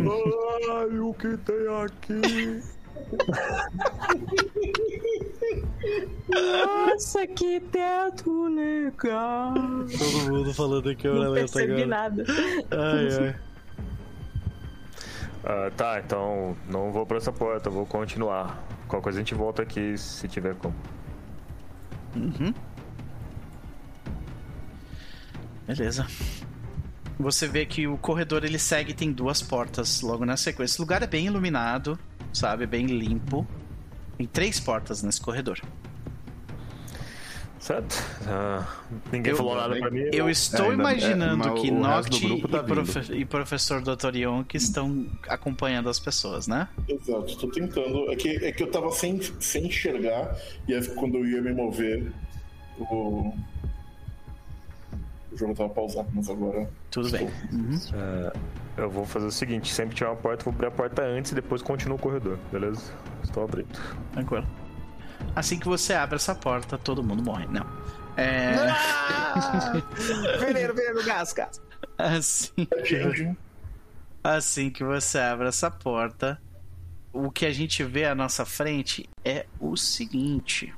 [0.72, 2.79] Ai, o que tem aqui?
[6.28, 9.54] Nossa, que teto legal.
[9.54, 12.24] Todo mundo falando que eu Não percebi nada.
[12.70, 13.36] Ai, ai.
[15.42, 18.62] Ah, tá, então não vou pra essa porta, vou continuar.
[18.86, 20.74] Qualquer coisa a gente volta aqui se tiver como.
[22.14, 22.52] Uhum.
[25.66, 26.06] Beleza.
[27.18, 30.74] Você vê que o corredor ele segue tem duas portas logo na sequência.
[30.74, 31.98] Esse lugar é bem iluminado,
[32.32, 32.66] sabe?
[32.66, 33.46] Bem limpo.
[34.18, 35.60] Tem três portas nesse corredor.
[37.58, 37.94] Certo?
[38.26, 38.66] Ah,
[39.12, 40.08] ninguém Eu- falou nada pra mim.
[40.12, 43.24] Eu estou ainda- imaginando é, que o resto do Noct grupo tá e, profe- e
[43.26, 44.16] professor Dr.
[44.16, 46.68] Ion que estão acompanhando as pessoas, né?
[46.88, 48.10] Exato, tô tentando.
[48.10, 50.34] É que, é que eu tava sem, sem enxergar,
[50.66, 52.10] e aí quando eu ia me mover,
[52.78, 53.34] o.
[55.32, 56.68] O jogo tava pausado, mas agora.
[56.90, 57.30] Tudo bem.
[57.52, 57.78] Uhum.
[58.76, 61.34] Eu vou fazer o seguinte: sempre tiver uma porta, vou abrir a porta antes e
[61.34, 62.92] depois continuo o corredor, beleza?
[63.22, 63.78] Estou abrindo.
[64.12, 64.46] Tranquilo.
[65.36, 67.46] Assim que você abre essa porta, todo mundo morre.
[67.46, 67.66] Não.
[68.16, 68.54] É.
[70.38, 71.60] veneno, veneno, gás, gás.
[71.96, 73.36] Assim, Change.
[74.24, 76.40] assim que você abre essa porta,
[77.12, 80.74] o que a gente vê à nossa frente é o seguinte.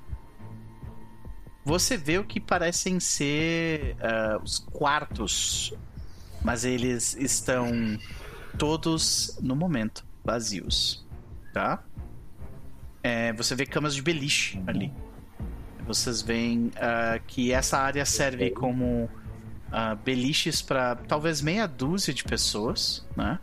[1.65, 5.73] Você vê o que parecem ser ah, os quartos,
[6.43, 7.99] mas eles estão
[8.59, 11.07] todos, no momento, vazios.
[11.53, 11.83] Tá?
[13.03, 14.93] É, você vê camas de beliche ali.
[15.87, 19.09] Vocês veem ah, que essa área serve como
[19.71, 23.39] ah, beliches para talvez meia dúzia de pessoas, né?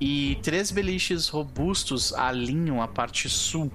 [0.00, 3.70] E três beliches robustos alinham a parte sul,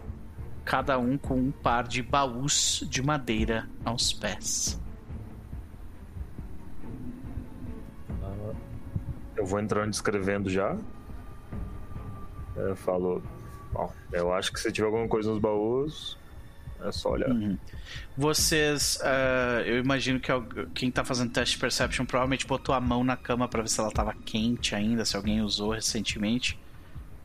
[0.65, 4.81] cada um com um par de baús de madeira aos pés.
[9.37, 10.75] Eu vou entrando descrevendo já.
[12.55, 13.21] Eu falo,
[13.71, 16.17] bom, eu acho que se tiver alguma coisa nos baús,
[16.81, 17.29] é só olhar.
[17.29, 17.57] Uhum.
[18.17, 20.31] Vocês, ah, eu imagino que
[20.73, 23.79] quem tá fazendo teste de perception provavelmente botou a mão na cama pra ver se
[23.79, 26.57] ela tava quente ainda, se alguém usou recentemente.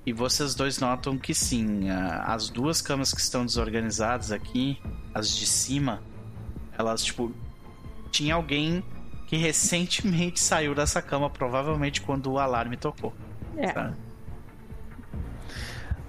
[0.04, 4.80] E vocês dois notam que sim, as duas camas que estão desorganizadas aqui,
[5.14, 6.02] as de cima,
[6.76, 7.32] elas tipo
[8.10, 8.82] tinha alguém
[9.26, 13.12] que recentemente saiu dessa cama, provavelmente quando o alarme tocou.
[13.56, 13.72] É.
[13.72, 13.94] tá?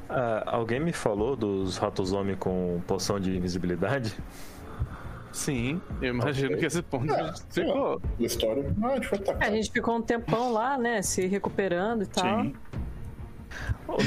[0.09, 4.13] Ah, alguém me falou dos ratos homem com poção de invisibilidade?
[5.31, 8.01] Sim, eu imagino que esse ponto a gente ficou.
[8.19, 8.75] História.
[8.83, 11.01] Ah, a gente A gente ficou um tempão lá, né?
[11.01, 12.43] Se recuperando e tal.
[12.43, 12.53] Sim.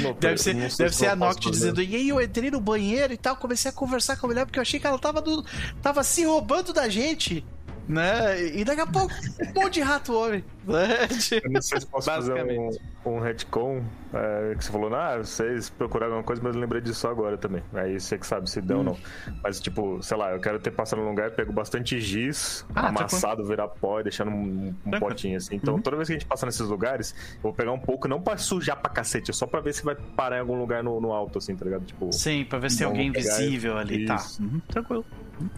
[0.01, 3.13] Não, Deve ser, deve se ser a Noct dizendo, e aí eu entrei no banheiro
[3.13, 5.45] e tal, comecei a conversar com a mulher porque eu achei que ela tava, do,
[5.81, 7.45] tava se roubando da gente,
[7.87, 8.41] né?
[8.55, 10.43] E daqui a pouco, um monte de rato homem.
[10.65, 11.07] né?
[11.43, 12.69] Eu não sei se posso fazer um,
[13.05, 13.83] um retcon,
[14.13, 17.61] é, que você falou, ah, vocês procuraram alguma coisa, mas eu lembrei disso agora também.
[17.73, 18.97] Aí você que sabe se deu ou não.
[19.43, 23.45] Mas, tipo, sei lá, eu quero ter passado num lugar, pego bastante giz, Ah, amassado,
[23.45, 24.99] virar pó e deixar num, Tranquilo.
[25.07, 25.55] potinho assim.
[25.55, 28.21] Então, toda vez que a gente passa nesses lugares, eu vou pegar um pouco, não
[28.21, 31.11] pra sujar pra cacete, só pra ver se vai parar em algum lugar no, no
[31.13, 31.85] alto, assim, tá ligado?
[31.85, 34.15] Tipo, Sim, pra ver se tem alguém visível ali, tá.
[34.15, 34.41] isso.
[34.41, 35.05] Uhum, tranquilo.
[35.39, 35.49] Uhum.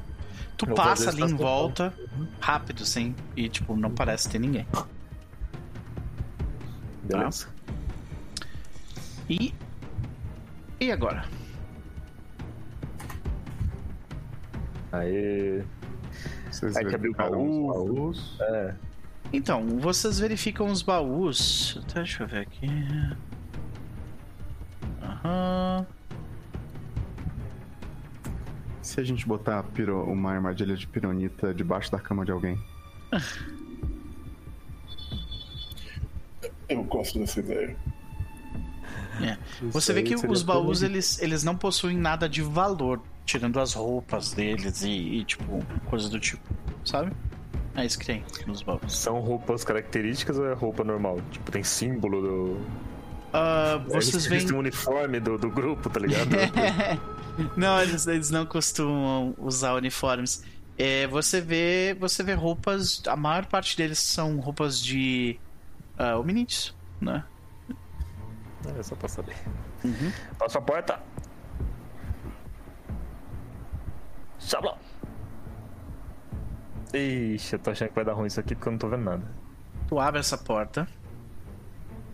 [0.57, 1.93] Tu Eu passa ali em essa volta,
[2.39, 4.65] rápido, sim, e tipo, não parece ter ninguém.
[7.03, 7.47] beleza.
[9.29, 9.53] E.
[10.79, 11.25] E agora?
[14.91, 15.63] Aí.
[16.49, 17.67] Vocês Aí que abriu o baú.
[17.67, 18.35] baús.
[18.39, 18.73] É.
[19.31, 21.79] Então, vocês verificam os baús.
[21.83, 22.67] Até deixa eu ver aqui.
[25.01, 25.85] Aham.
[28.87, 32.57] Se a gente botar piro- uma armadilha de pironita debaixo da cama de alguém.
[36.69, 37.75] Eu gosto dessa ideia.
[39.21, 39.37] É.
[39.71, 44.31] Você vê que os baús eles, eles não possuem nada de valor, tirando as roupas
[44.31, 46.41] deles e, e, tipo, coisa do tipo,
[46.85, 47.11] sabe?
[47.75, 48.95] É isso que tem nos baús.
[48.95, 51.19] São roupas características ou é roupa normal?
[51.29, 52.61] Tipo, tem símbolo do.
[53.37, 54.53] Ah, vocês Eles veem.
[54.53, 56.29] um uniforme do, do grupo, tá ligado?
[57.55, 60.43] não, eles, eles não costumam usar uniformes.
[60.77, 63.01] É, você vê, você vê roupas.
[63.07, 65.39] A maior parte deles são roupas de
[65.99, 67.23] uh, hominídeos, né?
[68.77, 69.35] É só pra saber.
[69.83, 70.11] Uhum.
[70.37, 70.99] Passa a porta.
[74.39, 74.77] Chabla.
[76.93, 79.03] Ixi, eu tô achando que vai dar ruim isso aqui porque eu não tô vendo
[79.03, 79.23] nada.
[79.87, 80.87] Tu abre essa porta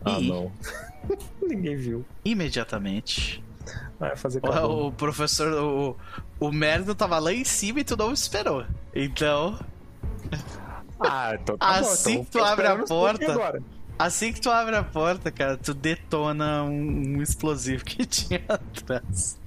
[0.06, 0.27] Ah, E?
[0.30, 0.52] não.
[1.41, 2.06] Ninguém viu.
[2.23, 3.43] imediatamente.
[3.99, 5.98] Vai fazer O, o professor, o,
[6.40, 8.65] o merda tava lá em cima e tu não esperou.
[8.93, 9.57] Então,
[10.99, 11.90] Ah, então tá bom.
[11.91, 13.64] Assim então que tu abre a porta.
[13.98, 19.40] Assim que tu abre a porta, cara, tu detona um, um explosivo que tinha atrás.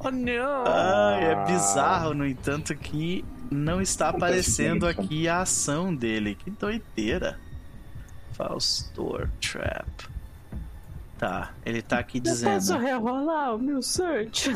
[0.00, 0.64] Oh, não!
[0.66, 6.34] Ai, é bizarro, no entanto, que não está aparecendo aqui a ação dele.
[6.34, 7.38] Que doideira.
[8.36, 9.86] Faustor Trap.
[11.18, 12.78] Tá, ele tá aqui Eu posso dizendo.
[12.78, 14.50] rerolar o meu search?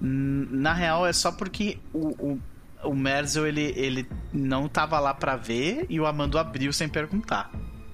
[0.00, 2.40] N- Na real, é só porque o, o,
[2.84, 7.50] o Merzel ele, ele não tava lá pra ver e o Amando abriu sem perguntar.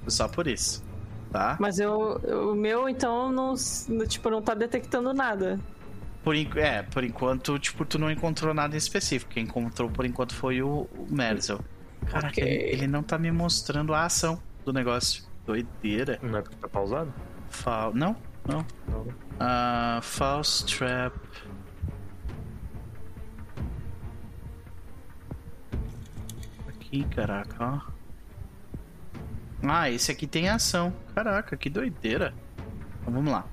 [0.07, 0.85] Só por isso.
[1.31, 1.57] Tá?
[1.59, 2.19] Mas eu-
[2.51, 3.55] o meu, então, não,
[4.07, 5.59] tipo, não tá detectando nada.
[6.23, 9.33] Por, é, por enquanto, tipo, tu não encontrou nada em específico.
[9.33, 11.61] Quem encontrou por enquanto foi o, o Merzel.
[12.07, 12.45] Caraca, okay.
[12.45, 15.25] ele, ele, não tá me mostrando a ação do negócio.
[15.47, 16.19] Doideira.
[16.23, 17.13] Não é porque tá pausado?
[17.49, 18.17] Fa não,
[18.47, 18.65] não.
[18.89, 19.03] não.
[19.03, 21.15] Uh, false Trap.
[26.69, 27.93] Aqui, caraca, ó.
[29.63, 30.93] Ah, esse aqui tem ação.
[31.15, 32.35] Caraca, que doideira.
[33.01, 33.47] Então vamos lá.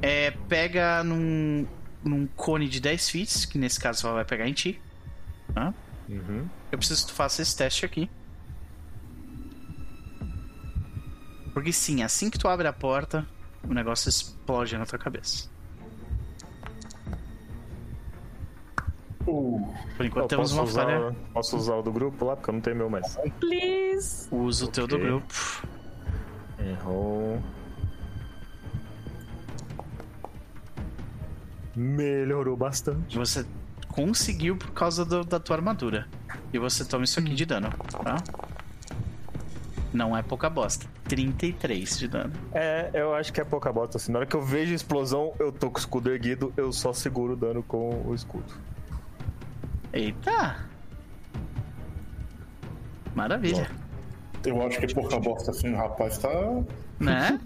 [0.00, 1.66] É, pega num,
[2.04, 4.80] num cone de 10 feet, que nesse caso só vai pegar em ti.
[5.52, 5.74] Tá?
[6.08, 6.48] Uhum.
[6.70, 8.10] Eu preciso que tu faça esse teste aqui.
[11.52, 13.26] Porque sim, assim que tu abre a porta,
[13.68, 15.48] o negócio explode na tua cabeça.
[19.26, 21.16] Uh, Por enquanto temos uma usar, falha.
[21.32, 22.36] Posso usar o do grupo lá?
[22.36, 23.16] Porque eu não tenho meu mais.
[23.40, 24.28] Please!
[24.30, 24.74] Usa o okay.
[24.74, 25.34] teu do grupo.
[26.60, 27.42] Errou.
[31.74, 33.18] Melhorou bastante.
[33.18, 33.44] Você
[33.96, 36.06] conseguiu por causa do, da tua armadura.
[36.52, 38.22] E você toma isso aqui de dano, tá?
[39.92, 40.86] Não é pouca bosta.
[41.08, 42.32] 33 de dano.
[42.52, 43.96] É, eu acho que é pouca bosta.
[43.96, 46.70] Assim, na hora que eu vejo a explosão, eu tô com o escudo erguido, eu
[46.72, 48.52] só seguro o dano com o escudo.
[49.92, 50.66] Eita!
[53.14, 53.70] Maravilha.
[54.44, 56.28] Eu acho que é pouca bosta assim, o rapaz tá.
[57.00, 57.40] Né?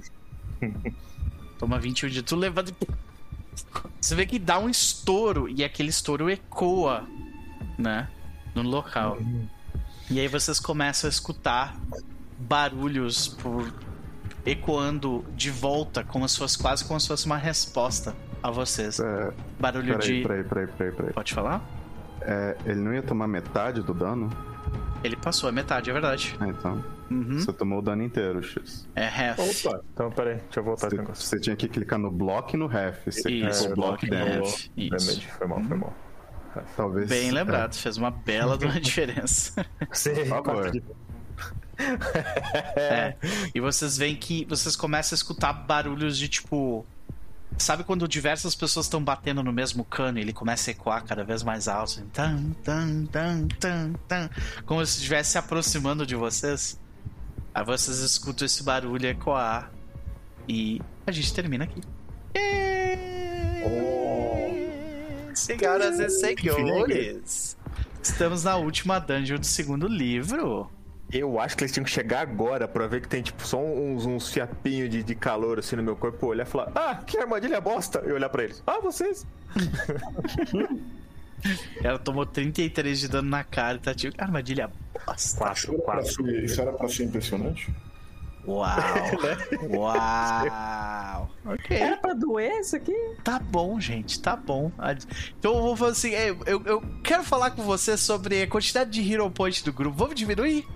[1.58, 2.74] Toma 21 de tu leva de.
[4.00, 7.06] Você vê que dá um estouro e aquele estouro ecoa,
[7.78, 8.08] né?
[8.54, 9.18] No local.
[10.10, 11.76] E aí vocês começam a escutar
[12.38, 13.72] barulhos por
[14.44, 18.98] ecoando de volta, como se fosse quase como se fosse uma resposta a vocês.
[18.98, 20.26] É, Barulho peraí, de.
[20.26, 21.12] Peraí, peraí, peraí, peraí.
[21.12, 21.62] Pode falar?
[22.22, 24.30] É, ele não ia tomar metade do dano?
[25.02, 26.36] Ele passou a metade, é verdade.
[26.38, 26.84] Ah, então.
[27.10, 27.38] Uhum.
[27.38, 28.86] Você tomou o dano inteiro, X.
[28.94, 29.66] É half.
[29.66, 29.80] Opa.
[29.92, 33.04] Então, peraí, deixa eu voltar você, você tinha que clicar no block e no half.
[33.06, 34.70] Você Isso, o block damage.
[34.76, 35.94] Damage, foi mal, foi mal.
[36.76, 37.08] Talvez.
[37.08, 37.76] Bem lembrado, é.
[37.76, 39.66] fez uma bela diferença.
[39.92, 40.72] Sim, por favor.
[42.76, 43.16] é.
[43.54, 46.84] E vocês veem que vocês começam a escutar barulhos de tipo.
[47.58, 51.22] Sabe quando diversas pessoas estão batendo no mesmo cano e ele começa a ecoar cada
[51.22, 52.02] vez mais alto?
[52.12, 54.30] Tan, tan, tan, tan, tan,
[54.64, 56.80] como se estivesse se aproximando de vocês.
[57.54, 59.70] Aí vocês escutam esse barulho ecoar.
[60.48, 61.80] E a gente termina aqui.
[63.64, 65.34] Oh.
[65.34, 67.56] Senhoras e senhores,
[68.02, 70.70] estamos na última dungeon do segundo livro.
[71.12, 74.06] Eu acho que eles tinham que chegar agora pra ver que tem, tipo, só uns,
[74.06, 77.60] uns fiapinhos de, de calor assim no meu corpo, olhar e falar, ah, que armadilha
[77.60, 78.02] bosta!
[78.06, 79.26] E olhar pra eles, ah, vocês!
[81.82, 84.70] Ela tomou 33 de dano na cara e tá tipo, armadilha
[85.06, 85.38] bosta.
[85.38, 86.30] 4, 4.
[86.44, 87.72] Isso era pra ser impressionante?
[88.46, 88.68] Uau!
[89.22, 89.76] Né?
[89.76, 91.30] Uau!
[91.44, 91.76] ok.
[91.76, 92.94] Era pra doer isso aqui?
[93.22, 94.70] Tá bom, gente, tá bom.
[95.38, 99.12] Então eu vou fazer assim: eu, eu quero falar com você sobre a quantidade de
[99.12, 99.96] Hero Point do grupo.
[99.96, 100.66] Vamos diminuir?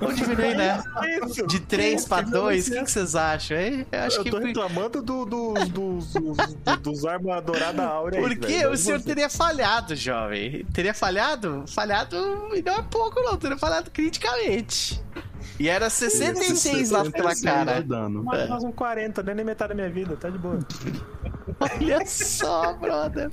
[0.00, 0.82] Vamos diminuir, né?
[1.26, 1.46] Isso.
[1.46, 3.56] De 3 pra 2, o que, que, vocês acham?
[3.56, 3.86] hein?
[3.92, 4.46] Eu, acho eu tô que...
[4.46, 8.20] reclamando do, do, do, do, dos armas dourada áurea.
[8.20, 9.04] Porque o senhor você.
[9.04, 10.64] teria falhado, jovem.
[10.72, 11.64] Teria falhado?
[11.68, 12.16] Falhado
[12.54, 13.36] e não é pouco, não.
[13.36, 15.02] Teria falhado criticamente.
[15.58, 17.82] E era 66 lá pela cara.
[17.82, 18.24] Dano.
[18.24, 18.66] Mas é.
[18.66, 20.58] um 40, nem metade da minha vida, tá de boa.
[21.60, 23.30] Olha só, brother.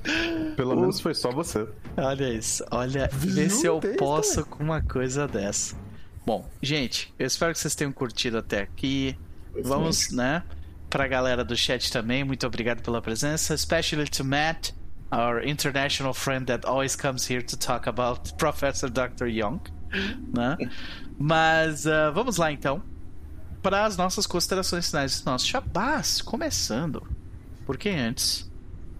[0.57, 0.81] Pelo o...
[0.81, 1.65] menos foi só você.
[1.95, 2.65] Olha isso.
[2.69, 5.86] Olha, vê se eu posso com uma coisa dessa.
[6.27, 9.17] Bom, gente, eu espero que vocês tenham curtido até aqui.
[9.63, 10.43] Vamos, né?
[10.89, 13.53] Pra galera do chat também, muito obrigado pela presença.
[13.53, 14.71] Especially to Matt,
[15.09, 19.27] our international friend that always comes here to talk about Professor Dr.
[19.27, 19.61] Young.
[20.35, 20.57] Né?
[21.17, 22.83] Mas uh, vamos lá então
[23.63, 27.07] para as nossas considerações finais dos nossos chabás, começando.
[27.65, 28.51] Porque antes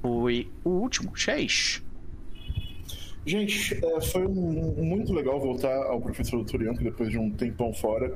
[0.01, 1.83] foi o último, Sheish.
[3.27, 8.15] Gente, é, foi um, muito legal voltar ao Professor Turianto depois de um tempão fora.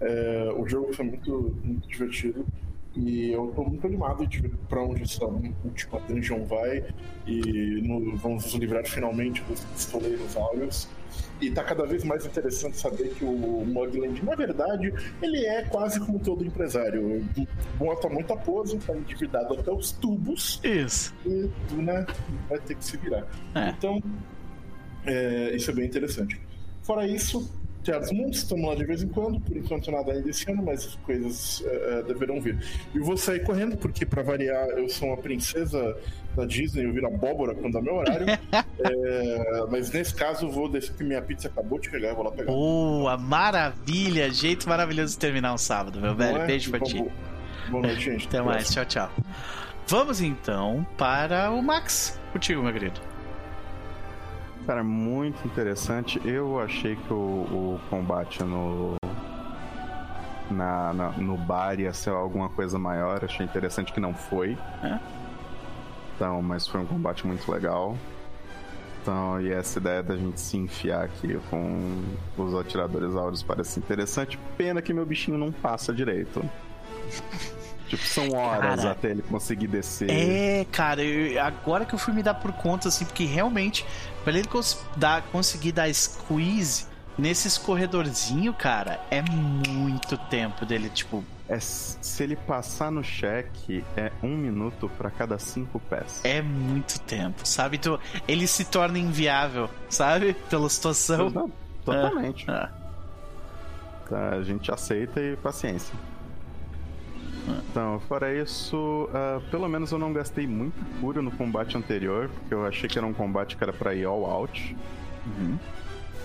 [0.00, 2.46] É, o jogo foi muito, muito divertido.
[2.94, 6.84] E eu tô muito animado de ver pra onde essa última dungeon vai.
[7.26, 10.88] E no, vamos nos livrar finalmente dos pistoleiros áureos.
[11.40, 15.98] E tá cada vez mais interessante saber que o Mogland, na verdade, ele é quase
[15.98, 17.24] como todo empresário.
[17.76, 20.60] Bota muita pose, tá endividado até os tubos.
[20.62, 21.12] Isso.
[21.26, 22.06] E, né,
[22.48, 23.26] vai ter que se virar.
[23.56, 23.70] É.
[23.70, 24.00] Então,
[25.06, 26.40] é, isso é bem interessante.
[26.82, 27.48] Fora isso,
[27.82, 30.86] Teatros Mundos, estamos lá de vez em quando, por enquanto nada ainda esse ano, mas
[30.86, 32.58] as coisas é, é, deverão vir.
[32.94, 35.96] E vou sair correndo, porque para variar, eu sou uma princesa
[36.36, 38.26] da Disney, eu viro abóbora quando dá meu horário.
[38.30, 42.24] é, mas nesse caso, eu vou descer que minha pizza acabou de chegar, eu vou
[42.24, 42.52] lá pegar.
[42.52, 44.30] Boa, maravilha!
[44.30, 46.38] Jeito maravilhoso de terminar um sábado, meu velho.
[46.38, 46.46] É?
[46.46, 47.04] Beijo pra ti.
[47.68, 48.28] Boa noite, gente.
[48.28, 49.10] Até mais, tchau, tchau.
[49.88, 52.18] Vamos então para o Max.
[52.32, 53.11] Contigo, meu querido.
[54.66, 56.20] Cara, muito interessante.
[56.24, 58.96] Eu achei que o, o combate no,
[60.50, 63.24] na, na, no bar ia ser alguma coisa maior.
[63.24, 64.56] Achei interessante que não foi.
[64.82, 65.00] É.
[66.14, 67.96] Então, mas foi um combate muito legal.
[69.02, 72.00] Então, e essa ideia da gente se enfiar aqui com
[72.38, 74.38] os atiradores áureos parece interessante.
[74.56, 76.40] Pena que meu bichinho não passa direito.
[77.96, 80.08] tipo, são horas Cara, até ele conseguir descer.
[80.10, 83.84] É, cara, eu- agora que eu fui me dar por conta, assim, porque realmente,
[84.24, 86.86] pra ele cons- dar, conseguir dar squeeze
[87.18, 94.10] nesses corredorzinho, cara, é muito tempo dele, tipo, É, se ele passar no cheque, é
[94.22, 96.20] um minuto pra cada cinco pés.
[96.24, 97.76] é muito tempo, sabe?
[97.76, 100.32] Então, ele se torna inviável, sabe?
[100.48, 101.28] Pela situação.
[101.28, 101.52] Não,
[101.84, 102.50] totalmente.
[102.50, 102.70] Ah,
[104.08, 105.94] Tá, a gente aceita e paciência.
[107.70, 112.54] Então, fora isso, ah, pelo menos eu não gastei muita cura no combate anterior, porque
[112.54, 114.76] eu achei que era um combate que era pra ir all out.
[115.26, 115.58] uhum.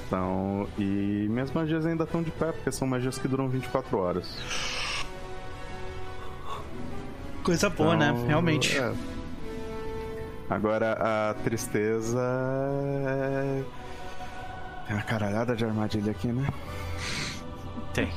[0.06, 4.38] Então, e minhas magias ainda estão de pé, porque são magias que duram 24 horas.
[7.44, 8.10] Coisa boa, né?
[8.14, 8.78] Então, Realmente.
[8.78, 8.94] é.
[10.50, 10.94] Agora,
[11.30, 12.20] a tristeza.
[12.22, 13.64] é-
[14.88, 16.48] Tem uma caralhada de armadilha aqui, né?
[17.94, 18.10] Tem.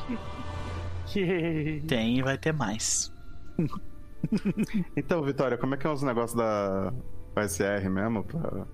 [1.86, 3.12] Tem e vai ter mais.
[4.96, 6.92] Então, Vitória, como é que é os negócios da
[7.36, 8.22] SR mesmo?
[8.22, 8.66] Pra,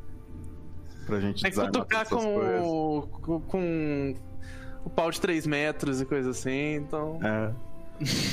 [1.06, 2.26] pra gente Tem que cutucar coisas?
[2.26, 4.15] com, o- com, com
[4.84, 7.20] o pau de 3 metros e coisa assim, então.
[7.23, 7.52] É.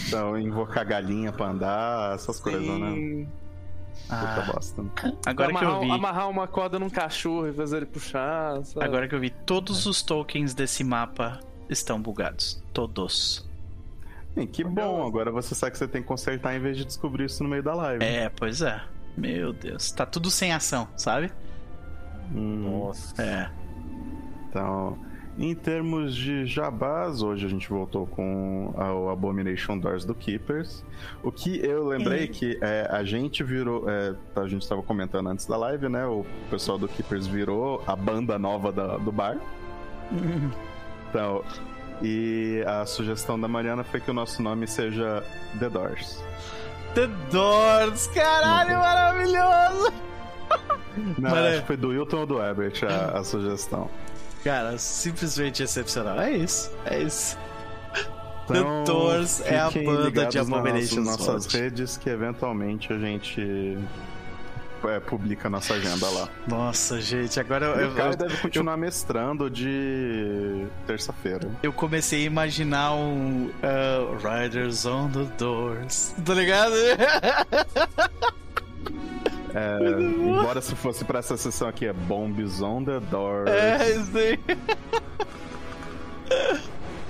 [0.07, 2.91] Então, invocar galinha pra andar, essas coisas, né?
[2.95, 3.27] Sim.
[4.09, 4.83] Ah, bosta.
[5.25, 5.91] agora que eu amarrar, vi.
[5.91, 8.65] amarrar uma corda num cachorro e fazer ele puxar.
[8.65, 8.83] sabe?
[8.85, 12.61] Agora que eu vi, todos os tokens desse mapa estão bugados.
[12.73, 13.48] Todos.
[14.52, 17.44] Que bom, agora você sabe que você tem que consertar em vez de descobrir isso
[17.44, 18.03] no meio da live.
[18.03, 18.82] É, pois é.
[19.16, 19.92] Meu Deus.
[19.92, 21.32] Tá tudo sem ação, sabe?
[22.34, 23.22] Hum, Nossa.
[23.22, 23.50] É.
[24.50, 24.98] Então,
[25.38, 30.84] em termos de jabás, hoje a gente voltou com a- o Abomination Doors do Keepers.
[31.24, 32.28] O que eu lembrei É.
[32.28, 33.88] que é, a gente virou.
[33.88, 36.06] é, a gente estava comentando antes da live, né?
[36.08, 39.38] O pessoal do Keepers virou a banda nova da- do bar.
[41.10, 41.44] Então,
[42.01, 45.23] e a sugestão da Mariana foi que o nosso nome seja
[45.59, 46.22] The Doors.
[46.95, 49.93] The Doors, caralho, maravilhoso!
[51.17, 53.89] Não, Mara- acho que foi do Wilton ou do Herbert a, a sugestão.
[54.43, 56.19] Cara, simplesmente excepcional.
[56.19, 57.38] É isso, é isso.
[58.45, 63.77] Então, The Doors é a banda de Abomination nas nossas redes que eventualmente a gente
[64.90, 66.30] é, publica nossa agenda lá.
[66.48, 71.50] Nossa, gente, agora eu, E eu, o cara eu- deve continuar mestrando de terça-feira.
[71.62, 76.14] eu comecei a imaginar um uh, Riders on the Doors.
[76.26, 76.74] Tá ligado?
[79.56, 83.48] É, embora se fosse pra essa sessão aqui, é Bombs on the Doors.
[83.52, 84.40] É, isso aí.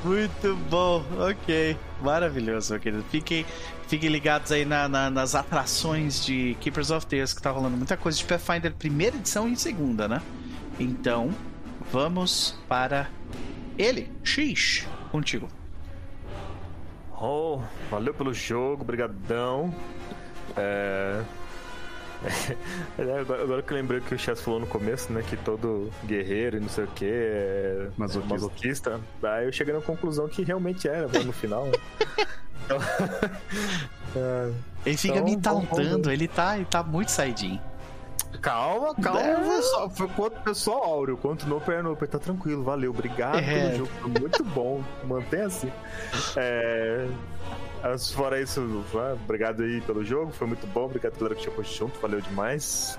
[0.04, 1.78] Muito bom, ok.
[2.02, 3.04] Maravilhoso, meu querido.
[3.10, 3.46] Fiquem,
[3.88, 7.96] fiquem ligados aí na- na- nas atrações de Keepers of Tales, que tá rolando muita
[7.96, 10.22] coisa de Pathfinder primeira edição e segunda, né?
[10.80, 11.32] Então,
[11.92, 13.08] vamos para
[13.78, 15.48] ele, X, contigo.
[17.22, 19.74] Oh, valeu pelo jogo, brigadão.
[20.58, 21.22] É...
[22.98, 25.24] é, agora, agora que eu lembrei que o Chess falou no começo, né?
[25.30, 28.34] Que todo guerreiro e não sei o que é Masoquista.
[28.34, 29.02] masoquista.
[29.22, 31.68] Daí eu cheguei na conclusão que realmente era, né, no final.
[32.66, 32.80] Então,
[34.16, 34.52] é,
[34.86, 37.60] Ele fica Então, me vamos- ele tá, ele tá muito saidinho.
[38.42, 39.36] calma, calma, É.
[39.36, 39.90] pessoal.
[39.90, 42.08] Foi quanto o pessoal áureo, quanto no Noper.
[42.08, 43.42] Tá tranquilo, valeu, obrigado É.
[43.72, 43.92] pelo jogo.
[44.02, 44.82] Foi muito bom.
[45.04, 45.70] Mantenha assim.
[46.38, 47.06] É.
[47.84, 48.62] Mas Fora isso,
[49.26, 50.86] obrigado aí pelo jogo, foi muito bom.
[50.86, 52.98] Obrigado galera que chegou junto, valeu demais.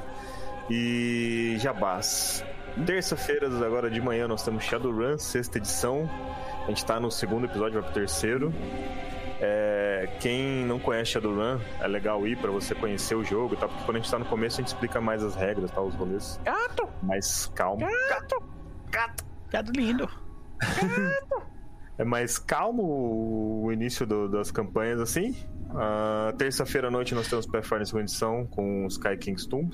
[0.68, 2.44] E Jabás.
[2.86, 6.08] Terça-feira, agora de manhã, nós temos Shadowrun, sexta edição.
[6.64, 8.52] A gente tá no segundo episódio, vai pro terceiro.
[9.40, 13.68] É, quem não conhece Shadowrun, é legal ir pra você conhecer o jogo, tá?
[13.68, 15.80] Porque quando a gente tá no começo, a gente explica mais as regras, tá?
[15.80, 16.38] Os rolês.
[16.44, 16.88] Gato!
[17.02, 17.86] Mais calmo.
[19.50, 20.08] Gado lindo.
[21.96, 25.34] É mais calmo o início do- das campanhas, assim.
[25.70, 29.70] Ah, Terça-feira à noite nós temos Pathfinder segunda edição com Sky King's Tomb.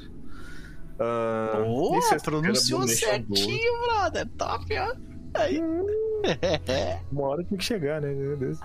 [0.99, 4.27] Ah, Boa, e pronunciou certinho, brother.
[4.37, 4.95] Top, ó.
[5.33, 5.59] Aí.
[7.11, 8.13] Uma hora tem que chegar, né?
[8.13, 8.59] Meu Deus.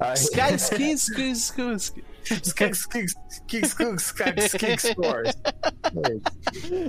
[0.00, 1.14] Aí- Sky, Kings,
[4.58, 5.36] Kings Force.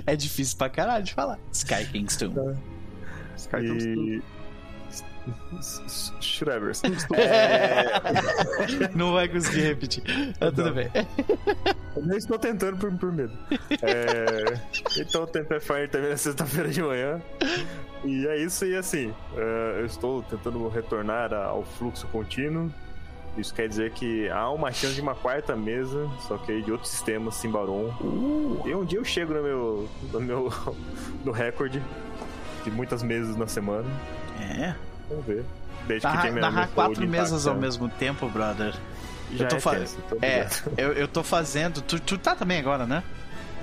[0.06, 1.38] É difícil pra caralho de falar.
[1.52, 2.56] Sky King's Tomb.
[3.36, 4.22] Sky Tomb
[6.20, 6.82] Shrevers.
[7.14, 8.88] É...
[8.94, 10.02] Não vai conseguir repetir.
[10.38, 10.90] Tá tudo bem.
[11.96, 13.32] Eu nem estou tentando por, por medo.
[13.82, 14.60] É...
[14.96, 17.20] Então, Tempefire também na sexta-feira de manhã.
[18.04, 22.72] E é isso, e assim, uh, eu estou tentando retornar ao fluxo contínuo.
[23.36, 26.72] Isso quer dizer que há uma chance de uma quarta mesa, só que aí de
[26.72, 27.94] outro sistema, Simbaron.
[28.00, 30.52] Uh, e um dia eu chego no meu, no meu
[31.24, 31.82] no recorde
[32.64, 33.88] de muitas mesas na semana.
[34.40, 34.74] É.
[35.08, 35.44] Vamos ver.
[35.86, 38.74] Desde narrar, que tem narrar quatro mesas ao mesmo tempo, brother.
[39.32, 39.70] Já eu tô é, fa...
[39.76, 40.46] tenso, tô é
[40.76, 41.80] eu, eu tô fazendo.
[41.82, 43.02] Tu, tu tá também agora, né?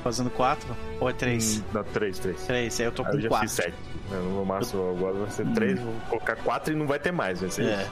[0.04, 0.68] Fazendo quatro?
[1.00, 1.58] Ou é três?
[1.58, 2.42] Hum, Não, três, três.
[2.44, 3.48] Três, aí eu tô com eu já quatro.
[3.48, 3.74] fiz sete.
[4.12, 7.50] No máximo agora vai ser três, vou colocar quatro e não vai ter mais, vai
[7.50, 7.82] ser É.
[7.82, 7.92] isso.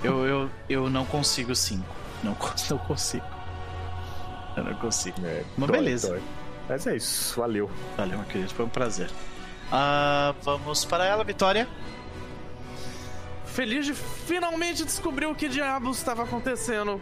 [0.04, 1.84] Eu, eu, eu não consigo cinco.
[2.22, 2.30] Não,
[2.70, 3.24] não consigo.
[4.56, 5.16] Eu não consigo.
[5.26, 6.08] É, Mas dói, beleza.
[6.08, 6.22] dói.
[6.68, 7.68] Mas é isso, valeu.
[7.96, 8.54] Valeu, meu querido.
[8.54, 9.10] Foi um prazer.
[9.70, 11.68] Ah, vamos para ela, Vitória.
[13.54, 17.00] Feliz de finalmente descobrir o que diabos estava acontecendo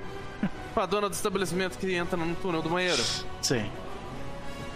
[0.74, 3.02] com a dona do estabelecimento que entra no túnel do banheiro.
[3.40, 3.70] Sim.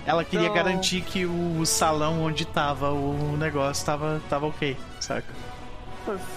[0.07, 5.27] Ela queria Então- garantir que o salão onde tava o negócio tava, tava ok, saca?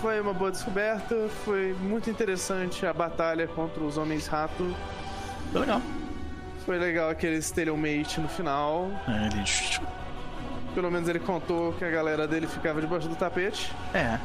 [0.01, 4.75] Foi, uma boa descoberta, foi muito interessante a batalha contra os Homens-Rato.
[5.53, 5.81] Foi legal.
[6.65, 8.89] Foi legal aquele stalemate no final.
[9.07, 9.43] É, ele...
[10.79, 13.69] Pelo menos ele contou que a galera dele ficava debaixo do tapete.
[13.93, 14.17] É.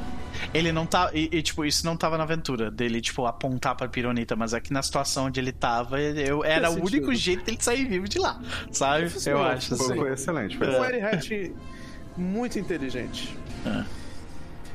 [0.56, 1.10] Ele não tá.
[1.12, 4.72] E, e, tipo, isso não tava na aventura dele, tipo, apontar pra Pironita, mas aqui
[4.72, 6.86] na situação onde ele tava, eu, era o sentido.
[6.86, 9.12] único jeito dele sair vivo de lá, sabe?
[9.26, 9.96] Eu acho Foi, assim.
[9.96, 10.56] foi excelente.
[10.56, 10.92] Foi excelente.
[10.92, 11.54] Fire Hat
[12.16, 13.36] muito inteligente.
[13.66, 13.84] É.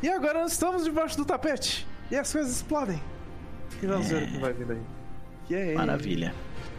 [0.04, 1.88] E agora nós estamos debaixo do tapete.
[2.12, 3.02] E as coisas explodem.
[3.82, 4.82] E vamos ver o que vai vir daí.
[5.50, 5.76] Yay.
[5.76, 6.36] Maravilha.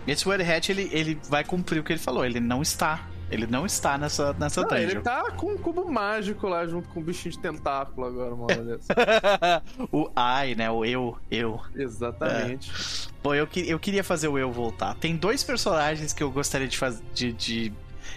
[0.06, 3.08] Esse Red Hat, ele, ele vai cumprir o que ele falou, ele não está.
[3.30, 4.82] Ele não está nessa, nessa Não, dungeon.
[4.90, 8.44] ele tá com um cubo mágico lá junto com um bichinho de tentáculo agora, uma
[8.46, 8.80] hora
[9.92, 10.10] o
[10.44, 10.68] I, né?
[10.70, 11.60] O eu, eu.
[11.76, 13.08] Exatamente.
[13.22, 14.94] Pô, eu, que- eu queria fazer o eu voltar.
[14.96, 17.02] Tem dois personagens que eu gostaria de fazer.
[17.14, 17.72] De, de-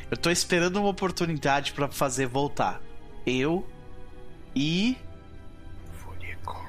[0.10, 2.82] Eu tô esperando uma oportunidade pra fazer voltar.
[3.26, 3.66] Eu
[4.56, 4.98] e.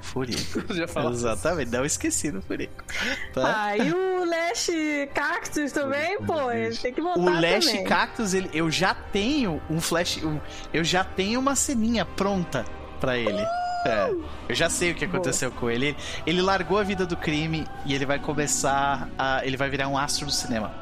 [0.02, 0.42] Furico.
[0.42, 0.74] Furico.
[0.74, 1.12] Já falou.
[1.12, 2.84] Exatamente, não esqueci do Furico.
[3.32, 3.64] Tá?
[3.66, 4.70] Ah, e o Lash
[5.14, 7.84] Cactus também, pô, ele tem que voltar O Lash também.
[7.84, 10.18] Cactus, ele, eu já tenho um flash.
[10.24, 10.40] um-
[10.72, 12.64] eu já tenho uma ceninha pronta
[13.00, 13.44] pra ele.
[13.86, 14.08] É,
[14.48, 15.88] eu já sei o que aconteceu com ele.
[15.88, 15.96] ele.
[16.26, 19.44] Ele largou a vida do crime e ele vai começar a.
[19.44, 20.72] Ele vai virar um astro do cinema.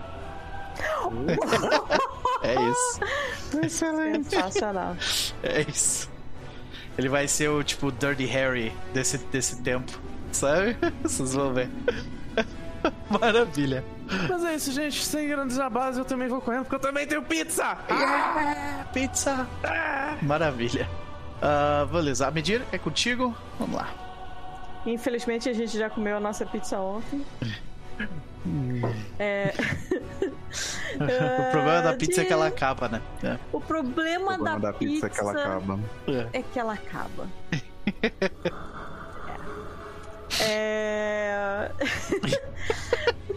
[2.43, 3.01] é isso.
[3.65, 4.31] Excelente.
[4.31, 4.97] Sensacional.
[5.43, 6.09] É isso.
[6.99, 9.93] Ele vai ser o tipo Dirty Harry desse, desse tempo.
[10.31, 10.77] Sabe?
[11.03, 11.69] Vocês vão ver.
[13.09, 13.85] Maravilha.
[14.29, 15.05] Mas é isso, gente.
[15.05, 17.77] Sem grandes jabás, eu também vou correndo, porque eu também tenho pizza!
[18.93, 19.47] Pizza.
[20.21, 20.89] Maravilha.
[21.41, 22.27] Ah, beleza.
[22.27, 23.35] A medir é contigo?
[23.59, 23.89] Vamos lá.
[24.85, 27.25] Infelizmente a gente já comeu a nossa pizza ontem.
[29.19, 29.53] É...
[30.99, 33.01] o problema da Ah, pizza é que ela acaba, né?
[33.23, 33.39] É.
[33.53, 35.79] O problema, O problema da pizza é que ela acaba.
[36.33, 37.29] é que ela acaba.
[40.41, 41.71] É...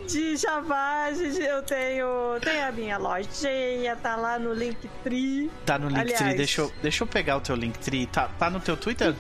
[0.07, 5.51] De gente, eu tenho, tenho a minha lojinha, tá lá no Linktree.
[5.65, 6.13] Tá no Linktree.
[6.15, 8.05] Aliás- Deixa eu, deixa eu pegar o teu Linktree.
[8.07, 9.13] Tá, tá no teu Twitter?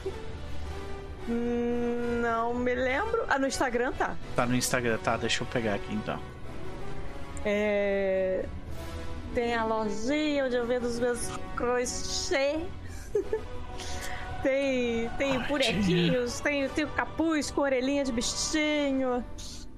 [1.27, 3.25] Hum, Não me lembro.
[3.27, 4.15] Ah, no Instagram tá.
[4.35, 5.17] Tá no Instagram, tá?
[5.17, 6.19] Deixa eu pegar aqui então.
[7.43, 8.45] É...
[9.33, 12.59] Tem a lojinha onde eu vendo os meus crochê.
[14.41, 19.23] tem tem bonequinhos, tem, tem o capuz com orelhinha de bichinho.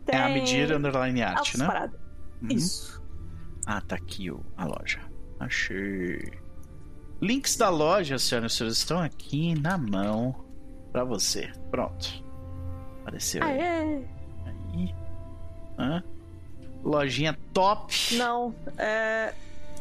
[0.06, 0.20] Tem...
[0.20, 1.90] É a medir underline art, né?
[2.42, 2.50] Uhum.
[2.50, 3.02] Isso.
[3.66, 5.00] Ah, tá aqui o, a loja.
[5.40, 6.32] Achei.
[7.22, 10.47] Links da loja, senhoras e senhores, estão aqui na mão
[10.98, 11.52] pra você.
[11.70, 12.24] Pronto.
[13.02, 13.62] Apareceu aí.
[13.62, 14.04] Aê!
[14.46, 14.96] aí.
[15.78, 16.04] Hã?
[16.84, 18.16] Lojinha top.
[18.16, 19.34] Não, é...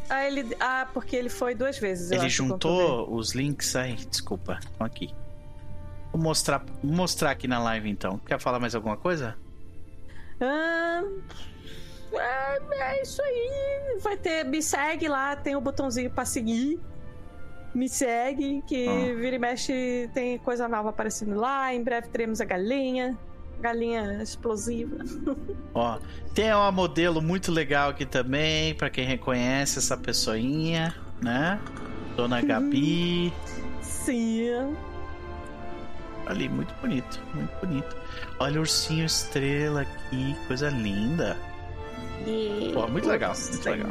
[0.09, 0.55] Ah, ele...
[0.59, 2.11] ah, porque ele foi duas vezes.
[2.11, 3.95] Ele acho, juntou os links aí.
[3.95, 5.13] Desculpa, estão aqui.
[6.11, 8.17] Vou mostrar, mostrar aqui na live então.
[8.19, 9.35] Quer falar mais alguma coisa?
[10.39, 11.03] Ah,
[12.13, 13.97] é, é isso aí.
[14.01, 14.45] Vai ter.
[14.45, 16.79] Me segue lá, tem o botãozinho pra seguir.
[17.77, 19.13] Me segue, que Ah.
[19.15, 21.71] vira e mexe tem coisa nova aparecendo lá.
[21.71, 23.15] Em breve teremos a galinha.
[23.61, 24.97] Galinha explosiva.
[25.75, 25.99] Ó,
[26.33, 31.59] tem uma modelo muito legal aqui também, pra quem reconhece essa pessoinha, né?
[32.15, 33.31] Dona Gabi.
[33.81, 34.75] Sim.
[36.25, 37.95] Ali, muito bonito, muito bonito.
[38.39, 41.37] Olha o ursinho estrela aqui, coisa linda.
[42.25, 42.71] E...
[42.73, 43.89] Pô, muito legal, muito legal.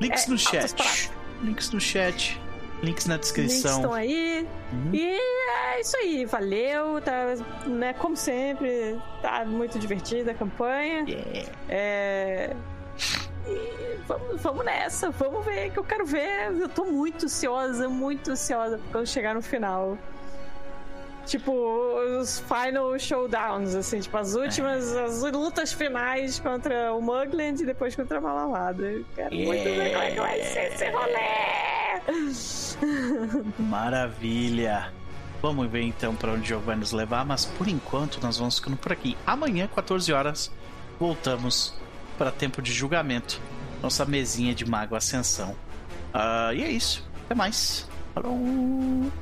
[0.00, 1.10] Links É, no chat.
[1.42, 2.40] Links no chat.
[2.82, 3.70] Links na descrição.
[3.70, 4.48] Links estão aí.
[4.72, 4.94] Uhum.
[4.94, 7.00] E é isso aí, valeu.
[7.00, 7.34] Tá,
[7.66, 11.04] né, como sempre, tá muito divertida a campanha.
[11.08, 11.52] Yeah.
[11.68, 12.56] É.
[13.46, 16.52] E vamos, vamos nessa, vamos ver, que eu quero ver.
[16.52, 19.96] Eu tô muito ansiosa, muito ansiosa quando chegar no final.
[21.28, 21.52] Tipo,
[22.18, 25.04] os final showdowns, assim, tipo, as últimas, é.
[25.04, 29.04] as lutas finais contra o Mugland e depois contra a Malamada.
[29.14, 29.46] Quero yeah.
[29.46, 31.28] muito ver como é que vai ser esse rolê!
[33.60, 34.90] Maravilha!
[35.42, 38.58] Vamos ver então para onde o jogo vai nos levar, mas por enquanto nós vamos
[38.58, 39.14] ficando por aqui.
[39.26, 40.50] Amanhã, 14 horas,
[40.98, 41.74] voltamos
[42.16, 43.38] para tempo de julgamento.
[43.82, 45.50] Nossa mesinha de Mago Ascensão.
[46.14, 47.06] Uh, e é isso.
[47.26, 47.86] Até mais.
[48.14, 49.12] Falou!